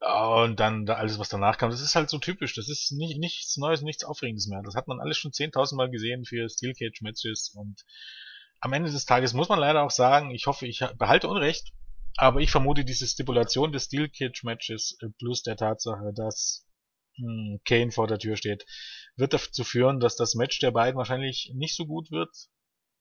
Und 0.00 0.58
dann 0.58 0.86
da 0.86 0.94
alles, 0.94 1.18
was 1.18 1.28
danach 1.28 1.58
kam, 1.58 1.70
das 1.70 1.82
ist 1.82 1.94
halt 1.94 2.08
so 2.08 2.18
typisch. 2.18 2.54
Das 2.54 2.70
ist 2.70 2.90
nicht, 2.92 3.18
nichts 3.18 3.58
Neues, 3.58 3.82
nichts 3.82 4.02
Aufregendes 4.02 4.46
mehr. 4.46 4.62
Das 4.62 4.74
hat 4.74 4.88
man 4.88 4.98
alles 4.98 5.18
schon 5.18 5.30
10.000 5.30 5.76
Mal 5.76 5.90
gesehen 5.90 6.24
für 6.24 6.48
Steel 6.48 6.72
Cage 6.72 7.02
Matches 7.02 7.50
und 7.54 7.84
am 8.60 8.72
Ende 8.72 8.90
des 8.90 9.06
Tages 9.06 9.32
muss 9.32 9.48
man 9.48 9.58
leider 9.58 9.82
auch 9.82 9.90
sagen, 9.90 10.30
ich 10.30 10.46
hoffe, 10.46 10.66
ich 10.66 10.84
behalte 10.98 11.28
Unrecht, 11.28 11.72
aber 12.16 12.40
ich 12.40 12.50
vermute, 12.50 12.84
diese 12.84 13.06
Stipulation 13.06 13.72
des 13.72 13.84
Steel 13.84 14.08
Cage 14.08 14.44
Matches 14.44 14.98
äh, 15.00 15.08
plus 15.18 15.42
der 15.42 15.56
Tatsache, 15.56 16.12
dass 16.14 16.66
hm, 17.16 17.60
Kane 17.64 17.90
vor 17.90 18.06
der 18.06 18.18
Tür 18.18 18.36
steht, 18.36 18.66
wird 19.16 19.32
dazu 19.32 19.64
führen, 19.64 20.00
dass 20.00 20.16
das 20.16 20.34
Match 20.34 20.58
der 20.58 20.70
beiden 20.70 20.98
wahrscheinlich 20.98 21.52
nicht 21.54 21.74
so 21.74 21.86
gut 21.86 22.10
wird, 22.10 22.30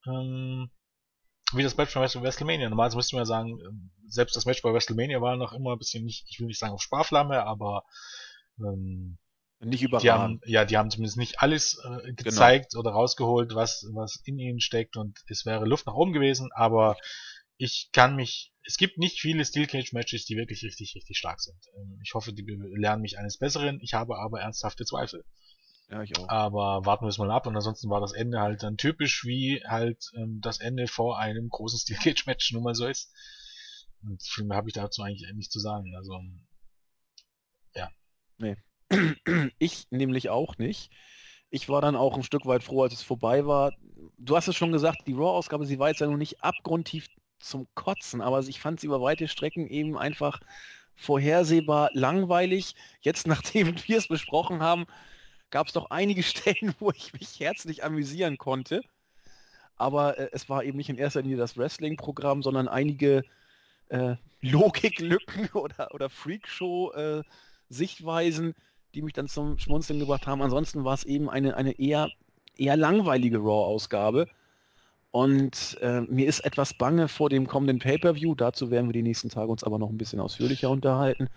ähm, 0.08 0.72
wie 1.54 1.64
das 1.64 1.76
Match 1.78 1.94
bei 1.94 2.02
WrestleMania. 2.02 2.70
Normalerweise 2.70 2.98
müsste 2.98 3.16
man 3.16 3.22
ja 3.22 3.26
sagen, 3.26 3.60
ähm, 3.66 3.92
selbst 4.08 4.36
das 4.36 4.46
Match 4.46 4.62
bei 4.62 4.72
WrestleMania 4.72 5.22
war 5.22 5.36
noch 5.36 5.54
immer 5.54 5.74
ein 5.74 5.80
bisschen 5.80 6.06
nicht, 6.06 6.26
ich 6.30 6.40
will 6.40 6.48
nicht 6.48 6.60
sagen 6.60 6.74
auf 6.74 6.82
Sparflamme, 6.82 7.44
aber 7.44 7.84
ähm, 8.60 9.18
nicht 9.60 9.84
überragend. 9.84 10.04
Die 10.04 10.10
haben, 10.10 10.42
ja, 10.46 10.66
die 10.66 10.78
haben 10.78 10.90
zumindest 10.90 11.18
nicht 11.18 11.40
alles 11.40 11.78
äh, 11.84 11.90
genau. 11.90 12.16
gezeigt 12.16 12.72
genau. 12.72 12.82
oder 12.82 12.92
rausgeholt, 12.92 13.56
was, 13.56 13.86
was 13.94 14.22
in 14.24 14.40
ihnen 14.40 14.62
steckt 14.62 14.96
und 14.96 15.20
es 15.28 15.46
wäre 15.46 15.66
Luft 15.66 15.86
nach 15.86 15.96
oben 15.96 16.14
gewesen, 16.14 16.50
aber 16.54 16.98
ich 17.58 17.90
kann 17.92 18.16
mich, 18.16 18.54
es 18.64 18.78
gibt 18.78 18.98
nicht 18.98 19.20
viele 19.20 19.44
Steel 19.44 19.68
Cage 19.68 19.92
Matches, 19.92 20.26
die 20.26 20.38
wirklich 20.38 20.64
richtig, 20.64 20.96
richtig 20.96 21.18
stark 21.18 21.42
sind. 21.42 21.60
Ähm, 21.76 22.00
ich 22.04 22.14
hoffe, 22.14 22.32
die 22.32 22.46
lernen 22.76 23.02
mich 23.02 23.18
eines 23.20 23.38
Besseren, 23.38 23.80
ich 23.82 23.94
habe 23.94 24.18
aber 24.18 24.40
ernsthafte 24.40 24.86
Zweifel. 24.86 25.26
Ja, 25.90 26.04
ich 26.04 26.18
auch. 26.18 26.30
Aber 26.30 26.86
warten 26.86 27.04
wir 27.04 27.10
es 27.10 27.18
mal 27.18 27.32
ab 27.32 27.48
und 27.48 27.56
ansonsten 27.56 27.90
war 27.90 28.00
das 28.00 28.14
Ende 28.14 28.40
halt 28.40 28.64
dann 28.64 28.78
typisch, 28.78 29.26
wie 29.26 29.62
halt 29.66 30.06
ähm, 30.16 30.40
das 30.42 30.60
Ende 30.60 30.88
vor 30.88 31.20
einem 31.20 31.50
großen 31.50 31.80
Steel 31.80 31.98
Cage 31.98 32.26
Match 32.28 32.52
nun 32.54 32.64
mal 32.64 32.76
so 32.76 32.88
ist. 32.88 33.12
Und 34.04 34.24
viel 34.24 34.46
mehr 34.46 34.56
habe 34.56 34.70
ich 34.70 34.76
dazu 34.76 35.02
eigentlich 35.02 35.30
nicht 35.34 35.52
zu 35.52 35.60
sagen. 35.60 35.94
Also, 35.98 36.18
ja. 37.76 37.90
Nee, 38.38 38.56
ich 39.60 39.88
nämlich 39.92 40.30
auch 40.30 40.58
nicht. 40.58 40.92
Ich 41.50 41.70
war 41.70 41.82
dann 41.82 41.96
auch 41.96 42.16
ein 42.16 42.24
Stück 42.24 42.46
weit 42.46 42.64
froh, 42.64 42.84
als 42.84 42.94
es 42.94 43.02
vorbei 43.02 43.46
war. 43.46 43.74
Du 44.18 44.36
hast 44.36 44.48
es 44.48 44.56
schon 44.56 44.72
gesagt, 44.72 45.08
die 45.08 45.14
Raw-Ausgabe, 45.14 45.66
sie 45.66 45.80
war 45.80 45.90
jetzt 45.90 46.00
ja 46.00 46.08
noch 46.08 46.18
nicht 46.18 46.44
abgrundtief 46.44 47.08
zum 47.40 47.68
Kotzen, 47.74 48.22
aber 48.22 48.40
ich 48.40 48.60
fand 48.60 48.80
sie 48.80 48.88
über 48.88 49.02
weite 49.02 49.28
Strecken 49.28 49.68
eben 49.68 49.98
einfach 49.98 50.40
vorhersehbar 50.96 51.90
langweilig. 51.94 52.76
Jetzt, 53.02 53.28
nachdem 53.28 53.76
wir 53.88 53.98
es 53.98 54.08
besprochen 54.08 54.62
haben, 54.62 54.86
gab 55.50 55.68
es 55.68 55.74
doch 55.74 55.90
einige 55.90 56.24
Stellen, 56.24 56.76
wo 56.80 56.92
ich 56.92 57.14
mich 57.14 57.40
herzlich 57.40 57.84
amüsieren 57.84 58.38
konnte. 58.38 58.82
Aber 59.76 60.18
äh, 60.18 60.30
es 60.34 60.50
war 60.50 60.64
eben 60.64 60.78
nicht 60.78 60.90
in 60.90 60.98
erster 60.98 61.22
Linie 61.22 61.38
das 61.38 61.58
Wrestling-Programm, 61.58 62.44
sondern 62.44 62.68
einige 62.68 63.24
äh, 63.88 64.16
Logiklücken 64.42 65.50
oder, 65.54 65.94
oder 65.94 66.10
Freakshow-Sichtweisen, 66.10 68.52
äh, 68.52 68.54
die 68.94 69.02
mich 69.02 69.14
dann 69.14 69.28
zum 69.28 69.58
Schmunzeln 69.58 70.00
gebracht 70.00 70.28
haben. 70.28 70.42
Ansonsten 70.42 70.84
war 70.84 70.94
es 70.94 71.04
eben 71.04 71.30
eine, 71.30 71.56
eine 71.56 71.80
eher, 71.80 72.10
eher 72.58 72.78
langweilige 72.78 73.38
Raw-Ausgabe. 73.40 74.28
Und 75.12 75.76
äh, 75.82 76.02
mir 76.02 76.28
ist 76.28 76.42
etwas 76.42 76.76
bange 76.76 77.08
vor 77.08 77.30
dem 77.30 77.48
kommenden 77.48 77.80
Pay-per-View. 77.80 78.36
Dazu 78.36 78.70
werden 78.70 78.90
wir 78.90 78.94
die 78.94 79.02
nächsten 79.02 79.30
Tage 79.30 79.52
uns 79.52 79.64
aber 79.64 79.80
noch 79.80 79.90
ein 79.90 79.98
bisschen 79.98 80.20
ausführlicher 80.20 80.70
unterhalten. 80.70 81.30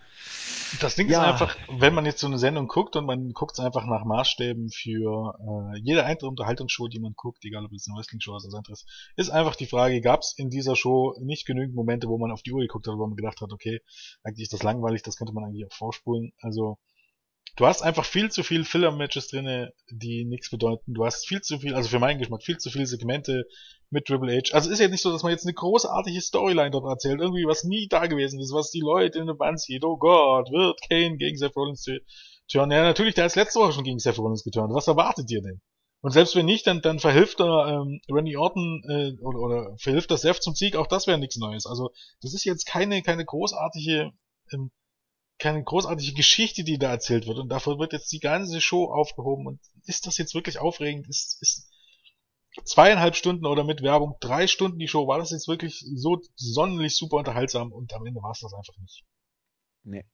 Das 0.80 0.94
Ding 0.94 1.08
ja. 1.08 1.22
ist 1.22 1.28
einfach, 1.30 1.56
wenn 1.78 1.94
man 1.94 2.04
jetzt 2.04 2.20
so 2.20 2.26
eine 2.26 2.38
Sendung 2.38 2.68
guckt 2.68 2.96
und 2.96 3.06
man 3.06 3.32
guckt 3.32 3.52
es 3.58 3.64
einfach 3.64 3.86
nach 3.86 4.04
Maßstäben 4.04 4.68
für 4.68 5.38
äh, 5.40 5.78
jede 5.80 6.04
einzelne 6.04 6.28
Unterhaltungsshow, 6.28 6.88
die 6.88 7.00
man 7.00 7.14
guckt, 7.16 7.46
egal 7.46 7.64
ob 7.64 7.72
es 7.72 7.88
eine 7.88 7.96
Wrestling-Show 7.96 8.32
oder 8.32 8.44
was 8.44 8.54
anderes, 8.54 8.84
ist 9.16 9.30
einfach 9.30 9.56
die 9.56 9.66
Frage, 9.66 10.02
gab 10.02 10.20
es 10.20 10.34
in 10.36 10.50
dieser 10.50 10.76
Show 10.76 11.14
nicht 11.22 11.46
genügend 11.46 11.74
Momente, 11.74 12.08
wo 12.08 12.18
man 12.18 12.30
auf 12.30 12.42
die 12.42 12.52
Uhr 12.52 12.60
geguckt 12.60 12.86
hat, 12.86 12.94
wo 12.98 13.06
man 13.06 13.16
gedacht 13.16 13.40
hat, 13.40 13.52
okay, 13.52 13.80
eigentlich 14.22 14.44
ist 14.44 14.52
das 14.52 14.62
langweilig, 14.62 15.02
das 15.02 15.16
könnte 15.16 15.32
man 15.32 15.44
eigentlich 15.44 15.64
auch 15.66 15.74
vorspulen. 15.74 16.32
Also 16.40 16.76
Du 17.56 17.66
hast 17.66 17.82
einfach 17.82 18.06
viel 18.06 18.30
zu 18.30 18.42
viel 18.42 18.64
Filler-Matches 18.64 19.28
drinne, 19.28 19.74
die 19.90 20.24
nichts 20.24 20.50
bedeuten. 20.50 20.94
Du 20.94 21.04
hast 21.04 21.26
viel 21.26 21.42
zu 21.42 21.58
viel, 21.58 21.74
also 21.74 21.88
für 21.90 21.98
meinen 21.98 22.18
Geschmack, 22.18 22.42
viel 22.42 22.56
zu 22.56 22.70
viele 22.70 22.86
Segmente 22.86 23.44
mit 23.90 24.06
Triple 24.06 24.34
H. 24.34 24.54
Also 24.54 24.70
ist 24.70 24.78
ja 24.78 24.88
nicht 24.88 25.02
so, 25.02 25.12
dass 25.12 25.22
man 25.22 25.32
jetzt 25.32 25.44
eine 25.44 25.52
großartige 25.52 26.20
Storyline 26.22 26.70
dort 26.70 26.86
erzählt, 26.86 27.20
irgendwie 27.20 27.44
was 27.44 27.64
nie 27.64 27.88
da 27.88 28.06
gewesen 28.06 28.40
ist, 28.40 28.54
was 28.54 28.70
die 28.70 28.80
Leute 28.80 29.18
in 29.18 29.26
der 29.26 29.34
Band 29.34 29.60
sieht. 29.60 29.84
Oh 29.84 29.98
Gott, 29.98 30.50
wird 30.50 30.80
Kane 30.88 31.18
gegen 31.18 31.36
Seth 31.36 31.54
Rollins 31.54 31.84
turnen? 32.48 32.72
Ja, 32.72 32.82
natürlich, 32.82 33.14
der 33.14 33.26
ist 33.26 33.36
letzte 33.36 33.60
Woche 33.60 33.72
schon 33.72 33.84
gegen 33.84 33.98
Seth 33.98 34.18
Rollins 34.18 34.44
geturnt. 34.44 34.72
Was 34.74 34.88
erwartet 34.88 35.30
ihr 35.30 35.42
denn? 35.42 35.60
Und 36.00 36.12
selbst 36.12 36.34
wenn 36.34 36.46
nicht, 36.46 36.66
dann, 36.66 36.80
dann 36.80 36.98
verhilft 36.98 37.38
er 37.40 37.68
ähm, 37.68 38.00
Randy 38.10 38.36
Orton 38.36 38.82
äh, 38.88 39.12
oder, 39.22 39.38
oder 39.38 39.76
verhilft 39.78 40.10
das 40.10 40.22
Seth 40.22 40.42
zum 40.42 40.54
Sieg, 40.54 40.74
auch 40.74 40.86
das 40.86 41.06
wäre 41.06 41.18
nichts 41.18 41.36
Neues. 41.36 41.66
Also 41.66 41.90
das 42.22 42.32
ist 42.32 42.44
jetzt 42.44 42.64
keine, 42.64 43.02
keine 43.02 43.24
großartige 43.24 44.10
ähm, 44.52 44.70
keine 45.42 45.64
großartige 45.64 46.14
Geschichte, 46.14 46.62
die 46.62 46.78
da 46.78 46.90
erzählt 46.90 47.26
wird. 47.26 47.38
Und 47.38 47.48
dafür 47.48 47.78
wird 47.78 47.92
jetzt 47.92 48.12
die 48.12 48.20
ganze 48.20 48.60
Show 48.60 48.84
aufgehoben. 48.84 49.46
Und 49.48 49.60
ist 49.84 50.06
das 50.06 50.16
jetzt 50.16 50.34
wirklich 50.34 50.60
aufregend? 50.60 51.08
Ist, 51.08 51.42
ist 51.42 51.68
zweieinhalb 52.64 53.16
Stunden 53.16 53.44
oder 53.44 53.64
mit 53.64 53.82
Werbung 53.82 54.16
drei 54.20 54.46
Stunden 54.46 54.78
die 54.78 54.86
Show, 54.86 55.08
war 55.08 55.18
das 55.18 55.32
jetzt 55.32 55.48
wirklich 55.48 55.84
so 55.94 56.20
sonderlich 56.36 56.96
super 56.96 57.16
unterhaltsam? 57.16 57.72
Und 57.72 57.92
am 57.92 58.06
Ende 58.06 58.22
war 58.22 58.30
es 58.30 58.40
das 58.40 58.54
einfach 58.54 58.76
nicht. 58.78 59.04
Nee. 59.82 60.04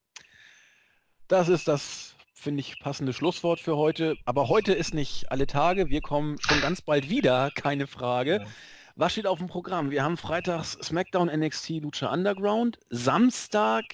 Das 1.29 1.51
ist 1.51 1.69
das, 1.69 2.15
finde 2.33 2.61
ich, 2.61 2.81
passende 2.81 3.13
Schlusswort 3.13 3.61
für 3.61 3.77
heute. 3.77 4.17
Aber 4.25 4.49
heute 4.49 4.73
ist 4.73 4.95
nicht 4.95 5.31
alle 5.31 5.47
Tage. 5.47 5.91
Wir 5.91 6.01
kommen 6.01 6.39
schon 6.41 6.63
ganz 6.63 6.81
bald 6.81 7.11
wieder, 7.11 7.51
keine 7.55 7.87
Frage. 7.87 8.41
Ja. 8.41 8.47
Was 8.97 9.13
steht 9.13 9.27
auf 9.27 9.39
dem 9.39 9.49
Programm? 9.49 9.91
Wir 9.91 10.03
haben 10.03 10.17
freitags 10.17 10.73
SmackDown 10.73 11.29
NXT 11.29 11.69
Lucha 11.83 12.11
Underground. 12.11 12.79
Samstag 12.89 13.85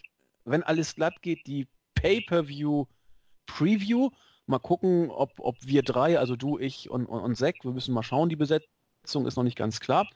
wenn 0.45 0.63
alles 0.63 0.95
glatt 0.95 1.23
geht, 1.23 1.47
die 1.47 1.69
Pay-per-view-Preview. 1.95 4.11
Mal 4.47 4.59
gucken, 4.59 5.11
ob, 5.11 5.33
ob 5.39 5.57
wir 5.63 5.83
drei, 5.83 6.19
also 6.19 6.37
du, 6.37 6.59
ich 6.59 6.91
und, 6.91 7.07
und, 7.07 7.21
und 7.21 7.37
Zack, 7.37 7.57
wir 7.63 7.73
müssen 7.73 7.95
mal 7.95 8.03
schauen, 8.03 8.29
die 8.29 8.37
Besetzung 8.37 9.27
ist 9.27 9.37
noch 9.37 9.45
nicht 9.45 9.57
ganz 9.57 9.81
klar. 9.81 10.07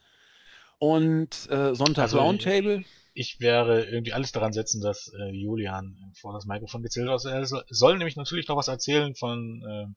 Und 0.77 1.49
äh, 1.49 1.73
Sonntag 1.73 2.03
also, 2.03 2.19
Roundtable. 2.19 2.83
Ich 3.13 3.39
wäre 3.39 3.85
irgendwie 3.85 4.13
alles 4.13 4.31
daran 4.31 4.53
setzen, 4.53 4.81
dass 4.81 5.11
äh, 5.19 5.31
Julian 5.31 6.13
vor 6.13 6.33
das 6.33 6.45
Mikrofon 6.45 6.83
gezählt 6.83 7.09
hat. 7.09 7.25
Er 7.25 7.43
soll 7.45 7.97
nämlich 7.97 8.15
natürlich 8.15 8.47
noch 8.47 8.55
was 8.55 8.67
erzählen 8.67 9.15
von 9.15 9.63
äh, 9.67 9.87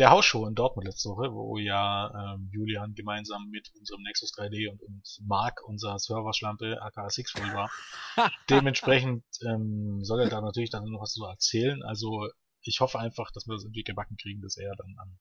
der 0.00 0.10
Hausshow 0.10 0.46
in 0.46 0.54
Dortmund 0.54 0.86
letzte 0.86 1.10
Woche, 1.10 1.30
wo 1.32 1.58
ja 1.58 2.34
ähm, 2.34 2.48
Julian 2.50 2.94
gemeinsam 2.94 3.48
mit 3.50 3.70
unserem 3.78 4.02
Nexus 4.02 4.32
3D 4.32 4.70
und, 4.70 4.82
und 4.82 5.02
Mark, 5.26 5.60
unser 5.66 5.98
Serverschlampe, 5.98 6.80
aka 6.80 7.10
Sixfold 7.10 7.52
war. 7.52 7.70
Dementsprechend 8.50 9.24
ähm, 9.46 10.02
soll 10.02 10.20
er 10.20 10.30
da 10.30 10.40
natürlich 10.40 10.70
dann 10.70 10.84
noch 10.84 11.02
was 11.02 11.12
zu 11.12 11.24
erzählen. 11.24 11.82
Also 11.82 12.28
ich 12.62 12.80
hoffe 12.80 12.98
einfach, 12.98 13.30
dass 13.30 13.46
wir 13.46 13.54
das 13.54 13.64
irgendwie 13.64 13.82
gebacken 13.82 14.16
kriegen, 14.16 14.40
dass 14.40 14.56
er 14.56 14.74
dann 14.74 14.96
an, 14.98 15.18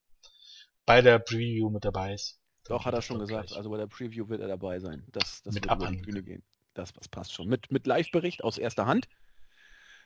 bei 0.85 1.01
der 1.01 1.19
Preview 1.19 1.69
mit 1.69 1.83
dabei 1.83 2.13
ist. 2.13 2.39
Doch, 2.65 2.85
hat 2.85 2.93
er 2.93 3.01
schon 3.01 3.19
gesagt. 3.19 3.47
Gleich. 3.47 3.57
Also 3.57 3.69
bei 3.69 3.77
der 3.77 3.87
Preview 3.87 4.29
wird 4.29 4.39
er 4.39 4.47
dabei 4.47 4.79
sein. 4.79 5.05
Das, 5.11 5.43
das 5.43 5.55
mit 5.55 5.65
wird 5.65 5.75
über 5.75 5.91
die 5.91 5.97
Bühne 5.97 6.23
gehen. 6.23 6.43
Das, 6.73 6.93
das 6.93 7.09
passt 7.09 7.33
schon. 7.33 7.47
Mit, 7.47 7.69
mit 7.69 7.85
Live-Bericht 7.85 8.45
aus 8.45 8.57
erster 8.57 8.85
Hand. 8.85 9.09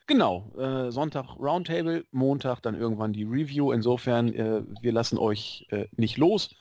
Genau, 0.05 0.51
äh, 0.57 0.91
Sonntag 0.91 1.37
Roundtable, 1.39 2.05
Montag 2.11 2.61
dann 2.61 2.75
irgendwann 2.75 3.13
die 3.13 3.23
Review. 3.23 3.71
Insofern, 3.71 4.33
äh, 4.33 4.61
wir 4.81 4.91
lassen 4.91 5.17
euch 5.17 5.65
äh, 5.69 5.87
nicht 5.95 6.17
los 6.17 6.55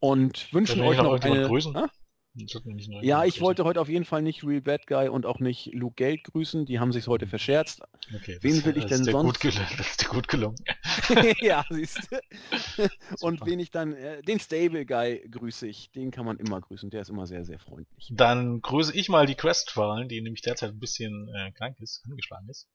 und 0.00 0.52
wünschen 0.52 0.80
euch 0.80 0.96
noch, 0.96 1.20
eine... 1.20 1.46
Grüßen? 1.46 1.76
Ah? 1.76 1.90
Ja, 3.02 3.24
ich 3.24 3.40
wollte 3.40 3.62
heute 3.62 3.80
auf 3.80 3.88
jeden 3.88 4.04
Fall 4.04 4.20
nicht 4.20 4.42
Real 4.42 4.60
Bad 4.60 4.88
Guy 4.88 5.08
und 5.08 5.24
auch 5.24 5.38
nicht 5.38 5.72
Luke 5.72 5.94
Geld 5.94 6.24
grüßen. 6.24 6.66
Die 6.66 6.80
haben 6.80 6.90
sich 6.90 7.06
heute 7.06 7.28
verscherzt. 7.28 7.80
Okay, 8.12 8.38
wen 8.40 8.64
will 8.64 8.76
ich 8.76 8.86
denn 8.86 9.04
sonst? 9.04 9.40
Gut 9.40 9.54
das 9.78 9.90
ist 9.90 10.02
dir 10.02 10.08
gut 10.08 10.26
gelungen. 10.26 10.56
ja, 11.40 11.64
siehst 11.70 12.10
du. 12.10 12.88
Und 13.20 13.46
wen 13.46 13.60
ich 13.60 13.70
dann, 13.70 13.94
äh, 13.94 14.20
den 14.22 14.40
Stable 14.40 14.84
Guy 14.84 15.28
grüße 15.30 15.68
ich. 15.68 15.92
Den 15.92 16.10
kann 16.10 16.26
man 16.26 16.38
immer 16.38 16.60
grüßen. 16.60 16.90
Der 16.90 17.02
ist 17.02 17.08
immer 17.08 17.26
sehr, 17.26 17.44
sehr 17.44 17.60
freundlich. 17.60 18.10
Dann 18.12 18.60
grüße 18.60 18.96
ich 18.96 19.08
mal 19.08 19.26
die 19.26 19.36
Questfallen, 19.36 20.08
die 20.08 20.20
nämlich 20.20 20.42
derzeit 20.42 20.70
ein 20.70 20.80
bisschen 20.80 21.28
äh, 21.28 21.52
krank 21.52 21.78
ist, 21.78 22.02
angeschlagen 22.04 22.48
ist. 22.48 22.68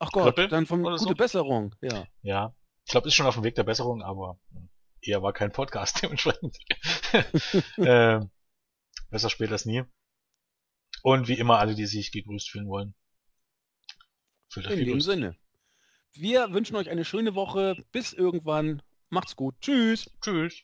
Ach 0.00 0.12
Gott, 0.12 0.34
Grippe 0.34 0.48
dann 0.48 0.66
von 0.66 0.82
gute 0.82 0.98
so? 0.98 1.14
Besserung. 1.14 1.74
Ja. 1.80 2.06
Ja, 2.22 2.54
ich 2.84 2.90
glaube, 2.90 3.08
ist 3.08 3.14
schon 3.14 3.26
auf 3.26 3.34
dem 3.34 3.44
Weg 3.44 3.54
der 3.54 3.62
Besserung, 3.62 4.02
aber 4.02 4.38
eher 5.00 5.22
war 5.22 5.32
kein 5.32 5.50
Podcast 5.50 6.02
dementsprechend. 6.02 6.58
ähm, 7.78 8.30
Besser 9.12 9.28
spät 9.28 9.52
als 9.52 9.66
nie. 9.66 9.84
Und 11.02 11.28
wie 11.28 11.38
immer 11.38 11.58
alle, 11.58 11.74
die 11.74 11.84
sich 11.84 12.12
gegrüßt 12.12 12.50
fühlen 12.50 12.66
wollen. 12.66 12.94
In 14.56 14.86
dem. 14.86 15.00
Sinne. 15.02 15.36
Wir 16.14 16.52
wünschen 16.52 16.76
euch 16.76 16.88
eine 16.88 17.04
schöne 17.04 17.34
Woche. 17.34 17.76
Bis 17.92 18.14
irgendwann. 18.14 18.82
Macht's 19.10 19.36
gut. 19.36 19.54
Tschüss. 19.60 20.10
Tschüss. 20.22 20.62